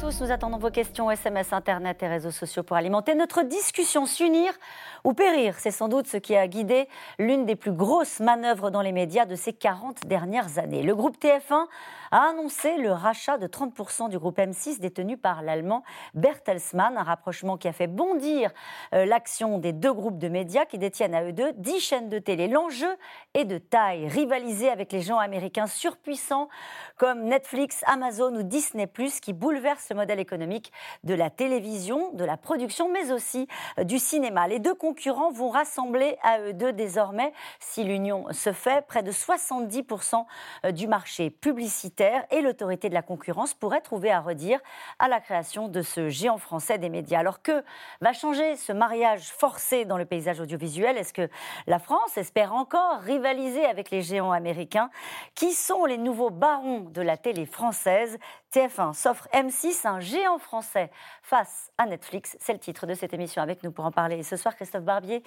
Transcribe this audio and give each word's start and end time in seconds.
tous, 0.00 0.22
nous 0.22 0.30
attendons 0.30 0.56
vos 0.56 0.70
questions 0.70 1.10
SMS, 1.10 1.52
Internet 1.52 2.02
et 2.02 2.08
réseaux 2.08 2.30
sociaux 2.30 2.62
pour 2.62 2.76
alimenter 2.76 3.14
notre 3.14 3.42
discussion. 3.42 4.06
S'unir 4.06 4.50
ou 5.04 5.12
périr, 5.12 5.56
c'est 5.58 5.70
sans 5.70 5.88
doute 5.88 6.06
ce 6.06 6.16
qui 6.16 6.34
a 6.34 6.48
guidé 6.48 6.88
l'une 7.18 7.44
des 7.44 7.54
plus 7.54 7.72
grosses 7.72 8.20
manœuvres 8.20 8.70
dans 8.70 8.80
les 8.80 8.92
médias 8.92 9.26
de 9.26 9.34
ces 9.34 9.52
40 9.52 10.06
dernières 10.06 10.58
années. 10.58 10.82
Le 10.82 10.94
groupe 10.94 11.18
TF1 11.22 11.66
a 12.10 12.30
annoncé 12.30 12.76
le 12.76 12.92
rachat 12.92 13.38
de 13.38 13.46
30% 13.46 14.08
du 14.08 14.18
groupe 14.18 14.38
M6 14.38 14.80
détenu 14.80 15.16
par 15.16 15.42
l'allemand 15.42 15.82
Bertelsmann, 16.14 16.96
un 16.96 17.02
rapprochement 17.02 17.56
qui 17.56 17.68
a 17.68 17.72
fait 17.72 17.86
bondir 17.86 18.50
euh, 18.94 19.04
l'action 19.04 19.58
des 19.58 19.72
deux 19.72 19.92
groupes 19.92 20.18
de 20.18 20.28
médias 20.28 20.64
qui 20.64 20.78
détiennent 20.78 21.14
à 21.14 21.24
eux 21.24 21.32
deux 21.32 21.52
10 21.52 21.80
chaînes 21.80 22.08
de 22.08 22.18
télé. 22.18 22.48
L'enjeu 22.48 22.96
est 23.34 23.44
de 23.44 23.58
taille, 23.58 24.08
rivaliser 24.08 24.68
avec 24.68 24.92
les 24.92 25.00
géants 25.00 25.18
américains 25.18 25.66
surpuissants 25.66 26.48
comme 26.96 27.22
Netflix, 27.24 27.82
Amazon 27.86 28.34
ou 28.34 28.42
Disney⁇ 28.42 28.86
qui 29.20 29.32
bouleversent 29.32 29.90
le 29.90 29.96
modèle 29.96 30.20
économique 30.20 30.72
de 31.04 31.14
la 31.14 31.30
télévision, 31.30 32.12
de 32.12 32.24
la 32.24 32.36
production, 32.36 32.90
mais 32.90 33.12
aussi 33.12 33.46
euh, 33.78 33.84
du 33.84 33.98
cinéma. 33.98 34.48
Les 34.48 34.58
deux 34.58 34.74
concurrents 34.74 35.30
vont 35.30 35.50
rassembler 35.50 36.16
à 36.22 36.40
eux 36.40 36.52
deux 36.52 36.72
désormais, 36.72 37.32
si 37.58 37.84
l'union 37.84 38.26
se 38.32 38.52
fait, 38.52 38.86
près 38.86 39.02
de 39.02 39.12
70% 39.12 40.24
euh, 40.64 40.72
du 40.72 40.88
marché 40.88 41.30
et 42.00 42.40
l'autorité 42.40 42.88
de 42.88 42.94
la 42.94 43.02
concurrence 43.02 43.54
pourrait 43.54 43.80
trouver 43.80 44.10
à 44.10 44.20
redire 44.20 44.60
à 44.98 45.08
la 45.08 45.20
création 45.20 45.68
de 45.68 45.82
ce 45.82 46.08
géant 46.08 46.38
français 46.38 46.78
des 46.78 46.88
médias. 46.88 47.20
Alors 47.20 47.42
que 47.42 47.62
va 48.00 48.12
changer 48.12 48.56
ce 48.56 48.72
mariage 48.72 49.28
forcé 49.28 49.84
dans 49.84 49.98
le 49.98 50.04
paysage 50.04 50.40
audiovisuel? 50.40 50.96
Est-ce 50.96 51.12
que 51.12 51.28
la 51.66 51.78
France 51.78 52.16
espère 52.16 52.54
encore 52.54 53.00
rivaliser 53.00 53.64
avec 53.64 53.90
les 53.90 54.02
géants 54.02 54.32
américains? 54.32 54.90
Qui 55.34 55.52
sont 55.52 55.84
les 55.84 55.98
nouveaux 55.98 56.30
barons 56.30 56.80
de 56.80 57.02
la 57.02 57.16
télé 57.16 57.46
française? 57.46 58.18
TF1 58.52 58.94
s'offre 58.94 59.28
M6, 59.32 59.86
un 59.86 60.00
géant 60.00 60.38
français 60.38 60.90
face 61.22 61.70
à 61.78 61.86
Netflix. 61.86 62.36
C'est 62.40 62.52
le 62.52 62.58
titre 62.58 62.84
de 62.84 62.94
cette 62.94 63.14
émission 63.14 63.42
avec 63.42 63.62
nous 63.62 63.70
pour 63.70 63.84
en 63.84 63.92
parler. 63.92 64.24
ce 64.24 64.36
soir, 64.36 64.56
Christophe 64.56 64.82
Barbier, 64.82 65.22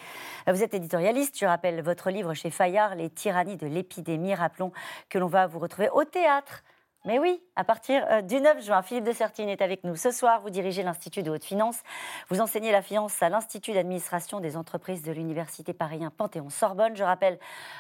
vous 0.46 0.62
êtes 0.62 0.74
éditorialiste. 0.74 1.40
Je 1.40 1.46
rappelle 1.46 1.82
votre 1.82 2.10
livre 2.10 2.34
chez 2.34 2.50
Fayard, 2.50 2.96
Les 2.96 3.10
tyrannies 3.10 3.56
de 3.56 3.68
l'épidémie. 3.68 4.36
Rappelons 4.36 4.74
que 5.10 5.20
l'on 5.20 5.28
va 5.28 5.48
vous 5.48 5.60
retrouver 5.60 5.90
au 5.90 6.04
théâtre 6.04 6.64
mais 7.06 7.20
oui, 7.20 7.42
à 7.58 7.66
partir 7.66 8.06
euh, 8.10 8.22
du 8.22 8.40
9 8.40 8.64
juin, 8.64 8.82
Philippe 8.82 9.04
de 9.04 9.12
Sertine 9.12 9.50
est 9.50 9.62
avec 9.62 9.84
nous. 9.84 9.98
Ce 9.98 10.10
soir, 10.10 10.40
vous 10.40 10.50
dirigez 10.50 10.84
l'Institut 10.84 11.22
de 11.22 11.32
haute 11.32 11.44
finance. 11.44 11.82
Vous 12.30 12.40
enseignez 12.40 12.72
la 12.72 12.82
finance 12.82 13.22
à 13.22 13.28
l'Institut 13.28 13.74
d'administration 13.74 14.40
des 14.40 14.56
entreprises 14.56 15.02
de 15.02 15.12
l'Université 15.12 15.74
parisien 15.74 16.12
Panthéon-Sorbonne. 16.16 16.96
Je 16.96 17.04
rappelle 17.04 17.40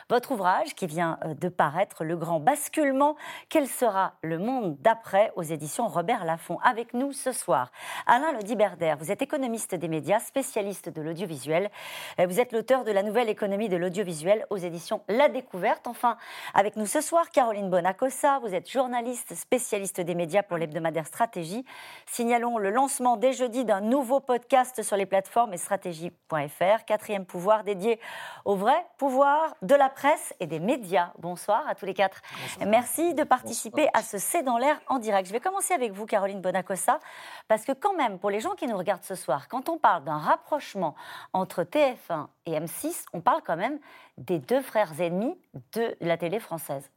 votre 0.09 0.31
ouvrage 0.31 0.75
qui 0.75 0.88
vient 0.88 1.19
euh, 1.23 1.35
de 1.35 1.47
paraître, 1.47 2.03
Le 2.03 2.17
grand 2.17 2.41
basculement. 2.41 3.16
Quel 3.47 3.67
sera 3.67 4.16
le 4.23 4.39
monde 4.39 4.75
d'après 4.81 5.31
aux 5.38 5.41
éditions 5.41 5.88
Robert 5.88 6.25
Laffont 6.25 6.59
Avec 6.59 6.94
nous 6.94 7.13
ce 7.13 7.31
soir, 7.31 7.71
Alain 8.05 8.33
Lodiberder. 8.33 8.95
Vous 8.99 9.09
êtes 9.09 9.21
économiste 9.21 9.73
des 9.73 9.88
médias, 9.88 10.19
spécialiste 10.19 10.89
de 10.89 11.01
l'audiovisuel. 11.01 11.71
Euh, 12.19 12.25
vous 12.27 12.41
êtes 12.41 12.51
l'auteur 12.51 12.83
de 12.83 12.91
la 12.91 13.03
nouvelle 13.03 13.29
économie 13.29 13.69
de 13.69 13.77
l'audiovisuel 13.77 14.45
aux 14.49 14.57
éditions 14.57 15.01
La 15.07 15.29
Découverte. 15.29 15.88
Enfin, 15.88 16.17
avec 16.53 16.75
nous 16.75 16.88
ce 16.88 16.99
soir, 16.99 17.29
Caroline 17.29 17.69
Bonacossa. 17.69 18.39
Vous 18.39 18.53
êtes 18.53 18.69
journaliste 18.69 19.12
spécialiste 19.16 20.02
des 20.02 20.16
médias 20.16 20.44
pour 20.44 20.58
l'hebdomadaire 20.58 21.08
Stratégie. 21.08 21.66
Signalons 22.06 22.58
le 22.58 22.69
lancement 22.69 23.17
dès 23.17 23.33
jeudi 23.33 23.66
d'un 23.66 23.81
nouveau 23.81 24.19
podcast 24.19 24.83
sur 24.83 24.97
les 24.97 25.06
plateformes 25.06 25.53
et 25.53 25.58
stratégie.fr, 25.58 26.86
quatrième 26.86 27.25
pouvoir 27.25 27.64
dédié 27.64 28.00
au 28.45 28.56
vrai 28.56 28.86
pouvoir 28.97 29.56
de 29.61 29.75
la 29.75 29.89
presse 29.89 30.34
et 30.39 30.47
des 30.47 30.59
médias. 30.59 31.11
Bonsoir 31.19 31.68
à 31.68 31.75
tous 31.75 31.85
les 31.85 31.94
quatre. 31.94 32.22
Merci 32.66 33.13
de 33.13 33.24
participer 33.24 33.88
à 33.94 34.01
ce 34.01 34.18
C'est 34.18 34.44
dans 34.44 34.57
l'air 34.57 34.79
en 34.88 35.00
direct. 35.00 35.28
Je 35.28 35.34
vais 35.34 35.40
commencer 35.40 35.74
avec 35.74 35.91
vous, 35.91 36.06
Caroline 36.06 36.41
Bonacossa, 36.41 37.00
parce 37.47 37.66
que 37.66 37.72
quand 37.72 37.94
même, 37.94 38.19
pour 38.19 38.30
les 38.30 38.40
gens 38.40 38.56
qui 38.56 38.68
nous 38.68 38.78
regardent 38.78 39.03
ce 39.03 39.16
soir, 39.16 39.47
quand 39.47 39.69
on 39.69 39.78
parle 39.78 40.03
d'un 40.03 40.18
rapprochement 40.18 40.95
entre 41.34 41.63
TF1 41.63 42.28
et 42.45 42.59
M6, 42.59 43.06
on 43.13 43.22
parle 43.22 43.41
quand 43.45 43.57
même 43.57 43.80
des 44.18 44.40
deux 44.40 44.62
frères 44.62 45.00
ennemis 45.00 45.38
de 45.74 45.95
la 46.01 46.18
télé 46.18 46.40
française. 46.40 46.90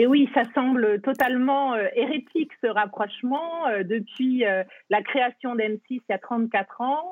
Et 0.00 0.06
oui, 0.06 0.30
ça 0.32 0.44
semble 0.54 1.02
totalement 1.02 1.74
euh, 1.74 1.86
hérétique 1.94 2.52
ce 2.64 2.68
rapprochement. 2.68 3.68
Euh, 3.68 3.82
depuis 3.82 4.46
euh, 4.46 4.64
la 4.88 5.02
création 5.02 5.54
d'M6 5.54 5.80
il 5.90 6.00
y 6.08 6.12
a 6.14 6.18
34 6.18 6.80
ans, 6.80 7.04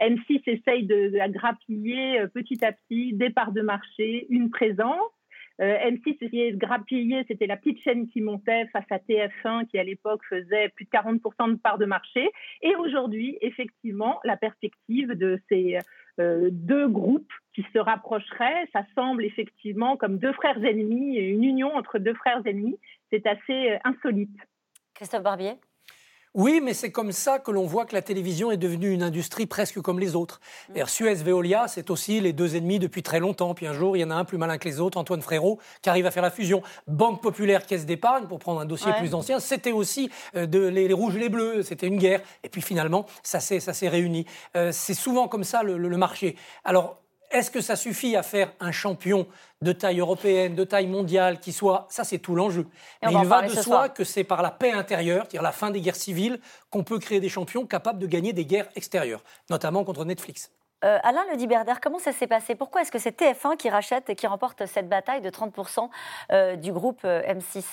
M6 0.00 0.40
essaye 0.46 0.86
de, 0.86 1.08
de, 1.08 1.32
grappiller 1.32 2.24
petit 2.32 2.64
à 2.64 2.70
petit 2.70 3.12
des 3.14 3.30
parts 3.30 3.50
de 3.50 3.62
marché, 3.62 4.28
une 4.30 4.50
présence. 4.50 5.10
M6 5.58 6.16
essayait 6.20 6.52
de 6.52 6.58
grappiller, 6.58 7.24
c'était 7.28 7.46
la 7.46 7.56
petite 7.56 7.80
chaîne 7.82 8.08
qui 8.08 8.20
montait 8.20 8.66
face 8.72 8.86
à 8.90 8.98
TF1 8.98 9.66
qui 9.66 9.78
à 9.78 9.84
l'époque 9.84 10.22
faisait 10.28 10.68
plus 10.70 10.84
de 10.84 10.90
40% 10.90 11.50
de 11.50 11.56
parts 11.56 11.78
de 11.78 11.86
marché. 11.86 12.30
Et 12.62 12.74
aujourd'hui, 12.76 13.36
effectivement, 13.40 14.20
la 14.24 14.36
perspective 14.36 15.12
de 15.12 15.40
ces 15.48 15.78
euh, 16.20 16.48
deux 16.50 16.88
groupes 16.88 17.32
qui 17.54 17.64
se 17.72 17.78
rapprocheraient. 17.78 18.68
Ça 18.72 18.82
semble 18.94 19.24
effectivement 19.24 19.96
comme 19.96 20.18
deux 20.18 20.32
frères 20.32 20.62
ennemis, 20.64 21.16
une 21.16 21.44
union 21.44 21.74
entre 21.74 21.98
deux 21.98 22.14
frères 22.14 22.42
ennemis. 22.46 22.78
C'est 23.10 23.26
assez 23.26 23.70
euh, 23.70 23.78
insolite. 23.84 24.36
Christophe 24.94 25.22
Barbier? 25.22 25.54
Oui, 26.34 26.62
mais 26.62 26.72
c'est 26.72 26.90
comme 26.90 27.12
ça 27.12 27.38
que 27.38 27.50
l'on 27.50 27.66
voit 27.66 27.84
que 27.84 27.94
la 27.94 28.00
télévision 28.00 28.50
est 28.50 28.56
devenue 28.56 28.90
une 28.90 29.02
industrie 29.02 29.44
presque 29.44 29.80
comme 29.80 30.00
les 30.00 30.16
autres. 30.16 30.40
Mm. 30.70 30.86
Suez 30.86 31.14
Veolia, 31.14 31.68
c'est 31.68 31.90
aussi 31.90 32.20
les 32.20 32.32
deux 32.32 32.56
ennemis 32.56 32.78
depuis 32.78 33.02
très 33.02 33.20
longtemps. 33.20 33.52
Puis 33.54 33.66
un 33.66 33.74
jour, 33.74 33.96
il 33.96 34.00
y 34.00 34.04
en 34.04 34.10
a 34.10 34.14
un 34.14 34.24
plus 34.24 34.38
malin 34.38 34.56
que 34.56 34.66
les 34.66 34.80
autres, 34.80 34.96
Antoine 34.96 35.20
Frérot, 35.20 35.58
qui 35.82 35.90
arrive 35.90 36.06
à 36.06 36.10
faire 36.10 36.22
la 36.22 36.30
fusion. 36.30 36.62
Banque 36.86 37.20
Populaire, 37.20 37.66
Caisse 37.66 37.84
d'épargne, 37.84 38.26
pour 38.26 38.38
prendre 38.38 38.60
un 38.60 38.64
dossier 38.64 38.92
plus 38.98 39.14
ancien, 39.14 39.40
c'était 39.40 39.72
aussi 39.72 40.10
euh, 40.34 40.46
de, 40.46 40.60
les, 40.60 40.92
rouges 40.92 41.16
et 41.16 41.20
les 41.20 41.28
bleus, 41.28 41.62
c'était 41.62 41.86
une 41.86 41.98
guerre. 41.98 42.22
Et 42.44 42.48
puis 42.48 42.62
finalement, 42.62 43.04
ça 43.22 43.40
s'est 43.40 43.88
réuni. 43.88 44.24
Euh, 44.56 44.70
c'est 44.72 44.94
souvent 44.94 45.28
comme 45.28 45.44
ça 45.44 45.62
le, 45.62 45.76
le 45.76 45.96
marché. 45.98 46.36
Alors, 46.64 47.01
est-ce 47.32 47.50
que 47.50 47.60
ça 47.60 47.76
suffit 47.76 48.16
à 48.16 48.22
faire 48.22 48.52
un 48.60 48.72
champion 48.72 49.26
de 49.62 49.72
taille 49.72 50.00
européenne, 50.00 50.54
de 50.54 50.64
taille 50.64 50.86
mondiale, 50.86 51.40
qui 51.40 51.52
soit. 51.52 51.86
Ça, 51.88 52.04
c'est 52.04 52.18
tout 52.18 52.34
l'enjeu. 52.34 52.66
Mais 53.02 53.12
il 53.12 53.26
va 53.26 53.42
de 53.42 53.48
soi 53.48 53.88
que 53.88 54.04
c'est 54.04 54.24
par 54.24 54.42
la 54.42 54.50
paix 54.50 54.72
intérieure, 54.72 55.24
c'est-à-dire 55.24 55.42
la 55.42 55.52
fin 55.52 55.70
des 55.70 55.80
guerres 55.80 55.96
civiles, 55.96 56.40
qu'on 56.70 56.84
peut 56.84 56.98
créer 56.98 57.20
des 57.20 57.28
champions 57.28 57.66
capables 57.66 57.98
de 57.98 58.06
gagner 58.06 58.32
des 58.32 58.44
guerres 58.44 58.68
extérieures, 58.74 59.22
notamment 59.50 59.84
contre 59.84 60.04
Netflix. 60.04 60.50
Euh, 60.84 60.98
Alain 61.04 61.24
Le 61.30 61.36
Diberder, 61.36 61.74
comment 61.80 62.00
ça 62.00 62.12
s'est 62.12 62.26
passé? 62.26 62.54
Pourquoi 62.56 62.82
est-ce 62.82 62.90
que 62.90 62.98
c'est 62.98 63.20
TF1 63.20 63.56
qui 63.56 63.70
rachète 63.70 64.10
et 64.10 64.16
qui 64.16 64.26
remporte 64.26 64.66
cette 64.66 64.88
bataille 64.88 65.20
de 65.20 65.30
30% 65.30 65.88
euh, 66.32 66.56
du 66.56 66.72
groupe 66.72 67.02
euh, 67.04 67.22
M6 67.22 67.64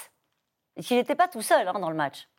Il 0.78 0.98
n'était 0.98 1.16
pas 1.16 1.28
tout 1.28 1.42
seul 1.42 1.68
hein, 1.68 1.80
dans 1.80 1.90
le 1.90 1.96
match. 1.96 2.30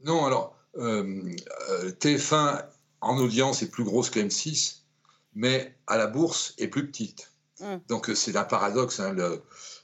Non, 0.00 0.26
alors, 0.26 0.56
TF1 0.76 2.64
en 3.00 3.16
audience 3.18 3.62
est 3.62 3.70
plus 3.70 3.84
grosse 3.84 4.10
que 4.10 4.18
M6 4.18 4.83
mais 5.34 5.74
à 5.86 5.96
la 5.96 6.06
bourse 6.06 6.54
est 6.58 6.68
plus 6.68 6.86
petite. 6.86 7.34
Hmm. 7.60 7.76
Donc 7.88 8.10
euh, 8.10 8.14
c'est 8.14 8.36
un 8.36 8.44
paradoxe 8.44 9.00
hein, 9.00 9.14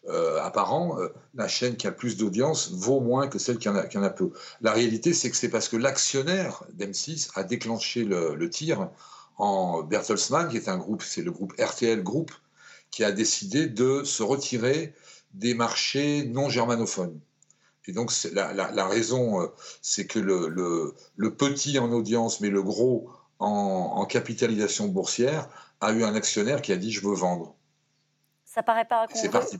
euh, 0.08 0.40
apparent. 0.42 1.00
Euh, 1.00 1.08
la 1.34 1.46
chaîne 1.46 1.76
qui 1.76 1.86
a 1.86 1.90
le 1.90 1.96
plus 1.96 2.16
d'audience 2.16 2.72
vaut 2.72 3.00
moins 3.00 3.28
que 3.28 3.38
celle 3.38 3.58
qui 3.58 3.68
en 3.68 3.76
a, 3.76 3.86
qui 3.86 3.96
en 3.98 4.02
a 4.02 4.10
peu. 4.10 4.32
La 4.60 4.72
réalité, 4.72 5.12
c'est 5.12 5.30
que 5.30 5.36
c'est 5.36 5.50
parce 5.50 5.68
que 5.68 5.76
l'actionnaire 5.76 6.64
d'M6 6.74 7.30
a 7.34 7.44
déclenché 7.44 8.04
le, 8.04 8.50
tir 8.50 8.90
en 9.38 9.82
Bertelsmann, 9.82 10.48
qui 10.48 10.56
est 10.56 10.68
un 10.68 10.78
groupe, 10.78 11.02
c'est 11.02 11.22
le 11.22 11.30
groupe 11.30 11.52
RTL 11.58 12.02
Group, 12.02 12.32
qui 12.90 13.04
a 13.04 13.12
décidé 13.12 13.66
de 13.66 14.02
se 14.04 14.22
retirer 14.22 14.94
des 15.32 15.54
marchés 15.54 16.24
non 16.24 16.48
germanophones. 16.48 17.20
Et 17.86 17.92
donc 17.92 18.12
la, 18.32 18.52
la, 18.52 18.86
raison, 18.86 19.50
c'est 19.80 20.06
que 20.06 20.18
le, 20.18 20.48
le, 20.48 20.94
le, 21.16 21.34
petit 21.34 21.78
en 21.78 21.90
audience, 21.92 22.40
mais 22.40 22.50
le 22.50 22.62
gros 22.62 23.10
en, 23.40 24.04
capitalisation 24.04 24.88
boursière 24.88 25.48
a 25.80 25.92
eu 25.92 26.04
un 26.04 26.14
actionnaire 26.14 26.62
qui 26.62 26.72
a 26.72 26.76
dit 26.76 26.92
je 26.92 27.06
veux 27.06 27.14
vendre. 27.14 27.54
Ça 28.44 28.62
paraît 28.62 28.84
pas 28.84 29.04
incongru. 29.04 29.20
C'est 29.20 29.30
parti. 29.30 29.58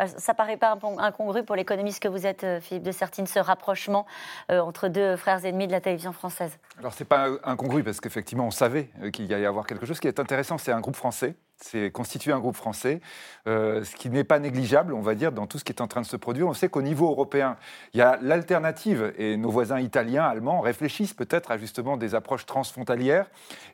Euh, 0.00 0.06
ça 0.18 0.34
paraît 0.34 0.56
pas 0.56 0.76
incongru 0.98 1.44
pour 1.44 1.54
l'économiste 1.54 2.02
que 2.02 2.08
vous 2.08 2.26
êtes, 2.26 2.44
euh, 2.44 2.60
Philippe 2.60 2.82
de 2.82 2.90
Sertine, 2.90 3.26
ce 3.26 3.38
rapprochement 3.38 4.06
euh, 4.50 4.60
entre 4.60 4.88
deux 4.88 5.16
frères 5.16 5.44
ennemis 5.44 5.68
de 5.68 5.72
la 5.72 5.80
télévision 5.80 6.12
française. 6.12 6.58
Alors 6.78 6.92
c'est 6.92 7.04
pas 7.04 7.28
incongru 7.44 7.84
parce 7.84 8.00
qu'effectivement 8.00 8.46
on 8.46 8.50
savait 8.50 8.90
qu'il 9.12 9.26
y 9.26 9.34
allait 9.34 9.44
y 9.44 9.46
avoir 9.46 9.66
quelque 9.66 9.86
chose. 9.86 9.96
Ce 9.96 10.00
qui 10.00 10.08
est 10.08 10.18
intéressant, 10.18 10.58
c'est 10.58 10.72
un 10.72 10.80
groupe 10.80 10.96
français 10.96 11.36
c'est 11.56 11.90
constituer 11.90 12.32
un 12.32 12.40
groupe 12.40 12.56
français, 12.56 13.00
euh, 13.46 13.84
ce 13.84 13.96
qui 13.96 14.10
n'est 14.10 14.24
pas 14.24 14.38
négligeable, 14.38 14.92
on 14.92 15.00
va 15.00 15.14
dire, 15.14 15.32
dans 15.32 15.46
tout 15.46 15.58
ce 15.58 15.64
qui 15.64 15.72
est 15.72 15.80
en 15.80 15.86
train 15.86 16.00
de 16.00 16.06
se 16.06 16.16
produire. 16.16 16.46
On 16.46 16.54
sait 16.54 16.68
qu'au 16.68 16.82
niveau 16.82 17.08
européen, 17.10 17.56
il 17.92 17.98
y 17.98 18.02
a 18.02 18.18
l'alternative, 18.20 19.12
et 19.18 19.36
nos 19.36 19.50
voisins 19.50 19.80
italiens, 19.80 20.24
allemands 20.24 20.60
réfléchissent 20.60 21.14
peut-être 21.14 21.50
à 21.50 21.58
justement 21.58 21.96
des 21.96 22.14
approches 22.14 22.46
transfrontalières. 22.46 23.26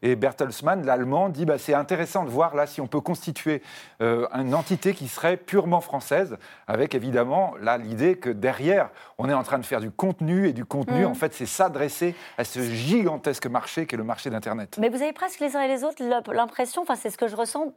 Et 0.03 0.17
Bertelsmann, 0.17 0.85
l'allemand, 0.85 1.29
dit 1.29 1.45
bah, 1.45 1.59
c'est 1.59 1.75
intéressant 1.75 2.25
de 2.25 2.31
voir 2.31 2.55
là 2.55 2.67
si 2.67 2.81
on 2.81 2.87
peut 2.87 3.01
constituer 3.01 3.63
euh, 4.03 4.27
une 4.35 4.55
entité 4.55 4.95
qui 4.95 5.09
serait 5.09 5.37
purement 5.37 5.81
française, 5.81 6.37
avec 6.67 6.95
évidemment 6.95 7.55
là 7.61 7.79
l'idée 7.79 8.17
que 8.17 8.31
derrière, 8.31 8.91
on 9.19 9.29
est 9.29 9.35
en 9.35 9.43
train 9.43 9.59
de 9.59 9.67
faire 9.67 9.81
du 9.81 9.91
contenu, 9.91 10.49
et 10.49 10.53
du 10.53 10.65
contenu, 10.65 11.05
mmh. 11.05 11.09
en 11.09 11.15
fait, 11.15 11.35
c'est 11.35 11.47
s'adresser 11.47 12.15
à 12.39 12.45
ce 12.45 12.61
gigantesque 12.61 13.47
marché 13.47 13.87
qu'est 13.87 13.97
le 13.97 14.05
marché 14.05 14.31
d'Internet. 14.31 14.77
Mais 14.81 14.89
vous 14.89 15.03
avez 15.03 15.13
presque 15.13 15.41
les 15.41 15.57
uns 15.57 15.63
et 15.63 15.69
les 15.69 15.85
autres 15.85 16.03
l'impression, 16.33 16.83
enfin 16.83 16.97
c'est 16.97 17.11
ce 17.11 17.19
que 17.19 17.29
je 17.29 17.37
ressens, 17.37 17.73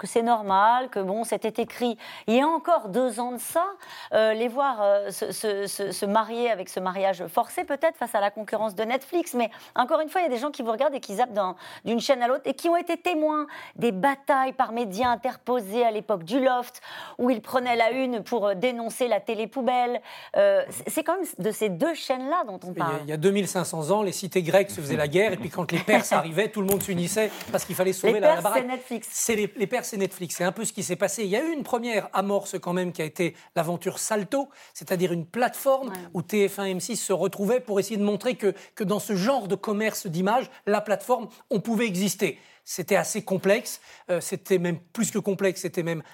que 0.00 0.06
c'est 0.06 0.22
normal, 0.22 0.88
que 0.88 0.98
bon, 0.98 1.24
c'était 1.24 1.62
écrit 1.62 1.98
il 2.26 2.34
y 2.34 2.40
a 2.40 2.46
encore 2.46 2.88
deux 2.88 3.20
ans 3.20 3.32
de 3.32 3.38
ça, 3.38 3.66
euh, 4.14 4.32
les 4.32 4.48
voir 4.48 4.78
euh, 4.80 5.10
se, 5.10 6.06
marier 6.06 6.50
avec 6.50 6.68
ce 6.68 6.80
mariage 6.80 7.26
forcé 7.26 7.64
peut-être 7.64 7.96
face 7.96 8.14
à 8.14 8.20
la 8.20 8.30
concurrence 8.30 8.74
de 8.74 8.82
Netflix. 8.82 9.34
Mais 9.34 9.50
encore 9.76 10.00
une 10.00 10.08
fois, 10.08 10.22
il 10.22 10.24
y 10.24 10.26
a 10.26 10.30
des 10.30 10.38
gens 10.38 10.50
qui 10.50 10.62
vous 10.62 10.72
regardent 10.72 10.94
et 10.94 11.00
qui 11.00 11.16
zappent 11.16 11.38
d'une 11.84 12.00
chaîne 12.00 12.22
à 12.22 12.28
l'autre 12.28 12.42
et 12.46 12.54
qui 12.54 12.68
ont 12.68 12.76
été 12.76 12.96
témoins 12.96 13.46
des 13.76 13.92
batailles 13.92 14.54
par 14.54 14.72
médias 14.72 15.08
interposés 15.08 15.84
à 15.84 15.90
l'époque 15.90 16.24
du 16.24 16.42
Loft, 16.42 16.80
où 17.18 17.28
ils 17.28 17.42
prenaient 17.42 17.76
la 17.76 17.90
une 17.90 18.22
pour 18.22 18.46
euh, 18.46 18.54
dénoncer 18.54 19.06
la 19.06 19.20
télé 19.20 19.46
poubelle. 19.46 20.00
c'est 20.34 21.04
quand 21.04 21.16
même 21.16 21.26
de 21.38 21.50
ces 21.50 21.68
deux 21.68 21.94
chaînes-là 21.94 22.44
dont 22.46 22.60
on 22.66 22.72
parle. 22.72 23.00
Il 23.02 23.10
y 23.10 23.12
a 23.12 23.18
2500 23.18 23.90
ans, 23.90 24.02
les 24.02 24.12
cités 24.12 24.42
grecques 24.42 24.70
se 24.70 24.80
faisaient 24.80 24.96
la 24.96 25.08
guerre 25.08 25.32
et 25.32 25.36
puis 25.36 25.50
quand 25.50 25.70
les 25.70 25.78
Perses 25.78 26.12
arrivaient, 26.20 26.48
tout 26.48 26.60
le 26.62 26.66
monde 26.66 26.82
s'unissait 26.82 27.30
parce 27.52 27.64
qu'il 27.64 27.76
fallait 27.76 27.92
sauver 27.92 28.20
la, 28.20 28.36
la 28.36 28.40
baraque. 28.40 28.66
Netflix. 28.66 29.08
C'est 29.10 29.36
les, 29.36 29.52
les 29.56 29.66
Perses 29.66 29.89
c'est 29.90 29.96
Netflix. 29.96 30.36
C'est 30.36 30.44
un 30.44 30.52
peu 30.52 30.64
ce 30.64 30.72
qui 30.72 30.82
s'est 30.82 30.96
passé. 30.96 31.24
Il 31.24 31.30
y 31.30 31.36
a 31.36 31.44
eu 31.44 31.52
une 31.52 31.64
première 31.64 32.08
amorce 32.12 32.56
quand 32.58 32.72
même 32.72 32.92
qui 32.92 33.02
a 33.02 33.04
été 33.04 33.34
l'aventure 33.56 33.98
Salto, 33.98 34.48
c'est-à-dire 34.72 35.12
une 35.12 35.26
plateforme 35.26 35.92
où 36.14 36.22
TF1 36.22 36.66
et 36.66 36.74
M6 36.74 36.96
se 36.96 37.12
retrouvaient 37.12 37.60
pour 37.60 37.80
essayer 37.80 37.96
de 37.96 38.04
montrer 38.04 38.36
que, 38.36 38.54
que 38.74 38.84
dans 38.84 39.00
ce 39.00 39.16
genre 39.16 39.48
de 39.48 39.56
commerce 39.56 40.06
d'image, 40.06 40.48
la 40.66 40.80
plateforme, 40.80 41.28
on 41.50 41.60
pouvait 41.60 41.86
exister. 41.86 42.38
C'était 42.64 42.96
assez 42.96 43.24
complexe, 43.24 43.80
euh, 44.10 44.20
c'était 44.20 44.58
même 44.58 44.78
plus 44.78 45.10
que 45.10 45.18
complexe, 45.18 45.62
c'était 45.62 45.82
même 45.82 46.04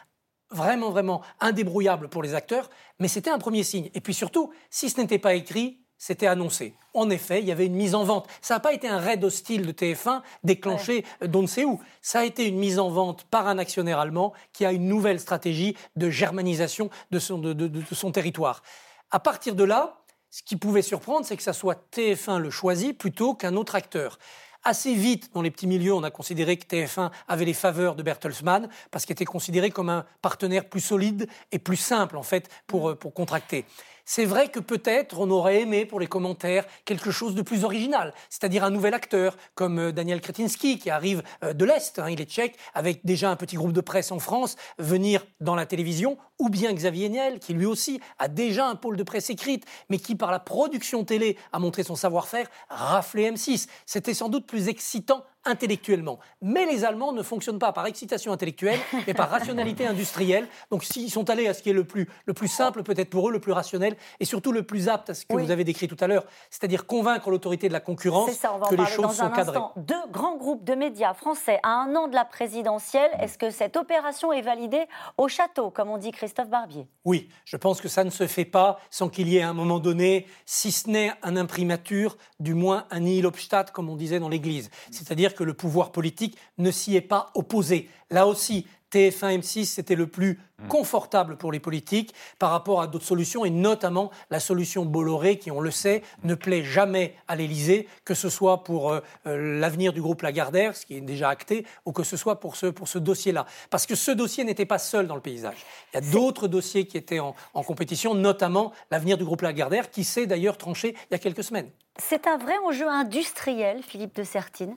vraiment, 0.50 0.90
vraiment 0.90 1.22
indébrouillable 1.40 2.08
pour 2.08 2.22
les 2.22 2.34
acteurs, 2.34 2.70
mais 2.98 3.08
c'était 3.08 3.30
un 3.30 3.38
premier 3.38 3.62
signe. 3.62 3.90
Et 3.92 4.00
puis 4.00 4.14
surtout, 4.14 4.52
si 4.70 4.88
ce 4.88 5.00
n'était 5.00 5.18
pas 5.18 5.34
écrit, 5.34 5.85
c'était 5.98 6.26
annoncé. 6.26 6.74
En 6.94 7.10
effet, 7.10 7.40
il 7.40 7.46
y 7.46 7.52
avait 7.52 7.66
une 7.66 7.74
mise 7.74 7.94
en 7.94 8.04
vente. 8.04 8.26
Ça 8.40 8.54
n'a 8.54 8.60
pas 8.60 8.72
été 8.72 8.88
un 8.88 8.98
raid 8.98 9.22
hostile 9.24 9.66
de 9.66 9.72
TF1 9.72 10.22
déclenché 10.44 11.04
d'on 11.22 11.42
ne 11.42 11.46
sait 11.46 11.64
où. 11.64 11.80
Ça 12.02 12.20
a 12.20 12.24
été 12.24 12.46
une 12.46 12.58
mise 12.58 12.78
en 12.78 12.88
vente 12.88 13.24
par 13.24 13.46
un 13.48 13.58
actionnaire 13.58 13.98
allemand 13.98 14.32
qui 14.52 14.64
a 14.64 14.72
une 14.72 14.88
nouvelle 14.88 15.20
stratégie 15.20 15.76
de 15.96 16.10
germanisation 16.10 16.90
de 17.10 17.18
son, 17.18 17.38
de, 17.38 17.82
son 17.92 18.12
territoire. 18.12 18.62
À 19.10 19.20
partir 19.20 19.54
de 19.54 19.64
là, 19.64 20.02
ce 20.30 20.42
qui 20.42 20.56
pouvait 20.56 20.82
surprendre, 20.82 21.24
c'est 21.24 21.36
que 21.36 21.42
ça 21.42 21.52
soit 21.52 21.88
TF1 21.92 22.38
le 22.38 22.50
choisi 22.50 22.92
plutôt 22.92 23.34
qu'un 23.34 23.56
autre 23.56 23.74
acteur. 23.74 24.18
Assez 24.64 24.94
vite, 24.94 25.30
dans 25.32 25.42
les 25.42 25.50
petits 25.50 25.68
milieux, 25.68 25.94
on 25.94 26.02
a 26.02 26.10
considéré 26.10 26.56
que 26.56 26.66
TF1 26.66 27.10
avait 27.28 27.44
les 27.44 27.54
faveurs 27.54 27.94
de 27.94 28.02
Bertelsmann 28.02 28.68
parce 28.90 29.06
qu'il 29.06 29.12
était 29.12 29.24
considéré 29.24 29.70
comme 29.70 29.88
un 29.88 30.04
partenaire 30.22 30.68
plus 30.68 30.80
solide 30.80 31.28
et 31.52 31.60
plus 31.60 31.76
simple, 31.76 32.16
en 32.16 32.24
fait, 32.24 32.48
pour, 32.66 32.90
mm. 32.90 32.96
pour 32.96 33.14
contracter. 33.14 33.64
C'est 34.08 34.24
vrai 34.24 34.46
que 34.46 34.60
peut-être 34.60 35.18
on 35.18 35.28
aurait 35.30 35.62
aimé 35.62 35.84
pour 35.84 35.98
les 35.98 36.06
commentaires 36.06 36.64
quelque 36.84 37.10
chose 37.10 37.34
de 37.34 37.42
plus 37.42 37.64
original, 37.64 38.14
c'est-à-dire 38.30 38.62
un 38.62 38.70
nouvel 38.70 38.94
acteur 38.94 39.36
comme 39.56 39.80
euh, 39.80 39.92
Daniel 39.92 40.20
Kretinsky 40.20 40.78
qui 40.78 40.90
arrive 40.90 41.24
euh, 41.42 41.52
de 41.52 41.64
l'Est, 41.64 41.98
hein, 41.98 42.08
il 42.08 42.20
est 42.20 42.30
tchèque, 42.30 42.56
avec 42.72 43.04
déjà 43.04 43.32
un 43.32 43.34
petit 43.34 43.56
groupe 43.56 43.72
de 43.72 43.80
presse 43.80 44.12
en 44.12 44.20
France, 44.20 44.54
venir 44.78 45.26
dans 45.40 45.56
la 45.56 45.66
télévision, 45.66 46.18
ou 46.38 46.48
bien 46.48 46.72
Xavier 46.72 47.08
Niel 47.08 47.40
qui 47.40 47.52
lui 47.52 47.66
aussi 47.66 48.00
a 48.20 48.28
déjà 48.28 48.68
un 48.68 48.76
pôle 48.76 48.96
de 48.96 49.02
presse 49.02 49.28
écrite, 49.28 49.64
mais 49.88 49.98
qui 49.98 50.14
par 50.14 50.30
la 50.30 50.38
production 50.38 51.02
télé 51.02 51.36
a 51.52 51.58
montré 51.58 51.82
son 51.82 51.96
savoir-faire, 51.96 52.46
raflé 52.68 53.28
M6. 53.32 53.66
C'était 53.86 54.14
sans 54.14 54.28
doute 54.28 54.46
plus 54.46 54.68
excitant 54.68 55.24
intellectuellement. 55.46 56.18
Mais 56.42 56.66
les 56.66 56.84
Allemands 56.84 57.12
ne 57.12 57.22
fonctionnent 57.22 57.58
pas 57.58 57.72
par 57.72 57.86
excitation 57.86 58.32
intellectuelle, 58.32 58.78
mais 59.06 59.14
par 59.14 59.30
rationalité 59.30 59.86
industrielle. 59.86 60.48
Donc 60.70 60.84
s'ils 60.84 61.10
sont 61.10 61.30
allés 61.30 61.48
à 61.48 61.54
ce 61.54 61.62
qui 61.62 61.70
est 61.70 61.74
le 61.74 61.84
plus, 61.84 62.08
le 62.26 62.34
plus 62.34 62.48
simple 62.48 62.82
peut-être 62.82 63.10
pour 63.10 63.28
eux, 63.28 63.32
le 63.32 63.40
plus 63.40 63.52
rationnel, 63.52 63.96
et 64.20 64.24
surtout 64.24 64.52
le 64.52 64.62
plus 64.62 64.88
apte 64.88 65.10
à 65.10 65.14
ce 65.14 65.24
que 65.24 65.34
vous 65.34 65.50
avez 65.50 65.64
décrit 65.64 65.88
tout 65.88 65.96
à 66.00 66.06
l'heure, 66.06 66.24
c'est-à-dire 66.50 66.86
convaincre 66.86 67.30
l'autorité 67.30 67.68
de 67.68 67.72
la 67.72 67.80
concurrence 67.80 68.30
que 68.68 68.74
les 68.74 68.86
choses 68.86 69.16
sont 69.16 69.30
cadrées. 69.30 69.58
Deux 69.76 69.94
grands 70.10 70.36
groupes 70.36 70.64
de 70.64 70.74
médias 70.74 71.14
français 71.14 71.60
à 71.62 71.70
un 71.70 71.94
an 71.94 72.08
de 72.08 72.14
la 72.14 72.24
présidentielle, 72.24 73.10
est-ce 73.20 73.38
que 73.38 73.50
cette 73.50 73.76
opération 73.76 74.32
est 74.32 74.42
validée 74.42 74.86
au 75.16 75.28
château, 75.28 75.70
comme 75.70 75.90
on 75.90 75.98
dit 75.98 76.10
Christophe 76.10 76.48
Barbier? 76.48 76.86
Oui, 77.04 77.28
je 77.44 77.56
pense 77.56 77.80
que 77.80 77.88
ça 77.88 78.04
ne 78.04 78.10
se 78.10 78.26
fait 78.26 78.44
pas 78.44 78.78
sans 78.90 79.08
qu'il 79.08 79.28
y 79.28 79.36
ait 79.36 79.42
à 79.42 79.48
un 79.48 79.54
moment 79.54 79.78
donné, 79.78 80.26
si 80.44 80.72
ce 80.72 80.90
n'est 80.90 81.12
un 81.22 81.36
imprimature, 81.36 82.16
du 82.40 82.54
moins 82.54 82.86
un 82.90 83.00
nihil 83.00 83.26
obstat, 83.26 83.64
comme 83.72 83.88
on 83.88 83.96
disait 83.96 84.18
dans 84.18 84.28
l'Église. 84.28 84.70
C'est-à-dire 84.90 85.34
que 85.36 85.44
le 85.44 85.54
pouvoir 85.54 85.92
politique 85.92 86.36
ne 86.58 86.70
s'y 86.70 86.96
est 86.96 87.00
pas 87.00 87.30
opposé. 87.34 87.88
Là 88.10 88.26
aussi, 88.26 88.66
TF1 88.92 89.40
M6, 89.40 89.64
c'était 89.64 89.94
le 89.94 90.06
plus 90.06 90.38
hmm. 90.58 90.68
confortable 90.68 91.36
pour 91.36 91.50
les 91.50 91.60
politiques 91.60 92.14
par 92.38 92.50
rapport 92.50 92.80
à 92.80 92.86
d'autres 92.86 93.04
solutions, 93.04 93.44
et 93.44 93.50
notamment 93.50 94.10
la 94.30 94.40
solution 94.40 94.84
Bolloré, 94.84 95.38
qui, 95.38 95.50
on 95.50 95.60
le 95.60 95.70
sait, 95.70 96.02
ne 96.22 96.34
plaît 96.34 96.62
jamais 96.62 97.14
à 97.26 97.36
l'Élysée, 97.36 97.88
que 98.04 98.14
ce 98.14 98.28
soit 98.28 98.62
pour 98.64 98.92
euh, 98.92 99.00
euh, 99.26 99.58
l'avenir 99.60 99.92
du 99.92 100.00
groupe 100.00 100.22
Lagardère, 100.22 100.76
ce 100.76 100.86
qui 100.86 100.96
est 100.96 101.00
déjà 101.00 101.28
acté, 101.28 101.66
ou 101.84 101.92
que 101.92 102.04
ce 102.04 102.16
soit 102.16 102.38
pour 102.38 102.56
ce, 102.56 102.66
pour 102.66 102.88
ce 102.88 102.98
dossier-là. 102.98 103.46
Parce 103.70 103.86
que 103.86 103.94
ce 103.94 104.12
dossier 104.12 104.44
n'était 104.44 104.66
pas 104.66 104.78
seul 104.78 105.06
dans 105.06 105.16
le 105.16 105.20
paysage. 105.20 105.66
Il 105.92 105.96
y 105.96 105.98
a 105.98 106.12
d'autres 106.12 106.46
dossiers 106.46 106.86
qui 106.86 106.96
étaient 106.96 107.20
en, 107.20 107.34
en 107.54 107.62
compétition, 107.62 108.14
notamment 108.14 108.72
l'avenir 108.90 109.18
du 109.18 109.24
groupe 109.24 109.42
Lagardère, 109.42 109.90
qui 109.90 110.04
s'est 110.04 110.26
d'ailleurs 110.26 110.58
tranché 110.58 110.94
il 111.10 111.12
y 111.12 111.14
a 111.14 111.18
quelques 111.18 111.44
semaines. 111.44 111.70
C'est 111.98 112.26
un 112.26 112.36
vrai 112.36 112.56
enjeu 112.64 112.88
industriel, 112.88 113.82
Philippe 113.82 114.14
de 114.14 114.22
Sertine 114.22 114.76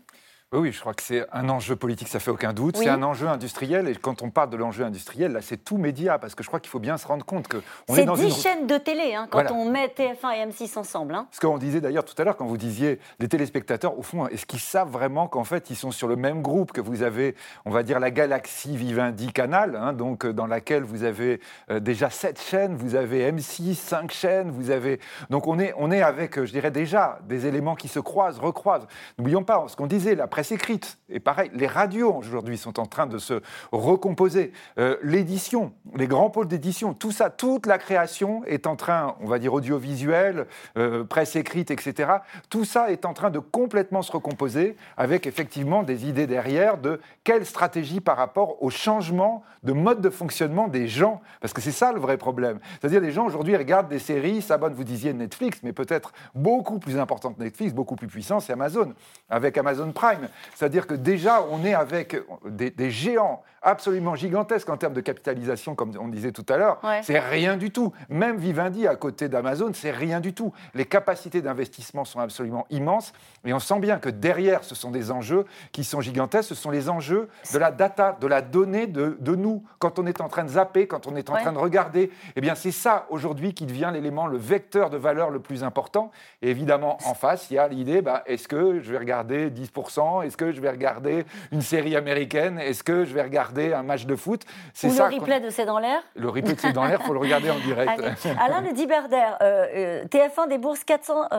oui, 0.51 0.72
je 0.72 0.80
crois 0.80 0.96
que 0.96 1.04
c'est 1.04 1.28
un 1.31 1.48
enjeu 1.48 1.75
politique, 1.75 2.07
ça 2.07 2.19
fait 2.19 2.31
aucun 2.31 2.54
doute. 2.54 2.75
C'est 2.78 2.90
un 2.90 3.04
enjeu 3.04 3.28
industriel, 3.28 3.88
et 3.88 3.94
quand 3.94 4.24
on 4.24 4.31
parle 4.31 4.50
de 4.50 4.57
l'enjeu 4.57 4.84
industriel, 4.84 5.31
là, 5.31 5.44
c'est 5.44 5.57
tout 5.57 5.78
média, 5.78 6.18
parce 6.18 6.34
que 6.34 6.42
je 6.42 6.48
crois 6.48 6.60
qu'il 6.60 6.72
faut 6.72 6.80
bien 6.80 6.98
se 6.98 7.06
rendre 7.06 7.24
compte 7.24 7.48
que 7.48 7.57
on 7.88 7.96
est, 7.96 8.04
dans 8.04 8.16
10 8.16 8.42
chaînes 8.42 8.66
de 8.66 8.78
télé 8.78 9.13
hein, 9.13 9.28
quand 9.30 9.51
on 9.51 9.69
met 9.69 9.86
TF1 9.88 10.34
et 10.34 10.51
M6 10.51 10.80
ensemble. 10.80 11.13
Hein. 11.13 11.28
Ce 11.31 11.40
qu'on 11.40 11.60
disait 11.60 11.81
d'ailleurs 11.81 12.04
tout 12.04 12.19
à 12.19 12.24
l'heure, 12.24 12.36
quand 12.36 12.48
vous 12.48 12.57
disiez 12.57 13.00
les 13.19 13.28
téléspectateurs, 13.28 14.00
au 14.00 14.01
fond, 14.01 14.25
est-ce 14.25 14.48
qu'ils 14.48 14.60
savent 14.60 14.90
vraiment 14.90 15.28
qu'en 15.28 15.44
fait, 15.44 15.69
ils 15.69 15.75
sont 15.75 15.92
sur 15.92 16.07
le 16.07 16.16
même 16.16 16.42
groupe 16.42 16.72
que 16.72 16.81
vous 16.81 17.04
avez, 17.04 17.36
on 17.66 17.69
va 17.69 17.84
dire, 17.84 18.00
la 18.00 18.10
galaxie 18.10 18.75
Vivendi 18.75 19.31
Canal, 19.31 19.75
hein, 19.75 19.94
donc 19.94 20.25
euh, 20.25 20.34
dans 20.34 20.48
laquelle 20.48 20.81
vous 20.81 21.04
avez 21.04 21.42
euh, 21.69 21.80
déjà 21.80 22.10
7 22.10 22.42
chaînes, 22.42 22.75
vous 22.75 22.96
avez 22.96 23.31
M6, 23.31 23.75
5 23.75 24.12
chaînes, 24.12 24.50
vous 24.50 24.72
avez. 24.72 25.00
Donc 25.30 25.46
on 25.46 25.60
est, 25.60 25.75
on 25.78 25.92
est 25.92 26.01
avec, 26.01 26.40
euh, 26.40 26.48
je 26.48 26.51
dirais 26.54 26.72
déjà, 26.72 27.19
des 27.28 27.46
éléments 27.46 27.75
qui 27.75 27.88
se 27.88 28.00
croisent, 28.00 28.40
recroisent. 28.40 28.88
N'oublions 29.19 29.44
pas 29.44 29.63
ce 29.68 29.75
qu'on 29.75 29.86
disait, 29.86 30.16
la 30.16 30.25
presse 30.39 30.53
écrite. 30.53 30.97
Et 31.09 31.19
pareil, 31.19 31.51
les 31.53 31.68
radios 31.68 32.15
aujourd'hui 32.15 32.57
sont 32.57 32.80
en 32.80 32.86
train 32.86 33.07
de 33.07 33.18
se 33.18 33.41
recomposer. 33.74 34.53
Euh, 34.77 34.95
l'édition, 35.03 35.74
les 35.97 36.07
grands 36.07 36.30
pôles 36.30 36.47
d'édition, 36.47 36.94
tout 36.94 37.12
ça, 37.12 37.30
toute 37.30 37.65
la 37.65 37.77
création 37.77 38.45
est 38.45 38.65
en 38.65 38.77
train, 38.77 39.18
on 39.19 39.25
va 39.25 39.38
dire 39.38 39.53
audiovisuel, 39.53 40.47
euh, 40.77 41.03
presse 41.03 41.36
écrite, 41.36 41.71
etc. 41.71 42.09
Tout 42.50 42.63
ça 42.63 42.89
est 42.89 43.03
en 43.03 43.13
train 43.13 43.31
de 43.31 43.39
complètement 43.39 44.01
se 44.01 44.13
recomposer 44.13 44.77
avec 44.96 45.27
effectivement 45.27 45.84
des 45.84 46.08
idées 46.08 46.27
derrière 46.27 46.77
de 46.77 47.01
quelle 47.25 47.46
stratégie 47.46 48.00
par 48.00 48.15
rapport 48.15 48.63
au 48.63 48.69
changement 48.69 49.43
de 49.63 49.74
mode 49.74 50.00
de 50.00 50.10
fonctionnement 50.10 50.69
des 50.69 50.88
gens. 50.88 51.19
Parce 51.41 51.51
que 51.51 51.60
c'est 51.60 51.74
ça 51.74 51.91
le 51.91 52.00
vrai 52.00 52.15
problème. 52.15 52.60
C'est-à-dire 52.79 53.01
les 53.01 53.12
gens 53.12 53.25
aujourd'hui 53.25 53.58
regardent 53.58 53.89
des 53.89 54.00
séries, 54.00 54.41
s'abonnent, 54.41 54.74
vous 54.74 54.86
disiez 54.86 55.12
Netflix, 55.12 55.60
mais 55.63 55.74
peut-être 55.74 56.13
beaucoup 56.34 56.79
plus 56.79 56.98
important 56.98 57.34
que 57.34 57.43
Netflix, 57.43 57.74
beaucoup 57.74 57.98
plus 57.98 58.08
puissant, 58.08 58.39
c'est 58.39 58.53
Amazon, 58.53 58.93
avec 59.29 59.58
Amazon 59.58 59.91
Prime. 59.91 60.28
C'est-à-dire 60.55 60.88
que 60.88 60.93
déjà, 60.93 61.43
on 61.50 61.63
est 61.65 61.74
avec 61.74 62.15
des, 62.45 62.91
géants 62.91 63.43
absolument 63.62 64.16
gigantesques 64.16 64.70
en 64.70 64.78
termes 64.78 64.94
de 64.94 65.01
capitalisation, 65.01 65.75
comme 65.75 65.94
on 66.00 66.08
disait 66.08 66.32
tout 66.32 66.46
à 66.50 66.58
l'heure. 66.58 66.80
C'est 67.04 67.20
rien 67.20 67.58
du 67.58 67.72
tout. 67.72 67.94
Même 68.10 68.38
Vivendi, 68.38 68.88
à 68.88 68.96
côté 68.96 69.30
d'Amazon, 69.30 69.72
c'est 69.74 69.92
rien 69.92 70.20
du 70.20 70.34
tout. 70.34 70.54
Les 70.74 70.86
capacités 70.86 71.42
d'investissement 71.42 72.06
sont 72.06 72.20
absolument 72.20 72.66
immenses. 72.70 73.13
Et 73.46 73.54
on 73.54 73.60
sent 73.60 73.80
bien 73.80 73.98
que 73.98 74.10
derrière, 74.10 74.63
ce 74.63 74.75
sont 74.75 74.92
des 74.92 75.12
enjeux 75.12 75.46
qui 75.72 75.84
sont 75.84 76.01
gigantesques. 76.01 76.50
Ce 76.50 76.56
sont 76.56 76.72
les 76.72 76.89
enjeux 76.89 77.30
de 77.54 77.58
la 77.58 77.72
data, 77.72 78.18
de 78.20 78.28
la 78.28 78.42
donnée 78.42 78.88
de, 78.88 79.36
nous. 79.36 79.63
Quand 79.80 80.00
on 80.00 80.06
est 80.06 80.22
en 80.22 80.28
train 80.28 80.44
de 80.44 80.50
zapper, 80.50 80.88
quand 80.88 81.08
on 81.08 81.16
est 81.16 81.30
en 81.30 81.36
train 81.36 81.54
de 81.54 81.58
regarder, 81.58 82.12
eh 82.36 82.42
bien, 82.42 82.56
c'est 82.56 82.72
ça 82.72 83.06
aujourd'hui 83.10 83.54
qui 83.54 83.66
devient 83.66 83.92
l'élément, 83.94 84.28
le 84.28 84.38
vecteur 84.38 84.89
de 84.89 84.98
valeur 84.98 85.30
le 85.30 85.39
plus 85.39 85.63
important. 85.63 86.12
Et 86.42 86.50
évidemment, 86.50 86.98
en 87.06 87.13
face, 87.13 87.50
il 87.51 87.56
y 87.56 87.58
a 87.58 87.68
l'idée 87.68 88.01
bah, 88.01 88.24
est-ce 88.25 88.48
que 88.48 88.80
je 88.80 88.92
vais 88.92 88.98
regarder 88.98 89.50
10% 89.50 90.25
Est-ce 90.25 90.38
que 90.38 90.51
je 90.51 90.62
vais 90.62 90.70
regarder 90.70 91.25
une 91.51 91.62
série 91.62 91.96
américaine? 91.96 92.60
Est-ce 92.60 92.84
que 92.84 93.06
je 93.06 93.13
vais 93.13 93.22
regarder 93.22 93.49
un 93.58 93.84
match 93.84 94.06
de 94.06 94.15
foot 94.15 94.44
C'est 94.74 94.89
ça. 94.89 95.10
Le 95.10 95.15
replay 95.15 95.39
de 95.39 95.50
C'est 95.50 95.65
dans 95.65 95.79
l'air 95.79 96.01
Le 96.15 96.29
replay 96.29 96.53
de 96.53 96.60
C'est 96.60 96.74
dans 96.74 96.86
l'air, 96.86 97.00
il 97.01 97.06
faut 97.06 97.13
le 97.13 97.20
regarder 97.20 97.51
en 97.51 97.60
direct. 97.60 98.01
Alain 98.39 98.62
Le 98.62 98.74
Diberder, 98.74 99.32
euh, 99.41 99.68
euh 99.75 100.06
TF1 100.06 100.50
débourse 100.50 100.84
400, 100.84 101.29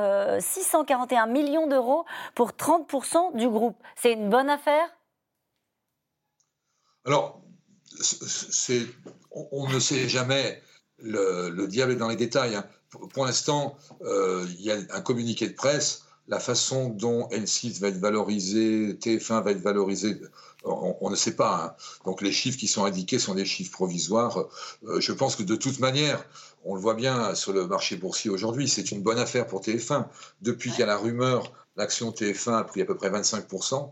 641 0.41 1.29
euh, 1.29 1.33
millions 1.33 1.67
d'euros 1.67 2.05
pour 2.35 2.51
30% 2.51 3.37
du 3.37 3.49
groupe. 3.49 3.77
C'est 3.97 4.13
une 4.13 4.29
bonne 4.29 4.51
affaire? 4.51 4.89
Alors, 7.05 7.41
on, 9.31 9.69
ne 9.69 9.79
sait 9.79 10.09
jamais. 10.09 10.63
Le, 11.03 11.67
diable 11.67 11.93
est 11.93 11.97
dans 11.97 12.09
les 12.09 12.17
détails. 12.17 12.57
Hein. 12.57 12.65
Pour, 12.91 13.25
l'instant, 13.25 13.77
euh, 14.03 14.45
il 14.59 14.65
y 14.65 14.71
a 14.71 14.77
un 14.91 15.01
communiqué 15.01 15.49
de 15.49 15.55
presse 15.55 16.05
la 16.31 16.39
façon 16.39 16.89
dont 16.89 17.29
N6 17.31 17.81
va 17.81 17.89
être 17.89 17.99
valorisé, 17.99 18.95
TF1 18.95 19.43
va 19.43 19.51
être 19.51 19.61
valorisé, 19.61 20.21
on, 20.63 21.11
ne 21.11 21.17
sait 21.17 21.35
pas. 21.35 21.65
Hein. 21.65 21.83
Donc 22.05 22.23
les 22.23 22.31
chiffres 22.31 22.57
qui 22.57 22.69
sont 22.69 22.85
indiqués 22.85 23.19
sont 23.19 23.35
des 23.35 23.45
chiffres 23.45 23.73
provisoires. 23.73 24.47
Euh, 24.85 25.01
je 25.01 25.13
pense 25.13 25.35
que 25.35 25.43
de 25.43 25.57
toute 25.57 25.81
manière, 25.81 26.25
on 26.65 26.77
le 26.77 26.81
voit 26.81 26.95
bien 26.95 27.35
sur 27.35 27.53
le 27.53 27.67
marché 27.67 27.97
boursier 27.97 28.31
aujourd'hui, 28.31 28.69
c'est 28.69 28.93
une 28.93 29.03
bonne 29.03 29.19
affaire 29.19 29.47
pour 29.47 29.61
TF1. 29.61 30.07
Depuis 30.41 30.71
qu'il 30.71 30.81
y 30.81 30.83
a 30.85 30.87
la 30.87 30.99
rumeur, 30.99 31.53
l'action 31.77 32.13
TF1 32.13 32.59
a 32.59 32.65
pris 32.65 32.81
à 32.83 32.85
peu 32.85 32.95
près 32.95 33.11
25%. 33.11 33.91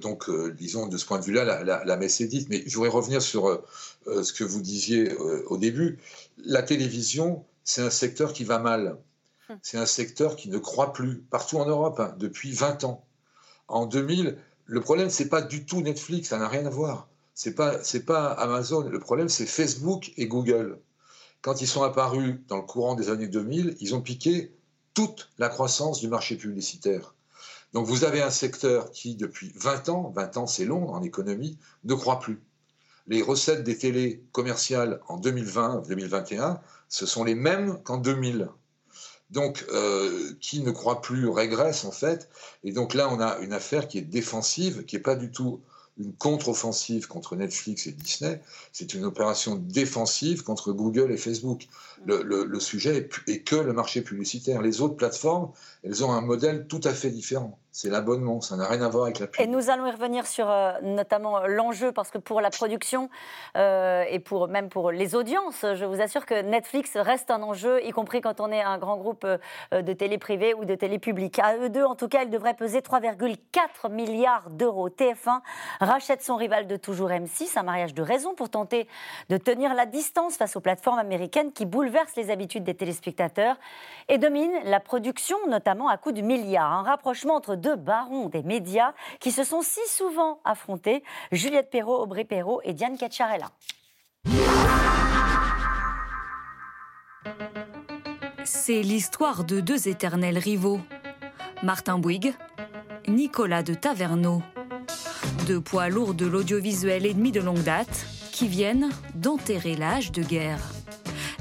donc, 0.00 0.28
disons, 0.56 0.88
de 0.88 0.96
ce 0.96 1.06
point 1.06 1.20
de 1.20 1.24
vue-là, 1.24 1.44
la, 1.62 1.84
la, 1.84 1.96
messe 1.96 2.20
est 2.20 2.26
dite. 2.26 2.48
Mais 2.48 2.64
je 2.66 2.74
voudrais 2.74 2.90
revenir 2.90 3.22
sur 3.22 3.62
ce 4.06 4.32
que 4.32 4.44
vous 4.44 4.60
disiez 4.60 5.14
au 5.46 5.56
début. 5.56 5.98
La 6.38 6.62
télévision, 6.62 7.44
c'est 7.64 7.82
un 7.82 7.90
secteur 7.90 8.32
qui 8.32 8.44
va 8.44 8.58
mal. 8.58 8.98
Hum. 9.48 9.58
C'est 9.62 9.78
un 9.78 9.86
secteur 9.86 10.36
qui 10.36 10.48
ne 10.48 10.58
croit 10.58 10.92
plus, 10.92 11.18
partout 11.30 11.58
en 11.58 11.66
Europe, 11.66 12.00
hein, 12.00 12.14
depuis 12.18 12.52
20 12.52 12.84
ans. 12.84 13.04
En 13.68 13.86
2000, 13.86 14.38
le 14.66 14.80
problème, 14.80 15.10
c'est 15.10 15.28
pas 15.28 15.42
du 15.42 15.64
tout 15.64 15.80
Netflix, 15.80 16.28
ça 16.28 16.38
n'a 16.38 16.48
rien 16.48 16.66
à 16.66 16.70
voir. 16.70 17.08
C'est 17.34 17.54
pas, 17.54 17.78
pas 18.06 18.32
Amazon. 18.32 18.88
Le 18.88 18.98
problème, 18.98 19.28
c'est 19.28 19.46
Facebook 19.46 20.12
et 20.16 20.26
Google. 20.26 20.80
Quand 21.40 21.60
ils 21.60 21.68
sont 21.68 21.82
apparus 21.82 22.36
dans 22.48 22.56
le 22.56 22.62
courant 22.62 22.94
des 22.94 23.10
années 23.10 23.28
2000, 23.28 23.76
ils 23.80 23.94
ont 23.94 24.02
piqué 24.02 24.52
toute 24.92 25.30
la 25.38 25.48
croissance 25.48 26.00
du 26.00 26.08
marché 26.08 26.36
publicitaire. 26.36 27.14
Donc 27.72 27.86
vous 27.86 28.04
avez 28.04 28.22
un 28.22 28.30
secteur 28.30 28.90
qui, 28.90 29.14
depuis 29.14 29.52
20 29.54 29.88
ans, 29.88 30.12
20 30.16 30.36
ans 30.38 30.46
c'est 30.46 30.64
long 30.64 30.88
en 30.88 31.02
économie, 31.02 31.58
ne 31.84 31.94
croit 31.94 32.18
plus. 32.18 32.42
Les 33.06 33.22
recettes 33.22 33.62
des 33.62 33.78
télés 33.78 34.24
commerciales 34.32 35.00
en 35.06 35.20
2020-2021, 35.20 36.58
ce 36.88 37.06
sont 37.06 37.24
les 37.24 37.34
mêmes 37.34 37.80
qu'en 37.82 37.98
2000. 37.98 38.48
Donc, 39.30 39.66
euh, 39.70 40.32
qui 40.40 40.60
ne 40.60 40.70
croit 40.70 41.02
plus 41.02 41.28
régresse 41.28 41.84
en 41.84 41.92
fait. 41.92 42.28
Et 42.64 42.72
donc 42.72 42.94
là, 42.94 43.08
on 43.12 43.20
a 43.20 43.38
une 43.38 43.52
affaire 43.52 43.86
qui 43.86 43.98
est 43.98 44.02
défensive, 44.02 44.84
qui 44.84 44.96
n'est 44.96 45.02
pas 45.02 45.16
du 45.16 45.30
tout 45.30 45.60
une 45.98 46.12
contre-offensive 46.12 47.08
contre 47.08 47.36
Netflix 47.36 47.86
et 47.86 47.92
Disney, 47.92 48.40
c'est 48.72 48.94
une 48.94 49.04
opération 49.04 49.56
défensive 49.56 50.42
contre 50.44 50.72
Google 50.72 51.10
et 51.10 51.16
Facebook. 51.16 51.66
Le, 52.06 52.60
sujet 52.60 53.08
est, 53.26 53.40
que 53.40 53.56
le 53.56 53.72
marché 53.72 54.02
publicitaire. 54.02 54.62
Les 54.62 54.80
autres 54.80 54.94
plateformes, 54.94 55.50
elles 55.82 56.04
ont 56.04 56.12
un 56.12 56.20
modèle 56.20 56.66
tout 56.68 56.80
à 56.84 56.94
fait 56.94 57.10
différent. 57.10 57.58
C'est 57.70 57.90
l'abonnement, 57.90 58.40
ça 58.40 58.56
n'a 58.56 58.66
rien 58.66 58.80
à 58.80 58.88
voir 58.88 59.04
avec 59.04 59.18
la 59.18 59.26
pub. 59.26 59.40
Et 59.40 59.46
nous 59.46 59.68
allons 59.68 59.86
y 59.86 59.90
revenir 59.90 60.26
sur 60.26 60.48
euh, 60.48 60.72
notamment 60.82 61.46
l'enjeu, 61.46 61.92
parce 61.92 62.10
que 62.10 62.16
pour 62.16 62.40
la 62.40 62.50
production 62.50 63.10
euh, 63.56 64.04
et 64.08 64.18
pour, 64.20 64.48
même 64.48 64.70
pour 64.70 64.90
les 64.90 65.14
audiences, 65.14 65.66
je 65.74 65.84
vous 65.84 66.00
assure 66.00 66.24
que 66.24 66.40
Netflix 66.40 66.96
reste 66.96 67.30
un 67.30 67.42
enjeu, 67.42 67.84
y 67.84 67.90
compris 67.90 68.22
quand 68.22 68.40
on 68.40 68.50
est 68.50 68.62
un 68.62 68.78
grand 68.78 68.96
groupe 68.96 69.24
euh, 69.24 69.82
de 69.82 69.92
télé 69.92 70.16
privée 70.16 70.54
ou 70.54 70.64
de 70.64 70.74
télé 70.74 70.98
publique. 70.98 71.38
À 71.40 71.56
eux 71.58 71.68
deux, 71.68 71.84
en 71.84 71.94
tout 71.94 72.08
cas, 72.08 72.22
ils 72.22 72.30
devraient 72.30 72.54
peser 72.54 72.80
3,4 72.80 73.92
milliards 73.92 74.48
d'euros. 74.48 74.88
TF1 74.88 75.40
rachète 75.80 76.22
son 76.22 76.36
rival 76.36 76.66
de 76.66 76.76
toujours 76.76 77.10
M6, 77.10 77.58
un 77.58 77.64
mariage 77.64 77.92
de 77.92 78.02
raison 78.02 78.34
pour 78.34 78.48
tenter 78.48 78.88
de 79.28 79.36
tenir 79.36 79.74
la 79.74 79.84
distance 79.84 80.36
face 80.36 80.56
aux 80.56 80.60
plateformes 80.60 80.98
américaines 80.98 81.52
qui 81.52 81.66
bouleversent 81.66 82.16
les 82.16 82.30
habitudes 82.30 82.64
des 82.64 82.74
téléspectateurs 82.74 83.56
et 84.08 84.16
domine 84.16 84.52
la 84.64 84.80
production, 84.80 85.36
notamment 85.48 85.88
à 85.88 85.98
coup 85.98 86.12
de 86.12 86.22
milliards. 86.22 86.72
Un 86.72 86.82
rapprochement 86.82 87.34
entre 87.34 87.57
deux 87.58 87.76
barons 87.76 88.28
des 88.28 88.42
médias 88.42 88.94
qui 89.20 89.32
se 89.32 89.44
sont 89.44 89.62
si 89.62 89.80
souvent 89.88 90.40
affrontés, 90.44 91.02
Juliette 91.32 91.70
Perrault, 91.70 92.02
Aubry 92.02 92.24
Perrault 92.24 92.60
et 92.64 92.72
Diane 92.72 92.96
Cacciarella. 92.96 93.50
C'est 98.44 98.82
l'histoire 98.82 99.44
de 99.44 99.60
deux 99.60 99.88
éternels 99.88 100.38
rivaux, 100.38 100.80
Martin 101.62 101.98
Bouygues, 101.98 102.34
Nicolas 103.06 103.62
de 103.62 103.74
Taverneau, 103.74 104.42
deux 105.46 105.60
poids 105.60 105.88
lourds 105.88 106.14
de 106.14 106.26
l'audiovisuel 106.26 107.06
ennemi 107.06 107.32
de 107.32 107.40
longue 107.40 107.62
date 107.62 108.06
qui 108.32 108.48
viennent 108.48 108.90
d'enterrer 109.14 109.74
l'âge 109.74 110.12
de 110.12 110.22
guerre. 110.22 110.60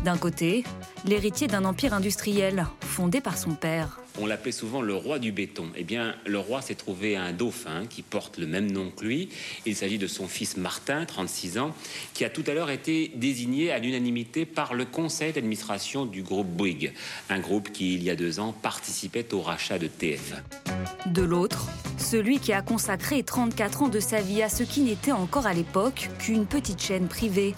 D'un 0.04 0.18
côté, 0.18 0.64
l'héritier 1.06 1.48
d'un 1.48 1.66
empire 1.66 1.94
industriel 1.94 2.68
fondé 2.82 3.20
par 3.20 3.38
son 3.38 3.52
père. 3.52 4.00
On 4.20 4.26
l'appelait 4.26 4.52
souvent 4.52 4.82
le 4.82 4.96
roi 4.96 5.20
du 5.20 5.32
béton. 5.32 5.68
Eh 5.76 5.84
bien, 5.84 6.16
le 6.26 6.40
roi 6.40 6.62
s'est 6.62 6.76
trouvé 6.76 7.16
un 7.16 7.34
dauphin 7.34 7.86
qui 7.88 8.02
porte 8.02 8.38
le 8.38 8.48
même 8.48 8.72
nom 8.72 8.90
que 8.90 9.06
lui. 9.06 9.30
Il 9.66 9.76
s'agit 9.76 10.00
de 10.00 10.08
son 10.08 10.28
fils 10.28 10.58
Martin, 10.58 11.06
36 11.06 11.60
ans, 11.60 11.76
qui 12.14 12.26
a 12.26 12.30
tout 12.30 12.44
à 12.48 12.54
l'heure 12.54 12.72
été 12.72 13.12
désigné 13.16 13.72
à 13.72 13.80
l'unanimité 13.80 14.46
par 14.46 14.74
le 14.74 14.86
conseil 14.86 15.34
d'administration 15.34 16.06
du 16.06 16.24
groupe 16.24 16.48
Bouygues, 16.48 16.94
un 17.30 17.40
groupe 17.40 17.72
qui, 17.72 17.94
il 17.94 18.04
y 18.04 18.10
a 18.10 18.16
deux 18.16 18.40
ans, 18.40 18.54
participait 18.54 19.34
au 19.34 19.42
rachat 19.42 19.78
de 19.78 19.88
TF1. 19.88 21.12
De 21.12 21.22
l'autre, 21.22 21.68
celui 21.98 22.40
qui 22.40 22.54
a 22.54 22.62
consacré 22.62 23.22
34 23.22 23.84
ans 23.84 23.90
de 23.90 24.00
sa 24.00 24.22
vie 24.22 24.42
à 24.42 24.50
ce 24.50 24.64
qui 24.64 24.82
n'était 24.82 25.12
encore 25.12 25.46
à 25.46 25.54
l'époque 25.54 26.10
qu'une 26.18 26.46
petite 26.46 26.82
chaîne 26.82 27.08
privée, 27.08 27.54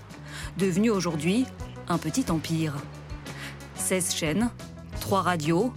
devenue 0.57 0.89
aujourd'hui 0.89 1.45
un 1.89 1.97
petit 1.97 2.25
empire. 2.29 2.73
16 3.75 4.15
chaînes, 4.15 4.51
3 5.01 5.23
radios 5.23 5.73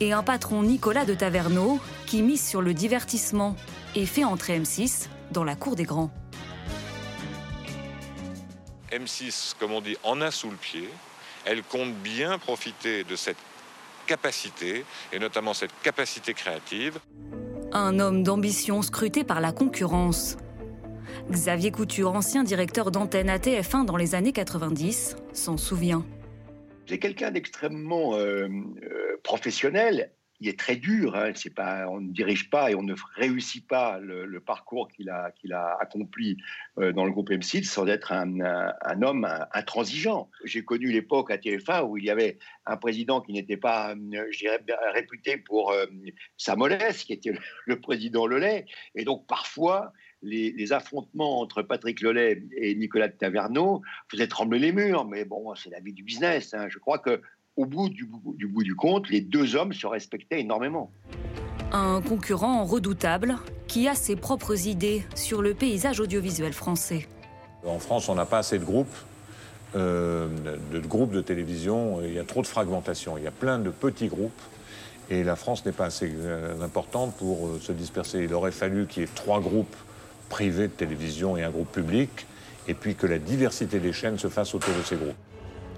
et 0.00 0.12
un 0.12 0.22
patron 0.22 0.62
Nicolas 0.62 1.04
de 1.04 1.14
Taverneau 1.14 1.80
qui 2.06 2.22
mise 2.22 2.46
sur 2.46 2.62
le 2.62 2.74
divertissement 2.74 3.56
et 3.94 4.06
fait 4.06 4.24
entrer 4.24 4.58
M6 4.60 5.08
dans 5.30 5.44
la 5.44 5.56
cour 5.56 5.74
des 5.74 5.84
grands. 5.84 6.10
M6, 8.92 9.54
comme 9.58 9.72
on 9.72 9.80
dit, 9.80 9.96
en 10.04 10.20
a 10.20 10.30
sous 10.30 10.50
le 10.50 10.56
pied. 10.56 10.88
Elle 11.44 11.62
compte 11.62 11.94
bien 11.94 12.38
profiter 12.38 13.04
de 13.04 13.16
cette 13.16 13.38
capacité, 14.06 14.84
et 15.12 15.18
notamment 15.18 15.54
cette 15.54 15.72
capacité 15.82 16.34
créative. 16.34 16.98
Un 17.72 17.98
homme 17.98 18.22
d'ambition 18.22 18.82
scruté 18.82 19.24
par 19.24 19.40
la 19.40 19.50
concurrence. 19.50 20.36
Xavier 21.30 21.70
Couture, 21.70 22.12
ancien 22.12 22.44
directeur 22.44 22.90
d'antenne 22.90 23.30
à 23.30 23.38
TF1 23.38 23.86
dans 23.86 23.96
les 23.96 24.14
années 24.14 24.32
90, 24.32 25.16
s'en 25.32 25.56
souvient. 25.56 26.04
C'est 26.86 26.98
quelqu'un 26.98 27.30
d'extrêmement 27.30 28.14
euh, 28.14 28.46
euh, 28.82 29.20
professionnel. 29.22 30.12
Il 30.40 30.48
est 30.48 30.58
très 30.58 30.76
dur. 30.76 31.16
Hein. 31.16 31.32
C'est 31.34 31.54
pas, 31.54 31.88
on 31.88 32.02
ne 32.02 32.12
dirige 32.12 32.50
pas 32.50 32.70
et 32.70 32.74
on 32.74 32.82
ne 32.82 32.94
réussit 33.16 33.66
pas 33.66 33.98
le, 34.00 34.38
parcours 34.40 34.88
qu'il 34.88 35.08
a, 35.08 35.30
qu'il 35.30 35.54
a 35.54 35.78
accompli 35.80 36.36
euh, 36.78 36.92
dans 36.92 37.06
le 37.06 37.10
groupe 37.10 37.30
M6 37.30 37.64
sans 37.64 37.86
être 37.86 38.12
un, 38.12 39.02
homme 39.02 39.26
intransigeant. 39.54 40.30
J'ai 40.44 40.62
connu 40.62 40.92
l'époque 40.92 41.30
à 41.30 41.38
TF1 41.38 41.88
où 41.88 41.96
il 41.96 42.04
y 42.04 42.10
avait 42.10 42.36
un 42.66 42.76
président 42.76 43.22
qui 43.22 43.32
n'était 43.32 43.56
pas, 43.56 43.94
réputé 44.92 45.38
pour 45.38 45.74
sa 46.36 46.54
mollesse, 46.54 47.04
qui 47.04 47.14
était 47.14 47.32
le 47.64 47.80
président 47.80 48.26
Lelay. 48.26 48.66
Et 48.94 49.04
donc 49.04 49.26
parfois, 49.26 49.94
les, 50.24 50.72
affrontements 50.72 51.40
entre 51.40 51.62
Patrick 51.62 52.00
Lelay 52.00 52.42
et 52.56 52.74
Nicolas 52.74 53.08
de 53.08 53.12
Taverneau 53.12 53.82
faisaient 54.08 54.28
trembler 54.28 54.58
les 54.58 54.72
murs. 54.72 55.04
Mais 55.04 55.24
bon, 55.24 55.54
c'est 55.54 55.70
la 55.70 55.80
vie 55.80 55.92
du 55.92 56.02
business. 56.02 56.54
Hein. 56.54 56.66
Je 56.68 56.78
crois 56.78 56.98
que 56.98 57.20
au 57.56 57.66
bout 57.66 57.88
du, 57.88 58.08
du 58.34 58.46
bout 58.46 58.64
du 58.64 58.74
compte, 58.74 59.08
les 59.10 59.20
deux 59.20 59.54
hommes 59.54 59.72
se 59.72 59.86
respectaient 59.86 60.40
énormément. 60.40 60.90
Un 61.72 62.00
concurrent 62.02 62.64
redoutable 62.64 63.36
qui 63.68 63.88
a 63.88 63.94
ses 63.94 64.16
propres 64.16 64.66
idées 64.66 65.04
sur 65.14 65.42
le 65.42 65.54
paysage 65.54 66.00
audiovisuel 66.00 66.52
français. 66.52 67.06
En 67.64 67.78
France, 67.78 68.08
on 68.08 68.14
n'a 68.14 68.26
pas 68.26 68.38
assez 68.38 68.58
de 68.58 68.64
groupes. 68.64 68.94
Euh, 69.76 70.28
de, 70.72 70.78
groupes 70.78 71.10
de 71.10 71.20
télévision, 71.20 72.00
il 72.02 72.12
y 72.12 72.18
a 72.18 72.24
trop 72.24 72.42
de 72.42 72.46
fragmentation. 72.46 73.18
Il 73.18 73.24
y 73.24 73.26
a 73.26 73.32
plein 73.32 73.58
de 73.58 73.70
petits 73.70 74.08
groupes 74.08 74.40
et 75.10 75.24
la 75.24 75.36
France 75.36 75.66
n'est 75.66 75.72
pas 75.72 75.86
assez 75.86 76.12
euh, 76.14 76.60
importante 76.62 77.14
pour 77.16 77.46
euh, 77.46 77.60
se 77.60 77.72
disperser. 77.72 78.20
Il 78.20 78.34
aurait 78.34 78.52
fallu 78.52 78.86
qu'il 78.86 79.02
y 79.02 79.04
ait 79.04 79.08
trois 79.14 79.40
groupes 79.40 79.74
privé 80.28 80.68
de 80.68 80.72
télévision 80.72 81.36
et 81.36 81.42
un 81.42 81.50
groupe 81.50 81.70
public, 81.72 82.26
et 82.66 82.74
puis 82.74 82.94
que 82.94 83.06
la 83.06 83.18
diversité 83.18 83.78
des 83.78 83.92
chaînes 83.92 84.18
se 84.18 84.28
fasse 84.28 84.54
autour 84.54 84.74
de 84.74 84.82
ces 84.82 84.96
groupes. 84.96 85.14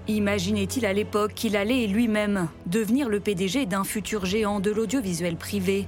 Imaginait-il 0.07 0.85
à 0.85 0.93
l'époque 0.93 1.33
qu'il 1.33 1.57
allait 1.57 1.85
lui-même 1.85 2.47
devenir 2.65 3.09
le 3.09 3.19
PDG 3.19 3.65
d'un 3.65 3.83
futur 3.83 4.25
géant 4.25 4.61
de 4.61 4.71
l'audiovisuel 4.71 5.35
privé? 5.35 5.85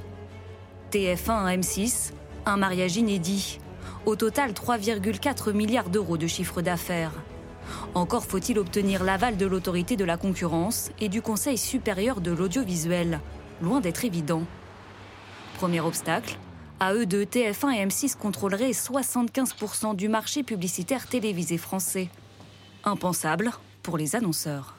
TF1 0.91 1.59
M6, 1.59 2.11
un 2.45 2.57
mariage 2.57 2.97
inédit. 2.97 3.59
Au 4.05 4.15
total, 4.15 4.51
3,4 4.51 5.53
milliards 5.53 5.89
d'euros 5.89 6.17
de 6.17 6.27
chiffre 6.27 6.61
d'affaires. 6.61 7.13
Encore 7.93 8.25
faut-il 8.25 8.59
obtenir 8.59 9.03
l'aval 9.03 9.37
de 9.37 9.45
l'autorité 9.45 9.95
de 9.95 10.03
la 10.03 10.17
concurrence 10.17 10.91
et 10.99 11.07
du 11.07 11.21
Conseil 11.21 11.57
supérieur 11.57 12.19
de 12.19 12.31
l'audiovisuel, 12.31 13.19
loin 13.61 13.79
d'être 13.79 14.03
évident. 14.03 14.43
Premier 15.57 15.79
obstacle, 15.79 16.37
à 16.79 16.93
eux 16.93 17.05
deux, 17.05 17.23
TF1 17.23 17.73
et 17.73 17.85
M6 17.85 18.15
contrôleraient 18.15 18.71
75% 18.71 19.95
du 19.95 20.07
marché 20.07 20.43
publicitaire 20.43 21.07
télévisé 21.07 21.57
français. 21.57 22.07
Impensable 22.83 23.51
pour 23.83 23.97
les 23.97 24.15
annonceurs. 24.15 24.75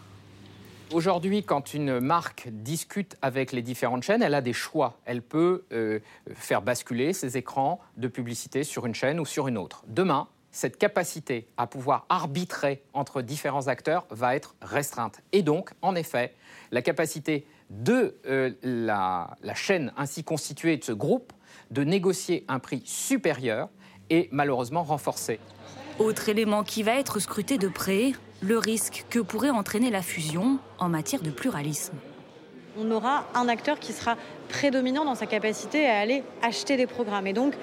Aujourd'hui, 0.92 1.44
quand 1.44 1.74
une 1.74 2.00
marque 2.00 2.48
discute 2.50 3.16
avec 3.22 3.52
les 3.52 3.62
différentes 3.62 4.02
chaînes, 4.02 4.22
elle 4.22 4.34
a 4.34 4.40
des 4.40 4.52
choix. 4.52 4.98
Elle 5.04 5.22
peut 5.22 5.64
euh, 5.72 6.00
faire 6.34 6.62
basculer 6.62 7.12
ses 7.12 7.36
écrans 7.36 7.80
de 7.96 8.08
publicité 8.08 8.64
sur 8.64 8.86
une 8.86 8.94
chaîne 8.94 9.20
ou 9.20 9.26
sur 9.26 9.46
une 9.46 9.56
autre. 9.56 9.84
Demain, 9.86 10.26
cette 10.50 10.78
capacité 10.78 11.46
à 11.56 11.68
pouvoir 11.68 12.06
arbitrer 12.08 12.82
entre 12.92 13.22
différents 13.22 13.68
acteurs 13.68 14.06
va 14.10 14.34
être 14.34 14.56
restreinte. 14.62 15.20
Et 15.32 15.42
donc, 15.42 15.70
en 15.80 15.94
effet, 15.94 16.34
la 16.72 16.82
capacité 16.82 17.46
de 17.68 18.16
euh, 18.26 18.50
la, 18.62 19.36
la 19.42 19.54
chaîne 19.54 19.92
ainsi 19.96 20.24
constituée 20.24 20.76
de 20.76 20.82
ce 20.82 20.92
groupe 20.92 21.32
de 21.70 21.84
négocier 21.84 22.44
un 22.48 22.58
prix 22.58 22.82
supérieur 22.84 23.68
et 24.10 24.28
malheureusement 24.32 24.82
renforcé. 24.82 25.38
Autre 25.98 26.28
élément 26.28 26.62
qui 26.62 26.82
va 26.82 26.94
être 26.94 27.18
scruté 27.18 27.58
de 27.58 27.68
près, 27.68 28.12
le 28.40 28.58
risque 28.58 29.04
que 29.10 29.18
pourrait 29.18 29.50
entraîner 29.50 29.90
la 29.90 30.02
fusion 30.02 30.58
en 30.78 30.88
matière 30.88 31.22
de 31.22 31.30
pluralisme. 31.30 31.94
on 32.78 32.90
aura 32.90 33.26
un 33.34 33.48
acteur 33.48 33.78
qui 33.78 33.92
sera 33.92 34.16
prédominant 34.48 35.04
dans 35.04 35.14
sa 35.14 35.26
capacité 35.26 35.86
à 35.86 35.98
aller 35.98 36.22
acheter 36.42 36.76
des 36.76 36.86
programmes. 36.86 37.26
Et 37.26 37.32
donc, 37.32 37.54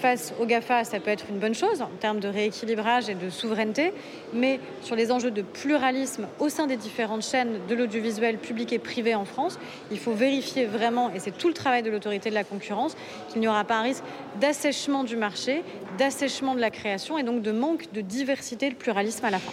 face 0.00 0.32
aux 0.40 0.46
GAFA, 0.46 0.84
ça 0.84 0.98
peut 0.98 1.10
être 1.10 1.26
une 1.28 1.38
bonne 1.38 1.54
chose 1.54 1.82
en 1.82 1.90
termes 2.00 2.20
de 2.20 2.28
rééquilibrage 2.28 3.10
et 3.10 3.14
de 3.14 3.28
souveraineté, 3.28 3.92
mais 4.32 4.58
sur 4.80 4.96
les 4.96 5.12
enjeux 5.12 5.30
de 5.30 5.42
pluralisme 5.42 6.26
au 6.38 6.48
sein 6.48 6.66
des 6.66 6.76
différentes 6.76 7.22
chaînes 7.22 7.60
de 7.68 7.74
l'audiovisuel 7.74 8.38
public 8.38 8.72
et 8.72 8.78
privé 8.78 9.14
en 9.14 9.26
France, 9.26 9.58
il 9.90 9.98
faut 9.98 10.12
vérifier 10.14 10.64
vraiment, 10.64 11.10
et 11.12 11.18
c'est 11.18 11.36
tout 11.36 11.48
le 11.48 11.54
travail 11.54 11.82
de 11.82 11.90
l'autorité 11.90 12.30
de 12.30 12.34
la 12.34 12.44
concurrence, 12.44 12.96
qu'il 13.28 13.40
n'y 13.40 13.48
aura 13.48 13.64
pas 13.64 13.76
un 13.76 13.82
risque 13.82 14.02
d'assèchement 14.40 15.04
du 15.04 15.16
marché, 15.16 15.62
d'assèchement 15.98 16.54
de 16.54 16.60
la 16.60 16.70
création 16.70 17.18
et 17.18 17.22
donc 17.22 17.42
de 17.42 17.52
manque 17.52 17.92
de 17.92 18.00
diversité 18.00 18.66
et 18.66 18.70
de 18.70 18.76
pluralisme 18.76 19.24
à 19.26 19.30
la 19.30 19.38
fin. 19.38 19.52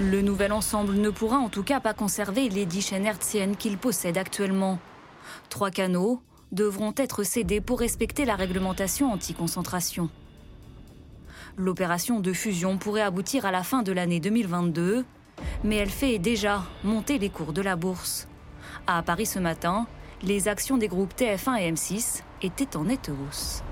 Le 0.00 0.20
nouvel 0.20 0.52
ensemble 0.52 0.94
ne 0.94 1.10
pourra 1.10 1.38
en 1.38 1.48
tout 1.48 1.62
cas 1.62 1.80
pas 1.80 1.94
conserver 1.94 2.48
les 2.50 2.66
dix 2.66 2.86
chaînes 2.86 3.06
hertziennes 3.06 3.56
qu'il 3.56 3.78
possède 3.78 4.18
actuellement. 4.18 4.78
Trois 5.48 5.70
canaux, 5.70 6.20
devront 6.52 6.92
être 6.96 7.24
cédés 7.24 7.60
pour 7.60 7.80
respecter 7.80 8.24
la 8.24 8.36
réglementation 8.36 9.12
anti-concentration. 9.12 10.10
L'opération 11.56 12.20
de 12.20 12.32
fusion 12.32 12.78
pourrait 12.78 13.02
aboutir 13.02 13.44
à 13.44 13.50
la 13.50 13.62
fin 13.62 13.82
de 13.82 13.92
l'année 13.92 14.20
2022, 14.20 15.04
mais 15.64 15.76
elle 15.76 15.90
fait 15.90 16.18
déjà 16.18 16.62
monter 16.84 17.18
les 17.18 17.30
cours 17.30 17.52
de 17.52 17.62
la 17.62 17.76
bourse. 17.76 18.28
À 18.86 19.02
Paris 19.02 19.26
ce 19.26 19.38
matin, 19.38 19.86
les 20.22 20.48
actions 20.48 20.78
des 20.78 20.88
groupes 20.88 21.14
TF1 21.14 21.58
et 21.58 21.72
M6 21.72 22.22
étaient 22.42 22.76
en 22.76 22.84
nette 22.84 23.10
hausse. 23.10 23.62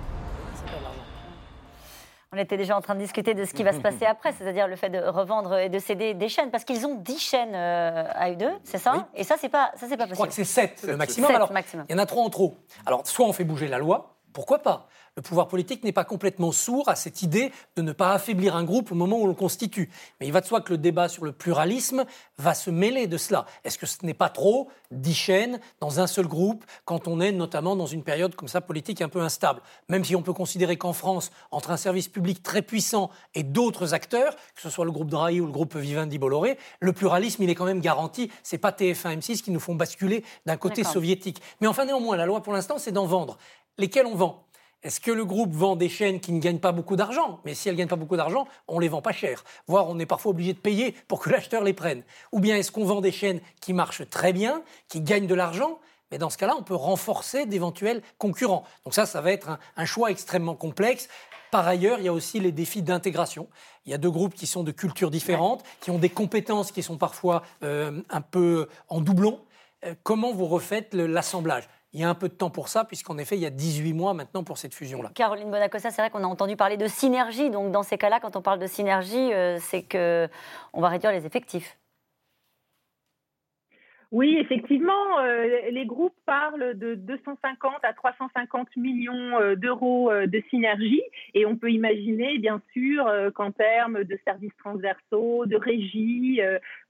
On 2.33 2.39
était 2.39 2.57
déjà 2.57 2.77
en 2.77 2.81
train 2.81 2.95
de 2.95 3.01
discuter 3.01 3.35
de 3.35 3.45
ce 3.45 3.53
qui 3.53 3.65
va 3.65 3.73
se 3.73 3.81
passer 3.81 4.07
après, 4.07 4.31
c'est-à-dire 4.31 4.69
le 4.69 4.77
fait 4.77 4.89
de 4.89 4.99
revendre 5.01 5.57
et 5.59 5.69
de 5.69 5.81
céder 5.81 6.15
des 6.15 6.29
chaînes, 6.29 6.53
parce 6.53 6.63
qu'ils 6.63 6.87
ont 6.87 6.95
10 6.95 7.19
chaînes 7.19 7.55
euh, 7.57 8.05
à 8.15 8.31
eux 8.31 8.37
deux, 8.37 8.53
c'est 8.63 8.79
ça? 8.79 9.09
Et 9.17 9.25
ça, 9.25 9.35
c'est 9.37 9.49
pas, 9.49 9.73
ça, 9.75 9.87
c'est 9.89 9.97
pas 9.97 10.07
possible. 10.07 10.11
Je 10.11 10.15
crois 10.15 10.27
que 10.29 10.33
c'est 10.33 10.45
7 10.45 10.85
le 10.87 10.97
maximum. 10.97 11.35
Alors, 11.35 11.51
il 11.89 11.93
y 11.93 11.95
en 11.97 11.99
a 11.99 12.07
trop 12.07 12.21
en 12.21 12.31
trop. 12.31 12.55
Alors, 12.87 13.05
soit 13.05 13.27
on 13.27 13.33
fait 13.33 13.43
bouger 13.43 13.67
la 13.67 13.79
loi, 13.79 14.15
pourquoi 14.33 14.61
pas? 14.61 14.89
Le 15.17 15.23
pouvoir 15.23 15.49
politique 15.49 15.83
n'est 15.83 15.93
pas 15.93 16.05
complètement 16.05 16.53
sourd 16.53 16.89
à 16.89 16.95
cette 16.95 17.23
idée 17.23 17.51
de 17.77 17.83
ne 17.83 17.93
pas 17.93 18.13
affaiblir 18.13 18.55
un 18.55 18.63
groupe 18.63 18.93
au 18.93 18.95
moment 18.95 19.19
où 19.19 19.25
on 19.25 19.27
le 19.27 19.35
constitue. 19.35 19.91
Mais 20.21 20.27
il 20.27 20.33
va 20.33 20.41
de 20.41 20.47
soi 20.47 20.61
que 20.61 20.73
le 20.73 20.79
débat 20.79 21.09
sur 21.09 21.25
le 21.25 21.33
pluralisme 21.33 22.05
va 22.39 22.55
se 22.55 22.71
mêler 22.71 23.09
de 23.09 23.19
cela. 23.19 23.45
Est-ce 23.65 23.77
que 23.77 23.87
ce 23.87 24.07
n'est 24.07 24.15
pas 24.15 24.29
trop 24.29 24.69
dix 24.93 25.15
chaînes 25.15 25.59
dans 25.81 25.99
un 25.99 26.07
seul 26.07 26.27
groupe 26.27 26.65
quand 26.85 27.09
on 27.09 27.21
est 27.21 27.33
notamment 27.33 27.75
dans 27.75 27.87
une 27.87 28.05
période 28.05 28.37
comme 28.37 28.49
ça 28.49 28.61
politique 28.61 29.03
un 29.03 29.09
peu 29.09 29.21
instable? 29.21 29.61
Même 29.89 30.05
si 30.05 30.15
on 30.15 30.23
peut 30.23 30.33
considérer 30.33 30.77
qu'en 30.77 30.93
France, 30.93 31.33
entre 31.51 31.73
un 31.73 31.77
service 31.77 32.09
public 32.09 32.43
très 32.43 32.63
puissant 32.63 33.11
et 33.35 33.43
d'autres 33.43 33.95
acteurs, 33.95 34.37
que 34.55 34.63
ce 34.63 34.71
soit 34.71 34.85
le 34.85 34.93
groupe 34.93 35.11
Drahi 35.11 35.41
ou 35.41 35.47
le 35.47 35.53
groupe 35.53 35.77
Vivendi 35.77 36.19
Bolloré, 36.19 36.57
le 36.79 36.93
pluralisme 36.93 37.43
il 37.43 37.51
est 37.51 37.57
quand 37.57 37.65
même 37.67 37.81
garanti. 37.81 38.31
C'est 38.45 38.59
pas 38.59 38.71
TF1 38.71 39.19
M6 39.19 39.43
qui 39.43 39.51
nous 39.51 39.61
font 39.61 39.75
basculer 39.75 40.25
d'un 40.47 40.57
côté 40.57 40.85
soviétique. 40.85 41.43
Mais 41.61 41.67
enfin 41.67 41.85
néanmoins, 41.85 42.17
la 42.17 42.27
loi 42.27 42.43
pour 42.43 42.53
l'instant 42.53 42.79
c'est 42.79 42.93
d'en 42.93 43.07
vendre. 43.07 43.39
Lesquels 43.81 44.05
on 44.05 44.15
vend? 44.15 44.45
Est-ce 44.83 45.01
que 45.01 45.11
le 45.11 45.25
groupe 45.25 45.55
vend 45.55 45.75
des 45.75 45.89
chaînes 45.89 46.21
qui 46.21 46.33
ne 46.33 46.39
gagnent 46.39 46.59
pas 46.59 46.71
beaucoup 46.71 46.97
d'argent? 46.97 47.41
Mais 47.47 47.55
si 47.55 47.67
elles 47.67 47.77
ne 47.77 47.79
gagnent 47.79 47.89
pas 47.89 47.97
beaucoup 47.97 48.19
d'argent, 48.19 48.47
on 48.69 48.77
ne 48.77 48.83
les 48.83 48.89
vend 48.89 49.01
pas 49.01 49.13
cher. 49.13 49.43
Voire 49.67 49.89
on 49.89 49.99
est 49.99 50.05
parfois 50.05 50.33
obligé 50.33 50.53
de 50.53 50.59
payer 50.59 50.95
pour 51.09 51.19
que 51.19 51.31
l'acheteur 51.31 51.65
les 51.65 51.73
prenne. 51.73 52.03
Ou 52.31 52.41
bien 52.41 52.59
est-ce 52.59 52.71
qu'on 52.71 52.85
vend 52.85 53.01
des 53.01 53.11
chaînes 53.11 53.41
qui 53.63 53.73
marchent 53.73 54.07
très 54.11 54.35
bien, 54.35 54.63
qui 54.89 55.01
gagnent 55.01 55.27
de 55.27 55.35
l'argent? 55.35 55.79
Mais 56.11 56.19
dans 56.19 56.29
ce 56.29 56.37
cas-là, 56.37 56.57
on 56.59 56.63
peut 56.63 56.75
renforcer 56.75 57.47
d'éventuels 57.47 58.03
concurrents. 58.19 58.65
Donc 58.85 58.93
ça, 58.93 59.07
ça 59.07 59.23
va 59.23 59.33
être 59.33 59.59
un, 59.79 59.87
choix 59.87 60.11
extrêmement 60.11 60.57
complexe. 60.57 61.09
Par 61.51 61.67
ailleurs, 61.67 62.01
il 62.01 62.05
y 62.05 62.09
a 62.09 62.13
aussi 62.13 62.39
les 62.39 62.53
défis 62.53 62.83
d'intégration. 62.83 63.49
Il 63.87 63.93
y 63.93 63.95
a 63.95 63.99
deux 63.99 64.11
groupes 64.11 64.35
qui 64.35 64.47
sont 64.47 64.63
de 64.63 64.73
cultures 64.73 65.11
différentes, 65.11 65.65
qui 65.81 65.91
ont 65.91 65.99
des 65.99 66.11
compétences 66.11 66.71
qui 66.71 66.83
sont 66.83 66.99
parfois 66.99 67.45
euh, 67.63 68.03
un 68.11 68.21
peu 68.21 68.69
en 68.91 69.01
doublon. 69.01 69.41
Euh, 69.87 69.95
comment 70.03 70.35
vous 70.35 70.47
refaites 70.47 70.93
l'assemblage? 70.93 71.67
Il 71.93 72.01
y 72.01 72.05
a 72.05 72.09
un 72.09 72.15
peu 72.15 72.29
de 72.29 72.35
temps 72.35 72.51
pour 72.51 72.69
ça, 72.69 72.85
puisqu'en 72.85 73.19
effet, 73.19 73.37
il 73.37 73.41
y 73.41 73.47
a 73.47 73.51
18 73.51 73.93
mois 73.95 74.15
maintenant 74.15 74.45
pour 74.45 74.59
cette 74.59 74.75
fusion-là. 74.75 75.11
Caroline 75.15 75.51
Bonacossa, 75.51 75.91
c'est 75.91 76.03
vrai 76.03 76.11
qu'on 76.11 76.23
a 76.23 76.27
entendu 76.27 76.57
parler 76.57 76.77
de 76.77 76.87
synergie. 76.87 77.51
Donc, 77.51 77.73
dans 77.73 77.83
ces 77.83 77.99
cas-là, 77.99 78.21
quand 78.21 78.37
on 78.37 78.43
parle 78.43 78.61
de 78.61 78.67
synergie, 78.67 79.33
euh, 79.33 79.59
c'est 79.59 79.83
qu'on 79.83 80.81
va 80.81 80.89
réduire 80.89 81.11
les 81.11 81.27
effectifs. 81.27 81.77
Oui, 84.13 84.37
effectivement, 84.41 85.21
euh, 85.21 85.71
les 85.71 85.87
groupes 85.87 86.17
parlent 86.27 86.77
de 86.77 86.97
250 86.97 87.75
à 87.85 87.93
350 87.93 88.77
millions 88.77 89.39
euh, 89.41 89.55
d'euros 89.55 90.11
de 90.13 90.43
synergie 90.51 91.03
et 91.35 91.47
on 91.47 91.57
peut 91.57 91.71
imaginer, 91.71 92.39
bien 92.39 92.61
sûr, 92.73 93.09
qu'en 93.35 93.53
termes 93.53 94.03
de 94.03 94.19
services 94.25 94.57
transversaux, 94.59 95.47
de 95.47 95.57
régie, 95.57 96.41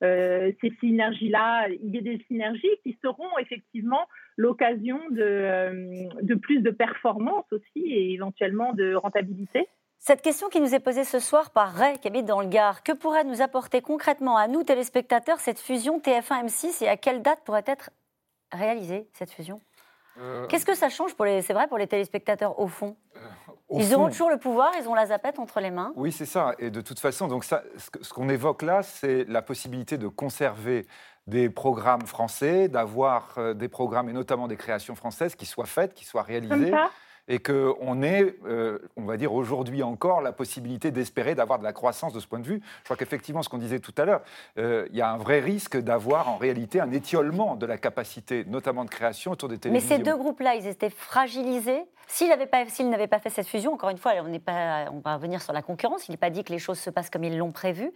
ces 0.00 0.72
synergies-là, 0.80 1.68
il 1.68 1.94
y 1.94 1.98
a 1.98 2.00
des 2.00 2.24
synergies 2.26 2.68
qui 2.82 2.96
seront 3.02 3.36
effectivement 3.38 4.06
l'occasion 4.40 4.98
euh, 5.18 6.09
de, 6.22 6.35
plus 6.35 6.61
de 6.61 6.70
performance 6.70 7.44
aussi 7.53 7.81
et 7.85 8.14
éventuellement 8.14 8.72
de 8.72 8.94
rentabilité. 8.94 9.68
Cette 9.98 10.22
question 10.22 10.48
qui 10.48 10.61
nous 10.61 10.74
est 10.74 10.81
posée 10.81 11.05
ce 11.05 11.18
soir 11.18 11.50
par 11.50 11.74
Ray, 11.74 11.98
qui 11.98 12.09
habite 12.09 12.24
dans 12.24 12.40
le 12.40 12.46
Gard, 12.48 12.83
que 12.83 12.92
pourrait 12.92 13.24
nous 13.24 13.42
apporter 13.42 13.83
concrètement 13.83 14.38
à 14.38 14.48
nous, 14.48 14.62
téléspectateurs, 14.64 15.40
cette 15.40 15.59
fusion 15.59 15.98
TF1-M6 15.98 16.83
et 16.85 16.88
à 16.88 16.96
quelle 16.96 17.20
date 17.20 17.40
pourrait 17.44 17.64
être 17.66 17.90
réalisée 18.50 19.09
cette 19.12 19.31
fusion? 19.31 19.61
Euh, 20.18 20.46
Qu'est-ce 20.46 20.64
que 20.66 20.74
ça 20.74 20.88
change 20.88 21.14
pour 21.14 21.26
les, 21.26 21.42
c'est 21.42 21.53
vrai, 21.53 21.68
pour 21.68 21.76
les 21.76 21.87
téléspectateurs 21.87 22.59
au 22.59 22.66
fond? 22.66 22.96
euh, 23.16 23.20
Ils 23.79 23.94
auront 23.94 24.09
toujours 24.09 24.31
le 24.31 24.38
pouvoir, 24.38 24.72
ils 24.81 24.88
ont 24.88 24.94
la 24.94 25.07
zapette 25.07 25.38
entre 25.38 25.61
les 25.61 25.70
mains. 25.70 25.92
Oui, 25.96 26.12
c'est 26.12 26.26
ça. 26.26 26.55
Et 26.59 26.70
de 26.70 26.81
toute 26.81 26.98
façon, 26.98 27.29
donc 27.29 27.44
ça, 27.44 27.62
ce 28.00 28.12
qu'on 28.12 28.29
évoque 28.31 28.62
là, 28.62 28.83
c'est 28.83 29.24
la 29.29 29.42
possibilité 29.42 29.98
de 29.98 30.09
conserver 30.09 30.87
des 31.26 31.50
programmes 31.50 32.06
français, 32.06 32.68
d'avoir 32.68 33.35
euh, 33.38 33.54
des 33.54 33.68
programmes 33.68 34.09
et 34.09 34.12
notamment 34.12 34.48
des 34.48 34.56
créations 34.56 34.94
françaises 34.94 35.35
qui 35.35 35.46
soient 35.46 35.66
faites, 35.66 35.94
qui 35.94 36.04
soient 36.04 36.22
réalisées 36.22 36.72
et 37.30 37.38
qu'on 37.38 38.02
ait, 38.02 38.34
euh, 38.44 38.80
on 38.96 39.04
va 39.04 39.16
dire 39.16 39.32
aujourd'hui 39.32 39.84
encore, 39.84 40.20
la 40.20 40.32
possibilité 40.32 40.90
d'espérer 40.90 41.36
d'avoir 41.36 41.60
de 41.60 41.64
la 41.64 41.72
croissance 41.72 42.12
de 42.12 42.18
ce 42.18 42.26
point 42.26 42.40
de 42.40 42.46
vue. 42.46 42.60
Je 42.80 42.84
crois 42.84 42.96
qu'effectivement, 42.96 43.44
ce 43.44 43.48
qu'on 43.48 43.58
disait 43.58 43.78
tout 43.78 43.94
à 43.98 44.04
l'heure, 44.04 44.22
euh, 44.58 44.88
il 44.90 44.98
y 44.98 45.00
a 45.00 45.12
un 45.12 45.16
vrai 45.16 45.38
risque 45.38 45.76
d'avoir 45.76 46.28
en 46.28 46.38
réalité 46.38 46.80
un 46.80 46.90
étiolement 46.90 47.54
de 47.54 47.66
la 47.66 47.78
capacité, 47.78 48.44
notamment 48.48 48.84
de 48.84 48.90
création 48.90 49.30
autour 49.30 49.48
des 49.48 49.58
télévisions. 49.58 49.96
Mais 49.96 49.96
ces 49.96 50.02
deux 50.02 50.16
groupes-là, 50.16 50.56
ils 50.56 50.66
étaient 50.66 50.90
fragilisés. 50.90 51.84
S'ils 52.08 52.28
n'avaient 52.28 52.48
pas, 52.48 52.64
pas, 53.08 53.18
fait 53.20 53.30
cette 53.30 53.46
fusion, 53.46 53.74
encore 53.74 53.90
une 53.90 53.98
fois, 53.98 54.14
on, 54.26 54.38
pas, 54.40 54.86
on 54.92 54.98
va 54.98 55.14
revenir 55.14 55.40
sur 55.40 55.52
la 55.52 55.62
concurrence, 55.62 56.08
il 56.08 56.10
n'est 56.10 56.16
pas 56.16 56.30
dit 56.30 56.42
que 56.42 56.52
les 56.52 56.58
choses 56.58 56.80
se 56.80 56.90
passent 56.90 57.10
comme 57.10 57.22
ils 57.22 57.38
l'ont 57.38 57.52
prévu. 57.52 57.92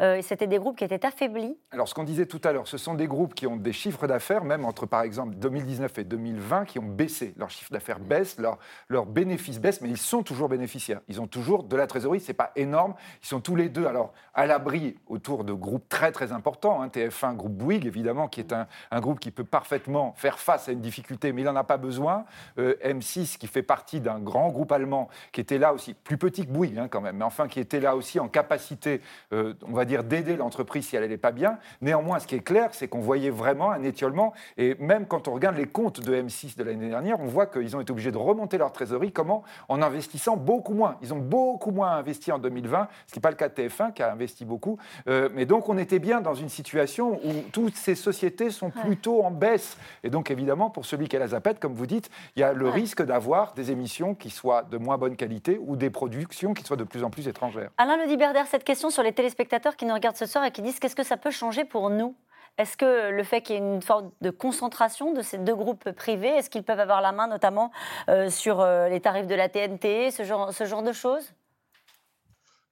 Euh, 0.00 0.20
C'était 0.22 0.46
des 0.46 0.58
groupes 0.58 0.78
qui 0.78 0.84
étaient 0.84 1.04
affaiblis. 1.04 1.58
Alors, 1.72 1.88
ce 1.88 1.94
qu'on 1.94 2.04
disait 2.04 2.26
tout 2.26 2.40
à 2.44 2.52
l'heure, 2.52 2.68
ce 2.68 2.78
sont 2.78 2.94
des 2.94 3.08
groupes 3.08 3.34
qui 3.34 3.48
ont 3.48 3.56
des 3.56 3.72
chiffres 3.72 4.06
d'affaires, 4.06 4.44
même 4.44 4.64
entre 4.64 4.86
par 4.86 5.02
exemple 5.02 5.34
2019 5.34 5.98
et 5.98 6.04
2020, 6.04 6.64
qui 6.66 6.78
ont 6.78 6.84
baissé. 6.84 7.34
Leurs 7.36 7.50
chiffres 7.50 7.72
d'affaires 7.72 7.98
baissent, 7.98 8.38
leur, 8.38 8.60
leurs 8.88 9.06
bénéfices 9.06 9.60
baissent, 9.60 9.80
mais 9.80 9.88
ils 9.88 9.96
sont 9.96 10.22
toujours 10.22 10.48
bénéficiaires. 10.48 11.00
Ils 11.08 11.20
ont 11.20 11.26
toujours 11.26 11.64
de 11.64 11.76
la 11.76 11.86
trésorerie, 11.86 12.20
c'est 12.20 12.34
pas 12.34 12.52
énorme. 12.56 12.94
Ils 13.22 13.26
sont 13.26 13.40
tous 13.40 13.56
les 13.56 13.68
deux 13.68 13.86
alors 13.86 14.12
à 14.34 14.46
l'abri 14.46 14.96
autour 15.06 15.44
de 15.44 15.52
groupes 15.52 15.88
très 15.88 16.12
très 16.12 16.32
importants. 16.32 16.82
Hein. 16.82 16.88
TF1, 16.88 17.36
groupe 17.36 17.52
Bouygues 17.52 17.86
évidemment, 17.86 18.28
qui 18.28 18.40
est 18.40 18.52
un, 18.52 19.00
groupe 19.00 19.20
qui 19.20 19.30
peut 19.30 19.44
parfaitement 19.44 20.14
faire 20.16 20.38
face 20.38 20.68
à 20.68 20.72
une 20.72 20.80
difficulté, 20.80 21.32
mais 21.32 21.42
il 21.42 21.44
n'en 21.44 21.56
a 21.56 21.64
pas 21.64 21.76
besoin. 21.76 22.24
Euh, 22.58 22.74
M6 22.84 23.38
qui 23.38 23.46
fait 23.46 23.62
partie 23.62 24.00
d'un 24.00 24.18
grand 24.18 24.48
groupe 24.50 24.72
allemand 24.72 25.08
qui 25.32 25.40
était 25.40 25.58
là 25.58 25.72
aussi, 25.72 25.94
plus 25.94 26.18
petit 26.18 26.46
que 26.46 26.50
Bouygues 26.50 26.78
hein, 26.78 26.88
quand 26.88 27.00
même, 27.00 27.16
mais 27.16 27.24
enfin 27.24 27.48
qui 27.48 27.60
était 27.60 27.80
là 27.80 27.96
aussi 27.96 28.20
en 28.20 28.28
capacité, 28.28 29.00
euh, 29.32 29.54
on 29.66 29.72
va 29.72 29.84
dire, 29.84 30.04
d'aider 30.04 30.36
l'entreprise 30.36 30.86
si 30.86 30.96
elle 30.96 31.02
n'allait 31.02 31.16
pas 31.16 31.32
bien. 31.32 31.58
Néanmoins, 31.80 32.18
ce 32.18 32.26
qui 32.26 32.34
est 32.34 32.40
clair, 32.40 32.70
c'est 32.72 32.88
qu'on 32.88 33.00
voyait 33.00 33.30
vraiment 33.30 33.70
un 33.70 33.82
étiolement. 33.82 34.32
Et 34.56 34.74
même 34.78 35.06
quand 35.06 35.28
on 35.28 35.32
regarde 35.32 35.56
les 35.56 35.66
comptes 35.66 36.00
de 36.00 36.14
M6 36.14 36.56
de 36.56 36.64
l'année 36.64 36.88
dernière, 36.88 37.20
on 37.20 37.26
voit 37.26 37.46
qu'ils 37.46 37.76
ont 37.76 37.80
été 37.80 37.92
obligés 37.92 38.12
de 38.12 38.18
remonter 38.18 38.58
leur 38.58 38.65
trésorerie 38.70 39.12
Comment 39.12 39.42
En 39.68 39.82
investissant 39.82 40.36
beaucoup 40.36 40.74
moins. 40.74 40.96
Ils 41.02 41.12
ont 41.14 41.18
beaucoup 41.18 41.70
moins 41.70 41.92
investi 41.92 42.32
en 42.32 42.38
2020, 42.38 42.88
ce 43.06 43.12
qui 43.12 43.18
n'est 43.18 43.22
pas 43.22 43.30
le 43.30 43.36
cas 43.36 43.48
de 43.48 43.54
TF1 43.54 43.92
qui 43.92 44.02
a 44.02 44.12
investi 44.12 44.44
beaucoup. 44.44 44.78
Euh, 45.08 45.28
mais 45.32 45.46
donc 45.46 45.68
on 45.68 45.78
était 45.78 45.98
bien 45.98 46.20
dans 46.20 46.34
une 46.34 46.48
situation 46.48 47.20
où 47.24 47.32
toutes 47.52 47.76
ces 47.76 47.94
sociétés 47.94 48.50
sont 48.50 48.70
plutôt 48.70 49.22
en 49.22 49.30
baisse. 49.30 49.76
Et 50.04 50.10
donc 50.10 50.30
évidemment, 50.30 50.70
pour 50.70 50.86
celui 50.86 51.08
qui 51.08 51.16
a 51.16 51.18
la 51.18 51.28
zapette, 51.28 51.60
comme 51.60 51.74
vous 51.74 51.86
dites, 51.86 52.10
il 52.36 52.40
y 52.40 52.42
a 52.42 52.52
le 52.52 52.68
risque 52.68 53.02
d'avoir 53.02 53.54
des 53.54 53.70
émissions 53.70 54.14
qui 54.14 54.30
soient 54.30 54.62
de 54.62 54.78
moins 54.78 54.98
bonne 54.98 55.16
qualité 55.16 55.58
ou 55.60 55.76
des 55.76 55.90
productions 55.90 56.54
qui 56.54 56.64
soient 56.64 56.76
de 56.76 56.84
plus 56.84 57.04
en 57.04 57.10
plus 57.10 57.28
étrangères. 57.28 57.70
Alain 57.78 57.96
Le 57.96 58.16
Berder, 58.16 58.42
cette 58.48 58.64
question 58.64 58.90
sur 58.90 59.02
les 59.02 59.12
téléspectateurs 59.12 59.76
qui 59.76 59.84
nous 59.84 59.94
regardent 59.94 60.16
ce 60.16 60.26
soir 60.26 60.44
et 60.44 60.50
qui 60.50 60.62
disent 60.62 60.78
qu'est-ce 60.78 60.96
que 60.96 61.04
ça 61.04 61.16
peut 61.16 61.30
changer 61.30 61.64
pour 61.64 61.90
nous? 61.90 62.14
Est-ce 62.58 62.76
que 62.76 63.10
le 63.10 63.22
fait 63.22 63.42
qu'il 63.42 63.56
y 63.56 63.58
ait 63.58 63.62
une 63.62 63.82
forme 63.82 64.10
de 64.20 64.30
concentration 64.30 65.12
de 65.12 65.22
ces 65.22 65.38
deux 65.38 65.54
groupes 65.54 65.90
privés, 65.92 66.28
est-ce 66.28 66.48
qu'ils 66.48 66.62
peuvent 66.62 66.80
avoir 66.80 67.00
la 67.00 67.12
main 67.12 67.28
notamment 67.28 67.70
euh, 68.08 68.30
sur 68.30 68.60
euh, 68.60 68.88
les 68.88 69.00
tarifs 69.00 69.26
de 69.26 69.34
la 69.34 69.48
TNT, 69.48 70.10
ce 70.10 70.24
genre, 70.24 70.52
ce 70.52 70.64
genre 70.64 70.82
de 70.82 70.92
choses? 70.92 71.32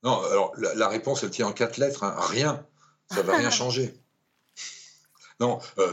Non, 0.02 0.22
alors 0.24 0.52
la, 0.56 0.88
réponse, 0.88 1.22
elle 1.22 1.30
tient 1.30 1.46
en 1.46 1.52
quatre 1.52 1.76
lettres. 1.78 2.04
Hein. 2.04 2.14
Rien. 2.18 2.66
Ça 3.10 3.22
ne 3.22 3.26
va 3.26 3.36
rien 3.36 3.50
changer. 3.50 3.94
Non, 5.40 5.58
euh, 5.78 5.92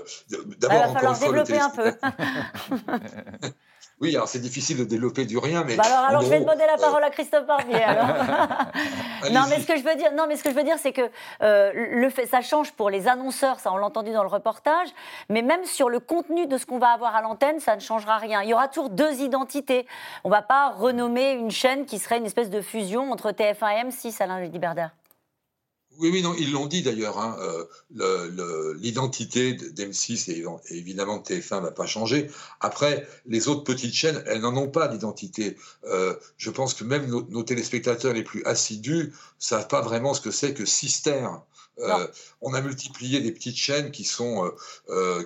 d'abord, 0.60 0.86
Il 0.88 0.94
va 0.94 0.94
falloir 0.94 1.20
développer 1.20 1.60
un 1.60 1.70
peu. 1.70 1.94
Oui, 4.02 4.16
alors 4.16 4.28
c'est 4.28 4.40
difficile 4.40 4.78
de 4.78 4.84
développer 4.84 5.26
du 5.26 5.38
rien, 5.38 5.64
mais. 5.64 5.76
Bah 5.76 5.84
alors, 5.86 6.06
alors 6.10 6.22
je 6.24 6.30
vais 6.30 6.40
demander 6.40 6.66
la 6.66 6.78
parole 6.78 7.04
à 7.04 7.12
Christophe 7.12 7.46
Barbier. 7.46 7.86
non, 9.32 9.42
mais 9.48 9.60
ce 9.60 9.68
que 9.68 9.78
je 9.78 9.84
veux 9.84 9.96
dire, 9.96 10.12
non, 10.14 10.26
mais 10.28 10.36
ce 10.38 10.44
que 10.44 10.50
je 10.50 10.56
veux 10.56 10.64
dire, 10.64 10.78
c'est 10.80 10.92
que 10.92 11.08
euh, 11.44 11.72
le 11.74 12.10
fait, 12.10 12.26
ça 12.26 12.42
change 12.42 12.72
pour 12.72 12.90
les 12.90 13.08
annonceurs, 13.08 13.60
ça 13.60 13.72
on 13.72 13.78
l'a 13.78 13.86
entendu 13.86 14.12
dans 14.12 14.24
le 14.24 14.30
reportage, 14.30 14.88
mais 15.30 15.44
même 15.44 15.66
sur 15.66 15.88
le 15.88 16.00
contenu 16.00 16.48
de 16.48 16.58
ce 16.58 16.66
qu'on 16.66 16.80
va 16.80 16.90
avoir 16.90 17.16
à 17.16 17.22
l'antenne, 17.22 17.60
ça 17.60 17.76
ne 17.76 17.82
changera 17.82 18.18
rien. 18.18 18.42
Il 18.42 18.50
y 18.50 18.54
aura 18.56 18.68
toujours 18.68 18.90
deux 18.90 19.22
identités. 19.22 19.86
On 20.24 20.30
ne 20.30 20.34
va 20.34 20.42
pas 20.42 20.72
renommer 20.72 21.34
une 21.34 21.52
chaîne 21.52 21.86
qui 21.86 22.00
serait 22.00 22.18
une 22.18 22.26
espèce 22.26 22.50
de 22.50 22.62
fusion 22.62 23.12
entre 23.12 23.30
TF1 23.32 23.86
et 23.86 23.90
M6, 23.90 24.24
Alain 24.24 24.40
Liberdère. 24.40 24.92
Oui, 26.02 26.10
oui, 26.12 26.24
non, 26.24 26.34
ils 26.34 26.52
l'ont 26.52 26.66
dit 26.66 26.82
d'ailleurs. 26.82 27.20
Hein, 27.20 27.38
euh, 28.00 28.76
L'identité 28.80 29.54
d'M6 29.54 30.32
et, 30.32 30.44
évidemment 30.76 31.18
de 31.18 31.24
TF1 31.24 31.58
ne 31.58 31.66
va 31.66 31.72
pas 31.72 31.86
changer. 31.86 32.28
Après, 32.60 33.08
les 33.28 33.48
autres 33.48 33.64
petites 33.64 33.94
chaînes, 33.94 34.24
elles 34.26 34.42
n'en 34.42 34.58
ont 34.58 34.68
pas 34.68 34.88
d'identité. 34.88 35.58
Euh, 35.84 36.16
je 36.38 36.50
pense 36.50 36.74
que 36.74 36.84
même 36.84 37.06
nos, 37.06 37.44
téléspectateurs 37.44 38.14
les 38.14 38.24
plus 38.24 38.44
assidus 38.46 39.14
savent 39.38 39.68
pas 39.68 39.82
vraiment 39.82 40.16
ce 40.16 40.22
que 40.22 40.32
c'est 40.32 40.56
que 40.56 40.66
Sister. 40.66 41.28
Euh, 41.80 42.08
on 42.42 42.54
a 42.54 42.62
multiplié 42.62 43.22
des 43.22 43.32
petites 43.32 43.56
chaînes 43.56 43.92
qui, 43.92 44.04
sont, 44.04 44.52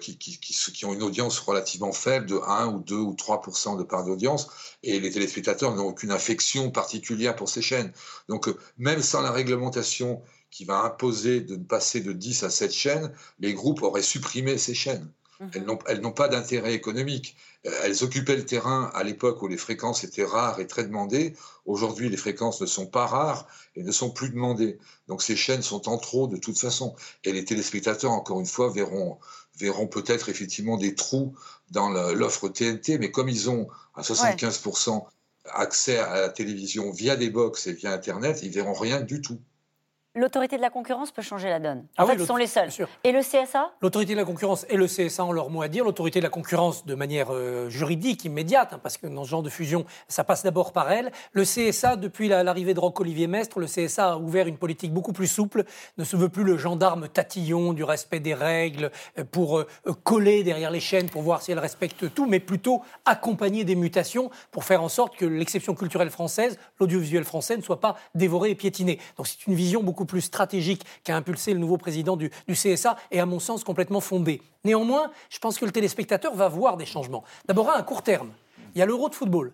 qui, 0.02 0.18
qui, 0.18 0.38
qui, 0.40 0.86
ont 0.86 0.94
une 0.94 1.04
audience 1.04 1.40
relativement 1.40 1.92
faible 1.92 2.28
de 2.28 2.36
1 2.36 2.68
ou 2.68 2.80
2 2.80 2.96
ou 2.96 3.14
3% 3.14 3.78
de 3.78 3.84
part 3.84 4.04
d'audience 4.04 4.50
et 4.84 5.00
les 5.00 5.12
téléspectateurs 5.12 5.74
n'ont 5.74 5.88
aucune 5.88 6.12
affection 6.12 6.70
particulière 6.70 7.36
pour 7.36 7.50
ces 7.50 7.62
chaînes. 7.62 7.92
Donc 8.30 8.50
même 8.78 9.02
sans 9.02 9.22
la 9.22 9.32
réglementation 9.32 10.22
qui 10.52 10.66
va 10.66 10.84
imposer 10.84 11.42
de 11.42 11.58
passer 11.58 12.02
de 12.02 12.14
10 12.14 12.44
à 12.44 12.50
7 12.50 12.72
chaînes, 12.74 13.12
les 13.40 13.54
groupes 13.54 13.82
auraient 13.82 14.02
supprimé 14.02 14.58
ces 14.58 14.74
chaînes. 14.74 15.12
Mhm. 15.40 15.80
Elles 15.88 16.02
n'ont 16.02 16.12
pas 16.12 16.28
d'intérêt 16.28 16.74
économique. 16.74 17.36
Euh, 17.66 17.72
elles 17.84 18.04
occupaient 18.04 18.36
le 18.36 18.46
terrain 18.46 18.90
à 18.94 19.04
l'époque 19.04 19.42
où 19.42 19.48
les 19.48 19.58
fréquences 19.58 20.04
étaient 20.04 20.24
rares 20.24 20.60
et 20.60 20.68
très 20.68 20.84
demandées. 20.84 21.36
Aujourd'hui, 21.66 22.10
les 22.10 22.18
fréquences 22.18 22.62
ne 22.62 22.66
sont 22.66 22.88
pas 22.88 23.06
rares 23.06 23.48
et 23.76 23.84
ne 23.84 23.92
sont 23.92 24.12
plus 24.12 24.30
demandées. 24.30 24.78
Donc 25.08 25.22
ces 25.22 25.36
chaînes 25.36 25.62
sont 25.62 25.90
en 25.90 25.98
trop 25.98 26.28
de 26.28 26.38
toute 26.38 26.58
façon. 26.58 26.96
Et 27.24 27.34
les 27.34 27.44
téléspectateurs, 27.44 28.12
encore 28.12 28.40
une 28.40 28.46
fois, 28.46 28.70
verront, 28.70 29.20
verront 29.58 29.88
peut-être 29.88 30.30
effectivement 30.30 30.78
des 30.78 30.96
trous 30.96 31.36
dans 31.72 31.90
l'offre 31.90 32.48
TNT, 32.48 32.98
mais 33.00 33.12
comme 33.12 33.30
ils 33.30 33.50
ont 33.50 33.68
à 33.96 34.02
75% 34.02 35.06
accès 35.46 35.98
à 35.98 36.22
la 36.22 36.30
télévision 36.30 36.92
via 36.92 37.16
des 37.16 37.30
box 37.30 37.68
et 37.68 37.74
via 37.74 37.92
Internet, 37.92 38.40
ils 38.44 38.52
verront 38.52 38.74
rien 38.74 39.02
du 39.02 39.22
tout 39.22 39.40
l'autorité 40.16 40.56
de 40.58 40.62
la 40.62 40.70
concurrence 40.70 41.12
peut 41.12 41.22
changer 41.22 41.50
la 41.50 41.60
donne. 41.60 41.86
En 41.98 42.04
ah 42.04 42.06
fait, 42.06 42.18
ce 42.18 42.26
sont 42.26 42.38
les 42.38 42.48
seuls. 42.48 42.70
Et 43.04 43.12
le 43.12 43.22
CSA 43.22 43.72
L'autorité 43.82 44.14
de 44.14 44.20
la 44.20 44.26
concurrence 44.26 44.66
et 44.70 44.78
le 44.78 44.88
CSA 44.88 45.26
ont 45.26 45.32
leur 45.32 45.50
mot 45.50 45.62
à 45.62 45.68
dire. 45.68 45.84
L'autorité 45.84 46.20
de 46.20 46.24
la 46.24 46.30
concurrence 46.30 46.86
de 46.86 46.96
manière 46.96 47.28
euh, 47.32 47.70
juridique, 47.70 48.26
immédiate, 48.26 48.74
hein, 48.74 48.80
parce 48.82 48.98
que 48.98 49.08
dans 49.08 49.24
ce 49.24 49.30
genre 49.30 49.44
de 49.44 49.50
fusion, 49.50 49.86
ça 50.08 50.24
passe 50.24 50.44
d'abord 50.44 50.72
par 50.72 50.92
elle. 50.92 51.12
Le 51.34 51.44
CSA, 51.44 51.98
depuis 51.98 52.30
l'arrivée 52.30 52.74
de 52.74 52.80
Roch-Olivier 52.80 53.28
Mestre, 53.28 53.60
le 53.60 53.68
CSA 53.68 54.14
a 54.14 54.18
ouvert 54.18 54.48
une 54.48 54.58
politique 54.58 54.94
beaucoup 54.94 55.14
plus 55.14 55.28
souple, 55.28 55.66
ne 55.98 56.04
se 56.04 56.16
veut 56.16 56.30
plus 56.30 56.44
le 56.44 56.58
gendarme 56.58 57.10
tatillon 57.10 57.74
du 57.74 57.84
respect 57.84 58.22
des 58.22 58.34
règles 58.34 58.92
euh, 59.20 59.24
pour 59.30 59.60
euh, 59.60 59.68
coller 60.04 60.44
derrière 60.44 60.72
les 60.72 60.80
chaînes 60.80 61.10
pour 61.10 61.22
voir 61.22 61.42
si 61.42 61.52
elles 61.52 61.60
respectent 61.60 62.14
tout, 62.14 62.26
mais 62.26 62.40
plutôt 62.40 62.82
accompagner 63.04 63.66
des 63.66 63.76
mutations 63.76 64.30
pour 64.52 64.64
faire 64.64 64.82
en 64.82 64.90
sorte 64.90 65.18
que 65.18 65.26
l'exception 65.26 65.76
culturelle 65.76 66.10
française, 66.10 66.58
l'audiovisuel 66.80 67.26
français, 67.26 67.58
ne 67.58 67.62
soit 67.62 67.82
pas 67.82 67.96
dévoré 68.14 68.52
et 68.52 68.56
piétiné. 68.56 69.00
Donc 69.18 69.28
c'est 69.28 69.46
une 69.48 69.56
vision 69.56 69.84
beaucoup 69.84 70.05
plus 70.06 70.22
stratégique 70.22 70.84
qu'a 71.04 71.16
impulsé 71.16 71.54
le 71.54 71.60
nouveau 71.60 71.78
président 71.78 72.18
du, 72.18 72.32
CSA 72.52 72.98
est 73.12 73.20
à 73.20 73.26
mon 73.26 73.40
sens 73.40 73.64
complètement 73.64 74.02
fondée. 74.02 74.42
Néanmoins, 74.64 75.12
je 75.30 75.40
pense 75.40 75.58
que 75.58 75.66
le 75.66 75.72
téléspectateur 75.72 76.34
va 76.34 76.48
voir 76.48 76.78
des 76.78 76.86
changements. 76.86 77.24
D'abord 77.46 77.70
à 77.70 77.78
un 77.78 77.84
court 77.84 78.02
terme. 78.02 78.32
Il 78.74 78.80
y 78.80 78.82
a 78.82 78.86
l'euro 78.86 79.10
de 79.10 79.16
football. 79.16 79.54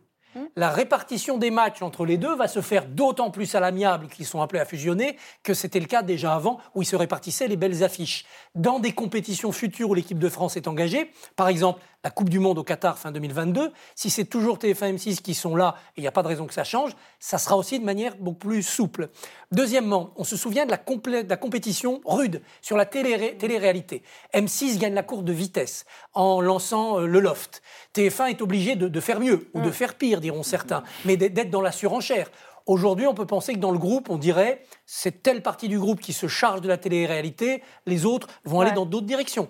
La 0.55 0.69
répartition 0.69 1.37
des 1.37 1.51
matchs 1.51 1.81
entre 1.81 2.05
les 2.05 2.17
deux 2.17 2.35
va 2.35 2.47
se 2.47 2.61
faire 2.61 2.85
d'autant 2.85 3.31
plus 3.31 3.55
à 3.55 3.59
l'amiable 3.59 4.07
qu'ils 4.07 4.25
sont 4.25 4.41
appelés 4.41 4.59
à 4.59 4.65
fusionner 4.65 5.17
que 5.43 5.53
c'était 5.53 5.79
le 5.79 5.85
cas 5.85 6.01
déjà 6.01 6.33
avant 6.33 6.59
où 6.75 6.81
ils 6.81 6.85
se 6.85 6.95
répartissaient 6.95 7.47
les 7.47 7.57
belles 7.57 7.83
affiches. 7.83 8.25
Dans 8.55 8.79
des 8.79 8.93
compétitions 8.93 9.51
futures 9.51 9.89
où 9.89 9.93
l'équipe 9.93 10.19
de 10.19 10.29
France 10.29 10.57
est 10.57 10.67
engagée, 10.67 11.11
par 11.35 11.47
exemple 11.47 11.81
la 12.03 12.09
Coupe 12.09 12.29
du 12.29 12.39
Monde 12.39 12.57
au 12.57 12.63
Qatar 12.63 12.97
fin 12.97 13.11
2022, 13.11 13.71
si 13.95 14.09
c'est 14.09 14.25
toujours 14.25 14.57
TF1 14.57 14.95
M6 14.95 15.21
qui 15.21 15.35
sont 15.35 15.55
là, 15.55 15.75
et 15.89 15.99
il 15.99 16.01
n'y 16.01 16.07
a 16.07 16.11
pas 16.11 16.23
de 16.23 16.27
raison 16.27 16.47
que 16.47 16.53
ça 16.53 16.63
change, 16.63 16.95
ça 17.19 17.37
sera 17.37 17.55
aussi 17.55 17.79
de 17.79 17.85
manière 17.85 18.15
beaucoup 18.17 18.47
plus 18.47 18.63
souple. 18.63 19.09
Deuxièmement, 19.51 20.11
on 20.15 20.23
se 20.23 20.35
souvient 20.35 20.65
de 20.65 20.71
la, 20.71 20.77
de 20.77 21.29
la 21.29 21.37
compétition 21.37 22.01
rude 22.05 22.41
sur 22.61 22.75
la 22.75 22.85
télé-réalité. 22.85 24.01
M6 24.33 24.79
gagne 24.79 24.95
la 24.95 25.03
course 25.03 25.23
de 25.23 25.33
vitesse 25.33 25.85
en 26.13 26.41
lançant 26.41 26.99
euh, 26.99 27.05
le 27.05 27.19
loft. 27.19 27.61
TF1 27.93 28.29
est 28.29 28.41
obligé 28.41 28.75
de, 28.75 28.99
faire 28.99 29.19
mieux, 29.19 29.49
ou 29.53 29.61
de 29.61 29.69
mm. 29.69 29.73
faire 29.73 29.93
pire, 29.95 30.20
diront 30.21 30.43
certains, 30.43 30.83
mais 31.03 31.17
d'être 31.17 31.49
dans 31.49 31.61
la 31.61 31.71
surenchère. 31.71 32.31
Aujourd'hui, 32.65 33.07
on 33.07 33.13
peut 33.13 33.25
penser 33.25 33.53
que 33.53 33.59
dans 33.59 33.71
le 33.71 33.79
groupe, 33.79 34.09
on 34.09 34.17
dirait 34.17 34.63
c'est 34.85 35.23
telle 35.23 35.41
partie 35.41 35.67
du 35.67 35.79
groupe 35.79 35.99
qui 35.99 36.13
se 36.13 36.27
charge 36.27 36.61
de 36.61 36.67
la 36.67 36.77
télé-réalité, 36.77 37.63
les 37.85 38.05
autres 38.05 38.27
vont 38.45 38.61
aller 38.61 38.71
dans 38.71 38.85
d'autres 38.85 39.07
directions. 39.07 39.49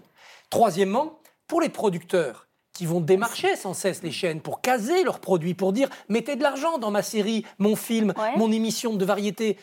Troisièmement, 0.49 1.19
pour 1.47 1.61
les 1.61 1.69
producteurs 1.69 2.47
qui 2.73 2.85
vont 2.85 3.01
démarcher 3.01 3.55
sans 3.55 3.73
cesse 3.73 4.01
les 4.01 4.11
chaînes 4.11 4.41
pour 4.41 4.61
caser 4.61 5.03
leurs 5.03 5.19
produits, 5.19 5.53
pour 5.53 5.73
dire 5.73 5.89
mettez 6.09 6.35
de 6.35 6.43
l'argent 6.43 6.77
dans 6.77 6.91
ma 6.91 7.03
série, 7.03 7.45
mon 7.59 7.75
film, 7.75 8.13
mon 8.37 8.51
émission 8.51 8.93
de 8.93 9.05
variété, 9.05 9.57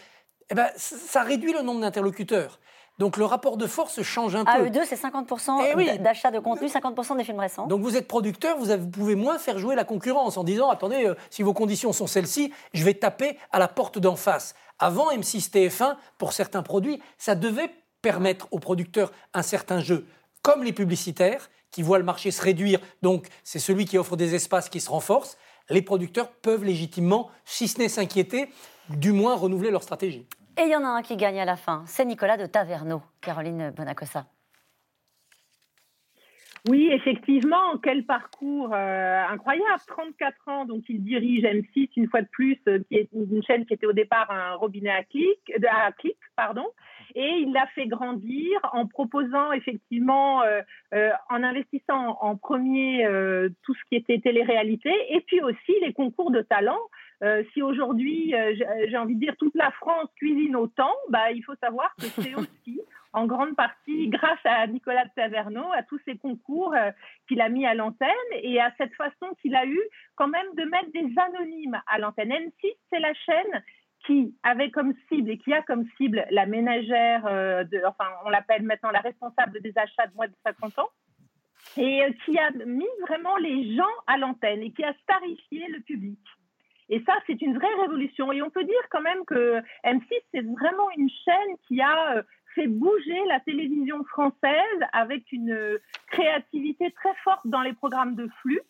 eh 0.51 0.55
ben, 0.55 0.69
ça 0.77 1.23
réduit 1.23 1.53
le 1.53 1.63
nombre 1.63 1.81
d'interlocuteurs. 1.81 2.61
Donc 2.99 3.17
le 3.17 3.25
rapport 3.25 3.57
de 3.57 3.67
force 3.67 4.03
change 4.03 4.35
un 4.35 4.45
peu. 4.45 4.67
AE2, 4.67 4.85
c'est 4.85 5.01
50% 5.01 5.75
eh 5.79 5.99
d'achat 5.99 6.31
de 6.31 6.41
contenu, 6.41 6.67
50% 6.67 7.17
des 7.17 7.25
films 7.25 7.39
récents. 7.39 7.67
Donc 7.67 7.81
vous 7.81 7.97
êtes 7.97 8.09
producteur, 8.09 8.59
vous, 8.59 8.77
pouvez 8.89 9.15
moins 9.15 9.39
faire 9.39 9.59
jouer 9.59 9.77
la 9.77 9.85
concurrence 9.85 10.37
en 10.37 10.45
disant 10.45 10.69
attendez, 10.69 11.07
euh, 11.07 11.15
si 11.31 11.43
vos 11.43 11.53
conditions 11.53 11.93
sont 11.93 12.09
celles-ci, 12.09 12.53
je 12.73 12.85
vais 12.85 12.95
taper 12.95 13.39
à 13.53 13.59
la 13.59 13.69
porte 13.69 13.99
d'en 13.99 14.17
face. 14.17 14.55
Avant 14.81 15.11
M6 15.13 15.51
TF1, 15.51 15.97
pour 16.19 16.33
certains 16.33 16.63
produits, 16.63 17.01
ça 17.19 17.35
devait 17.35 17.71
permettre 18.03 18.49
aux 18.51 18.59
producteurs 18.59 19.13
un 19.35 19.43
certain 19.43 19.81
jeu, 19.81 20.07
comme 20.43 20.65
les 20.65 20.73
publicitaires 20.73 21.51
qui 21.71 21.83
voit 21.83 21.99
le 21.99 22.05
marché 22.05 22.31
se 22.31 22.43
réduire, 22.43 22.81
donc 23.03 23.27
c'est 23.45 23.59
celui 23.59 23.85
qui 23.85 23.99
offre 23.99 24.17
des 24.17 24.35
espaces 24.35 24.69
qui 24.69 24.81
se 24.81 24.89
renforcent, 24.91 25.37
les 25.69 25.83
producteurs 25.83 26.31
peuvent 26.31 26.65
légitimement, 26.65 27.29
si 27.45 27.69
ce 27.69 27.79
n'est 27.79 27.89
s'inquiéter, 27.89 28.49
du 28.89 29.13
moins 29.13 29.37
renouveler 29.37 29.71
leur 29.71 29.83
stratégie. 29.83 30.27
Et 30.59 30.63
il 30.63 30.71
y 30.71 30.75
en 30.75 30.83
a 30.83 30.89
un 30.89 31.03
qui 31.03 31.17
gagne 31.17 31.39
à 31.39 31.45
la 31.45 31.55
fin, 31.55 31.85
c'est 31.87 32.05
Nicolas 32.05 32.37
de 32.37 32.47
Taverneau, 32.47 33.01
Caroline 33.21 33.71
Bonacossa. 33.77 34.27
Oui, 36.69 36.91
effectivement, 36.91 37.79
quel 37.81 38.05
parcours 38.05 38.75
euh, 38.75 39.23
incroyable. 39.31 39.81
34 39.87 40.49
ans, 40.49 40.65
donc 40.65 40.83
il 40.89 41.05
dirige 41.05 41.45
M6 41.45 41.91
une 41.97 42.09
fois 42.09 42.23
de 42.23 42.29
plus, 42.33 42.59
euh, 42.67 42.81
qui 42.89 42.97
est 42.97 43.09
une 43.13 43.43
chaîne 43.45 43.67
qui 43.67 43.75
était 43.75 43.87
au 43.87 43.93
départ 43.93 44.33
un 44.33 44.55
robinet 44.55 44.91
à 44.91 45.05
clic, 45.05 45.39
à 45.71 45.93
clic 45.93 46.17
pardon, 46.35 46.67
et 47.15 47.29
il 47.39 47.53
l'a 47.53 47.67
fait 47.69 47.87
grandir 47.87 48.59
en 48.73 48.87
proposant 48.87 49.53
effectivement, 49.53 50.43
euh, 50.43 50.61
en 51.31 51.45
investissant 51.45 52.19
en 52.21 52.37
premier 52.37 53.07
tout 53.63 53.75
ce 53.75 53.81
qui 53.89 53.95
était 53.95 54.19
télé-réalité, 54.19 54.93
et 55.11 55.21
puis 55.21 55.41
aussi 55.41 55.73
les 55.83 55.93
concours 55.93 56.33
de 56.33 56.43
talent. 56.43 56.81
Si 57.53 57.63
aujourd'hui, 57.63 58.33
j'ai 58.89 58.97
envie 58.97 59.15
de 59.15 59.21
dire, 59.21 59.37
toute 59.39 59.55
la 59.55 59.71
France 59.73 60.09
cuisine 60.17 60.57
autant, 60.57 60.95
bah, 61.09 61.33
il 61.33 61.43
faut 61.43 61.57
savoir 61.57 61.95
que 61.97 62.07
c'est 62.07 62.35
aussi 62.37 62.81
en 63.13 63.27
grande 63.27 63.57
partie 63.57 64.09
grâce 64.09 64.39
à 64.45 64.67
Nicolas 64.67 65.05
de 65.05 65.11
Taverneau, 65.15 65.73
à 65.73 65.83
tous 65.83 66.01
ces 66.05 66.17
concours 66.19 66.75
euh, 66.75 66.91
qu'il 67.27 67.41
a 67.41 67.49
mis 67.49 67.67
à 67.67 67.75
l'antenne 67.75 68.09
et 68.33 68.61
à 68.61 68.73
cette 68.77 68.95
façon 68.95 69.35
qu'il 69.41 69.55
a 69.55 69.67
eu 69.67 69.81
quand 70.17 70.29
même 70.29 70.47
de 70.57 70.65
mettre 70.65 70.93
des 70.93 71.13
anonymes 71.19 71.81
à 71.87 71.99
l'antenne. 71.99 72.31
M6, 72.31 72.77
c'est 72.91 73.01
la 73.01 73.15
chaîne 73.15 73.63
qui 74.07 74.35
avait 74.43 74.71
comme 74.71 74.95
cible 75.09 75.31
et 75.31 75.39
qui 75.39 75.53
a 75.53 75.63
comme 75.63 75.85
cible 75.97 76.25
la 76.31 76.47
ménagère, 76.47 77.27
euh, 77.27 77.65
de, 77.65 77.83
enfin 77.87 78.07
on 78.25 78.31
l'appelle 78.31 78.63
maintenant 78.63 78.91
la 78.91 79.01
responsable 79.01 79.61
des 79.61 79.73
achats 79.77 80.07
de 80.07 80.15
moins 80.15 80.29
de 80.29 80.35
50 80.45 80.79
ans, 80.79 80.89
et 81.77 82.05
euh, 82.05 82.11
qui 82.25 82.39
a 82.39 82.51
mis 82.65 82.87
vraiment 83.07 83.37
les 83.39 83.75
gens 83.77 83.85
à 84.07 84.17
l'antenne 84.17 84.63
et 84.63 84.71
qui 84.73 84.85
a 84.85 84.95
starifié 85.03 85.67
le 85.69 85.81
public. 85.81 86.19
Et 86.91 87.03
ça, 87.05 87.15
c'est 87.27 87.41
une 87.43 87.57
vraie 87.57 87.75
révolution. 87.81 88.33
Et 88.33 88.43
on 88.43 88.51
peut 88.51 88.65
dire 88.65 88.89
quand 88.91 89.01
même 89.01 89.25
que 89.27 89.61
M6, 89.85 90.09
c'est 90.33 90.41
vraiment 90.41 90.91
une 90.97 91.11
chaîne 91.25 91.57
qui 91.67 91.81
a 91.81 92.23
fait 92.55 92.67
bouger 92.67 93.25
la 93.27 93.41
télévision 93.41 94.03
française 94.05 94.81
avec 94.93 95.31
une 95.33 95.79
créativité 96.11 96.91
très 96.93 97.15
forte 97.23 97.47
dans 97.47 97.63
les 97.63 97.75
programmes 97.75 98.15
de 98.15 98.29
flux, 98.41 98.61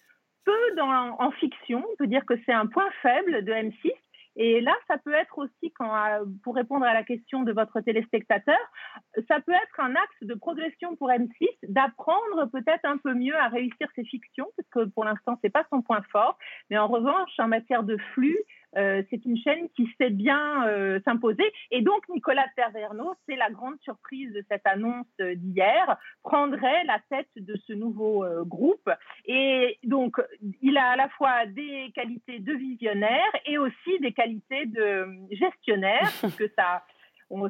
peu 0.44 0.74
dans, 0.76 1.16
en 1.18 1.30
fiction. 1.32 1.84
On 1.92 1.96
peut 1.96 2.06
dire 2.06 2.24
que 2.26 2.34
c'est 2.44 2.52
un 2.52 2.66
point 2.66 2.90
faible 3.02 3.44
de 3.44 3.52
M6. 3.52 3.92
Et 4.40 4.60
là, 4.60 4.72
ça 4.86 4.96
peut 4.98 5.12
être 5.12 5.36
aussi, 5.36 5.72
quand, 5.76 5.92
euh, 5.92 6.24
pour 6.44 6.54
répondre 6.54 6.86
à 6.86 6.94
la 6.94 7.02
question 7.02 7.42
de 7.42 7.52
votre 7.52 7.80
téléspectateur, 7.80 8.58
ça 9.26 9.40
peut 9.40 9.52
être 9.52 9.80
un 9.80 9.90
axe 9.96 10.22
de 10.22 10.34
progression 10.34 10.94
pour 10.94 11.10
M6 11.10 11.48
d'apprendre 11.64 12.46
peut-être 12.46 12.84
un 12.84 12.98
peu 12.98 13.14
mieux 13.14 13.36
à 13.36 13.48
réussir 13.48 13.88
ses 13.96 14.04
fictions, 14.04 14.46
parce 14.56 14.68
que 14.68 14.90
pour 14.90 15.04
l'instant, 15.04 15.36
c'est 15.42 15.50
pas 15.50 15.66
son 15.70 15.82
point 15.82 16.02
fort. 16.12 16.38
Mais 16.70 16.78
en 16.78 16.86
revanche, 16.86 17.32
en 17.38 17.48
matière 17.48 17.82
de 17.82 17.96
flux, 18.14 18.38
euh, 18.76 19.02
c'est 19.10 19.24
une 19.24 19.36
chaîne 19.38 19.68
qui 19.76 19.88
sait 19.98 20.10
bien 20.10 20.66
euh, 20.66 21.00
s'imposer. 21.04 21.44
Et 21.70 21.82
donc, 21.82 22.08
Nicolas 22.08 22.46
Taverneau, 22.56 23.14
c'est 23.26 23.36
la 23.36 23.50
grande 23.50 23.80
surprise 23.80 24.32
de 24.32 24.44
cette 24.50 24.66
annonce 24.66 25.06
d'hier, 25.18 25.96
prendrait 26.22 26.84
la 26.84 27.00
tête 27.10 27.30
de 27.36 27.56
ce 27.66 27.72
nouveau 27.72 28.24
groupe. 28.44 28.90
Et 29.24 29.78
donc, 29.84 30.16
il 30.62 30.76
a 30.76 30.90
à 30.90 30.96
la 30.96 31.08
fois 31.10 31.46
des 31.46 31.90
qualités 31.94 32.38
de 32.38 32.52
visionnaire 32.52 33.30
et 33.46 33.58
aussi 33.58 33.98
des 34.00 34.12
qualités 34.12 34.66
de 34.66 35.06
gestionnaire, 35.30 36.10
puisque 36.20 36.50
ça 36.56 36.82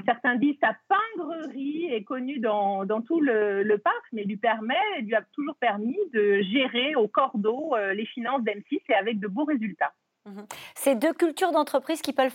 certains 0.05 0.37
disent 0.37 0.57
sa 0.61 0.77
pingrerie 0.89 1.87
est 1.87 2.05
connue 2.05 2.41
dans, 2.41 2.87
tout 3.03 3.21
le, 3.21 3.77
parc, 3.77 4.05
mais 4.13 4.25
lui 4.25 4.37
permet, 4.37 4.75
lui 5.03 5.15
a 5.15 5.23
toujours 5.33 5.57
permis 5.57 5.99
de 6.13 6.43
gérer 6.43 6.95
au 6.97 7.09
cordeau 7.09 7.75
euh, 7.75 7.95
les 7.95 8.07
finances 8.07 8.43
d'M6 8.43 8.81
et 8.89 8.95
avec 8.95 9.21
de 9.21 9.29
beaux 9.29 9.45
résultats. 9.45 9.93
Mhm. 10.29 10.47
Ces 10.75 10.95
deux 10.95 11.15
cultures 11.15 11.53
d'entreprise 11.53 12.03
qui 12.03 12.13
peuvent, 12.13 12.35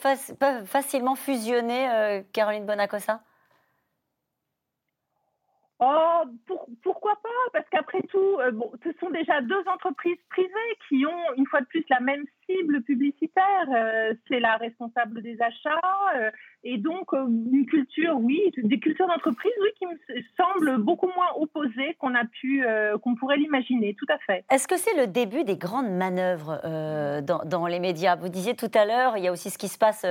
facilement 0.66 1.16
fusionner, 1.16 1.90
euh, 1.90 2.22
Caroline 2.34 2.66
Bonacossa? 2.66 3.22
Oh, 5.80 6.22
pourquoi 6.82 7.16
pas? 7.22 7.30
Parce 7.52 7.68
qu'après 7.70 8.02
tout, 8.04 8.40
euh, 8.40 8.52
ce 8.84 8.90
sont 9.00 9.10
déjà 9.10 9.42
deux 9.42 9.68
entreprises 9.68 10.18
privées 10.30 10.78
qui 10.88 11.06
ont 11.06 11.34
une 11.36 11.46
fois 11.48 11.62
de 11.62 11.66
plus 11.66 11.84
la 11.90 12.00
même 12.00 12.26
cible 12.46 12.82
publicitaire. 12.82 14.16
c'est 14.28 14.40
la 14.40 14.58
responsable 14.58 15.22
des 15.22 15.38
achats, 15.42 16.32
et 16.66 16.78
donc, 16.78 17.14
euh, 17.14 17.26
une 17.28 17.66
culture, 17.66 18.16
oui, 18.22 18.40
des 18.58 18.80
cultures 18.80 19.08
d'entreprise, 19.08 19.52
oui, 19.62 19.68
qui 19.78 19.86
me 19.86 20.22
semblent 20.38 20.82
beaucoup 20.82 21.08
moins 21.08 21.28
opposées 21.36 21.96
qu'on 22.00 22.16
a 22.16 22.24
pu, 22.24 22.66
euh, 22.66 22.98
qu'on 23.00 23.16
pourrait 23.16 23.36
l'imaginer, 23.36 23.96
tout 24.00 24.06
à 24.10 24.18
fait. 24.20 24.46
Est-ce 24.50 24.68
que 24.70 24.78
c'est 24.78 24.96
le 24.96 25.08
début 25.08 25.44
des 25.44 25.58
grandes 25.58 25.92
manœuvres 25.92 26.62
euh, 26.64 27.22
dans, 27.22 27.68
les 27.68 27.80
médias? 27.80 28.16
Vous 28.16 28.30
disiez 28.30 28.56
tout 28.56 28.72
à 28.74 28.86
l'heure, 28.86 29.18
il 29.18 29.26
y 29.26 29.28
a 29.28 29.34
aussi 29.34 29.50
ce 29.50 29.58
qui 29.58 29.68
se 29.68 29.78
passe 29.78 30.06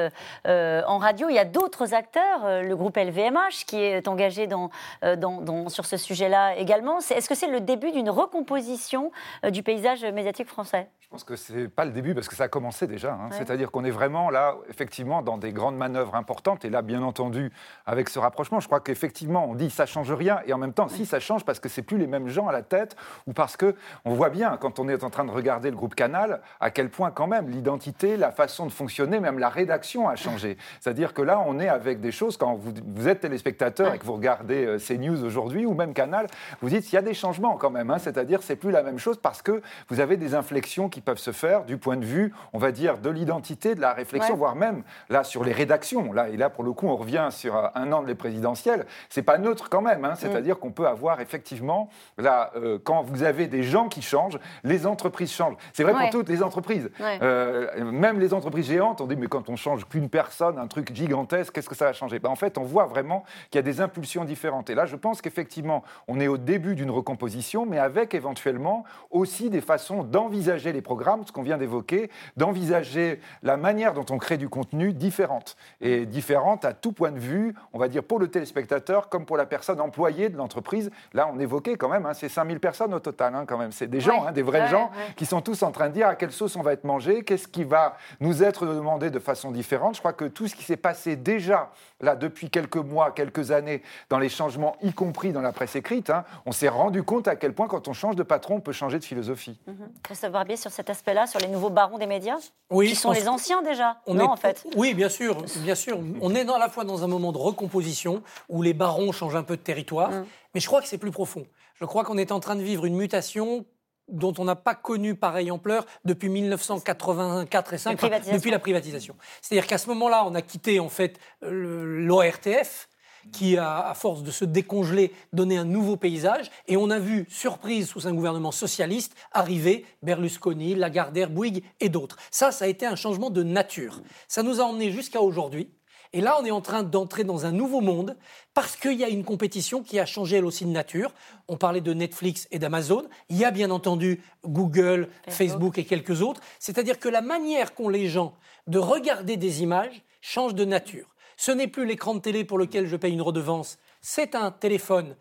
en 0.44 0.98
radio, 0.98 1.28
il 1.30 1.34
y 1.34 1.38
a 1.38 1.44
d'autres 1.44 1.94
acteurs, 1.94 2.62
le 2.62 2.74
groupe 2.76 2.96
LVMH 2.96 3.64
qui 3.66 3.76
est 3.76 4.08
engagé 4.08 4.46
dans, 4.46 4.70
dans, 5.02 5.68
sur 5.68 5.86
ce 5.86 5.96
sujet-là 5.96 6.56
également. 6.56 6.98
Est-ce 6.98 7.28
que 7.28 7.34
c'est 7.34 7.50
le 7.50 7.60
début 7.60 7.92
d'une 7.92 8.10
recomposition 8.10 9.10
du 9.50 9.62
paysage 9.62 10.04
médiatique 10.04 10.48
français? 10.48 10.88
Je 11.00 11.08
pense 11.08 11.24
que 11.24 11.36
ce 11.36 11.52
n'est 11.52 11.68
pas 11.68 11.84
le 11.84 11.90
début 11.90 12.14
parce 12.22 12.28
que 12.28 12.36
ça 12.36 12.44
a 12.44 12.48
commencé 12.48 12.86
déjà. 12.86 13.14
Hein. 13.14 13.30
C'est-à-dire 13.32 13.72
qu'on 13.72 13.82
est 13.82 13.90
vraiment 13.90 14.30
là, 14.30 14.54
effectivement, 14.68 15.22
dans 15.22 15.38
des 15.38 15.50
grandes 15.50 15.76
manœuvres 15.76 16.14
importantes 16.14 16.64
et 16.64 16.70
là, 16.70 16.80
bien 16.80 17.02
entendu, 17.02 17.50
avec 17.84 18.08
ce 18.08 18.20
rapprochement, 18.20 18.60
je 18.60 18.68
crois 18.68 18.78
qu'effectivement, 18.78 19.44
on 19.44 19.56
dit 19.56 19.70
ça 19.70 19.86
change 19.86 20.12
rien. 20.12 20.38
Et 20.46 20.52
en 20.52 20.58
même 20.58 20.72
temps, 20.72 20.86
si 20.86 21.04
ça 21.04 21.18
change 21.18 21.44
parce 21.44 21.58
que 21.58 21.68
c'est 21.68 21.82
plus 21.82 21.98
les 21.98 22.06
mêmes 22.06 22.28
gens 22.28 22.46
à 22.46 22.52
la 22.52 22.62
tête 22.62 22.94
ou 23.26 23.32
parce 23.32 23.56
que 23.56 23.74
on 24.04 24.14
voit 24.14 24.30
bien, 24.30 24.56
quand 24.56 24.78
on 24.78 24.88
est 24.88 25.02
en 25.02 25.10
train 25.10 25.24
de 25.24 25.32
regarder 25.32 25.68
le 25.68 25.76
groupe 25.76 25.96
Canal, 25.96 26.42
à 26.60 26.70
quel 26.70 26.90
point 26.90 27.10
quand 27.10 27.26
même 27.26 27.48
l'identité, 27.48 28.16
la 28.16 28.30
façon 28.30 28.66
de 28.66 28.70
fonctionner, 28.70 29.18
même 29.18 29.40
la 29.40 29.48
rédaction 29.48 30.08
a 30.08 30.14
changé. 30.14 30.56
C'est-à-dire 30.80 31.14
que 31.14 31.22
là, 31.22 31.42
on 31.44 31.58
est 31.58 31.68
avec 31.68 32.00
des 32.00 32.12
choses, 32.12 32.36
quand 32.36 32.54
vous, 32.54 32.72
vous 32.86 33.08
êtes 33.08 33.18
téléspectateur 33.18 33.94
et 33.94 33.98
que 33.98 34.04
vous 34.04 34.14
regardez 34.14 34.64
euh, 34.64 34.78
CNews 34.78 35.24
aujourd'hui 35.24 35.66
ou 35.66 35.74
même 35.74 35.92
Canal, 35.92 36.28
vous 36.60 36.68
dites 36.68 36.92
il 36.92 36.94
y 36.94 36.98
a 36.98 37.02
des 37.02 37.14
changements 37.14 37.56
quand 37.56 37.70
même. 37.70 37.90
Hein. 37.90 37.98
C'est-à-dire 37.98 38.44
c'est 38.44 38.54
plus 38.54 38.70
la 38.70 38.84
même 38.84 39.00
chose 39.00 39.18
parce 39.20 39.42
que 39.42 39.60
vous 39.88 39.98
avez 39.98 40.16
des 40.16 40.36
inflexions 40.36 40.88
qui 40.88 41.00
peuvent 41.00 41.18
se 41.18 41.32
faire 41.32 41.64
du 41.64 41.78
point 41.78 41.96
de 41.96 42.04
vue, 42.04 42.11
on 42.52 42.58
va 42.58 42.72
dire, 42.72 42.98
de 42.98 43.10
l'identité, 43.10 43.74
de 43.74 43.80
la 43.80 43.92
réflexion, 43.92 44.36
voire 44.36 44.56
même 44.56 44.82
là 45.08 45.24
sur 45.24 45.44
les 45.44 45.52
rédactions. 45.52 46.12
Là, 46.12 46.28
et 46.28 46.36
là, 46.36 46.50
pour 46.50 46.64
le 46.64 46.72
coup, 46.72 46.88
on 46.88 46.96
revient 46.96 47.28
sur 47.30 47.70
un 47.74 47.92
an 47.92 48.02
de 48.02 48.08
les 48.08 48.14
présidentielles. 48.14 48.86
C'est 49.08 49.22
pas 49.22 49.38
neutre 49.38 49.68
quand 49.68 49.82
même. 49.82 50.04
Hein. 50.04 50.14
C'est-à-dire 50.16 50.58
qu'on 50.58 50.72
peut 50.72 50.86
avoir 50.86 51.20
effectivement, 51.20 51.88
là, 52.18 52.50
euh, 52.56 52.78
quand 52.82 53.02
vous 53.02 53.22
avez 53.22 53.46
des 53.46 53.62
gens 53.62 53.88
qui 53.88 54.02
changent, 54.02 54.38
les 54.64 54.86
entreprises 54.86 55.32
changent. 55.32 55.56
C'est 55.72 55.82
vrai 55.82 55.92
pour 55.92 56.10
toutes 56.10 56.28
les 56.28 56.42
entreprises. 56.42 56.90
Euh, 57.00 57.84
même 57.84 58.20
les 58.20 58.34
entreprises 58.34 58.66
géantes, 58.66 59.00
on 59.00 59.06
dit, 59.06 59.16
mais 59.16 59.26
quand 59.26 59.48
on 59.48 59.56
change 59.56 59.86
qu'une 59.88 60.08
personne, 60.08 60.58
un 60.58 60.66
truc 60.66 60.94
gigantesque, 60.94 61.52
qu'est-ce 61.54 61.68
que 61.68 61.74
ça 61.74 61.86
va 61.86 61.92
changer? 61.92 62.18
Ben, 62.18 62.30
En 62.30 62.36
fait, 62.36 62.58
on 62.58 62.64
voit 62.64 62.86
vraiment 62.86 63.24
qu'il 63.50 63.58
y 63.58 63.60
a 63.60 63.62
des 63.62 63.80
impulsions 63.80 64.24
différentes. 64.24 64.70
Et 64.70 64.74
là, 64.74 64.86
je 64.86 64.96
pense 64.96 65.22
qu'effectivement, 65.22 65.82
on 66.08 66.20
est 66.20 66.28
au 66.28 66.38
début 66.38 66.74
d'une 66.74 66.90
recomposition, 66.90 67.66
mais 67.66 67.78
avec 67.78 68.14
éventuellement 68.14 68.84
aussi 69.10 69.50
des 69.50 69.60
façons 69.60 70.02
d'envisager 70.02 70.72
les 70.72 70.82
programmes, 70.82 71.24
ce 71.26 71.32
qu'on 71.32 71.42
vient 71.42 71.58
d'évoquer, 71.58 72.01
d'envisager 72.36 73.20
la 73.42 73.56
manière 73.56 73.94
dont 73.94 74.06
on 74.10 74.18
crée 74.18 74.38
du 74.38 74.48
contenu 74.48 74.92
différente. 74.92 75.56
Et 75.80 76.06
différente 76.06 76.64
à 76.64 76.72
tout 76.72 76.92
point 76.92 77.10
de 77.10 77.18
vue, 77.18 77.54
on 77.72 77.78
va 77.78 77.88
dire 77.88 78.02
pour 78.02 78.18
le 78.18 78.28
téléspectateur 78.28 79.08
comme 79.08 79.24
pour 79.26 79.36
la 79.36 79.46
personne 79.46 79.80
employée 79.80 80.28
de 80.28 80.36
l'entreprise. 80.36 80.90
Là, 81.12 81.28
on 81.32 81.38
évoquait 81.38 81.76
quand 81.76 81.88
même, 81.88 82.06
hein, 82.06 82.14
c'est 82.14 82.28
5000 82.28 82.60
personnes 82.60 82.94
au 82.94 83.00
total, 83.00 83.34
hein, 83.34 83.44
quand 83.46 83.58
même. 83.58 83.72
C'est 83.72 83.86
des 83.86 84.00
gens, 84.00 84.26
hein, 84.26 84.32
des 84.32 84.42
vrais 84.42 84.68
gens, 84.68 84.90
qui 85.16 85.26
sont 85.26 85.40
tous 85.40 85.62
en 85.62 85.70
train 85.70 85.88
de 85.88 85.94
dire 85.94 86.08
à 86.08 86.14
quelle 86.14 86.32
sauce 86.32 86.56
on 86.56 86.62
va 86.62 86.72
être 86.72 86.84
mangé, 86.84 87.24
qu'est-ce 87.24 87.48
qui 87.48 87.64
va 87.64 87.96
nous 88.20 88.42
être 88.42 88.66
demandé 88.66 89.10
de 89.10 89.18
façon 89.18 89.50
différente. 89.50 89.94
Je 89.94 90.00
crois 90.00 90.12
que 90.12 90.24
tout 90.24 90.48
ce 90.48 90.54
qui 90.54 90.62
s'est 90.62 90.76
passé 90.76 91.16
déjà, 91.16 91.70
là, 92.00 92.16
depuis 92.16 92.50
quelques 92.50 92.76
mois, 92.76 93.12
quelques 93.12 93.50
années, 93.50 93.82
dans 94.08 94.18
les 94.18 94.28
changements, 94.28 94.76
y 94.82 94.92
compris 94.92 95.32
dans 95.32 95.40
la 95.40 95.52
presse 95.52 95.76
écrite, 95.76 96.12
on 96.46 96.52
s'est 96.52 96.68
rendu 96.68 97.02
compte 97.02 97.28
à 97.28 97.36
quel 97.36 97.52
point, 97.52 97.68
quand 97.68 97.88
on 97.88 97.92
change 97.92 98.16
de 98.16 98.22
patron, 98.22 98.56
on 98.56 98.60
peut 98.60 98.72
changer 98.72 98.98
de 98.98 99.04
philosophie. 99.04 99.58
Mm 99.66 99.72
Christophe 100.02 100.32
Barbier, 100.32 100.56
sur 100.56 100.70
cet 100.70 100.90
aspect-là, 100.90 101.26
sur 101.26 101.40
les 101.40 101.48
nouveaux 101.48 101.70
barons 101.70 101.91
des 101.98 102.06
médias 102.06 102.38
oui, 102.70 102.88
Qui 102.88 102.96
sont 102.96 103.12
les 103.12 103.28
anciens 103.28 103.62
déjà 103.62 104.00
on 104.06 104.14
Non, 104.14 104.24
est... 104.24 104.28
en 104.28 104.36
fait. 104.36 104.66
Oui, 104.76 104.94
bien 104.94 105.08
sûr, 105.08 105.42
bien 105.58 105.74
sûr. 105.74 105.98
On 106.20 106.34
est 106.34 106.48
à 106.48 106.58
la 106.58 106.68
fois 106.68 106.84
dans 106.84 107.04
un 107.04 107.06
moment 107.06 107.32
de 107.32 107.38
recomposition 107.38 108.22
où 108.48 108.62
les 108.62 108.74
barons 108.74 109.12
changent 109.12 109.36
un 109.36 109.42
peu 109.42 109.56
de 109.56 109.62
territoire, 109.62 110.10
mm. 110.10 110.26
mais 110.54 110.60
je 110.60 110.66
crois 110.66 110.80
que 110.80 110.88
c'est 110.88 110.98
plus 110.98 111.10
profond. 111.10 111.46
Je 111.74 111.84
crois 111.84 112.04
qu'on 112.04 112.18
est 112.18 112.32
en 112.32 112.40
train 112.40 112.56
de 112.56 112.62
vivre 112.62 112.84
une 112.84 112.96
mutation 112.96 113.64
dont 114.08 114.34
on 114.38 114.44
n'a 114.44 114.56
pas 114.56 114.74
connu 114.74 115.14
pareille 115.14 115.50
ampleur 115.50 115.86
depuis 116.04 116.28
1984 116.28 117.72
et 117.72 117.78
5, 117.78 118.00
depuis 118.32 118.50
la 118.50 118.58
privatisation. 118.58 119.16
C'est-à-dire 119.40 119.66
qu'à 119.66 119.78
ce 119.78 119.88
moment-là, 119.88 120.24
on 120.26 120.34
a 120.34 120.42
quitté 120.42 120.80
en 120.80 120.88
fait 120.88 121.18
l'ORTF, 121.40 122.88
qui 123.30 123.56
a, 123.56 123.88
à 123.88 123.94
force 123.94 124.22
de 124.22 124.30
se 124.30 124.44
décongeler, 124.44 125.12
donné 125.32 125.56
un 125.56 125.64
nouveau 125.64 125.96
paysage. 125.96 126.50
Et 126.66 126.76
on 126.76 126.90
a 126.90 126.98
vu, 126.98 127.26
surprise 127.30 127.88
sous 127.88 128.06
un 128.06 128.14
gouvernement 128.14 128.52
socialiste, 128.52 129.14
arriver 129.32 129.84
Berlusconi, 130.02 130.74
Lagardère, 130.74 131.30
Bouygues 131.30 131.62
et 131.80 131.88
d'autres. 131.88 132.16
Ça, 132.30 132.50
ça 132.52 132.64
a 132.64 132.68
été 132.68 132.86
un 132.86 132.96
changement 132.96 133.30
de 133.30 133.42
nature. 133.42 134.00
Ça 134.28 134.42
nous 134.42 134.60
a 134.60 134.64
emmené 134.64 134.90
jusqu'à 134.90 135.20
aujourd'hui. 135.20 135.70
Et 136.14 136.20
là, 136.20 136.36
on 136.38 136.44
est 136.44 136.50
en 136.50 136.60
train 136.60 136.82
d'entrer 136.82 137.24
dans 137.24 137.46
un 137.46 137.52
nouveau 137.52 137.80
monde 137.80 138.16
parce 138.52 138.76
qu'il 138.76 138.98
y 138.98 139.04
a 139.04 139.08
une 139.08 139.24
compétition 139.24 139.82
qui 139.82 139.98
a 139.98 140.04
changé 140.04 140.36
elle 140.36 140.44
aussi 140.44 140.66
de 140.66 140.70
nature. 140.70 141.14
On 141.48 141.56
parlait 141.56 141.80
de 141.80 141.94
Netflix 141.94 142.48
et 142.50 142.58
d'Amazon. 142.58 143.04
Il 143.30 143.38
y 143.38 143.46
a 143.46 143.50
bien 143.50 143.70
entendu 143.70 144.22
Google, 144.44 145.08
Facebook, 145.28 145.78
et 145.78 145.84
quelques 145.84 146.20
autres. 146.20 146.42
C'est-à-dire 146.58 146.98
que 146.98 147.08
la 147.08 147.22
manière 147.22 147.74
qu'ont 147.74 147.88
les 147.88 148.08
gens 148.08 148.34
de 148.66 148.78
regarder 148.78 149.38
des 149.38 149.62
images 149.62 150.02
change 150.20 150.54
de 150.54 150.66
nature. 150.66 151.11
Ce 151.36 151.50
n'est 151.50 151.68
plus 151.68 151.86
l'écran 151.86 152.14
de 152.14 152.20
télé 152.20 152.44
pour 152.44 152.58
lequel 152.58 152.86
je 152.86 152.96
paye 152.96 153.12
une 153.12 153.22
redevance, 153.22 153.78
c'est 154.00 154.34
un 154.34 154.50
téléphone 154.50 155.16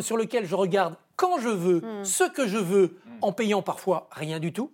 sur 0.00 0.16
lequel 0.16 0.46
je 0.46 0.54
regarde 0.54 0.96
quand 1.16 1.38
je 1.38 1.48
veux, 1.48 1.80
hmm. 1.80 2.04
ce 2.04 2.24
que 2.24 2.46
je 2.46 2.58
veux, 2.58 2.98
en 3.20 3.32
payant 3.32 3.62
parfois 3.62 4.08
rien 4.10 4.40
du 4.40 4.52
tout. 4.52 4.72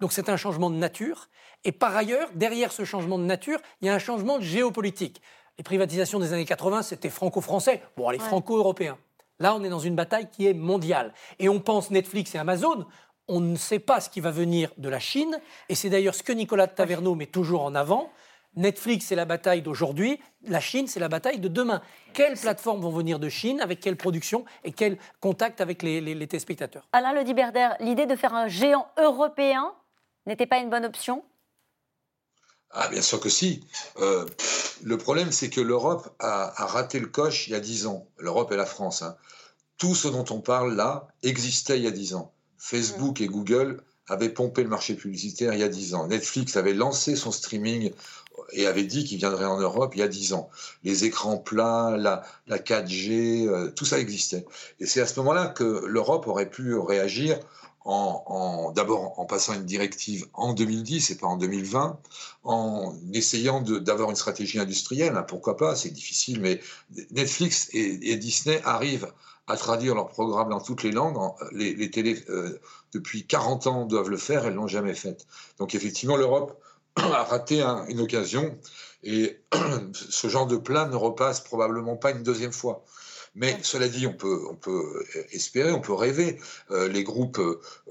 Donc 0.00 0.12
c'est 0.12 0.28
un 0.28 0.36
changement 0.36 0.70
de 0.70 0.76
nature. 0.76 1.28
Et 1.64 1.72
par 1.72 1.96
ailleurs, 1.96 2.28
derrière 2.34 2.72
ce 2.72 2.84
changement 2.84 3.18
de 3.18 3.24
nature, 3.24 3.58
il 3.80 3.86
y 3.86 3.88
a 3.88 3.94
un 3.94 3.98
changement 3.98 4.38
de 4.38 4.44
géopolitique. 4.44 5.22
Les 5.58 5.64
privatisations 5.64 6.18
des 6.18 6.32
années 6.32 6.44
80, 6.44 6.82
c'était 6.82 7.08
franco-français, 7.08 7.82
bon, 7.96 8.10
les 8.10 8.18
franco-européens. 8.18 8.98
Là, 9.38 9.54
on 9.54 9.64
est 9.64 9.68
dans 9.68 9.78
une 9.78 9.94
bataille 9.94 10.28
qui 10.30 10.46
est 10.46 10.54
mondiale. 10.54 11.12
Et 11.38 11.48
on 11.48 11.60
pense 11.60 11.90
Netflix 11.90 12.34
et 12.34 12.38
Amazon, 12.38 12.86
on 13.28 13.40
ne 13.40 13.56
sait 13.56 13.78
pas 13.78 14.00
ce 14.00 14.10
qui 14.10 14.20
va 14.20 14.30
venir 14.30 14.70
de 14.76 14.88
la 14.88 14.98
Chine, 14.98 15.40
et 15.68 15.74
c'est 15.74 15.90
d'ailleurs 15.90 16.14
ce 16.14 16.22
que 16.22 16.32
Nicolas 16.32 16.68
Taverneau 16.68 17.14
met 17.14 17.26
toujours 17.26 17.62
en 17.62 17.74
avant. 17.74 18.10
Netflix, 18.56 19.06
c'est 19.06 19.14
la 19.14 19.26
bataille 19.26 19.62
d'aujourd'hui, 19.62 20.18
la 20.42 20.60
Chine, 20.60 20.86
c'est 20.86 21.00
la 21.00 21.08
bataille 21.08 21.38
de 21.38 21.48
demain. 21.48 21.82
Quelles 22.14 22.38
plateformes 22.38 22.80
vont 22.80 22.90
venir 22.90 23.18
de 23.18 23.28
Chine, 23.28 23.60
avec 23.60 23.80
quelle 23.80 23.96
production? 23.96 24.44
Et 24.64 24.72
quel 24.72 24.98
contact 25.20 25.60
avec 25.60 25.82
les, 25.82 26.00
les 26.00 26.26
téléspectateurs? 26.26 26.88
Alain 26.92 27.12
Lediberder, 27.12 27.70
l'idée 27.80 28.06
de 28.06 28.16
faire 28.16 28.34
un 28.34 28.48
géant 28.48 28.88
européen 28.98 29.72
n'était 30.26 30.46
pas 30.46 30.58
une 30.58 30.70
bonne 30.70 30.84
option? 30.84 31.22
Ah, 32.70 32.88
bien 32.88 33.02
sûr 33.02 33.20
que 33.20 33.28
si. 33.28 33.64
Euh, 33.98 34.26
le 34.82 34.98
problème, 34.98 35.32
c'est 35.32 35.50
que 35.50 35.60
l'Europe 35.60 36.14
a, 36.18 36.66
raté 36.66 36.98
le 36.98 37.06
coche 37.06 37.48
il 37.48 37.52
y 37.52 37.54
a 37.54 37.60
dix 37.60 37.86
ans. 37.86 38.06
L'Europe 38.18 38.52
et 38.52 38.56
la 38.56 38.66
France. 38.66 39.02
Hein. 39.02 39.16
Tout 39.78 39.94
ce 39.94 40.08
dont 40.08 40.24
on 40.30 40.40
parle 40.40 40.74
là 40.74 41.08
existait 41.22 41.78
il 41.78 41.84
y 41.84 41.86
a 41.86 41.90
dix 41.90 42.14
ans. 42.14 42.32
Facebook 42.58 43.20
et 43.20 43.26
Google 43.26 43.82
avaient 44.08 44.28
pompé 44.28 44.62
le 44.62 44.68
marché 44.68 44.94
publicitaire 44.94 45.52
il 45.54 45.60
y 45.60 45.62
a 45.62 45.68
dix 45.68 45.94
ans. 45.94 46.06
Netflix 46.06 46.56
avait 46.56 46.74
lancé 46.74 47.16
son 47.16 47.32
streaming 47.32 47.92
et 48.52 48.66
avait 48.66 48.84
dit 48.84 49.04
qu'il 49.04 49.18
viendrait 49.18 49.44
en 49.44 49.58
Europe 49.58 49.94
il 49.94 50.00
y 50.00 50.02
a 50.02 50.08
dix 50.08 50.32
ans. 50.32 50.48
Les 50.84 51.04
écrans 51.04 51.38
plats, 51.38 51.96
la, 51.96 52.22
4G, 52.58 53.48
euh, 53.48 53.70
tout 53.70 53.84
ça 53.84 53.98
existait. 53.98 54.44
Et 54.80 54.86
c'est 54.86 55.00
à 55.00 55.06
ce 55.06 55.18
moment-là 55.20 55.46
que 55.46 55.84
l'Europe 55.86 56.26
aurait 56.26 56.50
pu 56.50 56.74
réagir 56.74 57.38
en, 57.88 58.72
d'abord 58.74 59.18
en 59.18 59.26
passant 59.26 59.54
une 59.54 59.64
directive 59.64 60.26
en 60.34 60.54
2010 60.54 61.10
et 61.10 61.16
pas 61.16 61.28
en 61.28 61.36
2020, 61.36 62.00
en 62.42 62.94
essayant 63.12 63.60
d'avoir 63.60 64.10
une 64.10 64.16
stratégie 64.16 64.58
industrielle. 64.58 65.16
Hein, 65.16 65.22
pourquoi 65.22 65.56
pas 65.56 65.76
C'est 65.76 65.90
difficile, 65.90 66.40
mais 66.40 66.60
Netflix 67.12 67.68
et, 67.72 68.16
Disney 68.16 68.60
arrivent 68.64 69.12
à 69.46 69.56
traduire 69.56 69.94
leurs 69.94 70.08
programmes 70.08 70.50
dans 70.50 70.60
toutes 70.60 70.82
les 70.82 70.90
langues. 70.90 71.16
Les, 71.52 71.74
les 71.74 72.24
euh, 72.28 72.60
depuis 72.92 73.24
40 73.24 73.66
ans, 73.68 73.86
doivent 73.86 74.10
le 74.10 74.16
faire, 74.16 74.46
elles 74.46 74.54
l'ont 74.54 74.66
jamais 74.66 74.94
fait. 74.94 75.24
Donc 75.58 75.74
effectivement, 75.74 76.16
l'Europe 76.16 76.60
a 76.96 77.24
raté 77.24 77.62
une 77.88 78.00
occasion. 78.00 78.58
Et 79.02 79.40
ce 79.92 80.28
genre 80.28 80.46
de 80.46 80.56
plan 80.56 80.88
ne 80.88 80.96
repasse 80.96 81.40
probablement 81.40 81.96
pas 81.96 82.10
une 82.10 82.22
deuxième 82.22 82.52
fois. 82.52 82.84
Mais 83.34 83.58
cela 83.62 83.86
dit, 83.86 84.06
on 84.06 84.14
peut, 84.14 84.46
on 84.50 84.54
peut 84.54 85.04
espérer, 85.30 85.70
on 85.70 85.80
peut 85.80 85.92
rêver. 85.92 86.40
Euh, 86.70 86.88
les 86.88 87.04
groupes 87.04 87.38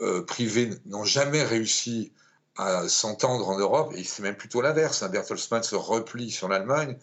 euh, 0.02 0.24
privés 0.24 0.72
n'ont 0.88 1.04
jamais 1.04 1.44
réussi 1.44 2.12
à 2.58 2.88
s'entendre 2.88 3.48
en 3.50 3.60
Europe, 3.60 3.94
et 3.96 4.04
c'est 4.04 4.24
même 4.24 4.38
plutôt 4.38 4.62
l'inverse. 4.62 5.04
Hein. 5.04 5.10
Bertelsmann 5.10 5.62
se 5.62 5.76
replie 5.76 6.32
sur 6.32 6.48
l'Allemagne. 6.48 6.98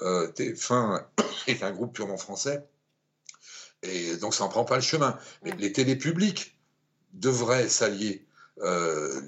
Euh, 0.00 0.28
TF1 0.32 1.04
est 1.48 1.62
un 1.62 1.70
groupe 1.70 1.92
purement 1.92 2.16
français, 2.16 2.64
et 3.82 4.16
donc 4.16 4.34
ça 4.34 4.44
n'en 4.44 4.50
prend 4.50 4.64
pas 4.64 4.76
le 4.76 4.82
chemin. 4.82 5.18
Mais 5.42 5.52
les 5.58 5.72
télés 5.72 5.96
publiques 5.96 6.56
devraient 7.12 7.68
s'allier 7.68 8.24
euh, 8.60 9.20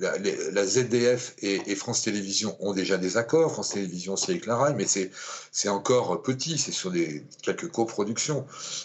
la, 0.53 0.67
ZDF 0.67 1.35
et, 1.39 1.75
France 1.77 2.03
Télévisions 2.03 2.57
ont 2.61 2.75
déjà 2.75 2.99
des 2.99 3.17
accords. 3.17 3.53
France 3.53 3.71
Télévisions, 3.71 4.17
c'est 4.17 4.33
avec 4.33 4.47
la 4.47 4.75
mais 4.77 4.87
c'est 4.87 5.69
encore 5.69 6.23
petit, 6.23 6.59
c'est 6.59 6.73
sur 6.73 6.93
quelques 7.43 7.69
coproductions. 7.69 8.45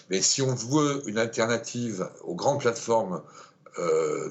Mais 0.09 0.21
si 0.21 0.41
on 0.41 0.55
veut 0.55 1.03
une 1.07 1.17
alternative 1.17 2.09
aux 2.23 2.35
grandes 2.35 2.61
plateformes 2.61 3.21
euh, 3.79 4.29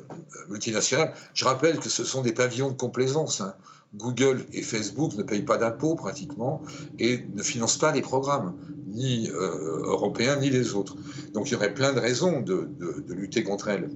multinationales, 0.49 1.13
je 1.35 1.45
rappelle 1.45 1.79
que 1.79 1.89
ce 1.91 2.05
sont 2.05 2.23
des 2.23 2.33
pavillons 2.33 2.71
de 2.71 2.77
complaisance. 2.77 3.41
Hein. 3.41 3.55
Google 3.95 4.45
et 4.53 4.63
Facebook 4.63 5.15
ne 5.15 5.23
payent 5.23 5.45
pas 5.45 5.57
d'impôts 5.57 5.95
pratiquement 5.95 6.63
et 6.99 7.25
ne 7.35 7.43
financent 7.43 7.79
pas 7.79 7.93
les 7.93 8.03
programmes, 8.03 8.55
ni 8.89 9.31
euh, 9.31 9.83
européens 9.85 10.37
ni 10.37 10.51
les 10.51 10.75
autres. 10.75 10.97
Donc 11.33 11.49
il 11.49 11.53
y 11.53 11.57
aurait 11.57 11.73
plein 11.73 11.93
de 11.93 12.01
raisons 12.01 12.41
de, 12.41 12.69
de 12.79 13.15
lutter 13.15 13.45
contre 13.45 13.69
elles. 13.69 13.91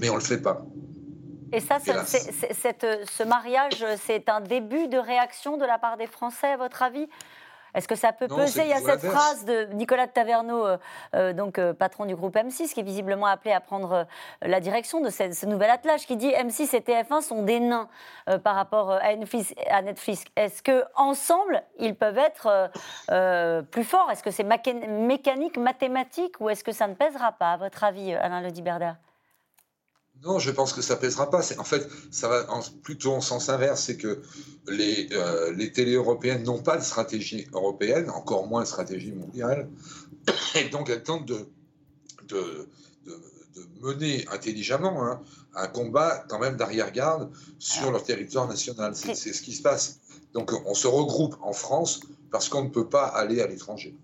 Mais 0.00 0.10
on 0.10 0.14
ne 0.14 0.18
le 0.18 0.24
fait 0.24 0.38
pas. 0.38 0.66
Et 1.52 1.60
ça, 1.60 1.78
ce 1.78 3.22
mariage, 3.22 3.84
c'est 3.98 4.28
un 4.28 4.40
début 4.40 4.88
de 4.88 4.98
réaction 4.98 5.56
de 5.56 5.64
la 5.64 5.78
part 5.78 5.96
des 5.96 6.06
Français, 6.06 6.48
à 6.48 6.56
votre 6.56 6.82
avis? 6.82 7.08
Est-ce 7.76 7.86
que 7.86 7.94
ça 7.94 8.12
peut 8.12 8.26
peser 8.26 8.62
Il 8.62 8.68
y 8.68 8.72
a 8.72 8.80
cette 8.80 9.04
phrase 9.04 9.44
de 9.44 9.66
Nicolas 9.74 10.06
de 10.06 10.12
Taverneau, 10.12 10.66
euh, 10.66 10.78
euh, 11.14 11.32
donc 11.34 11.58
euh, 11.58 11.74
patron 11.74 12.06
du 12.06 12.16
groupe 12.16 12.34
M6, 12.34 12.72
qui 12.72 12.80
est 12.80 12.82
visiblement 12.82 13.26
appelé 13.26 13.52
à 13.52 13.60
prendre 13.60 14.06
la 14.40 14.60
direction 14.60 15.02
de 15.02 15.10
ce, 15.10 15.44
nouvel 15.44 15.68
attelage, 15.68 16.06
qui 16.06 16.16
dit 16.16 16.30
M6 16.30 16.74
et 16.74 16.80
TF1 16.80 17.20
sont 17.20 17.42
des 17.42 17.60
nains 17.60 17.88
par 18.42 18.54
rapport 18.54 18.92
à 18.92 19.14
Netflix? 19.14 20.24
Est-ce 20.36 20.62
que 20.62 20.84
ensemble 20.94 21.62
ils 21.78 21.94
peuvent 21.94 22.18
être 22.18 22.70
plus 23.70 23.84
forts? 23.84 24.10
Est-ce 24.10 24.22
que 24.22 24.30
c'est 24.30 24.44
mécanique, 24.44 25.58
mathématique, 25.58 26.40
ou 26.40 26.48
est-ce 26.48 26.64
que 26.64 26.72
ça 26.72 26.88
ne 26.88 26.94
pèsera 26.94 27.32
pas, 27.32 27.52
à 27.52 27.56
votre 27.58 27.84
avis, 27.84 28.14
Alain 28.14 28.40
Lediberder 28.40 28.92
non, 30.24 30.38
je 30.38 30.50
pense 30.50 30.72
que 30.72 30.82
ça 30.82 30.96
pèsera 30.96 31.30
pas. 31.30 31.42
En 31.58 31.64
fait, 31.64 31.88
ça 32.10 32.28
va 32.28 32.46
plutôt 32.82 33.12
en 33.12 33.20
sens 33.20 33.48
inverse, 33.48 33.84
c'est 33.84 33.96
que 33.96 34.22
les, 34.66 35.08
euh, 35.12 35.52
les 35.52 35.72
télés 35.72 35.94
européennes 35.94 36.42
n'ont 36.42 36.62
pas 36.62 36.76
de 36.76 36.82
stratégie 36.82 37.46
européenne, 37.52 38.10
encore 38.10 38.46
moins 38.46 38.62
de 38.62 38.66
stratégie 38.66 39.12
mondiale, 39.12 39.68
et 40.56 40.68
donc 40.70 40.90
elles 40.90 41.02
tentent 41.02 41.26
de, 41.26 41.46
de, 42.28 42.68
mener 43.80 44.26
intelligemment 44.32 45.04
hein, 45.04 45.22
un 45.54 45.68
combat 45.68 46.24
quand 46.28 46.38
même 46.38 46.56
d'arrière-garde 46.56 47.30
sur 47.58 47.90
leur 47.90 48.02
territoire 48.02 48.48
national. 48.48 48.94
C'est 48.96 49.14
ce 49.32 49.42
qui 49.42 49.52
se 49.52 49.62
passe. 49.62 50.00
Donc 50.34 50.52
on 50.66 50.74
se 50.74 50.86
regroupe 50.86 51.36
en 51.40 51.52
France 51.52 52.00
parce 52.30 52.48
qu'on 52.48 52.64
ne 52.64 52.68
peut 52.68 52.88
pas 52.88 53.06
aller 53.06 53.40
à 53.40 53.46
l'étranger. 53.46 53.96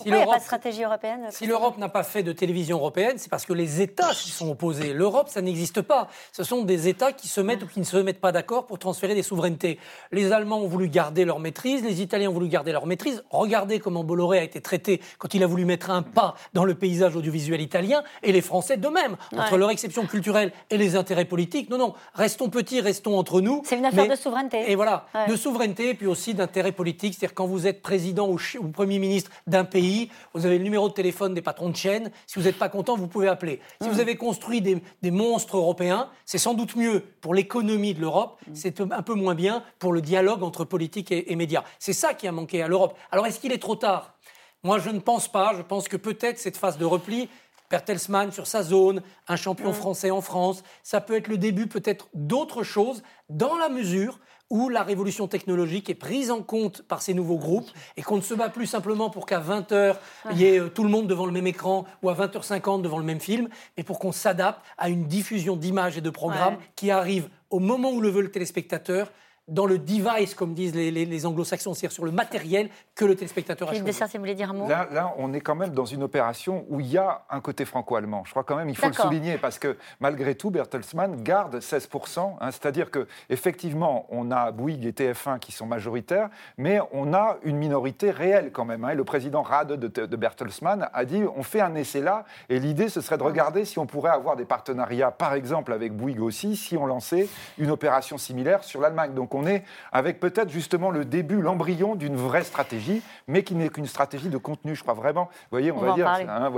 Si 0.00 0.08
il 0.08 0.14
n'y 0.14 0.22
a 0.22 0.26
pas 0.26 0.38
de 0.38 0.42
stratégie 0.42 0.82
européenne 0.82 1.28
Si 1.30 1.46
l'Europe 1.46 1.76
n'a 1.76 1.88
pas 1.88 2.02
fait 2.02 2.22
de 2.22 2.32
télévision 2.32 2.78
européenne, 2.78 3.16
c'est 3.18 3.30
parce 3.30 3.44
que 3.44 3.52
les 3.52 3.82
États 3.82 4.14
s'y 4.14 4.30
sont 4.30 4.50
opposés. 4.50 4.94
L'Europe, 4.94 5.28
ça 5.28 5.42
n'existe 5.42 5.82
pas. 5.82 6.08
Ce 6.32 6.42
sont 6.42 6.62
des 6.62 6.88
États 6.88 7.12
qui 7.12 7.28
se 7.28 7.40
mettent 7.40 7.62
ou 7.64 7.66
qui 7.66 7.80
ne 7.80 7.84
se 7.84 7.98
mettent 7.98 8.20
pas 8.20 8.32
d'accord 8.32 8.66
pour 8.66 8.78
transférer 8.78 9.14
des 9.14 9.22
souverainetés. 9.22 9.78
Les 10.10 10.32
Allemands 10.32 10.60
ont 10.60 10.68
voulu 10.68 10.88
garder 10.88 11.26
leur 11.26 11.38
maîtrise, 11.38 11.84
les 11.84 12.00
Italiens 12.00 12.30
ont 12.30 12.34
voulu 12.34 12.48
garder 12.48 12.72
leur 12.72 12.86
maîtrise. 12.86 13.22
Regardez 13.30 13.78
comment 13.78 14.02
Bolloré 14.02 14.38
a 14.38 14.42
été 14.42 14.60
traité 14.60 15.02
quand 15.18 15.34
il 15.34 15.42
a 15.42 15.46
voulu 15.46 15.66
mettre 15.66 15.90
un 15.90 16.02
pas 16.02 16.34
dans 16.54 16.64
le 16.64 16.74
paysage 16.74 17.14
audiovisuel 17.14 17.60
italien, 17.60 18.02
et 18.22 18.32
les 18.32 18.40
Français 18.40 18.78
de 18.78 18.88
même. 18.88 19.16
Entre 19.36 19.58
leur 19.58 19.70
exception 19.70 20.06
culturelle 20.06 20.52
et 20.70 20.78
les 20.78 20.96
intérêts 20.96 21.24
politiques, 21.26 21.68
non, 21.68 21.78
non, 21.78 21.94
restons 22.14 22.48
petits, 22.48 22.80
restons 22.80 23.18
entre 23.18 23.40
nous. 23.40 23.62
C'est 23.64 23.76
une 23.76 23.84
affaire 23.84 24.08
de 24.08 24.14
souveraineté. 24.14 24.70
Et 24.70 24.76
voilà, 24.76 25.06
de 25.28 25.36
souveraineté, 25.36 25.94
puis 25.94 26.06
aussi 26.06 26.34
d'intérêt 26.34 26.72
politique. 26.72 27.14
C'est-à-dire 27.14 27.34
quand 27.34 27.46
vous 27.46 27.66
êtes 27.66 27.82
président 27.82 28.28
ou, 28.28 28.38
ou 28.60 28.68
Premier 28.68 28.98
ministre 28.98 29.30
d'un 29.46 29.64
pays, 29.64 29.89
vous 30.34 30.46
avez 30.46 30.58
le 30.58 30.64
numéro 30.64 30.88
de 30.88 30.94
téléphone 30.94 31.34
des 31.34 31.42
patrons 31.42 31.68
de 31.68 31.76
chaîne. 31.76 32.10
Si 32.26 32.38
vous 32.38 32.44
n'êtes 32.44 32.58
pas 32.58 32.68
content, 32.68 32.96
vous 32.96 33.06
pouvez 33.06 33.28
appeler. 33.28 33.60
Si 33.80 33.88
vous 33.88 33.96
mmh. 33.96 34.00
avez 34.00 34.16
construit 34.16 34.60
des, 34.60 35.10
monstres 35.10 35.56
européens, 35.56 36.08
c'est 36.24 36.38
sans 36.38 36.54
doute 36.54 36.76
mieux 36.76 37.02
pour 37.20 37.34
l'économie 37.34 37.94
de 37.94 38.00
l'Europe, 38.00 38.40
mmh. 38.46 38.54
c'est 38.54 38.80
un 38.80 39.02
peu 39.02 39.14
moins 39.14 39.34
bien 39.34 39.62
pour 39.78 39.92
le 39.92 40.00
dialogue 40.00 40.42
entre 40.42 40.64
politique 40.64 41.12
et, 41.12 41.36
médias. 41.36 41.64
C'est 41.78 41.92
ça 41.92 42.14
qui 42.14 42.26
a 42.28 42.32
manqué 42.32 42.62
à 42.62 42.68
l'Europe. 42.68 42.96
Alors 43.10 43.26
est-ce 43.26 43.40
qu'il 43.40 43.52
est 43.52 43.58
trop 43.58 43.76
tard? 43.76 44.14
Moi, 44.62 44.78
je 44.78 44.90
ne 44.90 44.98
pense 44.98 45.30
pas. 45.30 45.54
Je 45.56 45.62
pense 45.62 45.88
que 45.88 45.96
peut-être 45.96 46.38
cette 46.38 46.56
phase 46.56 46.76
de 46.76 46.84
repli, 46.84 47.28
Bertelsmann 47.70 48.32
sur 48.32 48.46
sa 48.46 48.62
zone, 48.62 49.02
un 49.28 49.36
champion 49.36 49.70
mmh. 49.70 49.74
français 49.74 50.10
en 50.10 50.20
France, 50.20 50.62
ça 50.82 51.00
peut 51.00 51.16
être 51.16 51.28
le 51.28 51.38
début 51.38 51.66
peut-être 51.66 52.08
d'autres 52.14 52.62
choses 52.62 53.02
dans 53.28 53.56
la 53.56 53.68
mesure 53.68 54.18
où 54.50 54.68
la 54.68 54.82
révolution 54.82 55.28
technologique 55.28 55.88
est 55.88 55.94
prise 55.94 56.30
en 56.30 56.42
compte 56.42 56.82
par 56.82 57.02
ces 57.02 57.14
nouveaux 57.14 57.38
groupes 57.38 57.70
et 57.96 58.02
qu'on 58.02 58.16
ne 58.16 58.20
se 58.20 58.34
bat 58.34 58.48
plus 58.48 58.66
simplement 58.66 59.08
pour 59.08 59.24
qu'à 59.24 59.40
20h, 59.40 59.96
il 60.32 60.40
y 60.40 60.44
ait 60.44 60.58
euh, 60.58 60.68
tout 60.68 60.82
le 60.82 60.90
monde 60.90 61.06
devant 61.06 61.24
le 61.24 61.32
même 61.32 61.46
écran 61.46 61.86
ou 62.02 62.10
à 62.10 62.14
20h50 62.14 62.82
devant 62.82 62.98
le 62.98 63.04
même 63.04 63.20
film, 63.20 63.48
mais 63.76 63.84
pour 63.84 64.00
qu'on 64.00 64.12
s'adapte 64.12 64.60
à 64.76 64.88
une 64.88 65.06
diffusion 65.06 65.56
d'images 65.56 65.96
et 65.96 66.00
de 66.00 66.10
programmes 66.10 66.56
qui 66.74 66.90
arrive 66.90 67.28
au 67.50 67.60
moment 67.60 67.90
où 67.92 68.00
le 68.00 68.08
veut 68.08 68.22
le 68.22 68.30
téléspectateur 68.30 69.12
dans 69.50 69.66
le 69.66 69.78
device, 69.78 70.34
comme 70.34 70.54
disent 70.54 70.74
les, 70.74 71.26
anglo-saxons, 71.26 71.74
c'est-à-dire 71.74 71.92
sur 71.92 72.04
le 72.04 72.12
matériel 72.12 72.70
que 72.94 73.04
le 73.04 73.14
téléspectateur 73.14 73.68
a 73.68 73.74
choisi. 73.74 74.00
vous 74.00 74.18
voulez 74.20 74.34
dire 74.34 74.50
un 74.50 74.54
mot 74.54 74.68
là, 74.68 74.88
là, 74.92 75.12
on 75.18 75.34
est 75.34 75.40
quand 75.40 75.54
même 75.54 75.72
dans 75.72 75.84
une 75.84 76.02
opération 76.02 76.64
où 76.68 76.80
il 76.80 76.86
y 76.86 76.96
a 76.96 77.22
un 77.28 77.40
côté 77.40 77.64
franco-allemand. 77.64 78.22
Je 78.24 78.30
crois 78.30 78.44
quand 78.44 78.56
même, 78.56 78.68
il 78.68 78.76
faut 78.76 78.86
le 78.86 78.92
souligner, 78.92 79.38
parce 79.38 79.58
que 79.58 79.76
malgré 79.98 80.34
tout, 80.34 80.50
Bertelsmann 80.50 81.22
garde 81.22 81.56
16%. 81.56 82.36
Hein, 82.40 82.50
c'est-à-dire 82.50 82.90
que 82.90 83.06
effectivement, 83.28 84.06
on 84.10 84.30
a 84.30 84.52
Bouygues 84.52 84.86
et 84.86 84.92
TF1 84.92 85.38
qui 85.40 85.52
sont 85.52 85.66
majoritaires, 85.66 86.30
mais 86.56 86.78
on 86.92 87.12
a 87.12 87.36
une 87.42 87.56
minorité 87.56 88.10
réelle 88.10 88.52
quand 88.52 88.64
même. 88.64 88.84
Hein. 88.84 88.94
le 88.94 89.04
président 89.04 89.42
Rade 89.42 89.72
de, 89.72 90.06
de, 90.06 90.16
Bertelsmann 90.16 90.88
a 90.92 91.04
dit 91.04 91.22
on 91.36 91.42
fait 91.42 91.60
un 91.60 91.74
essai 91.74 92.00
là, 92.00 92.24
et 92.48 92.60
l'idée, 92.60 92.88
ce 92.88 93.00
serait 93.00 93.18
de 93.18 93.22
regarder 93.22 93.64
si 93.64 93.78
on 93.78 93.86
pourrait 93.86 94.10
avoir 94.10 94.36
des 94.36 94.44
partenariats, 94.44 95.10
par 95.10 95.34
exemple 95.34 95.72
avec 95.72 95.92
Bouygues 95.92 96.22
aussi, 96.22 96.56
si 96.56 96.76
on 96.76 96.86
lançait 96.86 97.28
une 97.58 97.70
opération 97.70 98.16
similaire 98.16 98.62
sur 98.62 98.80
l'Allemagne. 98.80 99.14
Donc 99.14 99.34
on 99.34 99.39
est 99.46 99.64
avec 99.92 100.20
peut-être 100.20 100.50
justement 100.50 100.90
le 100.90 101.04
début, 101.04 101.40
l'embryon 101.40 101.94
d'une 101.94 102.16
vraie 102.16 102.44
stratégie, 102.44 103.02
mais 103.28 103.42
qui 103.42 103.54
n'est 103.54 103.68
qu'une 103.68 103.86
stratégie 103.86 104.28
de 104.28 104.38
contenu, 104.38 104.74
je 104.74 104.82
crois 104.82 104.94
vraiment. 104.94 105.24
Vous 105.24 105.48
voyez, 105.52 105.72
on, 105.72 105.78
va, 105.78 105.94
dire, 105.94 106.08
hein, 106.08 106.52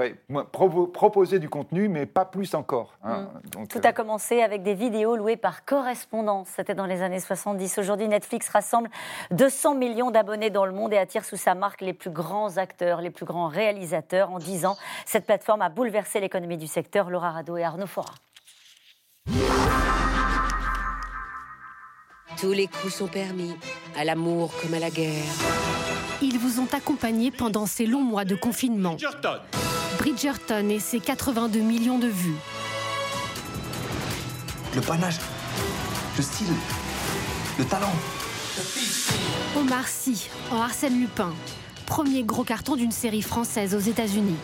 proposer 0.53 1.39
du 1.39 1.49
contenu, 1.49 1.89
mais 1.89 2.07
pas 2.07 2.25
plus 2.25 2.55
encore. 2.55 2.95
Hein. 3.03 3.29
Mm. 3.57 3.67
Tout 3.67 3.81
a 3.85 3.89
euh, 3.89 3.93
commencé 3.93 4.43
avec 4.43 4.63
des 4.63 4.75
vidéos 4.75 5.17
louées 5.17 5.37
par 5.37 5.65
correspondance. 5.65 6.49
C'était 6.57 6.75
dans 6.75 6.87
les 6.87 7.03
années 7.03 7.21
70. 7.21 7.79
Aujourd'hui, 7.79 8.09
Netflix 8.09 8.49
rassemble 8.49 8.89
200 9.31 9.75
millions 9.75 10.11
d'abonnés 10.11 10.51
dans 10.51 10.67
le 10.67 10.73
monde 10.73 10.93
et 10.93 10.99
attire 10.99 11.25
sous 11.25 11.37
sa 11.37 11.55
marque 11.55 11.81
les 11.81 11.93
plus 11.93 12.11
grands 12.11 12.57
acteurs, 12.57 13.01
les 13.01 13.11
plus 13.11 13.27
grands 13.27 13.49
réalisateurs. 13.49 14.31
En 14.31 14.39
10 14.39 14.67
ans, 14.67 14.77
cette 15.07 15.27
plateforme 15.27 15.63
a 15.63 15.69
bouleversé 15.69 16.21
l'économie 16.21 16.57
du 16.57 16.67
secteur. 16.67 17.11
Laura 17.11 17.31
Rado 17.31 17.57
et 17.57 17.65
Arnaud 17.65 17.87
Fora. 17.87 18.15
Tous 22.41 22.53
les 22.53 22.67
coups 22.67 22.95
sont 22.95 23.07
permis, 23.07 23.53
à 23.97 24.05
l'amour 24.05 24.53
comme 24.61 24.75
à 24.75 24.79
la 24.79 24.91
guerre. 24.91 25.25
Ils 26.21 26.39
vous 26.39 26.61
ont 26.61 26.69
accompagné 26.73 27.31
pendant 27.31 27.67
ces 27.67 27.87
longs 27.87 28.03
mois 28.03 28.25
de 28.25 28.35
confinement. 28.35 28.95
Bridgerton, 28.95 29.39
Bridgerton 29.99 30.69
et 30.71 30.81
ses 30.81 31.01
82 31.01 31.61
millions 31.61 31.99
de 31.99 32.09
vues. 32.09 32.37
Le 34.75 34.81
panache, 34.81 35.19
le 36.17 36.23
style, 36.23 36.55
le 37.59 37.65
talent. 37.65 37.93
Omar 39.57 39.87
Sy 39.87 40.29
en 40.51 40.61
Arsène 40.61 41.01
Lupin, 41.01 41.33
premier 41.87 42.23
gros 42.23 42.45
carton 42.45 42.77
d'une 42.77 42.93
série 42.93 43.23
française 43.23 43.75
aux 43.75 43.81
États-Unis. 43.81 44.37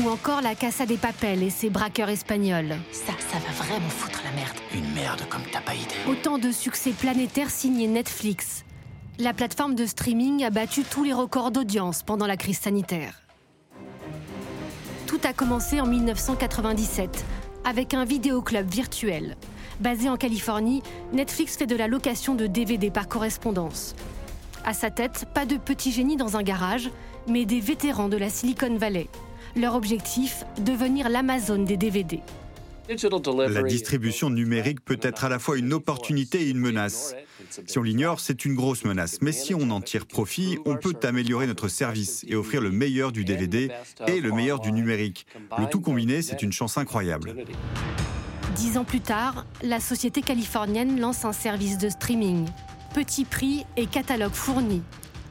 Ou 0.00 0.08
encore 0.08 0.40
la 0.40 0.54
Casa 0.54 0.86
des 0.86 0.96
Papels 0.96 1.42
et 1.42 1.50
ses 1.50 1.68
braqueurs 1.68 2.08
espagnols. 2.08 2.76
Ça, 2.92 3.12
ça 3.18 3.38
va 3.38 3.52
vraiment 3.64 3.90
foutre 3.90 4.22
la 4.24 4.30
merde. 4.30 4.56
Une 4.74 4.90
merde 4.94 5.22
comme 5.28 5.42
t'as 5.52 5.60
pas 5.60 5.74
idée. 5.74 5.94
Autant 6.08 6.38
de 6.38 6.50
succès 6.50 6.92
planétaires 6.92 7.50
signés 7.50 7.88
Netflix. 7.88 8.64
La 9.18 9.34
plateforme 9.34 9.74
de 9.74 9.84
streaming 9.84 10.44
a 10.44 10.50
battu 10.50 10.82
tous 10.82 11.04
les 11.04 11.12
records 11.12 11.50
d'audience 11.50 12.02
pendant 12.02 12.26
la 12.26 12.38
crise 12.38 12.58
sanitaire. 12.58 13.20
Tout 15.06 15.20
a 15.24 15.34
commencé 15.34 15.78
en 15.78 15.86
1997 15.86 17.24
avec 17.66 17.92
un 17.92 18.06
vidéoclub 18.06 18.66
virtuel. 18.66 19.36
Basé 19.80 20.08
en 20.08 20.16
Californie, 20.16 20.82
Netflix 21.12 21.58
fait 21.58 21.66
de 21.66 21.76
la 21.76 21.86
location 21.86 22.34
de 22.34 22.46
DVD 22.46 22.90
par 22.90 23.08
correspondance. 23.08 23.94
À 24.64 24.72
sa 24.72 24.90
tête, 24.90 25.26
pas 25.34 25.44
de 25.44 25.58
petits 25.58 25.92
génies 25.92 26.16
dans 26.16 26.38
un 26.38 26.42
garage, 26.42 26.88
mais 27.28 27.44
des 27.44 27.60
vétérans 27.60 28.08
de 28.08 28.16
la 28.16 28.30
Silicon 28.30 28.76
Valley. 28.78 29.08
Leur 29.54 29.74
objectif, 29.74 30.44
devenir 30.64 31.10
l'Amazon 31.10 31.62
des 31.62 31.76
DVD. 31.76 32.20
La 32.88 33.62
distribution 33.62 34.30
numérique 34.30 34.82
peut 34.82 34.98
être 35.02 35.24
à 35.24 35.28
la 35.28 35.38
fois 35.38 35.58
une 35.58 35.72
opportunité 35.74 36.42
et 36.42 36.48
une 36.48 36.58
menace. 36.58 37.14
Si 37.66 37.78
on 37.78 37.82
l'ignore, 37.82 38.18
c'est 38.18 38.44
une 38.44 38.54
grosse 38.54 38.84
menace. 38.84 39.18
Mais 39.20 39.32
si 39.32 39.54
on 39.54 39.70
en 39.70 39.80
tire 39.80 40.06
profit, 40.06 40.58
on 40.64 40.76
peut 40.76 40.96
améliorer 41.02 41.46
notre 41.46 41.68
service 41.68 42.24
et 42.26 42.34
offrir 42.34 42.62
le 42.62 42.70
meilleur 42.70 43.12
du 43.12 43.24
DVD 43.24 43.70
et 44.06 44.20
le 44.20 44.32
meilleur 44.32 44.58
du 44.58 44.72
numérique. 44.72 45.26
Le 45.58 45.66
tout 45.66 45.80
combiné, 45.80 46.22
c'est 46.22 46.42
une 46.42 46.52
chance 46.52 46.78
incroyable. 46.78 47.34
Dix 48.56 48.78
ans 48.78 48.84
plus 48.84 49.00
tard, 49.00 49.46
la 49.62 49.80
société 49.80 50.22
californienne 50.22 50.98
lance 50.98 51.24
un 51.24 51.32
service 51.32 51.78
de 51.78 51.88
streaming. 51.88 52.46
Petit 52.94 53.24
prix 53.24 53.64
et 53.76 53.86
catalogue 53.86 54.34
fourni. 54.34 54.82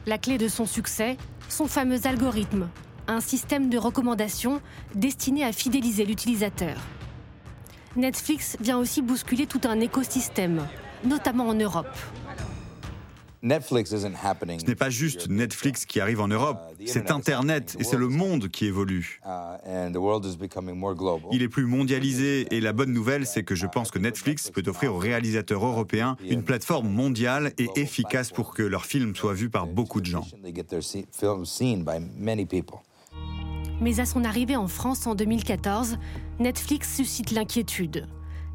La 0.06 0.18
clé 0.18 0.38
de 0.38 0.48
son 0.48 0.66
succès, 0.66 1.16
son 1.48 1.66
fameux 1.66 2.06
algorithme, 2.06 2.68
un 3.08 3.20
système 3.20 3.68
de 3.68 3.78
recommandation 3.78 4.60
destiné 4.94 5.44
à 5.44 5.52
fidéliser 5.52 6.04
l'utilisateur. 6.04 6.76
Netflix 7.96 8.56
vient 8.60 8.78
aussi 8.78 9.02
bousculer 9.02 9.46
tout 9.46 9.60
un 9.64 9.80
écosystème, 9.80 10.66
notamment 11.04 11.48
en 11.48 11.54
Europe. 11.54 11.94
Ce 13.44 14.66
n'est 14.66 14.74
pas 14.76 14.90
juste 14.90 15.28
Netflix 15.28 15.84
qui 15.84 16.00
arrive 16.00 16.20
en 16.20 16.28
Europe, 16.28 16.58
c'est 16.86 17.10
Internet 17.10 17.76
et 17.80 17.82
c'est 17.84 17.96
le 17.96 18.06
monde 18.06 18.48
qui 18.48 18.66
évolue. 18.66 19.20
Il 21.32 21.42
est 21.42 21.48
plus 21.48 21.66
mondialisé 21.66 22.46
et 22.54 22.60
la 22.60 22.72
bonne 22.72 22.92
nouvelle, 22.92 23.26
c'est 23.26 23.42
que 23.42 23.56
je 23.56 23.66
pense 23.66 23.90
que 23.90 23.98
Netflix 23.98 24.48
peut 24.48 24.62
offrir 24.66 24.94
aux 24.94 24.98
réalisateurs 24.98 25.66
européens 25.66 26.16
une 26.24 26.44
plateforme 26.44 26.88
mondiale 26.88 27.52
et 27.58 27.68
efficace 27.74 28.30
pour 28.30 28.54
que 28.54 28.62
leurs 28.62 28.86
films 28.86 29.16
soient 29.16 29.34
vus 29.34 29.50
par 29.50 29.66
beaucoup 29.66 30.00
de 30.00 30.06
gens. 30.06 30.24
Mais 33.82 33.98
à 33.98 34.06
son 34.06 34.22
arrivée 34.22 34.54
en 34.54 34.68
France 34.68 35.08
en 35.08 35.16
2014, 35.16 35.98
Netflix 36.38 36.94
suscite 36.94 37.32
l'inquiétude. 37.32 38.06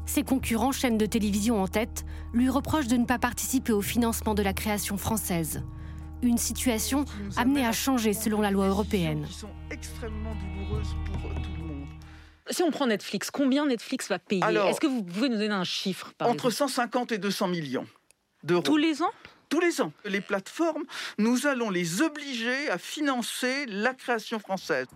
Ses 0.06 0.22
concurrents, 0.22 0.72
chaînes 0.72 0.96
de 0.96 1.04
télévision 1.04 1.62
en 1.62 1.68
tête, 1.68 2.06
lui 2.32 2.48
reprochent 2.48 2.86
de 2.86 2.96
ne 2.96 3.04
pas 3.04 3.18
participer 3.18 3.74
au 3.74 3.82
financement 3.82 4.32
de 4.32 4.42
la 4.42 4.54
création 4.54 4.96
française. 4.96 5.62
Une 6.22 6.38
situation 6.38 7.04
amenée 7.36 7.66
à 7.66 7.72
changer 7.72 8.14
selon 8.14 8.40
la 8.40 8.50
loi 8.50 8.68
européenne. 8.68 9.26
Si 12.50 12.62
on 12.62 12.70
prend 12.70 12.86
Netflix, 12.86 13.30
combien 13.30 13.66
Netflix 13.66 14.08
va 14.08 14.18
payer? 14.18 14.42
Est-ce 14.42 14.80
que 14.80 14.86
vous 14.86 15.02
pouvez 15.02 15.28
nous 15.28 15.36
donner 15.36 15.52
un 15.52 15.64
chiffre 15.64 16.14
Entre 16.20 16.48
150 16.48 17.12
et 17.12 17.18
200 17.18 17.48
millions 17.48 17.86
d'euros. 18.44 18.62
Tous 18.62 18.78
les 18.78 19.02
ans? 19.02 19.10
Tous 19.50 19.60
les 19.60 19.80
ans. 19.80 19.92
Les 20.04 20.20
plateformes, 20.20 20.84
nous 21.18 21.46
allons 21.46 21.70
les 21.70 22.02
obliger 22.02 22.70
à 22.70 22.78
financer 22.78 23.66
la 23.66 23.94
création 23.94 24.38
française. 24.38 24.86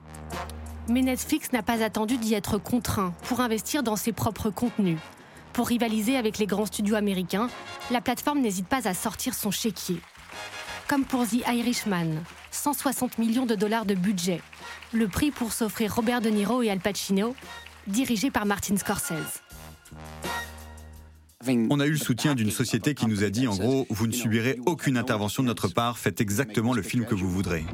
Mais 0.92 1.00
Netflix 1.00 1.52
n'a 1.52 1.62
pas 1.62 1.82
attendu 1.82 2.18
d'y 2.18 2.34
être 2.34 2.58
contraint 2.58 3.14
pour 3.22 3.40
investir 3.40 3.82
dans 3.82 3.96
ses 3.96 4.12
propres 4.12 4.50
contenus. 4.50 4.98
Pour 5.54 5.68
rivaliser 5.68 6.18
avec 6.18 6.36
les 6.36 6.44
grands 6.44 6.66
studios 6.66 6.96
américains, 6.96 7.48
la 7.90 8.02
plateforme 8.02 8.42
n'hésite 8.42 8.66
pas 8.66 8.86
à 8.86 8.92
sortir 8.92 9.32
son 9.32 9.50
chéquier. 9.50 9.96
Comme 10.88 11.06
pour 11.06 11.26
The 11.26 11.48
Irishman, 11.48 12.22
160 12.50 13.16
millions 13.16 13.46
de 13.46 13.54
dollars 13.54 13.86
de 13.86 13.94
budget. 13.94 14.42
Le 14.92 15.08
prix 15.08 15.30
pour 15.30 15.54
s'offrir 15.54 15.94
Robert 15.94 16.20
De 16.20 16.28
Niro 16.28 16.60
et 16.60 16.68
Al 16.68 16.80
Pacino, 16.80 17.34
dirigé 17.86 18.30
par 18.30 18.44
Martin 18.44 18.76
Scorsese. 18.76 19.40
On 21.70 21.80
a 21.80 21.86
eu 21.86 21.92
le 21.92 21.96
soutien 21.96 22.34
d'une 22.34 22.50
société 22.50 22.94
qui 22.94 23.06
nous 23.06 23.24
a 23.24 23.30
dit 23.30 23.48
en 23.48 23.56
gros, 23.56 23.86
vous 23.88 24.06
ne 24.06 24.12
subirez 24.12 24.60
aucune 24.66 24.98
intervention 24.98 25.42
de 25.42 25.48
notre 25.48 25.68
part, 25.68 25.96
faites 25.96 26.20
exactement 26.20 26.74
le 26.74 26.82
film 26.82 27.06
que 27.06 27.14
vous 27.14 27.30
voudrez. 27.30 27.64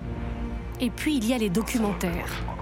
Et 0.81 0.91
puis 0.91 1.17
il 1.17 1.27
y 1.27 1.33
a 1.33 1.39
les 1.39 1.51
documentaires. 1.51 2.58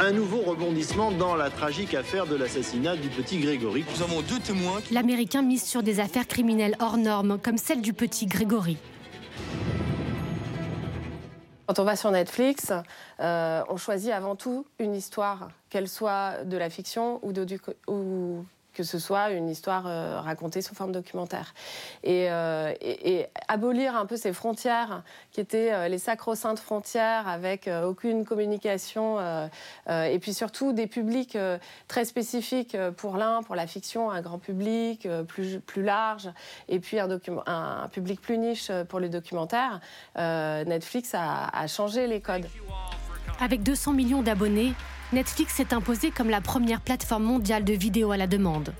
Un 0.00 0.10
nouveau 0.10 0.42
rebondissement 0.42 1.12
dans 1.12 1.36
la 1.36 1.50
tragique 1.50 1.94
affaire 1.94 2.26
de 2.26 2.34
l'assassinat 2.34 2.96
du 2.96 3.08
petit 3.08 3.38
Grégory. 3.38 3.84
Nous 3.96 4.02
avons 4.02 4.22
deux 4.22 4.40
témoins. 4.40 4.80
L'Américain 4.90 5.40
mise 5.42 5.62
sur 5.62 5.84
des 5.84 6.00
affaires 6.00 6.26
criminelles 6.26 6.74
hors 6.80 6.96
normes, 6.96 7.38
comme 7.38 7.58
celle 7.58 7.80
du 7.80 7.92
petit 7.92 8.26
Grégory. 8.26 8.76
Quand 11.66 11.78
on 11.78 11.84
va 11.84 11.94
sur 11.94 12.10
Netflix, 12.10 12.72
euh, 13.20 13.62
on 13.68 13.76
choisit 13.76 14.10
avant 14.10 14.34
tout 14.34 14.66
une 14.80 14.94
histoire, 14.94 15.48
qu'elle 15.70 15.88
soit 15.88 16.44
de 16.44 16.56
la 16.56 16.70
fiction 16.70 17.20
ou, 17.22 17.32
de, 17.32 17.46
ou 17.86 18.44
que 18.74 18.82
ce 18.82 18.98
soit 18.98 19.30
une 19.30 19.48
histoire 19.48 19.84
euh, 19.86 20.20
racontée 20.20 20.60
sous 20.60 20.74
forme 20.74 20.92
documentaire. 20.92 21.54
Euh, 22.06 22.74
et, 22.80 23.26
abolir 23.48 23.96
un 23.96 24.06
peu 24.06 24.16
ces 24.16 24.32
frontières 24.32 25.02
qui 25.30 25.40
étaient 25.40 25.72
euh, 25.72 25.88
les 25.88 25.98
sacro-saintes 25.98 26.58
frontières 26.58 27.28
avec 27.28 27.70
aucune 27.84 28.24
communication, 28.24 29.18
et 29.88 30.18
puis 30.18 30.34
surtout 30.34 30.72
des 30.72 30.86
publics 30.86 31.38
très 31.88 32.04
spécifiques 32.04 32.76
pour 32.96 33.16
l'un, 33.16 33.42
pour 33.42 33.54
la 33.54 33.66
fiction, 33.66 34.10
un 34.10 34.20
grand 34.20 34.38
public 34.38 35.08
plus, 35.28 35.60
plus 35.60 35.82
large, 35.82 36.30
et 36.68 36.80
puis 36.80 36.98
un, 36.98 37.88
public 37.92 38.20
plus 38.20 38.38
niche 38.38 38.70
pour 38.88 39.00
les 39.00 39.08
documentaires. 39.08 39.80
Netflix 40.16 41.14
a 41.14 41.66
changé 41.66 42.06
les 42.06 42.20
codes. 42.20 42.46
Avec 43.40 43.62
200 43.62 43.92
millions 43.92 44.22
d'abonnés, 44.22 44.74
Netflix 45.12 45.54
s'est 45.54 45.74
imposé 45.74 46.10
comme 46.10 46.30
la 46.30 46.40
première 46.40 46.80
plateforme 46.80 47.24
mondiale 47.24 47.64
de 47.64 47.72
vidéo 47.72 48.10
à 48.10 48.16
la 48.16 48.26
demande. 48.26 48.74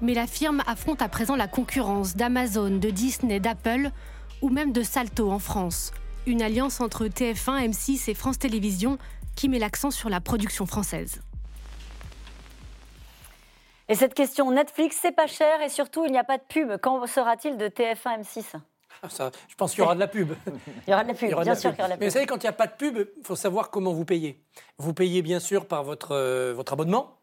Mais 0.00 0.14
la 0.14 0.26
firme 0.26 0.62
affronte 0.66 1.02
à 1.02 1.08
présent 1.08 1.36
la 1.36 1.48
concurrence 1.48 2.16
d'Amazon, 2.16 2.76
de 2.76 2.90
Disney, 2.90 3.40
d'Apple 3.40 3.90
ou 4.42 4.50
même 4.50 4.72
de 4.72 4.82
Salto 4.82 5.30
en 5.30 5.38
France, 5.38 5.92
une 6.26 6.42
alliance 6.42 6.80
entre 6.80 7.06
TF1, 7.06 7.70
M6 7.70 8.10
et 8.10 8.14
France 8.14 8.38
Télévisions 8.38 8.98
qui 9.34 9.48
met 9.48 9.58
l'accent 9.58 9.90
sur 9.90 10.10
la 10.10 10.20
production 10.20 10.66
française. 10.66 11.22
Et 13.88 13.94
cette 13.94 14.14
question, 14.14 14.50
Netflix, 14.50 14.98
c'est 15.00 15.12
pas 15.12 15.26
cher 15.26 15.60
et 15.60 15.68
surtout, 15.68 16.04
il 16.04 16.12
n'y 16.12 16.18
a 16.18 16.24
pas 16.24 16.38
de 16.38 16.44
pub. 16.48 16.78
Quand 16.80 17.06
sera-t-il 17.06 17.56
de 17.56 17.68
TF1, 17.68 18.22
M6 18.22 18.54
ah, 19.02 19.30
je 19.48 19.54
pense 19.54 19.72
qu'il 19.72 19.80
y 19.80 19.82
aura 19.82 19.94
de 19.94 20.00
la 20.00 20.08
pub. 20.08 20.32
Il 20.86 20.90
y 20.90 20.92
aura 20.94 21.02
de 21.02 21.08
la 21.08 21.14
pub, 21.14 21.28
bien 21.42 21.54
sûr 21.54 21.70
qu'il 21.70 21.78
y 21.78 21.82
aura 21.82 21.88
de 21.88 21.90
la 21.90 21.96
pub. 21.96 22.00
Mais 22.00 22.06
vous 22.06 22.12
savez, 22.12 22.26
quand 22.26 22.36
il 22.36 22.46
n'y 22.46 22.48
a 22.48 22.52
pas 22.52 22.66
de 22.66 22.72
pub, 22.72 22.98
il 22.98 23.24
faut 23.24 23.36
savoir 23.36 23.70
comment 23.70 23.92
vous 23.92 24.04
payez. 24.04 24.42
Vous 24.78 24.94
payez 24.94 25.22
bien 25.22 25.40
sûr 25.40 25.66
par 25.66 25.84
votre, 25.84 26.12
euh, 26.12 26.52
votre 26.54 26.72
abonnement. 26.72 27.18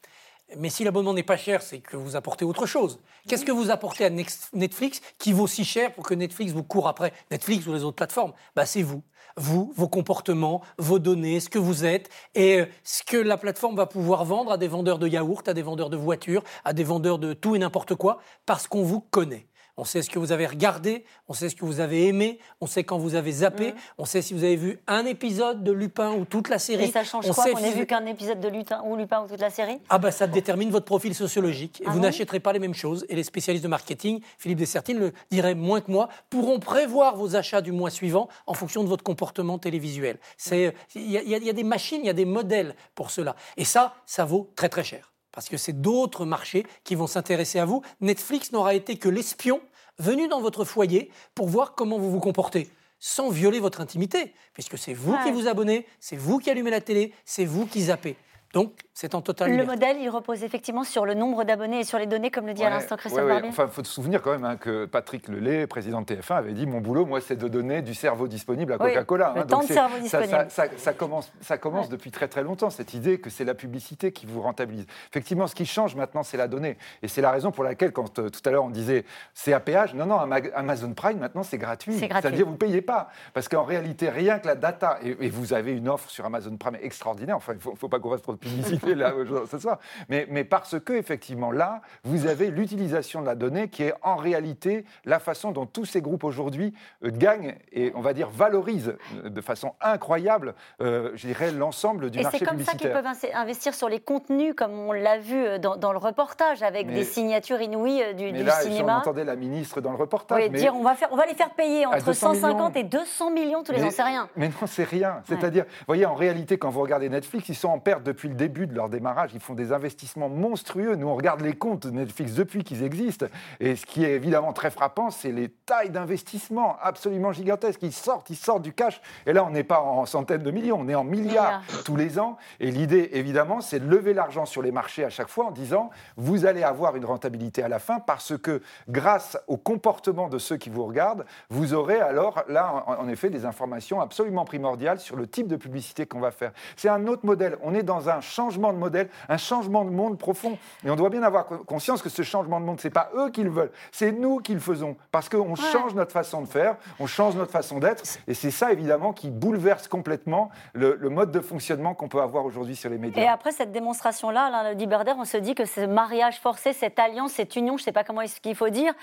Mais 0.57 0.69
si 0.69 0.84
l'abonnement 0.84 1.13
n'est 1.13 1.24
pas 1.24 1.38
cher, 1.38 1.61
c'est 1.61 1.80
que 1.80 1.95
vous 1.95 2.15
apportez 2.15 2.43
autre 2.43 2.65
chose. 2.65 2.99
Qu'est-ce 3.28 3.45
que 3.45 3.51
vous 3.51 3.72
apportez 3.72 4.05
à 4.05 4.09
Netflix 4.09 5.01
qui 5.17 5.32
vaut 5.32 5.47
si 5.47 5.63
cher 5.63 5.93
pour 5.93 6.05
que 6.05 6.13
Netflix 6.13 6.51
vous 6.51 6.63
court 6.63 6.88
après 6.88 7.13
Netflix 7.30 7.65
ou 7.67 7.74
les 7.74 7.84
autres 7.84 7.95
plateformes? 7.95 8.34
Bah, 8.55 8.65
C'est 8.65 8.82
vous. 8.82 9.03
Vous, 9.38 9.72
vos 9.78 9.88
comportements, 9.88 10.61
vos 10.78 10.99
données, 10.99 11.39
ce 11.39 11.47
que 11.47 11.57
vous 11.57 11.86
êtes 11.86 12.09
et 12.36 12.59
euh, 12.59 12.65
ce 12.84 13.01
que 13.03 13.15
la 13.15 13.38
plateforme 13.38 13.78
va 13.78 13.86
pouvoir 13.86 14.26
vendre 14.26 14.51
à 14.51 14.57
des 14.57 14.67
vendeurs 14.67 14.99
de 14.99 15.07
yaourts, 15.07 15.43
à 15.47 15.53
des 15.53 15.61
vendeurs 15.61 15.89
de 15.89 15.95
voitures, 15.95 16.43
à 16.65 16.74
des 16.74 16.84
vendeurs 16.84 17.17
de 17.17 17.32
tout 17.32 17.55
et 17.55 17.59
n'importe 17.59 17.95
quoi, 17.95 18.19
parce 18.45 18.67
qu'on 18.67 18.84
vous 18.84 18.99
connaît. 18.99 19.47
On 19.78 19.84
sait 19.84 20.01
ce 20.01 20.09
que 20.09 20.19
vous 20.19 20.32
avez 20.32 20.45
regardé, 20.45 21.05
on 21.28 21.34
sait 21.34 21.49
ce 21.49 21.55
que 21.55 21.65
vous 21.65 21.80
avez 21.80 22.07
aimé, 22.07 22.39
on 22.59 22.67
sait 22.67 22.84
quand 22.84 22.97
vous 22.97 23.15
avez 23.15 23.32
zappé, 23.32 23.74
on 23.97 24.05
sait 24.05 24.22
si 24.22 24.34
vous 24.34 24.43
avez 24.43 24.55
vu 24.55 24.80
un 24.88 25.05
épisode 25.05 25.63
de 25.63 25.72
Lupin 25.72 26.11
ou 26.11 26.26
toute 26.26 26.49
la 26.49 26.59
série. 26.59 26.86
Et 26.86 26.91
ça 26.91 27.03
change 27.03 27.30
on 27.30 27.34
quoi 27.34 27.49
qu'on 27.51 27.57
ait 27.57 27.72
vu 27.72 27.86
qu'un 27.86 28.05
épisode 28.05 28.39
de 28.39 28.47
Lupin 28.47 28.82
ou 28.86 28.95
Lupin 28.95 29.24
ou 29.24 29.28
toute 29.28 29.39
la 29.39 29.49
série? 29.49 29.80
Ah 29.89 29.97
bah 29.97 30.11
ça 30.11 30.28
détermine 30.28 30.69
votre 30.69 30.86
profil 30.86 31.15
sociologique. 31.15 31.82
Et 31.82 31.86
ah 31.88 31.91
vous 31.91 31.99
n'achèterez 31.99 32.39
pas 32.39 32.53
les 32.53 32.59
mêmes 32.59 32.74
choses. 32.74 33.05
Et 33.09 33.15
les 33.15 33.24
spécialistes 33.24 33.63
de 33.63 33.69
marketing, 33.69 34.22
Philippe 34.38 34.59
Dessertine 34.59 34.99
le 34.99 35.13
dirait 35.30 35.55
moins 35.55 35.82
que 35.82 35.91
moi, 35.91 36.09
pourront 36.30 36.59
prévoir 36.59 37.15
vos 37.15 37.36
achats 37.36 37.61
du 37.61 37.72
mois 37.72 37.89
suivant 37.89 38.28
en 38.47 38.53
fonction 38.53 38.84
de 38.84 38.89
votre 38.89 39.03
comportement 39.03 39.57
télévisuel. 39.57 40.19
Il 40.51 40.74
y, 40.95 41.11
y 41.11 41.49
a 41.49 41.53
des 41.53 41.63
machines, 41.63 42.01
il 42.01 42.07
y 42.07 42.09
a 42.09 42.13
des 42.13 42.26
modèles 42.26 42.76
pour 42.95 43.11
cela. 43.11 43.36
Et 43.57 43.65
ça, 43.65 43.95
ça 44.05 44.26
vaut 44.26 44.51
très 44.55 44.69
très 44.69 44.84
cher 44.84 45.11
parce 45.32 45.49
que 45.49 45.57
c'est 45.57 45.82
d'autres 45.82 46.25
marchés 46.25 46.65
qui 46.84 46.95
vont 46.95 47.07
s'intéresser 47.07 47.59
à 47.59 47.65
vous. 47.65 47.82
Netflix 47.99 48.51
n'aura 48.51 48.73
été 48.73 48.97
que 48.97 49.09
l'espion 49.09 49.61
venu 49.97 50.27
dans 50.27 50.41
votre 50.41 50.65
foyer 50.65 51.11
pour 51.36 51.47
voir 51.47 51.75
comment 51.75 51.97
vous 51.97 52.11
vous 52.11 52.19
comportez, 52.19 52.69
sans 52.99 53.29
violer 53.29 53.59
votre 53.59 53.82
intimité, 53.82 54.34
puisque 54.53 54.77
c'est 54.77 54.93
vous 54.93 55.15
qui 55.23 55.32
vous 55.32 55.47
abonnez, 55.47 55.86
c'est 55.99 56.17
vous 56.17 56.39
qui 56.39 56.49
allumez 56.49 56.71
la 56.71 56.82
télé, 56.82 57.13
c'est 57.25 57.45
vous 57.45 57.65
qui 57.65 57.84
zappez. 57.84 58.15
Donc, 58.53 58.73
c'est 58.94 59.16
en 59.16 59.22
total. 59.22 59.56
Le 59.56 59.66
modèle, 59.66 59.98
il 60.02 60.10
repose 60.10 60.44
effectivement 60.44 60.84
sur 60.84 61.06
le 61.06 61.14
nombre 61.14 61.46
d'abonnés 61.46 61.80
et 61.80 61.84
sur 61.86 61.98
les 61.98 62.08
données, 62.08 62.30
comme 62.30 62.46
le 62.46 62.54
dit 62.54 62.64
à 62.64 62.70
l'instant 62.70 62.98
Christophe 62.98 63.24
ouais, 63.24 63.42
Enfin, 63.48 63.66
il 63.68 63.72
faut 63.72 63.84
se 63.84 63.92
souvenir 63.92 64.22
quand 64.22 64.32
même 64.32 64.44
hein, 64.44 64.58
que 64.58 64.86
Patrick 64.86 65.30
Lelay, 65.30 65.66
président 65.66 66.02
de 66.02 66.06
TF1, 66.06 66.36
avait 66.36 66.52
dit 66.52 66.66
Mon 66.66 66.82
boulot, 66.82 67.06
moi, 67.06 67.22
c'est 67.22 67.38
de 67.38 67.48
donner 67.48 67.82
du 67.82 67.94
cerveau 67.94 68.28
disponible 68.28 68.74
à 68.74 68.78
Coca-Cola. 68.78 69.34
hein. 69.38 69.44
temps 69.44 69.62
de 69.62 69.68
cerveau 69.68 69.98
disponible. 69.98 70.48
Ça, 70.50 70.94
commence, 70.94 71.32
ça 71.39 71.58
commence 71.58 71.88
depuis 71.88 72.12
très 72.12 72.28
très 72.28 72.44
longtemps, 72.44 72.70
cette 72.70 72.94
idée 72.94 73.20
que 73.20 73.30
c'est 73.30 73.46
la 73.46 73.54
publicité 73.54 74.12
qui 74.12 74.26
vous 74.26 74.42
rentabilise. 74.42 74.86
Effectivement, 75.10 75.48
ce 75.48 75.56
qui 75.56 75.66
change 75.66 75.96
maintenant, 75.96 76.24
c'est 76.24 76.38
la 76.38 76.50
donnée. 76.50 76.78
Et 77.02 77.08
c'est 77.08 77.22
la 77.22 77.32
raison 77.32 77.52
pour 77.52 77.64
laquelle, 77.64 77.94
quand 77.94 78.20
euh, 78.20 78.30
tout 78.30 78.42
à 78.46 78.52
l'heure 78.52 78.66
on 78.66 78.70
disait 78.70 79.06
c'est 79.34 79.54
à 79.54 79.62
péage, 79.62 79.94
non, 79.94 80.06
non, 80.06 80.20
Amazon 80.54 80.94
Prime, 80.94 81.18
maintenant, 81.18 81.44
c'est 81.44 81.58
gratuit. 81.58 81.98
C'est-à-dire, 81.98 82.46
vous 82.46 82.54
ne 82.54 82.58
payez 82.58 82.82
pas. 82.82 83.10
Parce 83.34 83.48
qu'en 83.48 83.64
réalité, 83.64 84.10
rien 84.10 84.39
que 84.39 84.48
la 84.48 84.56
data, 84.56 85.00
et, 85.02 85.30
vous 85.30 85.54
avez 85.54 85.72
une 85.72 85.88
offre 85.88 86.10
sur 86.10 86.26
Amazon 86.26 86.58
Prime 86.58 86.78
extraordinaire, 86.82 87.38
enfin, 87.38 87.54
il 87.54 87.58
ne 87.58 87.62
faut, 87.62 87.76
faut, 87.76 87.88
pas 87.88 88.00
qu'on 88.00 88.12
fasse 88.12 88.22
trop 88.22 88.34
de 88.34 88.38
publicité 88.38 88.80
là 88.88 89.13
ce 89.49 89.57
soir. 89.57 89.79
Mais, 90.09 90.27
mais 90.29 90.43
parce 90.43 90.79
que, 90.79 90.93
effectivement, 90.93 91.51
là, 91.51 91.82
vous 92.03 92.27
avez 92.27 92.49
l'utilisation 92.49 93.21
de 93.21 93.25
la 93.25 93.36
donnée 93.36 93.69
qui 93.69 93.84
est 93.84 93.93
en 94.01 94.15
réalité 94.15 94.86
la 95.05 95.19
façon 95.19 95.51
dont 95.51 95.65
tous 95.65 95.86
ces 95.86 96.01
groupes 96.01 96.23
aujourd'hui 96.23 96.73
euh, 97.03 97.11
gagnent 97.11 97.55
et, 97.71 97.91
on 97.95 98.01
va 98.01 98.13
dire, 98.13 98.29
valorisent 98.29 98.95
euh, 99.23 99.29
de 99.29 99.41
façon 99.41 99.73
incroyable, 99.82 100.55
euh, 100.82 101.11
je 101.15 101.27
dirais, 101.27 101.51
l'ensemble 101.51 102.09
du 102.09 102.19
marché 102.21 102.39
publicitaire. 102.39 102.53
Et 102.53 102.65
c'est 102.65 102.65
comme 102.65 102.79
ça 102.79 103.11
qu'ils 103.11 103.27
peuvent 103.29 103.36
investir 103.36 103.73
sur 103.73 103.89
les 103.89 103.99
contenus, 103.99 104.53
comme 104.55 104.73
on 104.73 104.91
l'a 104.91 105.17
vu 105.17 105.59
dans, 105.59 105.91
le 105.91 105.97
reportage, 105.97 106.63
avec 106.63 106.88
des 106.88 107.03
signatures 107.03 107.61
inouïes 107.61 108.13
du, 108.15 108.32
mais 108.32 108.43
là, 108.43 108.61
cinéma. 108.61 108.97
On 108.97 108.99
entendait 108.99 109.23
la 109.23 109.36
ministre 109.36 109.82
dans 109.82 109.91
le 109.91 109.97
reportage. 109.97 110.38
mais 110.38 110.49
dire 110.49 110.75
on 110.75 110.84
va, 110.84 110.95
faire, 110.95 111.09
on 111.11 111.15
va 111.15 111.25
les 111.25 111.34
faire 111.34 111.51
payer 111.51 111.86
entre 111.86 112.13
150 112.13 112.75
et 112.77 112.84
200 112.84 113.32
millions 113.32 113.63
tous 113.63 113.71
les 113.71 113.84
ans, 113.84 113.89
c'est 113.91 114.03
rien. 114.03 114.29
Mais 114.36 114.47
non, 114.47 114.67
c'est 114.67 114.84
rien. 114.84 115.21
C'est-à-dire, 115.27 115.65
vous 115.65 115.86
voyez, 115.88 116.05
en 116.05 116.15
réalité, 116.15 116.57
quand 116.57 116.69
vous 116.69 116.82
regardez 116.82 117.09
Netflix, 117.09 117.49
ils 117.49 117.55
sont 117.55 117.69
en 117.69 117.79
perte 117.79 118.03
depuis 118.03 118.29
le 118.29 118.36
début 118.36 118.67
de 118.72 118.76
leur 118.76 118.89
démarrage. 118.89 119.32
Ils 119.34 119.39
font 119.39 119.53
des 119.53 119.72
investissements 119.72 120.30
monstrueux. 120.30 120.95
Nous, 120.95 121.07
on 121.07 121.15
regarde 121.15 121.41
les 121.41 121.53
comptes 121.53 121.88
de 121.88 121.91
Netflix 121.91 122.34
depuis 122.34 122.63
qu'ils 122.63 122.84
existent. 122.84 123.28
Et 123.59 123.76
ce 123.76 123.86
qui 123.86 124.03
est 124.03 124.13
évidemment 124.13 124.53
très 124.53 124.72
frappant, 124.72 125.11
c'est 125.11 125.32
les 125.32 125.49
tailles 125.49 125.89
d'investissement 125.89 126.78
absolument 126.82 127.32
gigantesques. 127.32 127.84
Ils 127.84 127.93
sortent, 127.93 128.30
ils 128.30 128.36
sortent 128.36 128.63
du 128.63 128.74
cash. 128.74 129.01
Et 129.26 129.34
là, 129.34 129.43
on 129.43 129.51
n'est 129.51 129.63
pas 129.63 129.82
en 129.82 130.05
centaines 130.05 130.43
de 130.43 130.51
millions, 130.51 130.78
on 130.80 130.88
est 130.88 130.95
en 130.95 131.03
milliards 131.03 131.61
tous 131.86 131.95
les 131.95 132.19
ans. 132.19 132.38
Et 132.59 132.72
l'idée, 132.72 133.09
évidemment, 133.13 133.61
c'est 133.61 133.80
de 133.80 133.89
lever 133.89 134.13
l'argent 134.13 134.45
sur 134.45 134.61
les 134.61 134.72
marchés 134.72 135.03
à 135.03 135.09
chaque 135.09 135.30
fois 135.30 135.45
en 135.45 135.51
disant 135.51 135.89
vous 136.17 136.45
allez 136.45 136.63
avoir 136.63 136.95
une 136.95 137.05
rentabilité 137.05 137.63
à 137.63 137.67
la 137.67 137.80
fin 137.80 137.99
parce 137.99 138.38
que 138.38 138.61
grâce 138.89 139.38
au 139.47 139.57
comportement 139.57 140.30
de 140.30 140.38
ceux 140.38 140.57
qui 140.57 140.69
vous 140.69 140.86
regardent, 140.86 141.26
vous 141.49 141.74
aurez 141.74 141.99
alors 141.99 142.43
là, 142.47 142.84
en 142.88 143.07
effet, 143.07 143.30
des 143.30 143.45
informations 143.45 144.01
absolument 144.01 144.45
primordiales 144.45 144.99
sur 144.99 145.15
le 145.15 145.28
type 145.28 145.47
de 145.47 145.55
publicité 145.55 146.05
qu'on 146.05 146.19
va 146.19 146.32
faire. 146.32 146.51
C'est 146.76 146.89
un 146.89 147.07
autre 147.07 147.26
modèle. 147.26 147.57
On 147.61 147.74
est 147.74 147.84
dans 147.84 148.09
un 148.09 148.22
changement 148.22 148.61
de 148.62 148.78
modèle, 148.78 149.09
un 149.30 149.38
changement 149.38 149.84
de 149.84 149.89
monde 149.89 150.18
profond. 150.18 150.57
Et 150.86 150.89
on 150.89 150.95
doit 150.95 151.09
bien 151.09 151.24
avoir 151.24 151.47
conscience 151.47 152.01
que 152.01 152.09
ce 152.09 152.22
changement 152.22 152.59
de 152.59 152.66
monde, 152.66 152.80
ce 152.80 152.88
n'est 152.88 152.93
pas 152.93 153.09
eux 153.16 153.30
qui 153.30 153.43
le 153.43 153.49
veulent, 153.49 153.72
c'est 153.91 154.12
nous 154.12 154.39
qui 154.39 154.53
le 154.53 154.59
faisons. 154.59 154.95
Parce 155.12 155.28
qu'on 155.28 155.55
change 155.55 155.95
notre 155.95 156.12
façon 156.12 156.41
de 156.41 156.47
faire, 156.47 156.76
on 156.99 157.07
change 157.07 157.36
notre 157.36 157.51
façon 157.51 157.80
d'être. 157.80 158.03
Et 158.28 158.34
c'est 158.34 158.51
ça, 158.51 158.72
évidemment, 158.72 159.14
qui 159.14 159.30
bouleverse 159.30 159.88
complètement 159.88 160.49
le, 160.74 160.97
mode 161.09 161.32
de 161.32 161.41
fonctionnement 161.41 161.93
qu'on 161.93 162.07
peut 162.07 162.22
avoir 162.22 162.45
aujourd'hui 162.45 162.76
sur 162.76 162.89
les 162.89 162.97
médias. 162.97 163.22
Et 163.22 163.28
après 163.28 163.51
cette 163.51 163.72
démonstration-là, 163.72 164.45
Alain 164.45 164.72
le 164.72 164.78
Liberder, 164.78 165.14
on 165.18 165.26
se 165.26 165.38
dit 165.38 165.55
que 165.55 165.66
ce 165.66 165.82
mariage 165.82 166.39
forcé, 166.39 166.74
cette 166.74 166.99
alliance, 166.99 167.34
cette 167.34 167.55
union, 167.55 167.78
je 167.78 167.84
ne 167.84 167.86
sais 167.86 167.91
pas 167.91 168.03
comment 168.03 168.22
est-ce 168.22 168.39
qu'il 168.39 168.55
faut 168.55 168.70
dire, 168.70 168.93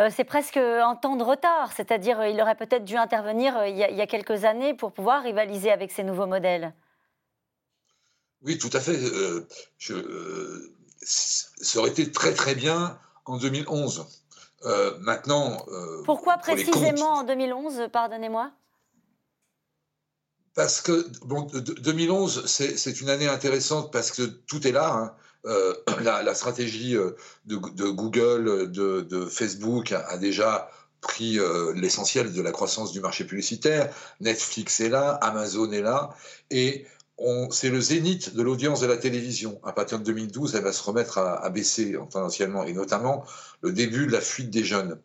euh, 0.00 0.08
c'est 0.10 0.24
presque 0.24 0.56
un 0.56 0.96
temps 0.96 1.16
de 1.16 1.22
retard. 1.22 1.72
C'est-à-dire, 1.72 2.24
il 2.26 2.40
aurait 2.40 2.56
peut-être 2.56 2.84
dû 2.84 2.96
intervenir 2.96 3.56
euh, 3.56 3.68
il 3.68 3.76
y, 3.76 3.82
a, 4.00 4.06
quelques 4.06 4.44
années 4.44 4.74
pour 4.74 4.92
pouvoir 4.92 5.22
rivaliser 5.22 5.70
avec 5.70 5.92
ces 5.92 6.02
nouveaux 6.02 6.26
modèles. 6.26 6.72
Oui, 8.44 8.58
tout 8.58 8.70
à 8.72 8.80
fait. 8.80 8.96
Euh, 8.96 9.46
je, 9.78 9.94
ça 11.02 11.78
aurait 11.78 11.90
été 11.90 12.10
très 12.10 12.34
très 12.34 12.54
bien 12.54 12.98
en 13.24 13.38
2011. 13.38 14.06
maintenant. 15.00 15.64
Pourquoi 16.04 16.38
précisément 16.38 17.18
en 17.18 17.24
2011, 17.24 17.88
pardonnez-moi? 17.92 18.52
Parce 20.54 20.80
que 20.80 21.06
bon, 21.24 21.48
2011, 21.52 22.46
c'est 22.46 23.00
une 23.00 23.10
année 23.10 23.26
intéressante 23.26 23.92
parce 23.92 24.12
que 24.12 24.22
tout 24.22 24.66
est 24.66 24.72
là. 24.72 24.94
Hein. 24.94 25.14
Euh, 25.46 25.74
la, 26.02 26.34
stratégie 26.34 26.96
euh, 26.96 27.10
de, 27.44 27.56
Google, 27.56 28.70
de, 28.70 29.26
Facebook 29.26 29.92
a, 29.92 30.16
déjà 30.16 30.70
pris 31.00 31.38
euh, 31.38 31.72
l'essentiel 31.74 32.32
de 32.32 32.40
la 32.40 32.50
croissance 32.50 32.92
du 32.92 33.00
marché 33.00 33.24
publicitaire. 33.24 33.94
Netflix 34.20 34.80
est 34.80 34.88
là, 34.88 35.10
Amazon 35.20 35.70
est 35.72 35.82
là, 35.82 36.14
et 36.50 36.86
c'est 37.50 37.70
le 37.70 37.80
zénith 37.80 38.34
de 38.34 38.42
l'audience 38.42 38.80
de 38.80 38.86
la 38.86 38.96
télévision. 38.96 39.60
À 39.64 39.72
partir 39.72 39.98
de 39.98 40.04
2012, 40.04 40.54
elle 40.54 40.64
va 40.64 40.72
se 40.72 40.82
remettre 40.82 41.18
à, 41.18 41.48
baisser 41.50 41.96
tendanciellement, 42.10 42.64
et 42.64 42.72
notamment 42.72 43.24
le 43.62 43.72
début 43.72 44.06
de 44.06 44.12
la 44.12 44.20
fuite 44.20 44.50
des 44.50 44.64
jeunes. 44.64 44.98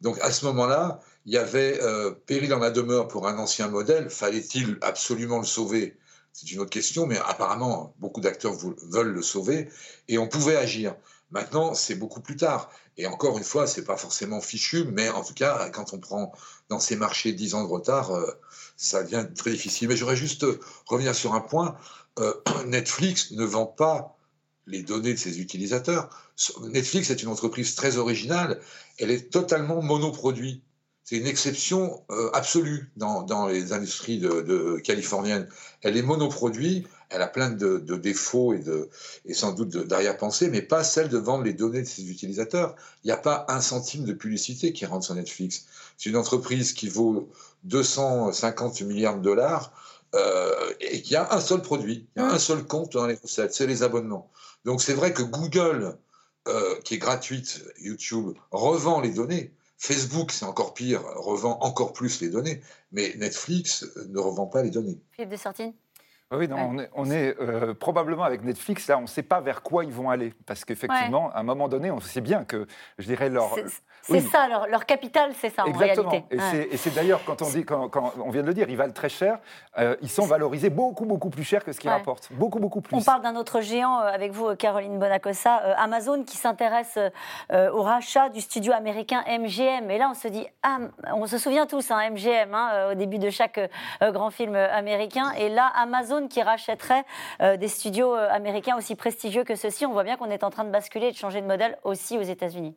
Donc 0.00 0.18
à 0.20 0.30
ce 0.30 0.44
moment-là, 0.46 1.00
il 1.26 1.32
y 1.32 1.38
avait 1.38 1.80
péril 2.26 2.54
en 2.54 2.60
la 2.60 2.70
demeure 2.70 3.08
pour 3.08 3.26
un 3.26 3.36
ancien 3.38 3.68
modèle. 3.68 4.10
Fallait-il 4.10 4.78
absolument 4.80 5.38
le 5.38 5.44
sauver? 5.44 5.96
C'est 6.32 6.52
une 6.52 6.60
autre 6.60 6.70
question, 6.70 7.06
mais 7.06 7.18
apparemment, 7.18 7.94
beaucoup 7.98 8.20
d'acteurs 8.20 8.54
veulent 8.90 9.14
le 9.14 9.22
sauver 9.22 9.70
et 10.06 10.18
on 10.18 10.28
pouvait 10.28 10.56
agir. 10.56 10.94
Maintenant, 11.30 11.74
c'est 11.74 11.94
beaucoup 11.94 12.20
plus 12.20 12.36
tard. 12.36 12.70
Et 12.98 13.06
encore 13.06 13.36
une 13.38 13.44
fois, 13.44 13.66
c'est 13.66 13.84
pas 13.84 13.96
forcément 13.96 14.40
fichu, 14.40 14.84
mais 14.84 15.08
en 15.08 15.24
tout 15.24 15.34
cas, 15.34 15.70
quand 15.70 15.92
on 15.92 15.98
prend 15.98 16.32
dans 16.68 16.78
ces 16.78 16.94
marchés 16.96 17.32
10 17.32 17.54
ans 17.54 17.64
de 17.64 17.68
retard, 17.68 18.14
euh, 18.14 18.30
ça 18.76 19.02
devient 19.02 19.26
très 19.34 19.50
difficile. 19.50 19.88
Mais 19.88 19.96
j'aurais 19.96 20.16
juste 20.16 20.44
euh, 20.44 20.60
revenir 20.86 21.14
sur 21.14 21.34
un 21.34 21.40
point. 21.40 21.76
Euh, 22.18 22.32
Netflix 22.66 23.32
ne 23.32 23.44
vend 23.44 23.66
pas 23.66 24.16
les 24.66 24.82
données 24.82 25.14
de 25.14 25.18
ses 25.18 25.40
utilisateurs. 25.40 26.10
Netflix 26.62 27.10
est 27.10 27.22
une 27.22 27.28
entreprise 27.28 27.74
très 27.74 27.96
originale. 27.96 28.60
Elle 28.98 29.10
est 29.10 29.30
totalement 29.32 29.82
monoproduit 29.82 30.62
c'est 31.06 31.18
une 31.18 31.28
exception 31.28 32.02
euh, 32.10 32.30
absolue 32.32 32.90
dans, 32.96 33.22
dans, 33.22 33.46
les 33.46 33.72
industries 33.72 34.20
californiennes. 34.82 35.48
Elle 35.82 35.96
est 35.96 36.02
monoproduit, 36.02 36.84
elle 37.10 37.22
a 37.22 37.28
plein 37.28 37.50
de, 37.50 37.78
de 37.78 37.94
défauts 37.94 38.54
et, 38.54 38.58
de, 38.58 38.90
et 39.24 39.32
sans 39.32 39.52
doute 39.52 39.68
d'arrière-pensée, 39.68 40.50
mais 40.50 40.62
pas 40.62 40.82
celle 40.82 41.08
de 41.08 41.16
vendre 41.16 41.44
les 41.44 41.52
données 41.52 41.82
de 41.82 41.86
ses 41.86 42.10
utilisateurs. 42.10 42.74
Il 43.04 43.06
n'y 43.06 43.12
a 43.12 43.16
pas 43.16 43.46
un 43.48 43.60
centime 43.60 44.04
de 44.04 44.12
publicité 44.12 44.72
qui 44.72 44.84
rentre 44.84 45.04
sur 45.04 45.14
Netflix. 45.14 45.66
C'est 45.96 46.10
une 46.10 46.16
entreprise 46.16 46.72
qui 46.72 46.88
vaut 46.88 47.30
250 47.66 48.80
milliards 48.82 49.18
de 49.18 49.22
dollars 49.22 49.72
euh, 50.14 50.72
et 50.80 51.02
qui 51.02 51.16
a 51.16 51.32
un 51.32 51.40
seul 51.40 51.62
produit, 51.62 52.08
il 52.16 52.22
y 52.22 52.24
a 52.24 52.28
un 52.28 52.38
seul 52.38 52.64
compte 52.64 52.92
dans 52.92 53.06
les 53.06 53.16
recettes, 53.16 53.54
c'est 53.54 53.66
les 53.66 53.82
abonnements. 53.82 54.30
Donc 54.64 54.80
c'est 54.80 54.94
vrai 54.94 55.12
que 55.12 55.22
Google, 55.22 55.96
euh, 56.48 56.80
qui 56.84 56.94
est 56.94 56.98
gratuite, 56.98 57.64
YouTube, 57.78 58.36
revend 58.50 59.00
les 59.00 59.10
données, 59.10 59.52
Facebook, 59.78 60.32
c'est 60.32 60.46
encore 60.46 60.74
pire, 60.74 61.02
revend 61.16 61.58
encore 61.60 61.92
plus 61.92 62.20
les 62.20 62.28
données, 62.28 62.62
mais 62.92 63.14
Netflix 63.18 63.84
ne 64.08 64.18
revend 64.18 64.46
pas 64.46 64.62
les 64.62 64.70
données. 64.70 64.98
Philippe 65.12 65.30
de 65.30 65.36
Sartine 65.36 65.72
oui, 66.32 66.48
on 66.94 67.10
est, 67.10 67.36
euh, 67.40 67.72
probablement 67.72 68.24
avec 68.24 68.42
Netflix, 68.42 68.88
là, 68.88 68.98
on 68.98 69.02
ne 69.02 69.06
sait 69.06 69.22
pas 69.22 69.40
vers 69.40 69.62
quoi 69.62 69.84
ils 69.84 69.92
vont 69.92 70.10
aller. 70.10 70.34
Parce 70.44 70.64
qu'effectivement, 70.64 71.30
à 71.30 71.38
un 71.38 71.42
moment 71.44 71.68
donné, 71.68 71.92
on 71.92 72.00
sait 72.00 72.20
bien 72.20 72.42
que, 72.42 72.66
je 72.98 73.06
dirais, 73.06 73.28
leur. 73.28 73.54
C'est 74.02 74.20
ça, 74.20 74.48
leur, 74.68 74.86
capital, 74.86 75.32
c'est 75.34 75.50
ça, 75.50 75.64
Exactement. 75.66 76.08
en 76.08 76.10
réalité. 76.10 76.68
Et 76.72 76.76
c'est 76.76 76.94
d'ailleurs, 76.94 77.20
quand 77.24 77.42
on 77.42 77.48
dit, 77.48 77.64
quand, 77.64 77.90
on 78.18 78.30
vient 78.30 78.42
de 78.42 78.46
le 78.48 78.54
dire, 78.54 78.68
ils 78.68 78.76
valent 78.76 78.92
très 78.92 79.08
cher, 79.08 79.38
euh, 79.78 79.94
ils 80.02 80.10
sont 80.10 80.26
valorisés 80.26 80.70
beaucoup, 80.70 81.04
beaucoup 81.04 81.30
plus 81.30 81.44
cher 81.44 81.64
que 81.64 81.72
ce 81.72 81.78
qu'ils 81.78 81.90
rapportent. 81.90 82.28
Beaucoup, 82.32 82.58
beaucoup 82.58 82.80
plus. 82.80 82.96
On 82.96 83.02
parle 83.02 83.22
d'un 83.22 83.36
autre 83.36 83.60
géant 83.60 84.00
euh, 84.00 84.06
avec 84.06 84.32
vous, 84.32 84.54
Caroline 84.56 84.98
Bonacossa, 84.98 85.54
Amazon, 85.76 86.24
qui 86.24 86.36
s'intéresse 86.36 86.98
au 87.52 87.82
rachat 87.82 88.30
du 88.30 88.40
studio 88.40 88.72
américain 88.72 89.22
MGM. 89.28 89.90
Et 89.90 89.98
là, 89.98 90.08
on 90.10 90.14
se 90.14 90.26
dit, 90.26 90.46
ah, 90.64 90.78
on 91.14 91.26
se 91.26 91.38
souvient 91.38 91.66
tous, 91.66 91.88
hein, 91.92 92.10
MGM, 92.10 92.52
hein, 92.52 92.90
au 92.90 92.94
début 92.94 93.18
de 93.18 93.30
chaque 93.30 93.60
grand 94.00 94.30
film 94.30 94.56
américain. 94.56 95.32
Et 95.38 95.48
là, 95.48 95.70
Amazon 95.76 96.15
qui 96.24 96.42
rachèterait 96.42 97.04
euh, 97.40 97.56
des 97.56 97.68
studios 97.68 98.14
euh, 98.14 98.28
américains 98.30 98.76
aussi 98.76 98.96
prestigieux 98.96 99.44
que 99.44 99.54
ceux-ci. 99.54 99.86
On 99.86 99.92
voit 99.92 100.04
bien 100.04 100.16
qu'on 100.16 100.30
est 100.30 100.44
en 100.44 100.50
train 100.50 100.64
de 100.64 100.70
basculer 100.70 101.08
et 101.08 101.12
de 101.12 101.16
changer 101.16 101.40
de 101.40 101.46
modèle 101.46 101.76
aussi 101.84 102.18
aux 102.18 102.22
États-Unis. 102.22 102.74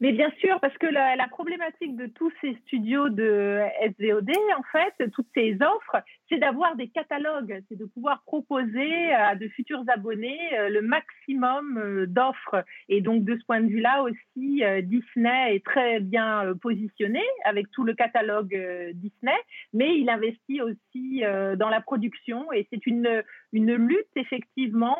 Mais 0.00 0.12
bien 0.12 0.30
sûr, 0.38 0.60
parce 0.60 0.76
que 0.78 0.86
la, 0.86 1.26
problématique 1.28 1.96
de 1.96 2.06
tous 2.06 2.32
ces 2.40 2.54
studios 2.66 3.08
de 3.08 3.60
SVOD, 3.98 4.30
en 4.56 4.62
fait, 4.70 5.10
toutes 5.10 5.26
ces 5.34 5.56
offres, 5.60 5.96
c'est 6.28 6.38
d'avoir 6.38 6.76
des 6.76 6.88
catalogues, 6.88 7.62
c'est 7.68 7.78
de 7.78 7.86
pouvoir 7.86 8.22
proposer 8.24 9.12
à 9.12 9.34
de 9.34 9.48
futurs 9.48 9.84
abonnés 9.88 10.38
euh, 10.54 10.68
le 10.68 10.82
maximum 10.82 11.78
euh, 11.78 12.06
d'offres. 12.06 12.64
Et 12.88 13.00
donc, 13.00 13.24
de 13.24 13.36
ce 13.36 13.44
point 13.44 13.60
de 13.60 13.68
vue-là 13.68 14.02
aussi, 14.02 14.62
euh, 14.64 14.82
Disney 14.82 15.56
est 15.56 15.64
très 15.64 16.00
bien 16.00 16.54
positionné 16.60 17.22
avec 17.44 17.70
tout 17.70 17.84
le 17.84 17.94
catalogue 17.94 18.56
Disney, 18.94 19.36
mais 19.72 19.98
il 19.98 20.08
investit 20.10 20.60
aussi 20.60 21.22
dans 21.56 21.68
la 21.68 21.80
production 21.80 22.52
et 22.52 22.66
c'est 22.70 22.86
une, 22.86 23.22
une 23.52 23.74
lutte, 23.74 24.08
effectivement, 24.16 24.98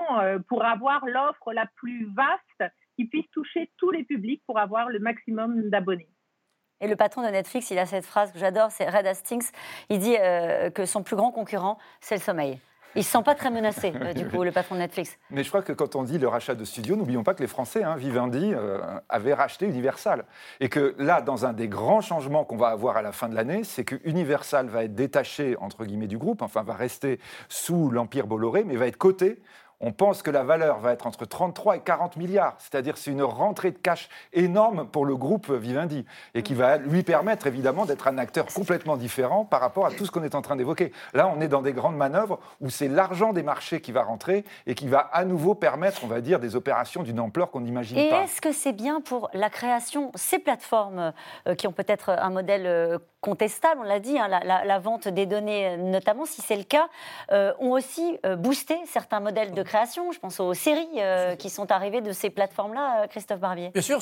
pour 0.49 0.65
avoir 0.65 1.07
l'offre 1.07 1.53
la 1.53 1.67
plus 1.77 2.09
vaste 2.15 2.73
qui 2.97 3.07
puisse 3.07 3.31
toucher 3.31 3.71
tous 3.77 3.91
les 3.91 4.05
publics 4.05 4.43
pour 4.47 4.59
avoir 4.59 4.89
le 4.89 4.99
maximum 4.99 5.69
d'abonnés. 5.71 6.09
Et 6.81 6.87
le 6.87 6.97
patron 6.97 7.23
de 7.23 7.29
Netflix, 7.29 7.71
il 7.71 7.79
a 7.79 7.87
cette 7.87 8.05
phrase 8.05 8.31
que 8.33 8.39
j'adore, 8.39 8.71
c'est 8.71 8.89
Red 8.89 9.07
Hastings. 9.07 9.51
Il 9.89 9.99
dit 9.99 10.17
euh, 10.19 10.71
que 10.71 10.87
son 10.87 11.03
plus 11.03 11.17
grand 11.17 11.33
concurrent, 11.33 11.79
c'est 12.01 12.15
le 12.15 12.21
sommeil. 12.21 12.61
Il 12.95 13.01
ne 13.01 13.05
se 13.05 13.11
sent 13.11 13.23
pas 13.23 13.35
très 13.35 13.51
menacé, 13.51 13.93
euh, 13.95 14.13
du 14.13 14.27
coup, 14.31 14.43
le 14.45 14.53
patron 14.53 14.77
de 14.77 14.81
Netflix. 14.81 15.19
Mais 15.31 15.43
je 15.43 15.49
crois 15.49 15.63
que 15.63 15.73
quand 15.73 15.97
on 15.97 16.05
dit 16.05 16.19
le 16.19 16.29
rachat 16.29 16.55
de 16.55 16.65
studios, 16.65 16.97
n'oublions 16.97 17.23
pas 17.23 17.35
que 17.35 17.43
les 17.43 17.49
Français, 17.49 17.83
hein, 17.83 17.97
Vivendi, 17.97 18.53
euh, 18.55 18.81
avaient 19.09 19.35
racheté 19.35 19.67
Universal. 19.67 20.25
Et 20.61 20.69
que 20.69 20.95
là, 20.99 21.21
dans 21.21 21.47
un 21.47 21.53
des 21.53 21.69
grands 21.69 22.01
changements 22.01 22.45
qu'on 22.45 22.57
va 22.57 22.69
avoir 22.69 22.97
à 22.97 23.03
la 23.03 23.13
fin 23.13 23.29
de 23.29 23.35
l'année, 23.35 23.65
c'est 23.65 23.85
que 23.85 23.97
Universal 24.05 24.69
va 24.69 24.85
être 24.85 24.95
détaché, 24.95 25.57
entre 25.61 25.85
guillemets, 25.85 26.07
du 26.07 26.19
groupe, 26.19 26.43
enfin, 26.43 26.63
va 26.63 26.75
rester 26.75 27.19
sous 27.49 27.91
l'Empire 27.91 28.27
Bolloré, 28.27 28.65
mais 28.65 28.77
va 28.77 28.87
être 28.87 28.97
coté 28.97 29.43
on 29.81 29.93
pense 29.93 30.23
que 30.23 30.31
la 30.31 30.43
valeur 30.43 30.79
va 30.79 30.93
être 30.93 31.07
entre 31.07 31.25
33 31.25 31.77
et 31.77 31.81
40 31.81 32.17
milliards. 32.17 32.57
C'est-à-dire 32.59 32.97
c'est 32.97 33.11
une 33.11 33.23
rentrée 33.23 33.71
de 33.71 33.79
cash 33.79 34.09
énorme 34.33 34.89
pour 34.89 35.07
le 35.07 35.17
groupe 35.17 35.51
Vivendi 35.51 36.05
et 36.35 36.43
qui 36.43 36.55
va 36.55 36.79
lui 36.79 37.03
permettre 37.03 37.47
évidemment 37.47 37.87
d'être 37.87 38.09
un 38.09 38.19
acteur 38.19 38.47
complètement 38.47 38.97
différent 38.97 39.45
par 39.45 39.61
rapport 39.61 39.87
à 39.87 39.91
tout 39.91 40.05
ce 40.05 40.11
qu'on 40.11 40.25
est 40.25 40.35
en 40.35 40.43
train 40.43 40.57
d'évoquer. 40.57 40.93
Là, 41.15 41.33
on 41.35 41.41
est 41.41 41.49
dans 41.49 41.63
des 41.63 41.73
grandes 41.73 41.97
manœuvres 41.97 42.41
où 42.61 42.71
c'est 42.71 42.89
l'argent 42.89 43.33
des 43.33 43.43
marchés 43.43 43.81
qui 43.81 43.93
va 43.93 44.03
rentrer 44.03 44.45
et 44.67 44.75
qui 44.75 44.89
va 44.89 44.99
à 44.99 45.25
nouveau 45.25 45.55
permettre, 45.55 46.03
on 46.05 46.09
va 46.09 46.21
dire, 46.21 46.41
des 46.41 46.57
opérations 46.57 47.03
d'une 47.03 47.21
ampleur 47.21 47.51
qu'on 47.51 47.61
n'imagine 47.61 47.97
pas. 47.97 48.03
Et 48.03 48.25
est-ce 48.25 48.41
que 48.41 48.53
c'est 48.53 48.73
bien 48.73 49.01
pour 49.01 49.31
la 49.33 49.51
création, 49.51 50.11
ces 50.15 50.39
plateformes 50.39 51.13
euh, 51.47 51.55
qui 51.55 51.67
ont 51.67 51.73
peut-être 51.73 52.11
un 52.11 52.31
modèle 52.31 52.67
euh, 52.67 52.99
contestable, 53.21 53.81
on 53.81 53.85
l'a 53.85 54.01
dit, 54.01 54.19
hein, 54.19 54.29
la, 54.29 54.79
vente 54.79 55.09
des 55.09 55.27
données, 55.27 55.77
notamment 55.77 56.25
si 56.25 56.41
c'est 56.41 56.57
le 56.57 56.63
cas, 56.63 56.89
euh, 57.33 57.53
ont 57.59 57.73
aussi 57.73 58.17
boosté 58.39 58.79
certains 58.87 59.19
modèles 59.19 59.53
de 59.53 59.63
création. 59.69 60.11
Je 60.11 60.19
pense 60.19 60.41
aux 60.41 60.55
séries 60.55 60.89
euh, 60.97 61.37
qui 61.37 61.51
sont 61.51 61.71
arrivées 61.71 62.01
de 62.01 62.13
ces 62.13 62.31
plateformes-là, 62.31 63.07
Christophe 63.09 63.41
Barbier. 63.41 63.71
Bien 63.71 63.83
sûr, 63.83 64.01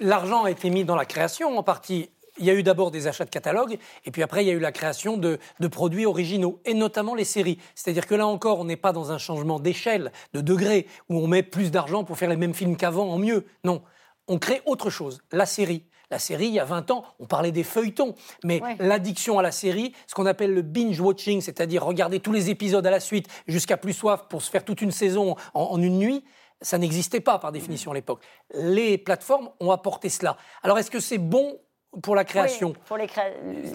l'argent 0.00 0.44
a 0.44 0.50
été 0.50 0.70
mis 0.70 0.84
dans 0.84 0.94
la 0.94 1.06
création 1.06 1.58
en 1.58 1.62
partie. 1.62 2.10
Il 2.38 2.44
y 2.44 2.50
a 2.50 2.54
eu 2.54 2.62
d'abord 2.62 2.90
des 2.90 3.06
achats 3.06 3.24
de 3.24 3.30
catalogues, 3.30 3.78
et 4.04 4.10
puis 4.10 4.22
après, 4.22 4.44
il 4.44 4.48
y 4.48 4.50
a 4.50 4.54
eu 4.54 4.58
la 4.58 4.72
création 4.72 5.16
de, 5.16 5.38
de 5.60 5.68
produits 5.68 6.04
originaux, 6.04 6.60
et 6.64 6.74
notamment 6.74 7.14
les 7.14 7.24
séries. 7.24 7.58
C'est-à-dire 7.76 8.06
que 8.06 8.14
là 8.14 8.26
encore, 8.26 8.58
on 8.58 8.64
n'est 8.64 8.76
pas 8.76 8.92
dans 8.92 9.12
un 9.12 9.18
changement 9.18 9.60
d'échelle, 9.60 10.12
de 10.32 10.40
degré, 10.40 10.88
où 11.08 11.18
on 11.18 11.28
met 11.28 11.44
plus 11.44 11.70
d'argent 11.70 12.02
pour 12.02 12.18
faire 12.18 12.28
les 12.28 12.36
mêmes 12.36 12.54
films 12.54 12.76
qu'avant 12.76 13.08
en 13.08 13.18
mieux. 13.18 13.46
Non, 13.62 13.82
on 14.26 14.38
crée 14.38 14.62
autre 14.66 14.90
chose, 14.90 15.22
la 15.30 15.46
série. 15.46 15.84
La 16.14 16.20
série, 16.20 16.46
il 16.46 16.54
y 16.54 16.60
a 16.60 16.64
20 16.64 16.92
ans, 16.92 17.02
on 17.18 17.26
parlait 17.26 17.50
des 17.50 17.64
feuilletons, 17.64 18.14
mais 18.44 18.62
l'addiction 18.78 19.40
à 19.40 19.42
la 19.42 19.50
série, 19.50 19.92
ce 20.06 20.14
qu'on 20.14 20.26
appelle 20.26 20.54
le 20.54 20.62
binge-watching, 20.62 21.40
c'est-à-dire 21.40 21.84
regarder 21.84 22.20
tous 22.20 22.30
les 22.30 22.50
épisodes 22.50 22.86
à 22.86 22.90
la 22.92 23.00
suite 23.00 23.26
jusqu'à 23.48 23.76
plus 23.76 23.94
soif 23.94 24.26
pour 24.28 24.40
se 24.40 24.48
faire 24.48 24.64
toute 24.64 24.80
une 24.80 24.92
saison 24.92 25.34
en, 25.54 25.82
une 25.82 25.98
nuit, 25.98 26.24
ça 26.60 26.78
n'existait 26.78 27.18
pas 27.18 27.40
par 27.40 27.50
définition 27.50 27.90
à 27.90 27.94
l'époque. 27.94 28.22
Les 28.54 28.96
plateformes 28.96 29.50
ont 29.58 29.72
apporté 29.72 30.08
cela. 30.08 30.36
Alors 30.62 30.78
est-ce 30.78 30.88
que 30.88 31.00
c'est 31.00 31.18
bon 31.18 31.58
pour 32.02 32.14
la 32.14 32.24
création. 32.24 32.74
pour 32.86 32.96
les, 32.96 33.06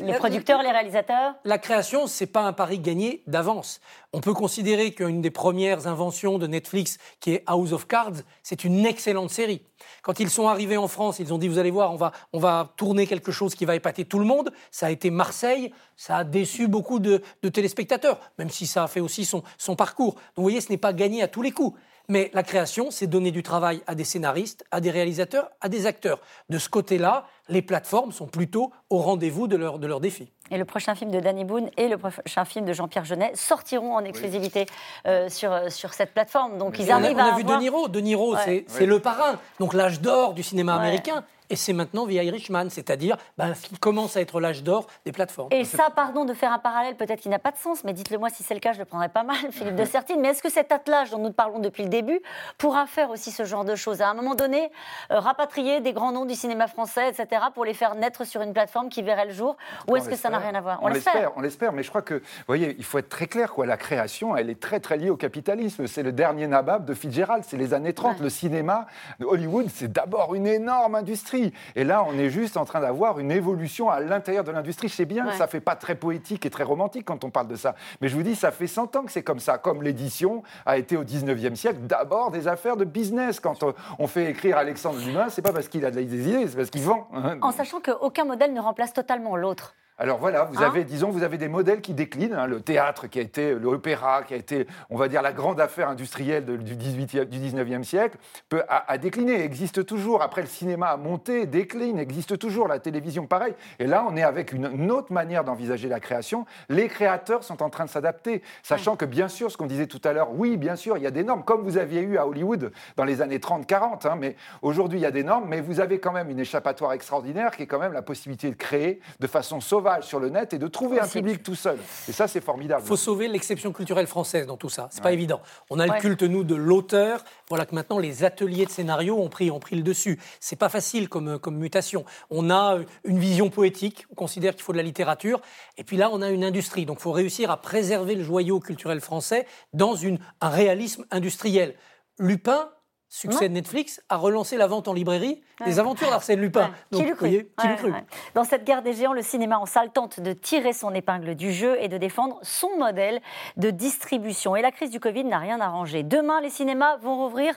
les, 0.03 0.13
producteurs, 0.13 0.61
les 0.61 0.71
réalisateurs 0.71 1.35
La 1.45 1.57
création, 1.57 2.07
c'est 2.07 2.27
pas 2.27 2.41
un 2.41 2.53
pari 2.53 2.79
gagné 2.79 3.23
d'avance. 3.27 3.79
On 4.13 4.21
peut 4.21 4.33
considérer 4.33 4.91
qu'une 4.91 5.21
des 5.21 5.31
premières 5.31 5.87
inventions 5.87 6.37
de 6.37 6.47
Netflix, 6.47 6.97
qui 7.19 7.33
est 7.33 7.43
House 7.45 7.73
of 7.73 7.87
Cards, 7.87 8.23
c'est 8.43 8.63
une 8.63 8.85
excellente 8.85 9.29
série. 9.29 9.61
Quand 10.01 10.19
ils 10.19 10.29
sont 10.29 10.47
arrivés 10.47 10.77
en 10.77 10.87
France, 10.87 11.19
ils 11.19 11.33
ont 11.33 11.37
dit, 11.37 11.47
vous 11.47 11.59
allez 11.59 11.71
voir, 11.71 11.91
on 11.91 11.95
va, 11.95 12.11
on 12.33 12.39
va 12.39 12.73
tourner 12.75 13.07
quelque 13.07 13.31
chose 13.31 13.55
qui 13.55 13.65
va 13.65 13.75
épater 13.75 14.05
tout 14.05 14.19
le 14.19 14.25
monde. 14.25 14.51
Ça 14.71 14.87
a 14.87 14.89
été 14.89 15.09
Marseille, 15.09 15.73
ça 15.95 16.17
a 16.17 16.23
déçu 16.23 16.67
beaucoup 16.67 16.99
de, 16.99 17.21
de 17.43 17.49
téléspectateurs, 17.49 18.19
même 18.37 18.49
si 18.49 18.67
ça 18.67 18.83
a 18.83 18.87
fait 18.87 18.99
aussi 18.99 19.25
son, 19.25 19.43
son 19.57 19.75
parcours. 19.75 20.15
Donc 20.15 20.37
vous 20.37 20.43
voyez, 20.43 20.61
ce 20.61 20.69
n'est 20.69 20.77
pas 20.77 20.93
gagné 20.93 21.21
à 21.21 21.27
tous 21.27 21.41
les 21.41 21.51
coups. 21.51 21.77
Mais 22.09 22.31
la 22.33 22.41
création, 22.41 22.89
c'est 22.89 23.05
donner 23.05 23.29
du 23.29 23.43
travail 23.43 23.81
à 23.85 23.93
des 23.93 24.03
scénaristes, 24.03 24.65
à 24.71 24.81
des 24.81 24.89
réalisateurs, 24.89 25.51
à 25.61 25.69
des 25.69 25.85
acteurs. 25.85 26.19
De 26.49 26.57
ce 26.57 26.67
côté-là, 26.67 27.27
les 27.49 27.61
plateformes 27.61 28.11
sont 28.11 28.25
plutôt 28.25 28.71
au 28.89 28.97
rendez-vous 28.97 29.47
de 29.47 29.55
leurs 29.55 29.77
de 29.77 29.85
leur 29.85 29.99
défis. 29.99 30.31
Et 30.49 30.57
le 30.57 30.65
prochain 30.65 30.95
film 30.95 31.11
de 31.11 31.19
Danny 31.19 31.45
Boone 31.45 31.69
et 31.77 31.87
le 31.87 31.97
prochain 31.97 32.45
film 32.45 32.65
de 32.65 32.73
Jean-Pierre 32.73 33.05
Jeunet 33.05 33.31
sortiront 33.35 33.95
en 33.95 34.03
exclusivité 34.03 34.65
euh, 35.05 35.29
sur, 35.29 35.51
euh, 35.53 35.69
sur 35.69 35.93
cette 35.93 36.13
plateforme. 36.13 36.57
Donc 36.57 36.79
ils 36.79 36.91
arrivent 36.91 37.15
on 37.15 37.19
a, 37.19 37.29
on 37.29 37.33
a 37.33 37.37
vu 37.37 37.43
De 37.43 37.53
Niro. 37.53 37.87
De 37.87 37.99
Niro, 37.99 38.35
c'est 38.67 38.85
le 38.85 38.99
parrain. 38.99 39.39
Donc 39.59 39.75
l'âge 39.75 40.01
d'or 40.01 40.33
du 40.33 40.41
cinéma 40.41 40.75
américain 40.75 41.23
et 41.49 41.55
c'est 41.55 41.73
maintenant 41.73 42.05
via 42.05 42.23
Irishman, 42.23 42.69
c'est-à-dire 42.69 43.17
ben, 43.37 43.53
qui 43.53 43.77
commence 43.77 44.17
à 44.17 44.21
être 44.21 44.39
l'âge 44.39 44.63
d'or 44.63 44.87
des 45.05 45.11
plateformes. 45.11 45.49
Et 45.51 45.65
ça, 45.65 45.89
pardon 45.95 46.25
de 46.25 46.33
faire 46.33 46.51
un 46.53 46.59
parallèle, 46.59 46.95
peut-être 46.95 47.21
qui 47.21 47.29
n'a 47.29 47.39
pas 47.39 47.51
de 47.51 47.57
sens, 47.57 47.83
mais 47.83 47.93
dites-le 47.93 48.17
moi 48.17 48.29
si 48.29 48.43
c'est 48.43 48.53
le 48.53 48.59
cas, 48.59 48.73
je 48.73 48.79
le 48.79 48.85
prendrais 48.85 49.09
pas 49.09 49.23
mal, 49.23 49.37
Philippe 49.51 49.75
de 49.75 49.85
Sertine. 49.89 50.19
Mais 50.19 50.29
est-ce 50.29 50.43
que 50.43 50.51
cet 50.51 50.71
attelage 50.71 51.11
dont 51.11 51.17
nous 51.17 51.33
parlons 51.33 51.59
depuis 51.59 51.83
le 51.83 51.89
début 51.89 52.21
pourra 52.57 52.85
faire 52.85 53.09
aussi 53.09 53.31
ce 53.31 53.45
genre 53.45 53.65
de 53.65 53.75
choses? 53.75 54.01
À 54.01 54.09
un 54.09 54.13
moment 54.13 54.35
donné, 54.35 54.71
euh, 55.11 55.19
rapatrier 55.19 55.81
des 55.81 55.93
grands 55.93 56.11
noms 56.11 56.25
du 56.25 56.35
cinéma 56.35 56.67
français, 56.67 57.09
etc., 57.09 57.41
pour 57.53 57.65
les 57.65 57.73
faire 57.73 57.95
naître 57.95 58.25
sur 58.25 58.41
une 58.41 58.53
plateforme 58.53 58.89
qui 58.89 59.01
verrait 59.01 59.25
le 59.25 59.33
jour 59.33 59.57
Ou 59.87 59.95
est-ce 59.95 60.09
que 60.09 60.15
ça 60.15 60.29
n'a 60.29 60.37
rien 60.37 60.53
à 60.55 60.61
voir? 60.61 60.79
On, 60.81 60.87
l'espère, 60.87 61.31
on 61.35 61.41
l'espère, 61.41 61.73
mais 61.73 61.83
je 61.83 61.89
crois 61.89 62.01
que, 62.01 62.15
vous 62.15 62.45
voyez, 62.47 62.75
il 62.77 62.83
faut 62.83 62.99
être 62.99 63.09
très 63.09 63.27
clair, 63.27 63.53
quoi. 63.53 63.65
La 63.65 63.77
création, 63.77 64.35
elle 64.35 64.49
est 64.49 64.59
très, 64.59 64.79
très 64.79 64.97
liée 64.97 65.09
au 65.09 65.17
capitalisme. 65.17 65.87
C'est 65.87 66.03
le 66.03 66.11
dernier 66.11 66.47
nabab 66.47 66.85
de 66.85 66.93
Fitzgerald, 66.93 67.43
c'est 67.47 67.57
les 67.57 67.73
années 67.73 67.93
30. 67.93 68.19
Le 68.19 68.29
cinéma, 68.29 68.87
Hollywood, 69.21 69.67
c'est 69.73 69.91
d'abord 69.91 70.35
une 70.35 70.47
énorme 70.47 70.95
industrie. 70.95 71.38
Et 71.75 71.83
là, 71.83 72.05
on 72.07 72.17
est 72.17 72.29
juste 72.29 72.57
en 72.57 72.65
train 72.65 72.79
d'avoir 72.79 73.19
une 73.19 73.31
évolution 73.31 73.89
à 73.89 73.99
l'intérieur 73.99 74.43
de 74.43 74.51
l'industrie. 74.51 74.89
C'est 74.89 75.05
bien, 75.05 75.31
ça 75.31 75.47
fait 75.47 75.59
pas 75.59 75.75
très 75.75 75.95
poétique 75.95 76.45
et 76.45 76.49
très 76.49 76.63
romantique 76.63 77.05
quand 77.05 77.23
on 77.23 77.29
parle 77.29 77.47
de 77.47 77.55
ça. 77.55 77.75
Mais 78.01 78.09
je 78.09 78.15
vous 78.15 78.23
dis, 78.23 78.35
ça 78.35 78.51
fait 78.51 78.67
100 78.67 78.95
ans 78.95 79.03
que 79.03 79.11
c'est 79.11 79.23
comme 79.23 79.39
ça. 79.39 79.57
Comme 79.57 79.83
l'édition 79.83 80.43
a 80.65 80.77
été 80.77 80.97
au 80.97 81.03
19e 81.03 81.55
siècle 81.55 81.79
d'abord 81.81 82.31
des 82.31 82.47
affaires 82.47 82.77
de 82.77 82.85
business. 82.85 83.39
Quand 83.39 83.63
on 83.97 84.07
fait 84.07 84.29
écrire 84.29 84.57
Alexandre 84.57 84.99
Dumas, 84.99 85.29
c'est 85.29 85.41
pas 85.41 85.53
parce 85.53 85.67
qu'il 85.67 85.85
a 85.85 85.91
des 85.91 86.03
idées, 86.03 86.47
c'est 86.47 86.57
parce 86.57 86.69
qu'il 86.69 86.81
vend. 86.81 87.07
En 87.41 87.51
sachant 87.51 87.79
qu'aucun 87.79 88.25
modèle 88.25 88.53
ne 88.53 88.61
remplace 88.61 88.93
totalement 88.93 89.35
l'autre. 89.35 89.75
Alors 90.01 90.17
voilà, 90.17 90.45
vous 90.45 90.63
hein 90.63 90.65
avez, 90.65 90.85
disons, 90.85 91.09
vous 91.09 91.23
avez 91.23 91.37
des 91.37 91.49
modèles 91.49 91.81
qui 91.81 91.93
déclinent. 91.93 92.33
Hein. 92.33 92.47
le 92.47 92.61
théâtre 92.61 93.07
qui 93.07 93.19
a 93.19 93.21
été, 93.21 93.53
l'opéra 93.53 94.23
qui 94.23 94.33
a 94.33 94.37
été, 94.37 94.65
on 94.89 94.95
va 94.95 95.09
dire, 95.09 95.21
la 95.21 95.33
grande 95.33 95.59
affaire 95.59 95.89
industrielle 95.89 96.45
du, 96.45 96.77
18 96.77 97.29
du 97.29 97.37
19e 97.37 97.83
siècle, 97.83 98.17
peut, 98.47 98.63
a, 98.69 98.97
décliné, 98.97 99.43
existe 99.43 99.85
toujours. 99.85 100.21
Après, 100.21 100.41
le 100.41 100.47
cinéma 100.47 100.87
a 100.87 100.95
monté, 100.95 101.45
décline, 101.45 101.99
existe 101.99 102.39
toujours. 102.39 102.69
La 102.69 102.79
télévision, 102.79 103.27
pareil. 103.27 103.53
Et 103.77 103.87
là, 103.87 104.05
on 104.09 104.15
est 104.15 104.23
avec 104.23 104.53
une, 104.53 104.89
autre 104.89 105.11
manière 105.11 105.43
d'envisager 105.43 105.89
la 105.89 105.99
création. 105.99 106.45
Les 106.69 106.87
créateurs 106.87 107.43
sont 107.43 107.61
en 107.61 107.69
train 107.69 107.83
de 107.83 107.89
s'adapter, 107.89 108.41
sachant 108.63 108.95
que, 108.95 109.03
bien 109.03 109.27
sûr, 109.27 109.51
ce 109.51 109.57
qu'on 109.57 109.65
disait 109.65 109.87
tout 109.87 110.01
à 110.05 110.13
l'heure, 110.13 110.31
oui, 110.31 110.55
bien 110.55 110.77
sûr, 110.77 110.95
il 110.95 111.03
y 111.03 111.07
a 111.07 111.11
des 111.11 111.25
normes, 111.25 111.43
comme 111.43 111.63
vous 111.63 111.77
aviez 111.77 111.99
eu 111.99 112.17
à 112.17 112.25
Hollywood 112.25 112.71
dans 112.95 113.03
les 113.03 113.21
années 113.21 113.39
30-40. 113.39 114.07
Hein, 114.07 114.15
mais 114.17 114.37
aujourd'hui, 114.61 114.99
il 114.99 115.01
y 115.01 115.05
a 115.05 115.11
des 115.11 115.23
normes, 115.23 115.45
mais 115.49 115.59
vous 115.59 115.81
avez 115.81 115.99
quand 115.99 116.13
même 116.13 116.29
une 116.29 116.39
échappatoire 116.39 116.93
extraordinaire 116.93 117.51
qui 117.51 117.63
est 117.63 117.67
quand 117.67 117.79
même 117.79 117.93
la 117.93 118.01
possibilité 118.01 118.49
de 118.49 118.55
créer 118.55 119.01
de 119.19 119.27
façon 119.27 119.59
sauvage 119.59 119.88
sur 120.01 120.19
le 120.19 120.29
net 120.29 120.53
et 120.53 120.59
de 120.59 120.67
trouver 120.67 120.99
un 120.99 121.07
public 121.07 121.43
tout 121.43 121.55
seul. 121.55 121.77
Et 122.07 122.11
ça, 122.11 122.27
c'est 122.27 122.41
formidable. 122.41 122.81
Il 122.83 122.87
faut 122.87 122.95
sauver 122.95 123.27
l'exception 123.27 123.73
culturelle 123.73 124.07
française 124.07 124.45
dans 124.47 124.57
tout 124.57 124.69
ça. 124.69 124.87
C'est 124.91 125.03
pas 125.03 125.11
évident. 125.11 125.41
On 125.69 125.79
a 125.79 125.87
le 125.87 125.99
culte, 125.99 126.23
nous, 126.23 126.43
de 126.43 126.55
l'auteur. 126.55 127.23
Voilà 127.49 127.65
que 127.65 127.75
maintenant, 127.75 127.99
les 127.99 128.23
ateliers 128.23 128.65
de 128.65 128.71
scénario 128.71 129.17
ont 129.17 129.29
pris, 129.29 129.51
ont 129.51 129.59
pris 129.59 129.75
le 129.75 129.83
dessus. 129.83 130.19
C'est 130.39 130.55
pas 130.55 130.69
facile 130.69 131.09
comme, 131.09 131.39
comme 131.39 131.57
mutation. 131.57 132.05
On 132.29 132.49
a 132.49 132.77
une 133.03 133.19
vision 133.19 133.49
poétique. 133.49 134.05
On 134.11 134.15
considère 134.15 134.53
qu'il 134.53 134.63
faut 134.63 134.73
de 134.73 134.77
la 134.77 134.83
littérature. 134.83 135.41
Et 135.77 135.83
puis 135.83 135.97
là, 135.97 136.09
on 136.11 136.21
a 136.21 136.29
une 136.29 136.43
industrie. 136.43 136.85
Donc, 136.85 136.97
il 136.99 137.03
faut 137.03 137.11
réussir 137.11 137.51
à 137.51 137.57
préserver 137.57 138.15
le 138.15 138.23
joyau 138.23 138.59
culturel 138.59 139.01
français 139.01 139.45
dans 139.73 139.95
une, 139.95 140.19
un 140.41 140.49
réalisme 140.49 141.05
industriel. 141.11 141.75
Lupin, 142.17 142.69
succès 143.09 143.49
de 143.49 143.53
Netflix, 143.53 144.01
a 144.07 144.17
relancé 144.17 144.55
la 144.55 144.67
vente 144.67 144.87
en 144.87 144.93
librairie 144.93 145.41
des 145.65 145.79
aventures 145.79 146.09
d'Arsène 146.09 146.39
Lupin. 146.39 146.71
Donc, 146.91 147.05
qui 147.05 147.11
Voyez, 147.13 147.51
qui 147.59 147.75
cru 147.75 147.91
Dans 148.35 148.43
cette 148.43 148.63
guerre 148.63 148.81
des 148.81 148.93
géants, 148.93 149.13
le 149.13 149.23
cinéma 149.23 149.57
en 149.57 149.65
salle 149.65 149.91
tente 149.91 150.19
de 150.19 150.31
tirer 150.31 150.73
son 150.73 150.93
épingle 150.93 151.35
du 151.35 151.51
jeu 151.51 151.75
et 151.81 151.87
de 151.87 151.97
défendre 151.97 152.39
son 152.43 152.77
modèle 152.77 153.19
de 153.57 153.71
distribution. 153.71 154.55
Et 154.55 154.61
la 154.61 154.71
crise 154.71 154.91
du 154.91 154.99
Covid 154.99 155.25
n'a 155.25 155.39
rien 155.39 155.59
arrangé. 155.59 156.03
Demain, 156.03 156.39
les 156.39 156.49
cinémas 156.49 156.97
vont 156.97 157.17
rouvrir 157.17 157.55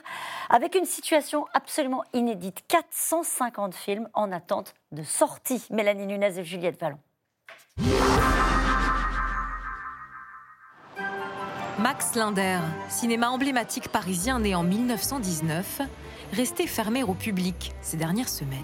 avec 0.49 0.75
une 0.75 0.85
situation 0.85 1.45
absolument 1.53 2.03
inédite. 2.13 2.63
450 2.67 3.75
films 3.75 4.09
en 4.13 4.31
attente 4.31 4.73
de 4.91 5.03
sortie. 5.03 5.65
Mélanie 5.69 6.07
Nunez 6.07 6.39
et 6.39 6.43
Juliette 6.43 6.79
Vallon. 6.79 6.97
Max 11.79 12.13
Linder, 12.15 12.59
cinéma 12.87 13.29
emblématique 13.29 13.89
parisien 13.89 14.39
né 14.39 14.53
en 14.53 14.63
1919, 14.63 15.81
resté 16.31 16.67
fermé 16.67 17.03
au 17.03 17.13
public 17.13 17.73
ces 17.81 17.97
dernières 17.97 18.29
semaines. 18.29 18.59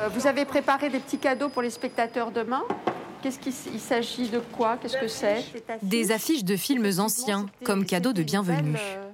Euh, 0.00 0.08
vous 0.08 0.26
avez 0.26 0.44
préparé 0.44 0.90
des 0.90 0.98
petits 0.98 1.18
cadeaux 1.18 1.48
pour 1.48 1.62
les 1.62 1.70
spectateurs 1.70 2.32
demain 2.32 2.62
Qu'est-ce 3.22 3.38
qu'il 3.38 3.80
s'agit 3.80 4.30
de 4.30 4.38
quoi? 4.38 4.78
Qu'est-ce 4.80 4.96
que 4.96 5.08
c'est? 5.08 5.44
Des 5.82 6.10
affiches 6.10 6.42
de 6.42 6.56
films 6.56 6.88
anciens 6.98 7.46
comme 7.64 7.84
cadeau 7.84 8.14
de 8.14 8.22
bienvenue. 8.22 8.76
Euh, 8.78 9.10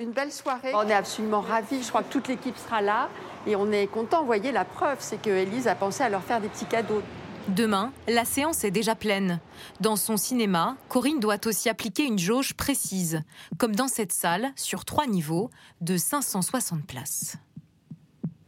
une 0.00 0.10
belle 0.10 0.32
soirée. 0.32 0.72
On 0.74 0.88
est 0.88 0.94
absolument 0.94 1.40
ravis. 1.40 1.82
Je 1.82 1.88
crois 1.88 2.02
que 2.02 2.12
toute 2.12 2.26
l'équipe 2.26 2.58
sera 2.58 2.82
là 2.82 3.08
et 3.46 3.54
on 3.54 3.70
est 3.70 3.86
content. 3.86 4.20
Vous 4.20 4.26
voyez, 4.26 4.50
la 4.50 4.64
preuve, 4.64 4.96
c'est 4.98 5.22
que 5.22 5.30
Elise 5.30 5.68
a 5.68 5.76
pensé 5.76 6.02
à 6.02 6.08
leur 6.08 6.24
faire 6.24 6.40
des 6.40 6.48
petits 6.48 6.64
cadeaux. 6.64 7.00
Demain, 7.48 7.92
la 8.08 8.24
séance 8.24 8.64
est 8.64 8.70
déjà 8.70 8.94
pleine. 8.94 9.38
Dans 9.80 9.96
son 9.96 10.16
cinéma, 10.16 10.76
Corinne 10.88 11.20
doit 11.20 11.46
aussi 11.46 11.68
appliquer 11.68 12.04
une 12.04 12.18
jauge 12.18 12.54
précise, 12.54 13.20
comme 13.58 13.76
dans 13.76 13.88
cette 13.88 14.12
salle, 14.12 14.50
sur 14.56 14.86
trois 14.86 15.06
niveaux, 15.06 15.50
de 15.82 15.98
560 15.98 16.86
places. 16.86 17.36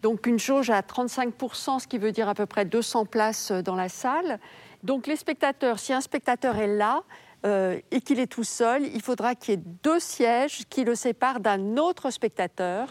Donc 0.01 0.27
une 0.27 0.39
jauge 0.39 0.71
à 0.71 0.81
35%, 0.81 1.81
ce 1.81 1.87
qui 1.87 1.99
veut 1.99 2.11
dire 2.11 2.29
à 2.29 2.35
peu 2.35 2.47
près 2.47 2.65
200 2.65 3.05
places 3.05 3.53
dans 3.53 3.75
la 3.75 3.91
salle. 3.91 4.41
Donc 4.83 5.07
les 5.07 5.17
spectateurs, 5.17 5.79
si 5.79 5.93
un 5.93 6.01
spectateur 6.01 6.57
est 6.57 6.75
là, 6.75 7.03
euh, 7.45 7.79
et 7.91 8.01
qu'il 8.01 8.19
est 8.19 8.27
tout 8.27 8.45
seul, 8.45 8.87
il 8.95 9.03
faudra 9.03 9.35
qu'il 9.35 9.55
y 9.55 9.57
ait 9.59 9.63
deux 9.83 10.01
sièges 10.01 10.63
qui 10.71 10.85
le 10.85 10.95
séparent 10.95 11.41
d'un 11.41 11.77
autre 11.77 12.11
spectateur. 12.11 12.89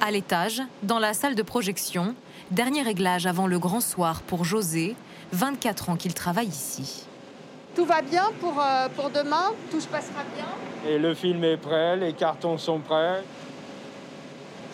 À 0.00 0.10
l'étage, 0.10 0.62
dans 0.82 0.98
la 0.98 1.12
salle 1.12 1.34
de 1.34 1.42
projection, 1.42 2.14
dernier 2.50 2.82
réglage 2.82 3.26
avant 3.26 3.46
le 3.46 3.58
grand 3.58 3.82
soir 3.82 4.22
pour 4.22 4.44
José, 4.44 4.96
24 5.32 5.90
ans 5.90 5.96
qu'il 5.96 6.14
travaille 6.14 6.48
ici. 6.48 7.06
Tout 7.74 7.86
va 7.86 8.02
bien 8.02 8.30
pour, 8.40 8.60
euh, 8.60 8.88
pour 8.94 9.10
demain? 9.10 9.52
Tout 9.70 9.80
se 9.80 9.88
passera 9.88 10.22
bien? 10.36 10.44
Et 10.90 10.98
le 10.98 11.14
film 11.14 11.42
est 11.44 11.56
prêt, 11.56 11.96
les 11.96 12.12
cartons 12.12 12.58
sont 12.58 12.80
prêts. 12.80 13.22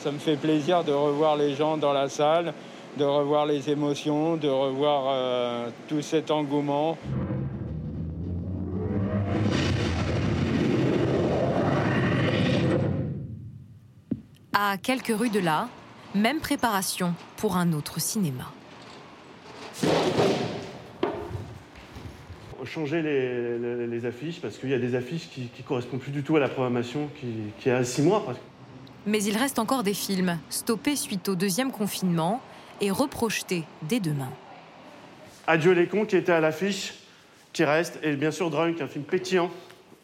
Ça 0.00 0.10
me 0.10 0.18
fait 0.18 0.36
plaisir 0.36 0.84
de 0.84 0.92
revoir 0.92 1.36
les 1.36 1.54
gens 1.54 1.76
dans 1.76 1.92
la 1.92 2.08
salle, 2.08 2.52
de 2.96 3.04
revoir 3.04 3.46
les 3.46 3.70
émotions, 3.70 4.36
de 4.36 4.48
revoir 4.48 5.04
euh, 5.08 5.68
tout 5.88 6.02
cet 6.02 6.30
engouement. 6.30 6.98
À 14.52 14.76
quelques 14.76 15.16
rues 15.16 15.30
de 15.30 15.38
là, 15.38 15.68
même 16.14 16.40
préparation 16.40 17.14
pour 17.36 17.56
un 17.56 17.72
autre 17.72 18.00
cinéma. 18.00 18.52
Changer 22.68 23.02
les, 23.02 24.06
affiches 24.06 24.40
parce 24.40 24.58
qu'il 24.58 24.70
y 24.70 24.74
a 24.74 24.78
des 24.78 24.94
affiches 24.94 25.28
qui 25.28 25.50
ne 25.58 25.62
correspondent 25.64 26.00
plus 26.00 26.12
du 26.12 26.22
tout 26.22 26.36
à 26.36 26.40
la 26.40 26.48
programmation 26.48 27.08
qui, 27.18 27.26
qui 27.58 27.68
est 27.68 27.72
à 27.72 27.82
six 27.82 28.02
mois. 28.02 28.24
Mais 29.06 29.22
il 29.24 29.36
reste 29.36 29.58
encore 29.58 29.82
des 29.82 29.94
films 29.94 30.38
stoppés 30.48 30.94
suite 30.94 31.28
au 31.28 31.34
deuxième 31.34 31.72
confinement 31.72 32.40
et 32.80 32.90
reprojetés 32.90 33.64
dès 33.82 33.98
demain. 34.00 34.30
Adieu 35.46 35.72
les 35.72 35.88
cons 35.88 36.04
qui 36.04 36.16
était 36.16 36.32
à 36.32 36.40
l'affiche, 36.40 36.94
qui 37.52 37.64
reste, 37.64 37.98
et 38.02 38.14
bien 38.14 38.30
sûr 38.30 38.50
Drunk, 38.50 38.80
un 38.80 38.86
film 38.86 39.04
pétillant 39.04 39.50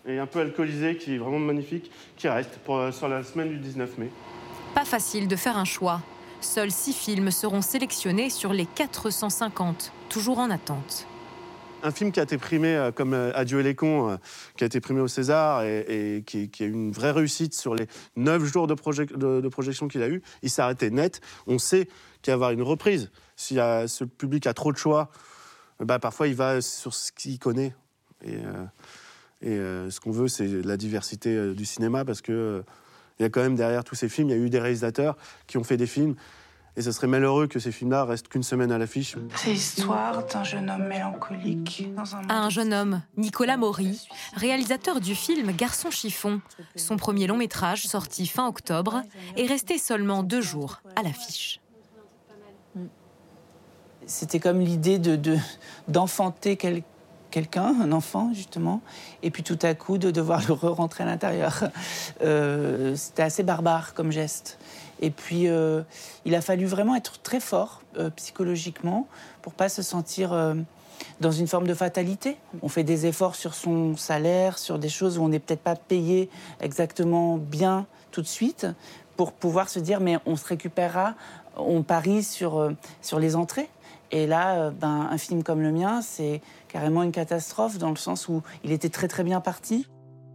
et 0.07 0.19
un 0.19 0.27
peu 0.27 0.41
alcoolisé 0.41 0.97
qui 0.97 1.15
est 1.15 1.19
vraiment 1.19 1.39
magnifique, 1.39 1.91
qui 2.17 2.29
reste 2.29 2.59
pour, 2.65 2.93
sur 2.93 3.09
la 3.09 3.23
semaine 3.23 3.51
du 3.51 3.59
19 3.59 3.99
mai. 3.99 4.11
Pas 4.75 4.85
facile 4.85 5.29
de 5.29 5.37
faire 5.37 5.57
un 5.57 5.65
choix. 5.65 6.01
Seuls 6.45 6.71
six 6.71 6.93
films 6.93 7.31
seront 7.31 7.63
sélectionnés 7.63 8.31
sur 8.31 8.53
les 8.53 8.67
450, 8.67 9.93
toujours 10.09 10.39
en 10.39 10.51
attente 10.51 11.07
un 11.85 11.91
film 11.91 12.13
qui 12.13 12.19
a 12.19 12.23
été 12.23 12.39
primé 12.39 12.75
euh, 12.75 12.91
comme 12.91 13.13
euh, 13.13 13.31
Adieu 13.35 13.61
les 13.61 13.75
cons, 13.75 14.11
euh, 14.11 14.17
qui 14.57 14.65
a 14.65 14.67
été 14.67 14.81
primé 14.81 15.01
au 15.01 15.09
César 15.09 15.65
et, 15.65 16.25
qui, 16.27 16.49
a 16.61 16.65
eu 16.65 16.73
une 16.73 16.93
vraie 16.93 17.11
réussite 17.11 17.53
sur 17.53 17.75
les 17.75 17.87
neuf 18.17 18.43
jours 18.45 18.67
de, 18.67 18.75
projection 18.75 19.87
qu'il 19.87 20.03
a 20.03 20.09
eu, 20.09 20.23
il 20.43 20.49
s'est 20.49 20.63
arrêté 20.63 20.91
net. 20.91 21.21
On 21.47 21.59
sait 21.59 21.87
qu'il 22.23 22.31
va 22.31 22.31
y 22.31 22.33
avoir 22.33 22.51
une 22.53 22.63
reprise. 22.63 23.11
Si 23.37 23.57
ce 23.57 24.05
public 24.05 24.47
a 24.47 24.55
trop 24.55 24.73
de 24.73 24.79
choix, 24.79 25.11
bah, 25.79 25.99
parfois 25.99 26.27
il 26.27 26.35
va 26.35 26.63
sur 26.63 26.95
ce 26.95 27.13
qu'il 27.13 27.39
connaît. 27.39 27.75
Et, 28.25 28.39
ce 29.43 30.01
qu'on 30.01 30.11
veut, 30.11 30.29
c'est 30.29 30.49
la 30.49 30.79
diversité 30.79 31.53
du 31.53 31.67
cinéma 31.67 32.07
parce 32.07 32.23
que 32.23 32.65
il 33.19 33.23
y 33.23 33.27
a 33.27 33.31
quand 33.31 33.43
même 33.43 33.57
derrière 33.57 33.85
tous 33.85 33.95
ces 33.95 34.09
films, 34.09 34.29
il 34.29 34.37
y 34.37 34.41
a 34.41 34.43
eu 34.43 34.51
des 34.51 34.59
réalisateurs 34.59 35.17
qui 35.47 35.59
ont 35.59 35.65
fait 35.65 35.77
des 35.77 35.87
films 35.87 36.17
et 36.77 36.83
ce 36.83 36.91
serait 36.91 37.07
malheureux 37.07 37.47
que 37.47 37.61
ces 37.61 37.71
films-là 37.71 38.05
restent 38.05 38.29
qu'une 38.29 38.43
semaine 38.43 38.73
à 38.73 38.79
l'affiche. 38.79 39.17
C'est 39.37 39.53
l'histoire 39.53 40.27
d'un 40.27 40.43
jeune 40.43 40.69
homme 40.69 40.89
mélancolique. 40.89 41.89
Dans 41.95 42.17
un, 42.17 42.29
un 42.29 42.51
jeune 42.51 42.75
homme, 42.75 43.03
Nicolas 43.17 43.57
Maury, 43.57 44.09
réalisateur 44.35 45.01
du 45.01 45.15
film 45.15 45.53
Garçon 45.53 45.91
chiffon. 45.91 46.41
Son 46.75 46.97
premier 46.97 47.29
long 47.29 47.37
métrage, 47.37 47.87
sorti 47.87 48.27
fin 48.27 48.49
octobre, 48.49 49.03
est 49.37 49.47
resté 49.47 49.79
seulement 49.79 50.25
deux 50.25 50.41
jours 50.41 50.81
à 50.97 51.03
l'affiche. 51.03 51.61
C'était 54.07 54.41
comme 54.41 54.61
l'idée 54.61 54.99
de, 54.99 55.39
d'enfanter 55.89 56.57
quelqu'un, 56.57 56.87
un 57.57 57.93
enfant 57.93 58.33
justement, 58.35 58.81
et 59.23 59.31
puis 59.31 59.43
tout 59.43 59.59
à 59.63 59.75
coup 59.75 59.99
de 59.99 60.11
devoir 60.11 60.43
le 60.49 60.55
re-rentrer 60.55 61.05
à 61.05 61.07
l'intérieur. 61.07 61.65
Euh, 62.23 62.95
c'était 62.97 63.23
assez 63.23 63.43
barbare 63.43 63.95
comme 63.95 64.13
geste. 64.13 64.59
Et 65.01 65.11
puis, 65.11 65.49
euh, 65.49 65.83
il 66.25 66.35
a 66.35 66.41
fallu 66.41 66.67
vraiment 66.67 66.95
être 66.95 67.21
très 67.21 67.41
fort 67.41 67.83
euh, 67.99 68.11
psychologiquement 68.11 69.09
pour 69.43 69.53
pas 69.53 69.69
se 69.69 69.83
sentir 69.83 70.55
dans 71.21 71.33
une 71.33 71.49
forme 71.49 71.67
de 71.67 71.75
fatalité. 71.75 72.37
On 72.63 72.69
fait 72.69 72.85
des 72.85 73.07
efforts 73.07 73.35
sur 73.35 73.55
son 73.55 73.97
salaire, 73.97 74.59
sur 74.59 74.79
des 74.79 74.89
choses 74.89 75.19
où 75.19 75.23
on 75.23 75.29
n'est 75.29 75.41
peut-être 75.41 75.63
pas 75.63 75.77
payé 75.77 76.31
exactement 76.61 77.37
bien 77.37 77.87
tout 78.11 78.23
de 78.23 78.27
suite, 78.27 78.67
pour 79.17 79.33
pouvoir 79.33 79.69
se 79.69 79.81
dire 79.81 80.01
mais 80.01 80.19
on 80.25 80.37
se 80.37 80.47
récupérera, 80.47 81.15
on 81.57 81.83
parie 81.83 82.23
sur, 82.23 82.73
sur 83.03 83.19
les 83.19 83.37
entrées. 83.37 83.69
Et 84.13 84.27
là, 84.27 84.71
ben, 84.71 85.09
un 85.11 85.19
film 85.19 85.43
comme 85.43 85.61
le 85.61 85.73
mien, 85.73 86.01
c'est 86.01 86.41
carrément 86.75 87.05
une 87.05 87.13
catastrophe 87.13 87.79
dans 87.79 87.91
le 87.91 87.97
sens 87.97 88.29
où 88.29 88.43
il 88.65 88.73
était 88.73 88.89
très 88.89 89.07
très 89.07 89.23
bien 89.23 89.41
parti. 89.41 89.87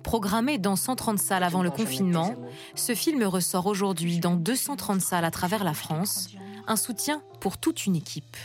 Programmé 0.04 0.58
dans 0.58 0.78
130 0.78 1.20
salles 1.20 1.44
avant 1.44 1.62
le 1.64 1.70
confinement, 1.70 2.34
ce 2.76 2.96
film 2.96 3.22
ressort 3.26 3.66
aujourd'hui 3.66 4.20
dans 4.20 4.36
230 4.38 5.02
salles 5.02 5.26
à 5.26 5.32
travers 5.32 5.66
la 5.66 5.74
France. 5.74 6.30
Un 6.66 6.78
soutien 6.78 7.22
pour 7.42 7.58
toute 7.58 7.86
une 7.86 7.98
équipe. 7.98 8.38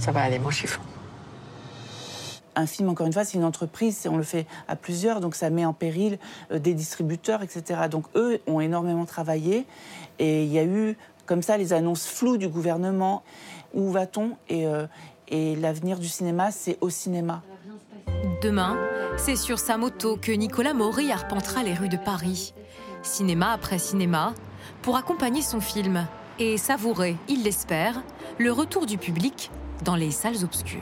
Ça 0.00 0.10
va 0.10 0.22
aller, 0.22 0.40
mon 0.40 0.50
chiffon. 0.50 0.82
Un 2.56 2.66
film, 2.66 2.88
encore 2.88 3.06
une 3.06 3.12
fois, 3.12 3.24
c'est 3.24 3.38
une 3.38 3.44
entreprise, 3.44 4.08
on 4.10 4.16
le 4.16 4.24
fait 4.24 4.48
à 4.66 4.74
plusieurs, 4.74 5.20
donc 5.20 5.36
ça 5.36 5.50
met 5.50 5.64
en 5.64 5.72
péril 5.72 6.18
euh, 6.50 6.58
des 6.58 6.74
distributeurs, 6.74 7.42
etc. 7.42 7.82
Donc 7.88 8.06
eux 8.16 8.40
ont 8.48 8.58
énormément 8.58 9.06
travaillé 9.06 9.66
et 10.18 10.42
il 10.42 10.52
y 10.52 10.58
a 10.58 10.64
eu 10.64 10.96
comme 11.26 11.42
ça 11.42 11.56
les 11.58 11.72
annonces 11.72 12.08
floues 12.08 12.38
du 12.38 12.48
gouvernement. 12.48 13.22
Où 13.72 13.90
va-t-on? 13.90 14.36
Et, 14.48 14.66
euh, 14.66 14.86
et 15.28 15.56
l'avenir 15.56 15.98
du 15.98 16.08
cinéma, 16.08 16.50
c'est 16.50 16.78
au 16.80 16.90
cinéma. 16.90 17.42
Demain, 18.42 18.76
c'est 19.16 19.36
sur 19.36 19.58
sa 19.58 19.78
moto 19.78 20.16
que 20.16 20.32
Nicolas 20.32 20.74
Maury 20.74 21.12
arpentera 21.12 21.62
les 21.62 21.74
rues 21.74 21.88
de 21.88 21.96
Paris, 21.96 22.54
cinéma 23.02 23.52
après 23.52 23.78
cinéma, 23.78 24.34
pour 24.82 24.96
accompagner 24.96 25.42
son 25.42 25.60
film 25.60 26.06
et 26.38 26.56
savourer, 26.56 27.16
il 27.28 27.42
l'espère, 27.42 28.02
le 28.38 28.52
retour 28.52 28.86
du 28.86 28.98
public 28.98 29.50
dans 29.84 29.96
les 29.96 30.10
salles 30.10 30.44
obscures. 30.44 30.80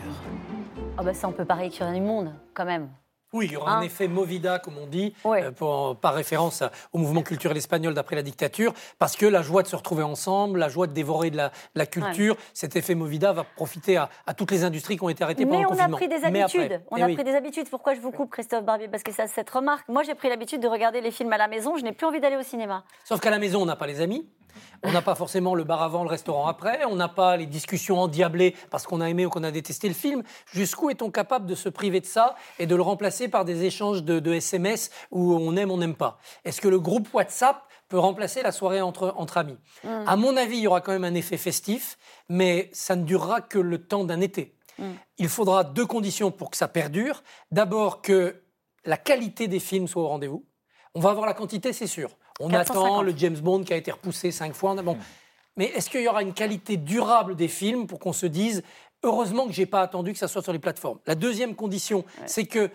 Ah 0.97 1.03
bah 1.03 1.15
ça, 1.15 1.29
on 1.29 1.33
peut 1.33 1.45
parier 1.45 1.71
qu'il 1.71 1.83
y 1.83 1.85
en 1.85 1.91
a 1.91 1.95
du 1.95 2.01
monde, 2.01 2.33
quand 2.55 2.65
même. 2.65 2.89
Oui, 3.33 3.47
il 3.47 3.53
y 3.53 3.57
aura 3.57 3.73
un 3.73 3.79
hein 3.79 3.83
effet 3.83 4.09
Movida, 4.09 4.59
comme 4.59 4.77
on 4.79 4.87
dit, 4.87 5.15
euh, 5.25 5.51
par 6.01 6.15
référence 6.15 6.63
au 6.93 6.99
mouvement 6.99 7.23
culturel 7.23 7.57
espagnol 7.57 7.95
d'après 7.95 8.17
la 8.17 8.23
dictature, 8.23 8.75
parce 8.99 9.17
que 9.17 9.27
la 9.27 9.43
joie 9.43 9.63
de 9.63 9.69
se 9.69 9.77
retrouver 9.77 10.03
ensemble, 10.03 10.59
la 10.59 10.69
joie 10.69 10.87
de 10.87 10.93
dévorer 10.93 11.31
de 11.31 11.39
la, 11.75 11.87
culture, 11.87 12.37
cet 12.53 12.77
effet 12.77 12.95
Movida 12.95 13.33
va 13.33 13.45
profiter 13.45 13.97
à, 13.97 14.09
toutes 14.37 14.51
les 14.51 14.65
industries 14.65 14.97
qui 14.97 15.05
ont 15.05 15.09
été 15.09 15.25
arrêtées 15.25 15.47
pendant 15.47 15.63
le 15.63 15.69
confinement. 15.69 15.89
Mais 15.89 15.93
on 15.93 15.97
a 15.97 16.09
pris 16.09 16.09
des 16.09 16.25
habitudes. 16.25 16.83
On 16.91 16.97
eh 16.97 17.03
a 17.03 17.09
pris 17.09 17.25
des 17.25 17.35
habitudes. 17.35 17.69
Pourquoi 17.71 17.95
je 17.95 18.01
vous 18.01 18.11
coupe, 18.11 18.31
Christophe 18.31 18.65
Barbier 18.65 18.89
Parce 18.89 19.03
que 19.03 19.13
ça, 19.13 19.27
cette 19.27 19.51
remarque. 19.51 19.89
Moi, 19.89 20.03
j'ai 20.03 20.15
pris 20.15 20.29
l'habitude 20.29 20.61
de 20.61 20.69
regarder 20.69 21.01
les 21.01 21.11
films 21.11 21.33
à 21.33 21.39
la 21.39 21.49
maison. 21.49 21.77
Je 21.77 21.85
n'ai 21.85 21.93
plus 21.93 22.07
envie 22.07 22.21
d'aller 22.21 22.37
au 22.37 22.43
cinéma. 22.43 22.85
Sauf 23.05 23.21
qu'à 23.21 23.31
la 23.31 23.39
maison, 23.39 23.63
on 23.63 23.67
n'a 23.67 23.77
pas 23.77 23.87
les 23.87 24.01
amis. 24.01 24.27
On 24.85 24.91
n'a 24.91 25.03
pas 25.03 25.15
forcément 25.15 25.55
le 25.55 25.63
bar 25.63 25.83
avant, 25.83 26.03
le 26.03 26.09
restaurant 26.09 26.49
après. 26.49 26.85
On 26.87 26.97
n'a 26.97 27.09
pas 27.09 27.37
les 27.37 27.47
discussions 27.47 28.01
endiablées 28.01 28.57
parce 28.71 28.87
qu'on 28.87 29.01
a 29.01 29.09
aimé 29.09 29.25
ou 29.25 29.31
qu'on 29.31 29.45
a 29.45 29.53
détesté 29.53 29.87
le 29.87 29.95
film. 29.95 30.23
Jusqu'où 30.53 30.91
est-on 30.91 31.11
capable 31.11 31.47
de 31.47 31.55
se 31.55 31.69
priver 31.69 32.01
de 32.01 32.07
ça 32.07 32.35
et 32.59 32.67
de 32.67 32.75
le 32.75 32.83
remplacer 32.83 33.22
par 33.29 33.45
des 33.45 33.65
échanges 33.65 34.03
de, 34.03 34.33
SMS 34.33 34.91
où 35.11 35.35
on 35.35 35.57
aime, 35.57 35.71
on 35.71 35.79
n'aime 35.79 35.95
pas 35.95 36.19
Est-ce 36.45 36.61
que 36.61 36.69
le 36.69 36.81
groupe 36.81 37.13
WhatsApp 37.13 37.63
peut 37.89 37.99
remplacer 37.99 38.43
la 38.43 38.53
soirée 38.53 38.81
entre, 38.81 39.15
entre 39.17 39.39
amis? 39.39 39.59
Mmh. 39.85 39.89
À 40.07 40.17
mon 40.17 40.37
avis, 40.37 40.57
il 40.59 40.63
y 40.63 40.67
aura 40.67 40.81
quand 40.81 40.93
même 40.93 41.05
un 41.05 41.15
effet 41.15 41.37
festif, 41.37 41.99
mais 42.29 42.71
ça 42.73 42.97
ne 42.97 43.05
durera 43.05 43.41
que 43.41 43.59
le 43.59 43.87
temps 43.87 44.05
d'un 44.05 44.21
été. 44.21 44.57
Mmh. 44.79 44.85
Il 45.19 45.29
faudra 45.29 45.65
deux 45.65 45.87
conditions 45.87 46.31
pour 46.31 46.51
que 46.51 46.57
ça 46.57 46.69
perdure. 46.69 47.23
D'abord, 47.51 48.03
que 48.03 48.43
la 48.85 48.97
qualité 48.97 49.49
des 49.49 49.61
films 49.61 49.89
soit 49.89 50.03
au 50.03 50.09
rendez-vous. 50.09 50.45
On 50.95 51.01
va 51.01 51.11
avoir 51.11 51.27
la 51.27 51.35
quantité, 51.35 51.73
c'est 51.73 51.87
sûr. 51.87 52.17
On 52.41 52.53
attend 52.53 53.03
le 53.03 53.15
James 53.17 53.37
Bond 53.37 53.65
qui 53.65 53.73
a 53.73 53.77
été 53.77 53.91
repoussé 53.91 54.31
cinq 54.31 54.55
fois. 54.55 54.75
Bon. 54.75 54.97
Mais 55.57 55.67
est-ce 55.67 55.91
qu'il 55.91 56.03
y 56.03 56.09
aura 56.09 56.23
une 56.23 56.33
qualité 56.33 56.77
durable 56.77 57.37
des 57.37 57.49
films 57.49 57.87
pour 57.87 57.99
qu'on 57.99 58.13
se 58.13 58.27
dise 58.27 58.63
heureusement 59.03 59.47
que 59.47 59.53
j'ai 59.53 59.67
pas 59.67 59.83
attendu 59.83 60.13
que 60.13 60.19
ça 60.19 60.29
soit 60.29 60.43
sur 60.43 60.53
les 60.53 60.59
plateformes? 60.59 60.99
La 61.07 61.15
deuxième 61.15 61.55
condition, 61.55 62.05
c'est 62.27 62.47
que 62.47 62.71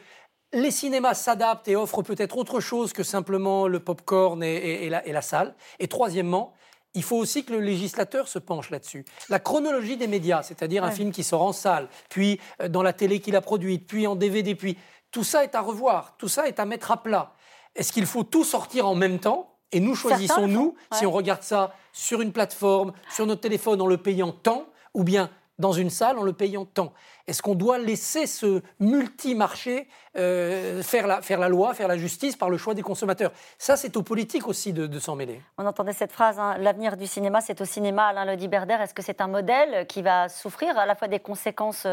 les 0.54 0.72
cinémas 0.72 1.14
s'adaptent 1.14 1.68
et 1.68 1.76
offrent 1.76 2.02
peut-être 2.02 2.38
autre 2.38 2.60
chose 2.60 2.94
que 2.94 3.04
simplement 3.04 3.68
le 3.68 3.80
pop-corn 3.80 4.42
et, 4.44 4.90
la, 4.90 5.22
salle. 5.22 5.56
Et 5.80 5.88
troisièmement, 5.88 6.54
il 6.94 7.04
faut 7.04 7.18
aussi 7.18 7.44
que 7.44 7.54
le 7.54 7.60
législateur 7.60 8.28
se 8.28 8.40
penche 8.40 8.70
là-dessus. 8.70 9.06
La 9.30 9.40
chronologie 9.40 9.98
des 9.98 10.08
médias, 10.08 10.44
c'est-à-dire 10.44 10.84
un 10.84 10.92
film 10.92 11.12
qui 11.12 11.24
sort 11.24 11.44
en 11.44 11.54
salle, 11.54 11.90
puis 12.10 12.40
euh, 12.62 12.70
dans 12.70 12.82
la 12.82 12.94
télé 12.94 13.20
qu'il 13.20 13.36
a 13.36 13.42
produite, 13.42 13.88
puis 13.88 14.08
en 14.08 14.16
DVD, 14.16 14.56
puis 14.56 14.78
tout 15.12 15.24
ça 15.24 15.44
est 15.44 15.56
à 15.56 15.62
revoir, 15.62 16.16
tout 16.18 16.28
ça 16.28 16.48
est 16.48 16.60
à 16.60 16.66
mettre 16.66 16.92
à 16.92 17.04
plat. 17.04 17.34
Est-ce 17.76 17.92
qu'il 17.92 18.06
faut 18.06 18.24
tout 18.24 18.44
sortir 18.44 18.88
en 18.88 18.96
même 18.96 19.20
temps? 19.20 19.54
Et 19.72 19.82
nous 19.82 19.96
choisissons, 19.96 20.48
nous, 20.48 20.76
si 20.94 21.06
on 21.06 21.12
regarde 21.12 21.44
ça 21.44 21.76
sur 21.92 22.22
une 22.22 22.32
plateforme, 22.32 22.94
sur 23.14 23.26
notre 23.26 23.42
téléphone 23.42 23.82
en 23.82 23.86
le 23.86 23.98
payant 23.98 24.32
tant, 24.32 24.66
ou 24.94 25.04
bien 25.04 25.30
dans 25.60 25.72
une 25.72 25.90
salle 25.90 26.18
en 26.18 26.24
le 26.24 26.34
payant 26.34 26.66
tant 26.66 26.94
Est-ce 27.28 27.42
qu'on 27.42 27.56
doit 27.56 27.78
laisser 27.78 28.28
ce 28.28 28.62
multi-marché 28.80 29.88
euh, 30.18 30.84
faire, 30.84 31.08
la, 31.08 31.22
faire 31.22 31.40
la 31.40 31.50
loi, 31.50 31.74
faire 31.74 31.88
la 31.88 31.98
justice 31.98 32.36
par 32.36 32.50
le 32.50 32.58
choix 32.58 32.74
des 32.74 32.82
consommateurs? 32.82 33.32
Ça, 33.58 33.76
c'est 33.76 33.98
aux 33.98 34.04
politiques 34.04 34.48
aussi 34.48 34.74
de, 34.74 35.00
s'en 35.00 35.16
mêler. 35.16 35.42
On 35.58 35.66
entendait 35.66 35.94
cette 35.94 36.12
phrase, 36.12 36.40
hein, 36.40 36.58
l'avenir 36.60 36.98
du 36.98 37.08
cinéma, 37.08 37.42
c'est 37.42 37.60
au 37.62 37.66
cinéma. 37.66 38.08
Alain 38.08 38.26
Lodi-Berder, 38.26 38.78
est-ce 38.82 38.94
que 38.94 39.04
c'est 39.04 39.22
un 39.22 39.28
modèle 39.28 39.88
qui 39.88 40.02
va 40.02 40.30
souffrir 40.30 40.78
à 40.78 40.86
la 40.86 40.96
fois 40.96 41.08
des 41.08 41.20
conséquences 41.20 41.88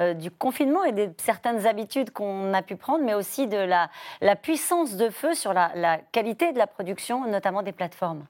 euh, 0.00 0.14
du 0.14 0.30
confinement 0.30 0.84
et 0.84 0.92
de 0.92 1.10
certaines 1.18 1.66
habitudes 1.66 2.10
qu'on 2.10 2.52
a 2.54 2.62
pu 2.62 2.76
prendre, 2.76 3.04
mais 3.04 3.14
aussi 3.14 3.46
de 3.46 3.56
la, 3.56 3.90
la 4.20 4.36
puissance 4.36 4.96
de 4.96 5.10
feu 5.10 5.34
sur 5.34 5.52
la, 5.52 5.72
la 5.74 5.98
qualité 5.98 6.52
de 6.52 6.58
la 6.58 6.66
production, 6.66 7.26
notamment 7.26 7.62
des 7.62 7.72
plateformes? 7.72 8.24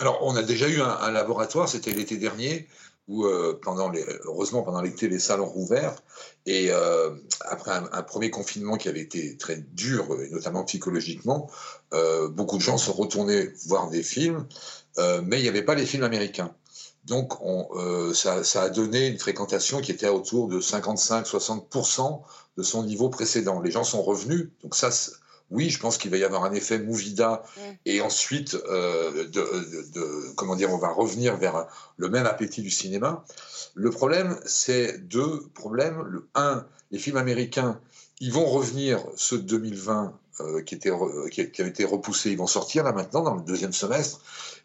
Alors, 0.00 0.18
on 0.22 0.34
a 0.34 0.42
déjà 0.42 0.66
eu 0.66 0.80
un, 0.80 1.10
laboratoire, 1.10 1.68
c'était 1.68 1.92
l'été 1.92 2.16
dernier, 2.16 2.66
où 3.10 3.26
euh, 3.26 3.58
pendant 3.60 3.90
les, 3.90 4.04
heureusement 4.24 4.62
pendant 4.62 4.80
l'été 4.80 5.08
les 5.08 5.18
salles 5.18 5.40
ont 5.40 5.48
rouvert 5.48 5.96
et 6.46 6.68
euh, 6.70 7.10
après 7.40 7.72
un, 7.72 8.02
premier 8.02 8.30
confinement 8.30 8.76
qui 8.76 8.88
avait 8.88 9.00
été 9.00 9.36
très 9.36 9.56
dur 9.56 10.06
et 10.22 10.30
notamment 10.30 10.62
psychologiquement, 10.64 11.50
euh, 11.92 12.28
beaucoup 12.28 12.56
de 12.56 12.62
gens 12.62 12.78
sont 12.78 12.92
retournés 12.92 13.50
voir 13.66 13.90
des 13.90 14.04
films, 14.04 14.46
mais 15.24 15.38
il 15.38 15.42
n'y 15.42 15.48
avait 15.48 15.64
pas 15.64 15.74
les 15.74 15.86
films 15.86 16.04
américains. 16.04 16.54
Donc 17.04 17.40
on, 17.40 17.68
ça, 18.14 18.44
ça, 18.44 18.62
a 18.62 18.68
donné 18.68 19.08
une 19.08 19.18
fréquentation 19.18 19.80
qui 19.80 19.90
était 19.90 20.08
autour 20.08 20.48
de 20.48 20.60
55-60% 20.60 22.20
de 22.58 22.62
son 22.62 22.84
niveau 22.84 23.08
précédent. 23.08 23.60
Les 23.60 23.70
gens 23.70 23.84
sont 23.84 24.02
revenus, 24.02 24.50
donc 24.62 24.74
ça 24.74 24.90
oui, 25.50 25.68
je 25.70 25.78
pense 25.78 25.98
qu'il 25.98 26.10
va 26.10 26.16
y 26.16 26.24
avoir 26.24 26.44
un 26.44 26.52
effet 26.52 26.78
Movida 26.78 27.42
et 27.84 28.00
ensuite, 28.00 28.54
euh, 28.68 29.26
de, 29.28 30.34
comment 30.36 30.54
dire, 30.54 30.72
on 30.72 30.78
va 30.78 30.90
revenir 30.90 31.36
vers 31.36 31.66
le 31.96 32.08
même 32.08 32.26
appétit 32.26 32.62
du 32.62 32.70
cinéma. 32.70 33.24
Le 33.74 33.90
problème, 33.90 34.38
c'est 34.44 34.98
deux 34.98 35.42
problèmes. 35.54 36.02
Le 36.02 36.28
un, 36.34 36.64
les 36.90 36.98
films 36.98 37.16
américains, 37.16 37.80
ils 38.20 38.32
vont 38.32 38.46
revenir, 38.46 39.04
ceux 39.16 39.38
de 39.38 39.42
2020 39.42 40.18
euh, 40.40 40.62
qui, 40.62 40.74
étaient, 40.74 40.92
qui, 41.30 41.50
qui 41.50 41.60
avaient 41.60 41.70
été 41.70 41.84
repoussés, 41.84 42.30
ils 42.30 42.38
vont 42.38 42.46
sortir 42.46 42.84
là 42.84 42.92
maintenant 42.92 43.22
dans 43.22 43.34
le 43.34 43.42
deuxième 43.42 43.72
semestre, 43.72 44.20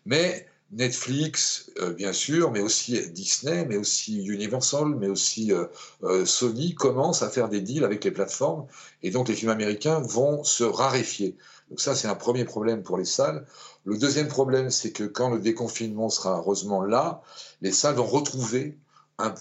mais 0.06 0.48
Netflix, 0.72 1.72
euh, 1.80 1.94
bien 1.94 2.12
sûr, 2.12 2.52
mais 2.52 2.60
aussi 2.60 3.00
Disney, 3.12 3.66
mais 3.66 3.78
aussi 3.78 4.26
Universal, 4.26 4.96
mais 4.96 5.08
aussi 5.08 5.52
euh, 5.54 5.66
euh, 6.04 6.26
Sony 6.26 6.74
commencent 6.74 7.22
à 7.22 7.30
faire 7.30 7.50
des 7.50 7.62
deals 7.62 7.84
avec 7.84 8.04
les 8.04 8.12
plateformes 8.12 8.66
et 9.04 9.12
donc 9.12 9.28
les 9.28 9.36
films 9.36 9.52
américains 9.52 10.00
vont 10.00 10.44
se 10.44 10.64
raréfier. 10.64 11.38
Donc 11.70 11.80
ça, 11.80 11.96
c'est 11.96 12.08
un 12.08 12.16
premier 12.16 12.46
problème 12.46 12.84
pour 12.84 12.98
les 12.98 13.06
salles. 13.06 13.46
Le 13.86 13.98
deuxième 13.98 14.28
problème, 14.28 14.70
c'est 14.72 14.92
que 14.92 15.04
quand 15.04 15.30
le 15.30 15.40
déconfinement 15.40 16.10
sera 16.10 16.38
heureusement 16.38 16.82
là, 16.82 17.22
les 17.62 17.72
salles 17.72 17.96
vont 17.96 18.06
retrouver 18.06 18.78
un, 19.20 19.34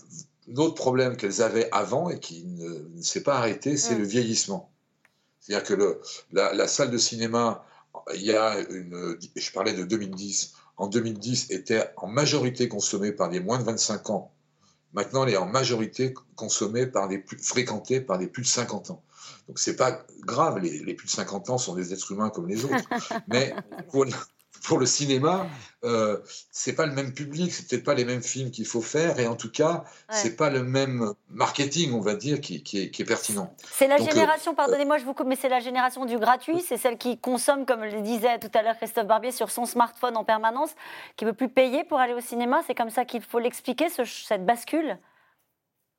autre 0.56 0.74
problème 0.74 1.16
qu'elles 1.16 1.40
avaient 1.42 1.68
avant 1.72 2.10
et 2.10 2.20
qui 2.20 2.44
ne, 2.44 3.02
s'est 3.02 3.22
pas 3.22 3.36
arrêté, 3.36 3.78
c'est 3.78 3.94
mm. 3.94 3.98
le 3.98 4.04
vieillissement. 4.04 4.70
C'est-à-dire 5.40 5.66
que 5.66 5.74
le, 5.74 6.00
la, 6.32 6.52
la 6.52 6.68
salle 6.68 6.90
de 6.90 6.98
cinéma, 6.98 7.64
il 8.14 8.22
y 8.22 8.32
a 8.34 8.58
une, 8.70 9.16
je 9.34 9.52
parlais 9.52 9.72
de 9.72 9.84
2010, 9.84 10.54
en 10.76 10.88
2010 10.88 11.50
était 11.50 11.90
en 11.96 12.06
majorité 12.06 12.68
consommée 12.68 13.12
par 13.12 13.30
les 13.30 13.40
moins 13.40 13.58
de 13.58 13.64
25 13.64 14.10
ans. 14.10 14.32
Maintenant, 14.92 15.24
elle 15.24 15.34
est 15.34 15.38
en 15.38 15.46
majorité 15.46 16.14
consommée 16.36 16.86
par 16.86 17.08
les 17.08 17.18
plus, 17.18 17.38
fréquentée 17.38 18.00
par 18.00 18.18
les 18.18 18.28
plus 18.28 18.42
de 18.42 18.46
50 18.46 18.90
ans. 18.90 19.02
Donc, 19.48 19.58
c'est 19.58 19.76
pas 19.76 20.04
grave, 20.20 20.58
les, 20.58 20.80
les, 20.80 20.94
plus 20.94 21.06
de 21.06 21.12
50 21.12 21.50
ans 21.50 21.58
sont 21.58 21.74
des 21.74 21.92
êtres 21.92 22.12
humains 22.12 22.30
comme 22.30 22.48
les 22.48 22.64
autres. 22.64 22.88
Mais 23.28 23.54
pour, 23.90 24.06
pour 24.64 24.78
le 24.78 24.86
cinéma, 24.86 25.46
euh, 25.84 26.18
c'est 26.50 26.72
pas 26.72 26.86
le 26.86 26.92
même 26.92 27.12
public, 27.12 27.52
c'est 27.52 27.68
peut-être 27.68 27.84
pas 27.84 27.94
les 27.94 28.04
mêmes 28.04 28.22
films 28.22 28.50
qu'il 28.50 28.66
faut 28.66 28.80
faire, 28.80 29.18
et 29.20 29.26
en 29.26 29.36
tout 29.36 29.50
cas, 29.50 29.84
c'est 30.10 30.36
pas 30.36 30.50
le 30.50 30.62
même 30.62 31.12
marketing, 31.28 31.92
on 31.92 32.00
va 32.00 32.14
dire, 32.14 32.40
qui, 32.40 32.62
est, 32.74 33.04
pertinent. 33.04 33.54
C'est 33.70 33.88
la 33.88 33.96
euh, 33.96 34.04
génération, 34.04 34.54
pardonnez-moi, 34.54 34.98
je 34.98 35.04
vous 35.04 35.12
coupe, 35.12 35.26
mais 35.26 35.36
c'est 35.36 35.48
la 35.48 35.60
génération 35.60 36.06
du 36.06 36.18
gratuit, 36.18 36.64
c'est 36.66 36.78
celle 36.78 36.96
qui 36.96 37.18
consomme, 37.18 37.66
comme 37.66 37.84
le 37.84 38.00
disait 38.00 38.38
tout 38.38 38.50
à 38.54 38.62
l'heure 38.62 38.76
Christophe 38.76 39.06
Barbier, 39.06 39.32
sur 39.32 39.50
son 39.50 39.66
smartphone 39.66 40.16
en 40.16 40.24
permanence, 40.24 40.70
qui 41.16 41.24
veut 41.24 41.34
plus 41.34 41.50
payer 41.50 41.84
pour 41.84 41.98
aller 41.98 42.14
au 42.14 42.20
cinéma. 42.20 42.62
C'est 42.66 42.74
comme 42.74 42.90
ça 42.90 43.04
qu'il 43.04 43.22
faut 43.22 43.38
l'expliquer, 43.38 43.88
cette 43.90 44.46
bascule? 44.46 44.98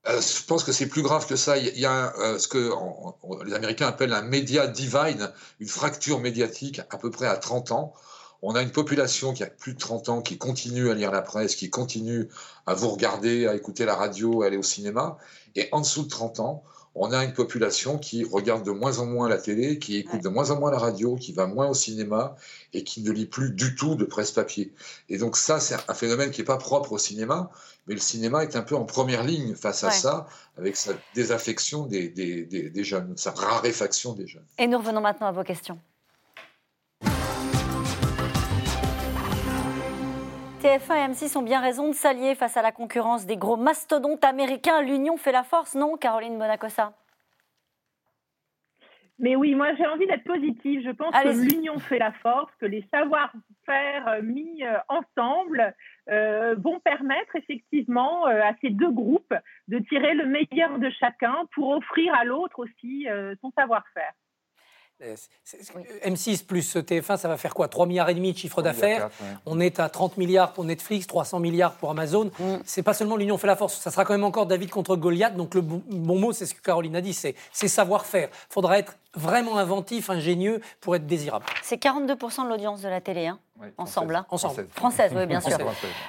Euh, 0.08 0.22
je 0.22 0.44
pense 0.46 0.64
que 0.64 0.72
c'est 0.72 0.88
plus 0.88 1.02
grave 1.02 1.28
que 1.28 1.36
ça. 1.36 1.58
Il 1.58 1.80
y 1.80 1.86
a 1.86 2.14
euh, 2.20 2.38
ce 2.38 2.48
que 2.48 2.72
les 3.44 3.54
Américains 3.54 3.88
appellent 3.88 4.14
un 4.14 4.22
media 4.22 4.68
divide, 4.68 5.34
une 5.60 5.68
fracture 5.68 6.20
médiatique 6.20 6.82
à 6.90 6.98
peu 6.98 7.10
près 7.10 7.28
à 7.28 7.38
30 7.38 7.72
ans 7.72 7.94
on 8.48 8.54
a 8.54 8.62
une 8.62 8.72
population 8.72 9.34
qui 9.34 9.44
a 9.44 9.48
plus 9.48 9.74
de 9.74 9.80
30 9.80 10.10
ans, 10.10 10.22
qui 10.22 10.38
continue 10.38 10.92
à 10.92 10.94
lire 10.94 11.10
la 11.10 11.24
presse, 11.24 11.56
qui 11.56 11.72
continue 11.72 12.30
à 12.68 12.76
vous 12.76 12.90
regarder, 12.90 13.48
à 13.48 13.56
écouter 13.56 13.86
la 13.86 13.96
radio, 13.96 14.44
à 14.44 14.46
aller 14.46 14.58
au 14.58 14.64
cinéma. 14.64 15.18
Et 15.56 15.68
en 15.72 15.82
dessous 15.82 16.04
de 16.04 16.10
30 16.10 16.40
ans, 16.42 16.64
on 16.94 17.12
a 17.12 17.24
une 17.24 17.34
population 17.34 17.98
qui 17.98 18.24
regarde 18.24 18.64
de 18.64 18.70
moins 18.70 19.00
en 19.00 19.08
moins 19.08 19.28
la 19.28 19.40
télé, 19.40 19.80
qui 19.80 19.98
écoute 19.98 20.22
de 20.22 20.30
moins 20.30 20.52
en 20.52 20.60
moins 20.60 20.70
la 20.70 20.78
radio, 20.78 21.16
qui 21.16 21.34
va 21.34 21.48
moins 21.48 21.68
au 21.68 21.74
cinéma 21.74 22.36
et 22.74 22.84
qui 22.84 23.02
ne 23.02 23.12
lit 23.12 23.26
plus 23.26 23.50
du 23.50 23.74
tout 23.74 23.96
de 23.96 24.06
presse 24.06 24.32
papier. 24.32 24.72
Et 25.10 25.18
donc 25.18 25.38
ça, 25.38 25.60
c'est 25.60 25.76
un 25.88 25.94
phénomène 25.96 26.30
qui 26.30 26.42
n'est 26.42 26.46
pas 26.46 26.58
propre 26.58 26.92
au 26.92 26.98
cinéma, 27.00 27.50
mais 27.88 27.96
le 27.96 28.00
cinéma 28.00 28.44
est 28.44 28.56
un 28.56 28.62
peu 28.62 28.76
en 28.76 28.86
première 28.86 29.24
ligne 29.24 29.56
face 29.56 29.84
à 29.84 29.90
ça, 29.90 30.28
avec 30.56 30.78
sa 30.78 30.94
désaffection 31.16 31.88
des, 31.88 32.10
des 32.10 32.84
jeunes, 32.84 33.18
sa 33.18 33.32
raréfaction 33.32 34.14
des 34.14 34.28
jeunes. 34.28 34.46
Et 34.60 34.68
nous 34.68 34.78
revenons 34.78 35.02
maintenant 35.02 35.28
à 35.28 35.32
vos 35.32 35.44
questions. 35.44 35.80
TF1 40.66 40.96
et 40.96 41.14
M6 41.14 41.38
ont 41.38 41.44
bien 41.44 41.62
raison 41.62 41.90
de 41.90 41.94
s'allier 41.94 42.34
face 42.34 42.58
à 42.58 42.64
la 42.64 42.72
concurrence 42.72 43.28
des 43.28 43.38
gros 43.38 43.56
mastodontes 43.56 44.24
américains. 44.24 44.82
L'union 44.82 45.16
fait 45.16 45.32
la 45.32 45.44
force, 45.44 45.76
non, 45.76 45.96
Caroline 45.96 46.40
Bonacossa? 46.40 46.94
Mais 49.20 49.36
oui, 49.36 49.54
moi 49.54 49.76
j'ai 49.76 49.86
envie 49.86 50.08
d'être 50.08 50.24
positive. 50.24 50.82
Je 50.84 50.90
pense 50.90 51.14
que 51.14 51.54
l'union 51.54 51.78
fait 51.78 52.00
la 52.00 52.12
force, 52.14 52.52
que 52.60 52.66
les 52.66 52.84
savoir-faire 52.92 54.08
euh, 54.08 54.24
mis 54.24 54.64
euh, 54.64 54.80
ensemble 54.90 55.76
euh, 56.10 56.56
vont 56.56 56.80
permettre 56.80 57.36
effectivement 57.36 58.26
à 58.26 58.56
ces 58.60 58.72
deux 58.72 58.92
groupes 58.92 59.36
de 59.68 59.78
tirer 59.78 60.16
le 60.16 60.26
meilleur 60.26 60.80
de 60.80 60.90
chacun 61.00 61.46
pour 61.54 61.70
offrir 61.70 62.12
à 62.16 62.26
l'autre 62.26 62.58
aussi 62.58 63.08
son 63.40 63.52
savoir-faire. 63.52 64.14
M6 65.02 66.46
plus 66.46 66.76
TF1, 66.78 67.18
ça 67.18 67.28
va 67.28 67.38
faire 67.38 67.54
quoi? 67.54 67.68
3 67.68 67.86
milliards 67.86 68.10
et 68.10 68.14
demi 68.14 68.32
de 68.32 68.38
chiffre 68.38 68.62
d'affaires. 68.62 69.10
On 69.46 69.60
est 69.60 69.80
à 69.80 69.90
30 69.90 70.18
milliards 70.18 70.54
pour 70.54 70.64
Netflix, 70.64 71.06
300 71.08 71.40
milliards 71.40 71.74
pour 71.74 71.90
Amazon. 71.90 72.32
Mm. 72.40 72.56
C'est 72.66 72.84
pas 72.84 72.94
seulement 72.94 73.18
l'union 73.18 73.38
fait 73.38 73.48
la 73.48 73.56
force, 73.56 73.76
ça 73.80 73.92
sera 73.92 74.06
quand 74.06 74.14
même 74.14 74.24
encore 74.24 74.46
David 74.46 74.70
contre 74.70 74.96
Goliath. 74.96 75.36
Donc 75.36 75.54
le 75.54 75.62
bon 75.62 76.20
mot, 76.20 76.34
c'est 76.34 76.46
ce 76.46 76.54
que 76.54 76.62
Caroline 76.62 76.96
a 76.96 77.02
dit, 77.02 77.14
c'est 77.14 77.36
savoir-faire. 77.68 78.30
Il 78.32 78.54
faudra 78.54 78.80
être 78.80 78.96
vraiment 79.16 79.58
inventif, 79.58 80.10
ingénieux 80.10 80.62
pour 80.82 80.96
être 80.96 81.06
désirable. 81.06 81.46
C'est 81.64 81.82
42% 81.82 82.44
de 82.44 82.50
l'audience 82.50 82.82
de 82.82 82.90
la 82.90 83.02
télé, 83.02 83.28
hein 83.28 83.40
ensemble. 83.78 84.16
Hein. 84.16 84.26
Ensemble. 84.30 84.68
Française, 84.72 85.12
oui, 85.16 85.26
bien 85.26 85.40
sûr. 85.40 85.58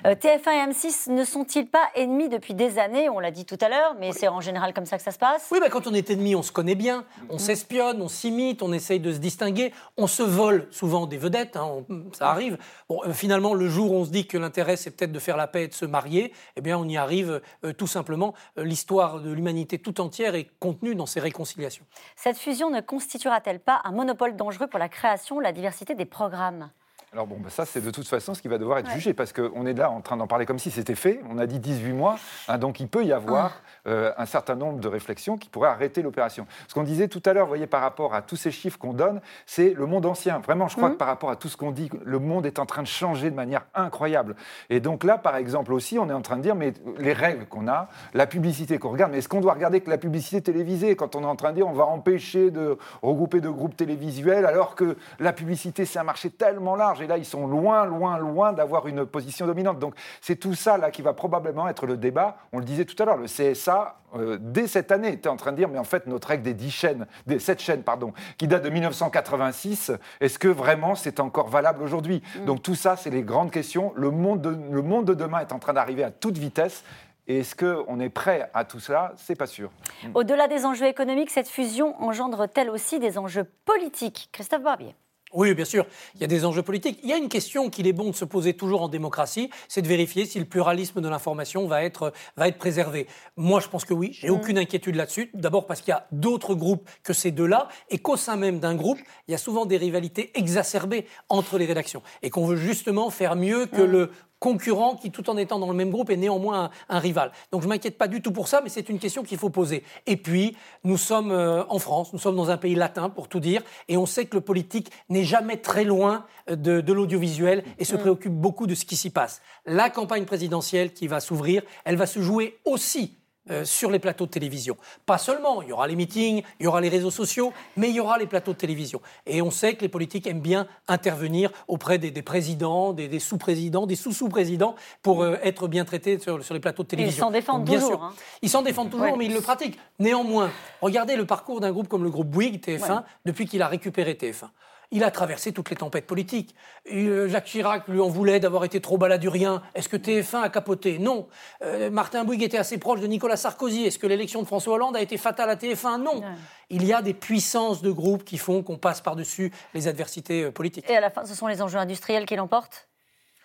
Euh, 0.05 0.15
TF1 0.15 0.51
et 0.51 0.73
M6 0.73 1.13
ne 1.13 1.25
sont-ils 1.25 1.67
pas 1.67 1.85
ennemis 1.95 2.29
depuis 2.29 2.55
des 2.55 2.79
années? 2.79 3.09
On 3.09 3.21
l'a 3.21 3.31
dit 3.31 3.45
tout 3.45 3.59
à 3.61 3.69
l'heure, 3.69 3.95
mais 3.99 4.13
c'est 4.13 4.29
en 4.29 4.41
général 4.41 4.75
comme 4.75 4.87
ça 4.87 4.97
que 4.97 5.03
ça 5.03 5.13
se 5.13 5.19
passe. 5.19 5.49
Oui, 5.53 5.61
bah, 5.61 5.69
quand 5.71 5.87
on 5.87 5.95
est 5.95 6.11
ennemi, 6.11 6.35
on 6.35 6.43
se 6.43 6.53
connaît 6.53 6.75
bien, 6.75 7.05
on 7.31 7.37
mm. 7.37 7.39
s'espionne, 7.39 8.03
on 8.03 8.09
s'imite, 8.09 8.63
on 8.63 8.73
essaye 8.73 9.01
de 9.01 9.13
se 9.13 9.19
distinguer, 9.19 9.73
on 9.97 10.07
se 10.07 10.23
vole 10.23 10.67
souvent 10.71 11.07
des 11.07 11.19
vedettes, 11.19 11.57
hein, 11.57 11.85
ça 12.13 12.31
arrive. 12.31 12.59
Bon, 12.89 13.01
euh, 13.05 13.13
finalement, 13.13 13.55
le 13.55 13.69
jour 13.69 13.93
où 13.93 13.97
on 13.97 14.05
se 14.05 14.11
dit 14.11 14.27
que 14.27 14.39
l'intérêt, 14.39 14.77
c'est 14.77 14.91
peut-être 14.91 15.13
de 15.13 15.19
faire 15.19 15.37
la 15.37 15.47
paix 15.47 15.65
et 15.65 15.69
de 15.69 15.75
se 15.75 15.87
marier, 15.87 16.33
eh 16.57 16.61
bien, 16.61 16.77
on 16.77 16.89
y 16.89 16.97
arrive 16.97 17.41
euh, 17.65 17.73
tout 17.73 17.87
simplement. 17.87 18.35
L'histoire 18.57 19.21
de 19.21 19.31
l'humanité 19.31 19.79
tout 19.79 20.01
entière 20.01 20.35
est 20.35 20.49
contenue 20.59 20.95
dans 20.95 21.07
ces 21.07 21.21
réconciliations. 21.21 21.85
Cette 22.17 22.39
fusion 22.39 22.71
ne 22.71 22.81
constituera-t-elle 22.97 23.61
pas 23.61 23.83
un 23.85 23.93
monopole 23.93 24.37
dangereux 24.37 24.69
pour 24.69 24.79
la 24.79 24.89
création, 24.89 25.39
la 25.39 25.53
diversité 25.53 25.95
des 25.95 26.07
programmes? 26.07 26.71
Alors 27.17 27.27
bon, 27.27 27.39
bah, 27.41 27.49
ça 27.49 27.65
c'est 27.65 27.81
de 27.81 27.91
toute 27.91 28.07
façon 28.07 28.35
ce 28.35 28.43
qui 28.43 28.49
va 28.49 28.59
devoir 28.59 28.77
être 28.77 28.91
jugé 28.91 29.15
parce 29.15 29.33
qu'on 29.33 29.65
est 29.65 29.73
là 29.73 29.91
en 29.91 30.03
train 30.03 30.19
d'en 30.19 30.27
parler 30.27 30.45
comme 30.45 30.59
si 30.59 30.71
c'était 30.71 30.95
fait. 30.95 31.23
On 31.31 31.39
a 31.39 31.47
dit 31.47 31.59
18 31.59 31.95
mois, 31.95 32.17
hein, 32.47 32.59
donc 32.59 32.79
il 32.79 32.89
peut 32.89 33.07
y 33.07 33.13
avoir 33.15 33.63
ah. 33.87 33.89
euh, 33.89 34.13
un 34.19 34.27
certain 34.27 34.55
nombre 34.55 34.81
de 34.81 34.89
réflexions 34.89 35.39
qui 35.39 35.49
pourraient 35.49 35.71
arrêter 35.71 36.03
l'opération. 36.03 36.47
Ce 36.69 36.75
qu'on 36.75 36.83
disait 36.83 37.09
tout 37.09 37.23
à 37.25 37.33
l'heure, 37.33 37.47
vous 37.47 37.53
voyez, 37.53 37.67
par 37.67 37.81
rapport 37.81 38.15
à 38.15 38.21
tous 38.21 38.37
ces 38.37 38.51
chiffres 38.51 38.79
qu'on 38.79 38.93
donne, 38.93 39.23
c'est 39.47 39.73
le 39.73 39.87
monde 39.87 40.05
ancien. 40.05 40.41
Vraiment, 40.41 40.69
je 40.69 40.77
crois 40.77 40.91
mmh. 40.91 40.93
que 40.93 40.99
par 40.99 41.09
rapport 41.09 41.31
à 41.31 41.37
tout 41.37 41.49
ce 41.49 41.57
qu'on 41.57 41.71
dit, 41.71 41.89
le 42.05 42.19
monde 42.19 42.45
est 42.45 42.59
en 42.59 42.67
train 42.67 42.83
de 42.83 42.87
changer 42.87 43.31
de 43.31 43.35
manière 43.35 43.65
incroyable. 43.75 44.37
Et 44.69 44.81
donc 44.81 45.03
là, 45.03 45.17
par 45.17 45.37
exemple 45.37 45.73
aussi, 45.73 45.99
on 45.99 46.11
est 46.11 46.13
en 46.13 46.21
train 46.21 46.37
de 46.37 46.43
dire, 46.43 46.55
mais 46.55 46.75
les 46.99 47.15
règles 47.15 47.47
qu'on 47.47 47.67
a, 47.67 47.89
la 48.13 48.27
publicité 48.27 48.77
qu'on 48.77 48.91
regarde, 48.91 49.13
mais 49.13 49.19
est-ce 49.19 49.29
qu'on 49.31 49.41
doit 49.41 49.55
regarder 49.55 49.81
que 49.81 49.89
la 49.89 49.97
publicité 49.97 50.43
télévisée? 50.43 50.97
Quand 50.97 51.17
on 51.17 51.23
est 51.23 51.27
en 51.27 51.37
train 51.37 51.53
de 51.53 51.57
dire 51.57 51.67
on 51.67 51.73
va 51.73 51.87
empêcher 51.87 52.51
de 52.51 52.77
regrouper 53.01 53.41
de 53.41 53.49
groupes 53.49 53.75
télévisuels 53.75 54.45
alors 54.45 54.75
que 54.75 54.99
la 55.19 55.33
publicité 55.33 55.87
c'est 55.87 55.99
un 55.99 56.05
marché 56.05 56.29
tellement 56.29 56.77
large 56.77 57.01
et 57.07 57.09
là 57.09 57.17
ils 57.19 57.25
sont 57.25 57.47
loin 57.47 57.87
loin, 57.87 58.19
loin, 58.19 58.53
d'avoir 58.53 58.87
une 58.87 59.07
position 59.07 59.47
dominante. 59.47 59.79
Donc 59.79 59.95
c'est 60.21 60.37
tout 60.37 60.55
ça 60.55 60.77
là 60.77 60.91
qui 60.91 61.03
va 61.03 61.13
probablement 61.13 61.69
être 61.69 61.87
le 61.87 61.97
débat. 61.97 62.37
On 62.53 62.59
le 62.59 62.65
disait 62.65 62.85
tout 62.85 63.01
à 63.03 63.07
l'heure, 63.07 63.17
le 63.17 63.27
CSA, 63.27 63.97
euh, 64.15 64.39
dès 64.41 64.67
cette 64.67 64.93
année, 64.93 65.13
était 65.13 65.29
en 65.29 65.37
train 65.37 65.53
de 65.53 65.57
dire, 65.57 65.69
mais 65.69 65.79
en 65.79 65.85
fait, 65.85 66.07
notre 66.07 66.29
règle 66.29 66.43
des 66.43 66.55
10 66.55 66.71
chaînes, 66.71 67.07
des 67.27 67.39
7 67.39 67.61
chaînes, 67.61 67.83
pardon, 67.83 68.13
qui 68.39 68.49
date 68.49 68.63
de 68.63 68.71
1986, 68.71 69.93
est-ce 70.21 70.39
que 70.39 70.49
vraiment 70.49 70.95
c'est 70.95 71.21
encore 71.21 71.49
valable 71.49 71.83
aujourd'hui? 71.83 72.23
Mm. 72.41 72.45
Donc 72.45 72.63
tout 72.63 72.75
ça, 72.75 72.97
c'est 72.97 73.11
les 73.11 73.23
grandes 73.23 73.51
questions. 73.51 73.93
Le 73.97 74.11
monde, 74.11 74.41
de, 74.41 74.51
le 74.51 74.83
monde 74.83 75.05
de 75.05 75.15
demain 75.15 75.41
est 75.41 75.53
en 75.53 75.59
train 75.59 75.73
d'arriver 75.73 76.05
à 76.05 76.11
toute 76.11 76.39
vitesse. 76.39 76.85
Et 77.29 77.41
est-ce 77.41 77.57
qu'on 77.57 77.99
est 77.99 78.09
prêt 78.09 78.49
à 78.55 78.65
tout 78.65 78.79
cela? 78.79 79.13
C'est 79.17 79.35
pas 79.35 79.49
sûr. 79.49 79.71
Au-delà 80.15 80.47
des 80.47 80.65
enjeux 80.65 80.87
économiques, 80.87 81.31
cette 81.31 81.49
fusion 81.49 82.01
engendre-t-elle 82.01 82.71
aussi 82.71 83.01
des 83.01 83.19
enjeux 83.19 83.51
politiques? 83.65 84.29
Christophe 84.33 84.63
Barbier 84.63 84.95
Oui, 85.37 85.53
bien 85.53 85.67
sûr, 85.67 85.85
il 86.15 86.23
y 86.23 86.25
a 86.25 86.29
des 86.29 86.47
enjeux 86.47 86.63
politiques. 86.63 86.99
Il 87.03 87.11
y 87.11 87.13
a 87.13 87.19
une 87.19 87.29
question 87.29 87.69
qu'il 87.69 87.87
est 87.87 87.93
bon 87.93 88.09
de 88.09 88.17
se 88.17 88.25
poser 88.25 88.55
toujours 88.55 88.81
en 88.81 88.89
démocratie, 88.89 89.51
c'est 89.69 89.83
de 89.83 89.87
vérifier 89.87 90.25
si 90.25 90.39
le 90.39 90.47
pluralisme 90.47 91.03
de 91.03 91.09
l'information 91.11 91.67
va 91.67 91.85
être, 91.85 92.15
va 92.39 92.49
être 92.49 92.57
préservé. 92.57 93.07
Moi, 93.37 93.61
je 93.61 93.69
pense 93.69 93.85
que 93.85 93.93
oui, 93.93 94.17
j'ai 94.19 94.31
mm. 94.31 94.33
aucune 94.33 94.57
inquiétude 94.57 94.95
là-dessus. 94.95 95.31
D'abord 95.35 95.67
parce 95.67 95.83
qu'il 95.83 95.91
y 95.91 95.95
a 95.95 96.07
d'autres 96.11 96.55
groupes 96.55 96.89
que 97.03 97.13
ces 97.13 97.33
deux-là, 97.33 97.69
et 97.91 97.99
qu'au 97.99 98.17
sein 98.17 98.37
même 98.37 98.61
d'un 98.61 98.75
groupe, 98.75 98.99
il 99.29 99.33
y 99.33 99.35
a 99.35 99.39
souvent 99.39 99.67
des 99.67 99.77
rivalités 99.77 100.31
exacerbées 100.39 101.05
entre 101.29 101.59
les 101.59 101.67
rédactions, 101.67 102.03
et 102.23 102.31
qu'on 102.31 102.47
veut 102.47 102.57
justement 102.57 103.11
faire 103.11 103.37
mieux 103.37 103.67
que 103.67 103.83
mm. 103.83 103.91
le 103.91 104.11
concurrent 104.39 104.97
qui, 104.97 105.11
tout 105.11 105.29
en 105.31 105.37
étant 105.37 105.59
dans 105.59 105.69
le 105.69 105.75
même 105.75 105.91
groupe, 105.91 106.11
est 106.11 106.17
néanmoins 106.17 106.71
un, 106.89 106.99
rival. 106.99 107.33
Donc 107.53 107.63
je 107.63 107.67
ne 107.67 107.73
m'inquiète 107.73 107.99
pas 107.99 108.09
du 108.09 108.23
tout 108.23 108.33
pour 108.33 108.49
ça, 108.49 108.61
mais 108.63 108.69
c'est 108.69 108.89
une 108.89 108.99
question 108.99 109.23
qu'il 109.23 109.39
faut 109.39 109.51
poser. 109.51 109.83
Et 110.07 110.17
puis, 110.17 110.57
nous 110.85 110.97
sommes 110.97 111.31
euh, 111.31 111.65
en 111.69 111.79
France, 111.79 112.13
nous 112.13 112.19
sommes 112.19 112.37
dans 112.37 112.51
un 112.51 112.57
pays 112.57 112.75
latin, 112.75 113.09
pour 113.09 113.29
tout 113.29 113.41
dire, 113.41 113.63
et 113.89 113.97
on 113.97 114.07
sait 114.07 114.27
que 114.27 114.37
le 114.37 114.41
politique 114.41 114.91
n'est 115.09 115.25
jamais 115.25 115.57
très 115.57 115.85
loin 115.85 116.27
euh, 116.51 116.57
de, 116.57 116.93
l'audiovisuel 116.93 117.65
et 117.79 117.85
se 117.85 117.97
mm. 117.97 117.99
préoccupe 117.99 118.33
beaucoup 118.33 118.67
de 118.67 118.75
ce 118.75 118.85
qui 118.85 118.97
s'y 118.97 119.11
passe. 119.11 119.41
La 119.65 119.91
campagne 119.91 120.25
présidentielle 120.25 120.93
qui 120.93 121.07
va 121.07 121.21
s'ouvrir, 121.21 121.63
elle 121.85 121.97
va 121.97 122.07
se 122.07 122.21
jouer 122.21 122.59
aussi 122.65 123.16
euh, 123.51 123.65
sur 123.65 123.91
les 123.91 123.99
plateaux 123.99 124.27
de 124.27 124.31
télévision. 124.31 124.77
Pas 125.05 125.19
seulement, 125.19 125.63
il 125.63 125.69
y 125.69 125.73
aura 125.73 125.87
les 125.87 125.97
meetings, 125.97 126.43
il 126.59 126.65
y 126.65 126.67
aura 126.67 126.81
les 126.81 126.89
réseaux 126.89 127.11
sociaux, 127.11 127.53
mais 127.77 127.91
il 127.91 127.97
y 127.97 128.01
aura 128.01 128.19
les 128.19 128.27
plateaux 128.27 128.53
de 128.53 128.59
télévision. 128.59 129.01
Et 129.27 129.41
on 129.43 129.51
sait 129.51 129.75
que 129.75 129.83
les 129.83 129.89
politiques 129.89 130.27
aiment 130.27 130.41
bien 130.41 130.67
intervenir 130.89 131.51
auprès 131.69 131.99
des, 131.99 132.11
présidents, 132.23 132.93
des, 132.93 133.19
sous-présidents, 133.21 133.87
des 133.87 133.97
sous-sous-présidents 133.97 134.75
pour 135.03 135.23
euh, 135.23 135.37
être 135.43 135.69
bien 135.69 135.85
traités 135.85 136.19
sur, 136.19 136.39
les 136.39 136.61
plateaux 136.61 136.83
de 136.83 136.89
télévision. 136.89 137.17
ils 137.17 137.27
s'en 137.27 137.31
défendent 137.31 137.65
bien 137.65 137.79
toujours. 137.79 137.91
Sûr. 137.93 138.03
Hein. 138.05 138.15
Ils 138.43 138.51
s'en 138.51 138.63
défendent 138.63 138.91
toujours, 138.91 139.17
mais 139.17 139.27
ils 139.27 139.35
le 139.35 139.41
pratiquent. 139.41 139.79
Néanmoins, 139.99 140.51
regardez 140.81 141.17
le 141.17 141.25
parcours 141.25 141.61
d'un 141.61 141.73
groupe 141.73 141.89
comme 141.89 142.05
le 142.05 142.11
groupe 142.11 142.29
Bouygues 142.29 142.61
TF1 142.61 143.05
depuis 143.25 143.47
qu'il 143.47 143.63
a 143.63 143.69
récupéré 143.69 144.15
TF1. 144.15 144.49
Il 144.91 145.05
a 145.05 145.11
traversé 145.11 145.53
toutes 145.53 145.71
les 145.71 145.77
tempêtes 145.77 146.07
politiques. 146.07 146.55
Euh, 146.93 147.29
Jacques 147.29 147.47
Chirac 147.47 147.89
lui 147.89 148.01
en 148.01 148.09
voulait 148.09 148.41
d'avoir 148.41 148.65
été 148.65 148.81
trop 148.81 148.99
baladurien. 148.99 149.63
Est-ce 149.75 149.89
que 149.89 149.97
TF1 149.97 150.43
a 150.43 150.49
capoté? 150.49 150.99
Non. 150.99 151.29
Euh, 151.63 151.91
Martin 151.91 152.25
Bouygues 152.25 152.43
était 152.43 152.59
assez 152.59 152.79
proche 152.79 153.01
de 153.01 153.07
Nicolas 153.07 153.37
Sarkozy. 153.37 153.85
Est-ce 153.85 153.99
que 153.99 154.07
l'élection 154.07 154.43
de 154.43 154.47
François 154.47 154.75
Hollande 154.75 154.97
a 154.97 155.03
été 155.03 155.17
fatale 155.17 155.51
à 155.51 155.57
TF1 155.57 156.03
Non. 156.03 156.23
Il 156.71 156.85
y 156.85 156.93
a 156.93 157.03
des 157.03 157.15
puissances 157.15 157.83
de 157.83 157.91
groupes 157.91 158.25
qui 158.25 158.39
font 158.39 158.63
qu'on 158.63 158.77
passe 158.77 159.01
par-dessus 159.01 159.53
les 159.75 159.89
adversités 159.89 160.45
euh, 160.45 160.51
politiques. 160.51 160.89
Et 160.89 160.97
à 160.97 161.01
la 161.01 161.11
fin, 161.11 161.25
ce 161.25 161.35
sont 161.35 161.47
les 161.47 161.63
enjeux 161.63 161.79
industriels 161.79 162.27
qui 162.27 162.37
l'emportent? 162.37 162.89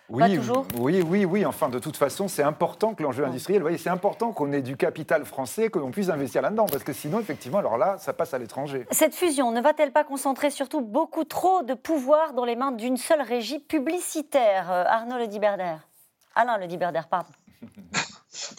Oui, 0.08 0.38
oui, 0.78 1.02
oui, 1.02 1.24
oui. 1.24 1.46
Enfin, 1.46 1.68
de 1.68 1.78
toute 1.78 1.96
façon, 1.96 2.28
c'est 2.28 2.42
important 2.42 2.94
que 2.94 3.02
l'enjeu 3.02 3.24
industriel, 3.24 3.60
vous 3.60 3.64
voyez, 3.64 3.78
c'est 3.78 3.90
important 3.90 4.32
qu'on 4.32 4.52
ait 4.52 4.62
du 4.62 4.76
capital 4.76 5.24
français, 5.24 5.70
que 5.70 5.78
l'on 5.78 5.90
puisse 5.90 6.08
investir 6.08 6.42
là-dedans, 6.42 6.66
parce 6.66 6.84
que 6.84 6.92
sinon, 6.92 7.20
effectivement, 7.20 7.58
alors 7.58 7.78
là, 7.78 7.96
ça 7.98 8.12
passe 8.12 8.34
à 8.34 8.38
l'étranger. 8.38 8.86
Cette 8.90 9.14
fusion 9.14 9.52
ne 9.52 9.60
va-t-elle 9.60 9.92
pas 9.92 10.04
concentrer 10.04 10.50
surtout 10.50 10.80
beaucoup 10.80 11.24
trop 11.24 11.62
de 11.62 11.74
pouvoir 11.74 12.34
dans 12.34 12.44
les 12.44 12.56
mains 12.56 12.72
d'une 12.72 12.96
seule 12.96 13.22
régie 13.22 13.58
publicitaire 13.58 14.70
euh, 14.70 14.84
Arnaud 14.86 15.18
Le 15.18 15.28
Diberder. 15.28 15.76
Alain 16.34 16.58
Le 16.58 16.66
Diberder, 16.66 17.02
pardon. 17.10 17.30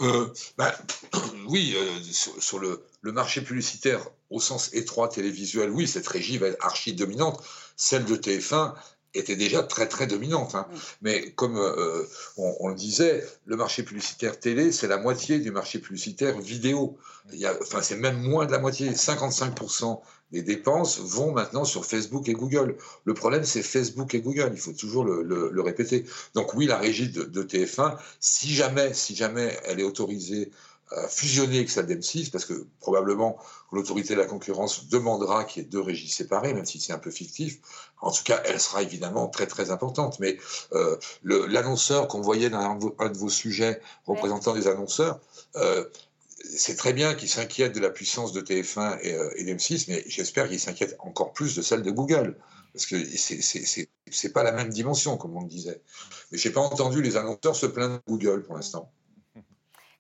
Euh, 0.02 0.32
bah, 0.58 0.72
oui, 1.48 1.74
euh, 1.76 2.00
sur, 2.04 2.60
le, 2.60 2.86
le, 3.02 3.12
marché 3.12 3.42
publicitaire 3.42 4.02
au 4.30 4.40
sens 4.40 4.72
étroit 4.74 5.08
télévisuel, 5.08 5.72
oui, 5.72 5.88
cette 5.88 6.08
régie 6.08 6.38
va 6.38 6.48
être 6.48 6.64
archi 6.64 6.94
dominante. 6.94 7.44
Celle 7.76 8.06
de 8.06 8.16
TF1, 8.16 8.76
était 9.14 9.36
déjà 9.36 9.64
très 9.64 9.88
très 9.88 10.08
dominante. 10.08 10.56
Hein. 10.56 10.68
Mais 11.02 11.32
comme 11.32 11.58
euh, 11.58 12.04
on, 12.38 12.68
le 12.68 12.76
disait, 12.76 13.24
le 13.46 13.56
marché 13.56 13.84
publicitaire 13.84 14.40
télé, 14.40 14.72
c'est 14.72 14.88
la 14.88 14.98
moitié 14.98 15.40
du 15.40 15.52
marché 15.52 15.80
publicitaire 15.80 16.40
vidéo. 16.40 16.98
Il 17.32 17.40
y 17.40 17.46
a, 17.46 17.54
enfin, 17.62 17.82
c'est 17.82 17.96
même 17.96 18.22
moins 18.22 18.46
de 18.46 18.52
la 18.52 18.60
moitié. 18.60 18.92
55% 18.92 20.00
des 20.32 20.42
dépenses 20.42 21.00
vont 21.00 21.32
maintenant 21.32 21.64
sur 21.64 21.86
Facebook 21.86 22.28
et 22.28 22.34
Google. 22.34 22.76
Le 23.06 23.14
problème, 23.14 23.44
c'est 23.44 23.62
Facebook 23.62 24.16
et 24.16 24.22
Google. 24.22 24.52
Il 24.54 24.60
faut 24.60 24.74
toujours 24.74 25.06
le, 25.06 25.22
le, 25.24 25.62
répéter. 25.62 26.06
Donc 26.34 26.56
oui, 26.56 26.66
la 26.66 26.78
régie 26.78 27.10
de, 27.10 27.24
de 27.24 27.44
TF1, 27.44 27.98
si 28.20 28.54
jamais, 28.54 28.94
si 28.94 29.16
jamais 29.16 29.58
elle 29.66 29.80
est 29.80 29.84
autorisée 29.84 30.52
fusionner 31.10 31.58
avec 31.58 31.70
celle 31.70 31.86
d'M6, 31.86 32.32
parce 32.32 32.46
que 32.46 32.68
probablement 32.80 33.38
l'autorité 33.72 34.14
de 34.16 34.20
la 34.20 34.26
concurrence 34.26 34.88
demandera 34.88 35.44
qu'il 35.44 35.64
y 35.64 35.66
ait 35.66 35.70
deux 35.70 35.82
régies 35.82 36.10
séparées, 36.10 36.54
même 36.54 36.66
si 36.66 36.80
c'est 36.80 36.94
un 36.94 37.00
peu 37.00 37.12
fictif. 37.12 37.60
En 38.02 38.12
tout 38.12 38.24
cas, 38.24 38.42
elle 38.46 38.60
sera 38.60 38.82
évidemment 38.82 39.28
très 39.28 39.48
très 39.48 39.72
importante. 39.72 40.20
Mais 40.20 40.38
euh, 40.74 40.98
l'annonceur 41.24 42.08
qu'on 42.08 42.22
voyait 42.22 42.50
dans 42.50 42.60
un, 43.00 43.10
de 43.10 43.18
vos 43.18 43.30
sujets 43.30 43.82
représentant 44.06 44.54
des 44.54 44.68
annonceurs, 44.68 45.20
euh, 45.56 45.86
c'est 46.44 46.76
très 46.76 46.94
bien 46.94 47.16
qu'il 47.16 47.30
s'inquiète 47.30 47.74
de 47.74 47.80
la 47.80 47.90
puissance 47.90 48.34
de 48.34 48.42
TF1 48.42 49.00
et, 49.02 49.14
euh, 49.14 49.30
et 49.38 49.46
d'M6, 49.46 49.86
mais 49.88 50.04
j'espère 50.08 50.50
qu'il 50.50 50.60
s'inquiète 50.60 50.96
encore 51.00 51.34
plus 51.34 51.56
de 51.56 51.62
celle 51.62 51.82
de 51.82 51.92
Google. 51.92 52.38
Parce 52.74 52.88
que 52.88 52.96
c'est 54.12 54.34
pas 54.34 54.42
la 54.42 54.52
même 54.52 54.70
dimension, 54.70 55.16
comme 55.16 55.38
on 55.38 55.42
le 55.42 55.48
disait. 55.48 55.80
Mais 56.32 56.40
j'ai 56.40 56.50
pas 56.50 56.62
entendu 56.62 57.04
les 57.04 57.18
annonceurs 57.18 57.56
se 57.56 57.68
plaindre 57.68 57.96
de 57.96 58.02
Google 58.08 58.42
pour 58.42 58.56
l'instant. 58.56 58.92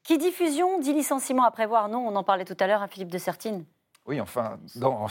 Qui 0.03 0.17
diffusion 0.17 0.79
dit 0.79 0.91
licenciement 0.91 1.45
à 1.45 1.51
prévoir 1.51 1.87
Non, 1.87 2.05
on 2.05 2.15
en 2.15 2.23
parlait 2.23 2.43
tout 2.43 2.57
à 2.59 2.67
l'heure 2.67 2.81
à 2.81 2.87
Philippe 2.89 3.11
de 3.11 3.17
Sertine. 3.17 3.65
Oui, 4.05 4.19
enfin, 4.19 4.59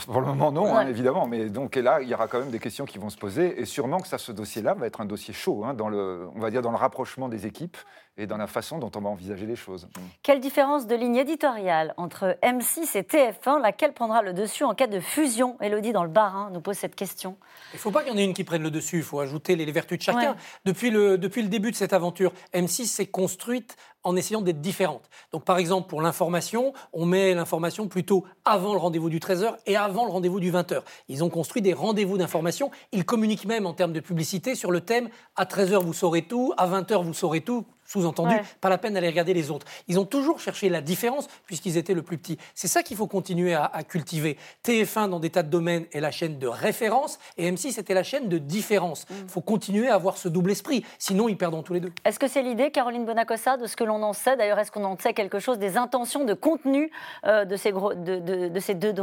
pour 0.05 0.21
le 0.21 0.27
moment, 0.27 0.51
non, 0.51 0.75
hein, 0.75 0.87
évidemment. 0.87 1.25
Mais 1.25 1.49
donc 1.49 1.75
là, 1.77 1.99
il 2.03 2.07
y 2.07 2.13
aura 2.13 2.27
quand 2.27 2.39
même 2.39 2.51
des 2.51 2.59
questions 2.59 2.85
qui 2.85 2.99
vont 2.99 3.09
se 3.09 3.17
poser. 3.17 3.59
Et 3.59 3.65
sûrement 3.65 3.99
que 3.99 4.07
ça, 4.07 4.19
ce 4.19 4.31
dossier-là 4.31 4.75
va 4.75 4.85
être 4.85 5.01
un 5.01 5.05
dossier 5.05 5.33
chaud, 5.33 5.63
hein, 5.65 5.73
dans 5.73 5.89
le, 5.89 6.29
on 6.35 6.39
va 6.39 6.51
dire, 6.51 6.61
dans 6.61 6.69
le 6.69 6.77
rapprochement 6.77 7.27
des 7.27 7.47
équipes 7.47 7.77
et 8.17 8.27
dans 8.27 8.37
la 8.37 8.47
façon 8.47 8.77
dont 8.77 8.91
on 8.95 9.01
va 9.01 9.09
envisager 9.09 9.45
les 9.45 9.55
choses. 9.55 9.85
Mm. 9.85 10.01
Quelle 10.21 10.39
différence 10.39 10.87
de 10.87 10.95
ligne 10.95 11.15
éditoriale 11.15 11.93
entre 11.97 12.37
M6 12.43 12.97
et 12.97 13.01
TF1 13.01 13.61
Laquelle 13.61 13.93
prendra 13.93 14.21
le 14.21 14.33
dessus 14.33 14.63
en 14.63 14.75
cas 14.75 14.87
de 14.87 14.99
fusion? 14.99 15.57
Elodie, 15.61 15.93
dans 15.93 16.03
le 16.03 16.09
bar, 16.09 16.51
nous 16.51 16.61
pose 16.61 16.77
cette 16.77 16.95
question. 16.95 17.37
Il 17.73 17.77
ne 17.77 17.79
faut 17.79 17.91
pas 17.91 18.03
qu'il 18.03 18.11
y 18.11 18.15
en 18.15 18.17
ait 18.17 18.25
une 18.25 18.33
qui 18.33 18.43
prenne 18.43 18.63
le 18.63 18.71
dessus. 18.71 18.97
Il 18.97 19.03
faut 19.03 19.19
ajouter 19.19 19.55
les, 19.55 19.71
vertus 19.71 19.97
de 19.97 20.03
chacun. 20.03 20.35
Depuis, 20.65 20.91
le, 20.91 21.17
depuis 21.17 21.41
le 21.41 21.47
début 21.47 21.71
de 21.71 21.75
cette 21.75 21.93
aventure, 21.93 22.33
M6 22.53 22.85
s'est 22.85 23.07
construite 23.07 23.75
en 24.03 24.15
essayant 24.15 24.41
d'être 24.41 24.61
différente. 24.61 25.09
Donc, 25.31 25.45
par 25.45 25.57
exemple, 25.57 25.87
pour 25.87 26.01
l'information, 26.01 26.73
on 26.91 27.05
met 27.05 27.33
l'information 27.33 27.87
plutôt 27.87 28.25
avant 28.45 28.73
le 28.73 28.79
rendez-vous 28.79 29.09
du 29.09 29.19
13h 29.19 29.55
et 29.65 29.77
avant 29.77 30.05
le 30.05 30.11
rendez-vous 30.11 30.39
du 30.39 30.51
20h. 30.51 30.81
Ils 31.07 31.23
ont 31.23 31.29
construit 31.29 31.61
des 31.61 31.73
rendez-vous 31.73 32.17
d'information. 32.17 32.69
Ils 32.91 33.05
communiquent 33.05 33.45
même 33.45 33.65
en 33.65 33.73
termes 33.73 33.93
de 33.93 34.01
publicité 34.01 34.55
sur 34.55 34.71
le 34.71 34.81
thème 34.81 35.09
à 35.35 35.45
13h, 35.45 35.83
vous 35.83 35.93
saurez 35.93 36.23
tout, 36.23 36.53
à 36.57 36.67
20h, 36.67 37.01
vous 37.03 37.13
saurez 37.13 37.41
tout. 37.41 37.65
Sous-entendu, 37.85 38.35
pas 38.61 38.69
la 38.69 38.77
peine 38.77 38.93
d'aller 38.93 39.09
regarder 39.09 39.33
les 39.33 39.51
autres. 39.51 39.65
Ils 39.87 39.99
ont 39.99 40.05
toujours 40.05 40.39
cherché 40.39 40.69
la 40.69 40.81
différence 40.81 41.27
puisqu'ils 41.45 41.77
étaient 41.77 41.93
le 41.93 42.01
plus 42.01 42.17
petit. 42.17 42.37
C'est 42.55 42.67
ça 42.67 42.83
qu'il 42.83 42.97
faut 42.97 43.07
continuer 43.07 43.53
à, 43.53 43.69
cultiver. 43.87 44.37
TF1, 44.65 45.09
dans 45.09 45.19
des 45.19 45.29
tas 45.29 45.43
de 45.43 45.49
domaines, 45.49 45.85
est 45.91 45.99
la 45.99 46.11
chaîne 46.11 46.39
de 46.39 46.47
référence 46.47 47.19
et 47.37 47.51
M6 47.51 47.79
était 47.79 47.93
la 47.93 48.03
chaîne 48.03 48.29
de 48.29 48.37
différence. 48.37 49.05
Il 49.09 49.25
mm. 49.25 49.29
faut 49.29 49.41
continuer 49.41 49.89
à 49.89 49.95
avoir 49.95 50.17
ce 50.17 50.29
double 50.29 50.51
esprit, 50.51 50.85
sinon 50.97 51.27
ils 51.27 51.37
perdront 51.37 51.63
tous 51.63 51.73
les 51.73 51.79
deux. 51.79 51.91
Est-ce 52.05 52.19
que 52.19 52.27
c'est 52.27 52.41
l'idée, 52.41 52.71
Caroline 52.71 53.05
Bonacossa, 53.05 53.57
de 53.57 53.67
ce 53.67 53.75
que 53.75 53.83
l'on 53.83 54.01
en 54.03 54.13
sait? 54.13 54.37
D'ailleurs, 54.37 54.59
est-ce 54.59 54.71
qu'on 54.71 54.83
en 54.85 54.97
sait 54.97 55.13
quelque 55.13 55.39
chose 55.39 55.59
des 55.59 55.77
intentions 55.77 56.25
de 56.25 56.33
contenu 56.33 56.91
euh, 57.25 57.45
de, 57.45 57.55
ces 57.55 57.71
de, 57.71 58.59
ces 58.59 58.75
deux, 58.75 58.93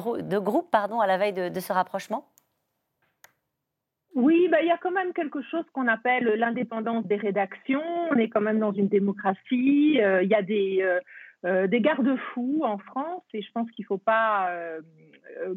groupes 0.40 0.70
pardon, 0.70 1.00
à 1.00 1.06
la 1.06 1.18
veille 1.18 1.32
de 1.32 1.60
ce 1.60 1.72
rapprochement? 1.72 2.24
Oui, 4.14 4.48
bah, 4.50 4.61
il 4.61 4.66
y 4.66 4.72
a 4.72 4.78
quand 4.78 4.90
même 4.90 5.12
quelque 5.12 5.40
chose 5.42 5.64
qu'on 5.72 5.86
appelle 5.86 6.24
l'indépendance 6.24 7.06
des 7.06 7.16
rédactions. 7.16 7.82
On 8.11 8.16
est 8.16 8.28
quand 8.28 8.40
même 8.40 8.58
dans 8.58 8.72
une 8.72 8.88
démocratie. 8.88 10.00
Euh, 10.00 10.22
il 10.22 10.28
y 10.28 10.34
a 10.34 10.42
des, 10.42 10.78
euh, 10.82 10.98
euh, 11.46 11.66
des 11.68 11.80
garde-fous 11.80 12.62
en 12.64 12.78
France 12.78 13.22
et 13.32 13.42
je 13.42 13.52
pense 13.52 13.70
qu'il 13.70 13.84
ne 13.84 13.86
faut 13.86 13.98
pas 13.98 14.50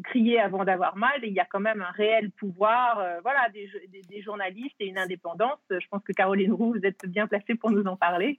crier 0.04 0.40
avant 0.40 0.64
d'avoir 0.64 0.96
mal. 0.96 1.18
il 1.24 1.32
y 1.32 1.40
a 1.40 1.44
quand 1.44 1.58
même 1.58 1.82
un 1.82 1.90
réel 1.90 2.30
pouvoir 2.30 3.04
voilà, 3.22 3.48
des, 3.52 3.68
des, 4.08 4.22
journalistes 4.22 4.76
et 4.78 4.86
une 4.86 4.98
indépendance. 4.98 5.58
Je 5.68 5.86
pense 5.90 6.02
que 6.04 6.12
Caroline 6.12 6.52
Roux, 6.52 6.74
vous 6.74 6.86
êtes 6.86 7.04
bien 7.06 7.26
placée 7.26 7.56
pour 7.56 7.72
nous 7.72 7.84
en 7.86 7.96
parler. 7.96 8.38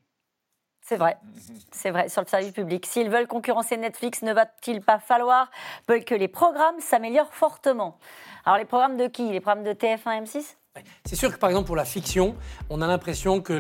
C'est 0.88 0.98
vrai, 0.98 1.18
c'est 1.72 1.90
vrai, 1.90 2.10
sur 2.10 2.22
le 2.22 2.28
service 2.28 2.52
public. 2.52 2.86
S'ils 2.86 3.10
veulent 3.10 3.26
concurrencer 3.26 3.76
Netflix, 3.76 4.22
ne 4.22 4.32
va-t-il 4.32 4.82
pas 4.82 5.00
falloir 5.00 5.50
que 5.88 6.14
les 6.14 6.28
programmes 6.28 6.80
s'améliorent 6.80 7.34
fortement? 7.34 7.98
Alors 8.46 8.60
les 8.60 8.66
programmes 8.66 8.96
de 8.96 9.08
qui? 9.08 9.32
Les 9.32 9.40
programmes 9.40 9.64
de 9.64 9.74
TF1 9.74 10.26
M6 10.26 10.58
c'est 11.06 11.16
sûr 11.16 11.32
que 11.32 11.38
par 11.38 11.50
exemple 11.50 11.68
pour 11.68 11.76
la 11.76 11.86
fiction, 11.86 12.36
on 12.70 12.82
a 12.82 12.88
l'impression 12.88 13.40
que 13.40 13.54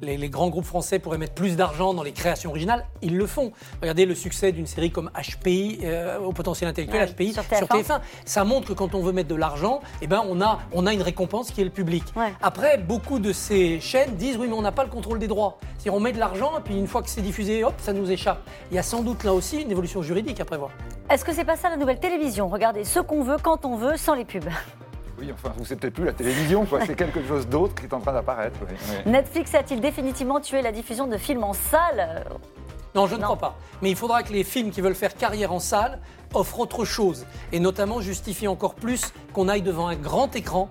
les, 0.00 0.28
grands 0.28 0.50
groupes 0.50 0.64
français 0.64 0.98
pourraient 0.98 1.18
mettre 1.18 1.34
plus 1.34 1.56
d'argent 1.56 1.94
dans 1.94 2.02
les 2.02 2.12
créations 2.12 2.50
originales. 2.50 2.86
Ils 3.02 3.16
le 3.16 3.26
font. 3.26 3.52
Regardez 3.80 4.06
le 4.06 4.14
succès 4.14 4.52
d'une 4.52 4.66
série 4.66 4.90
comme 4.90 5.10
HPI, 5.16 5.80
euh, 5.82 6.18
au 6.18 6.32
potentiel 6.32 6.68
intellectuel, 6.68 7.10
HPI, 7.10 7.32
sur 7.32 7.42
TF1. 7.42 8.00
Ça 8.24 8.44
montre 8.44 8.68
que 8.68 8.72
quand 8.72 8.94
on 8.94 9.00
veut 9.00 9.12
mettre 9.12 9.28
de 9.28 9.34
l'argent, 9.34 9.80
eh 10.02 10.06
ben, 10.06 10.22
on, 10.28 10.40
a, 10.40 10.60
on 10.72 10.86
a 10.86 10.92
une 10.92 11.02
récompense 11.02 11.50
qui 11.50 11.60
est 11.60 11.64
le 11.64 11.70
public. 11.70 12.04
Après, 12.42 12.78
beaucoup 12.78 13.18
de 13.18 13.32
ces 13.32 13.80
chaînes 13.80 14.14
disent 14.16 14.36
oui 14.36 14.46
mais 14.48 14.54
on 14.54 14.62
n'a 14.62 14.72
pas 14.72 14.84
le 14.84 14.90
contrôle 14.90 15.18
des 15.18 15.28
droits. 15.28 15.58
Si 15.78 15.90
on 15.90 16.00
met 16.00 16.12
de 16.12 16.18
l'argent 16.18 16.58
et 16.58 16.60
puis 16.60 16.76
une 16.76 16.86
fois 16.86 17.02
que 17.02 17.10
c'est 17.10 17.22
diffusé, 17.22 17.64
hop, 17.64 17.74
ça 17.78 17.92
nous 17.92 18.10
échappe. 18.10 18.46
Il 18.70 18.76
y 18.76 18.78
a 18.78 18.82
sans 18.82 19.02
doute 19.02 19.24
là 19.24 19.32
aussi 19.32 19.62
une 19.62 19.70
évolution 19.70 20.02
juridique 20.02 20.40
à 20.40 20.44
prévoir. 20.44 20.70
Est-ce 21.08 21.24
que 21.24 21.32
c'est 21.32 21.44
pas 21.44 21.56
ça 21.56 21.70
la 21.70 21.76
nouvelle 21.76 21.98
télévision? 21.98 22.48
Regardez 22.48 22.84
ce 22.84 23.00
qu'on 23.00 23.22
veut 23.22 23.38
quand 23.42 23.64
on 23.64 23.76
veut 23.76 23.96
sans 23.96 24.14
les 24.14 24.24
pubs. 24.24 24.50
Oui, 25.20 25.30
enfin, 25.32 25.52
c'est 25.64 25.78
peut-être 25.78 25.94
plus 25.94 26.04
la 26.04 26.12
télévision, 26.12 26.64
quoi. 26.64 26.84
c'est 26.86 26.94
quelque 26.94 27.22
chose 27.26 27.46
d'autre 27.46 27.74
qui 27.74 27.84
est 27.84 27.92
en 27.92 28.00
train 28.00 28.12
d'apparaître. 28.12 28.58
Netflix 29.04 29.54
a-t-il 29.54 29.80
définitivement 29.80 30.40
tué 30.40 30.62
la 30.62 30.72
diffusion 30.72 31.06
de 31.06 31.16
films 31.18 31.44
en 31.44 31.52
salle? 31.52 32.24
Non, 32.94 33.06
je 33.06 33.14
ne 33.14 33.22
crois 33.22 33.36
pas. 33.36 33.56
Mais 33.82 33.90
il 33.90 33.96
faudra 33.96 34.22
que 34.22 34.32
les 34.32 34.44
films 34.44 34.70
qui 34.70 34.80
veulent 34.80 34.94
faire 34.94 35.14
carrière 35.14 35.52
en 35.52 35.60
salle 35.60 36.00
offrent 36.34 36.60
autre 36.60 36.84
chose. 36.84 37.26
Et 37.52 37.60
notamment 37.60 38.00
justifient 38.00 38.48
encore 38.48 38.74
plus 38.74 39.12
qu'on 39.32 39.48
aille 39.48 39.62
devant 39.62 39.88
un 39.88 39.96
grand 39.96 40.34
écran 40.34 40.68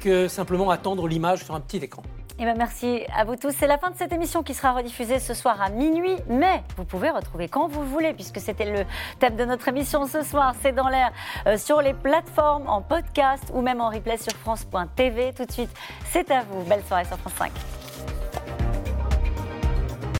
que 0.00 0.28
simplement 0.28 0.70
attendre 0.70 1.06
l'image 1.06 1.44
sur 1.44 1.54
un 1.54 1.60
petit 1.60 1.78
écran. 1.78 2.02
Eh 2.40 2.44
ben 2.44 2.56
merci 2.56 3.02
à 3.16 3.24
vous 3.24 3.34
tous. 3.34 3.50
C'est 3.50 3.66
la 3.66 3.78
fin 3.78 3.90
de 3.90 3.96
cette 3.96 4.12
émission 4.12 4.44
qui 4.44 4.54
sera 4.54 4.72
rediffusée 4.72 5.18
ce 5.18 5.34
soir 5.34 5.60
à 5.60 5.70
minuit, 5.70 6.16
mais 6.28 6.62
vous 6.76 6.84
pouvez 6.84 7.10
retrouver 7.10 7.48
quand 7.48 7.66
vous 7.66 7.84
voulez, 7.84 8.12
puisque 8.12 8.38
c'était 8.38 8.70
le 8.70 8.84
thème 9.18 9.34
de 9.34 9.44
notre 9.44 9.66
émission 9.66 10.06
ce 10.06 10.22
soir. 10.22 10.54
C'est 10.62 10.70
dans 10.70 10.88
l'air 10.88 11.10
euh, 11.48 11.58
sur 11.58 11.82
les 11.82 11.94
plateformes, 11.94 12.68
en 12.68 12.80
podcast 12.80 13.50
ou 13.52 13.60
même 13.60 13.80
en 13.80 13.90
replay 13.90 14.18
sur 14.18 14.32
France.tv. 14.34 15.32
Tout 15.32 15.46
de 15.46 15.52
suite, 15.52 15.70
c'est 16.10 16.30
à 16.30 16.44
vous. 16.44 16.62
Belle 16.62 16.84
soirée 16.84 17.06
sur 17.06 17.18
France 17.18 17.34
5. 17.38 17.50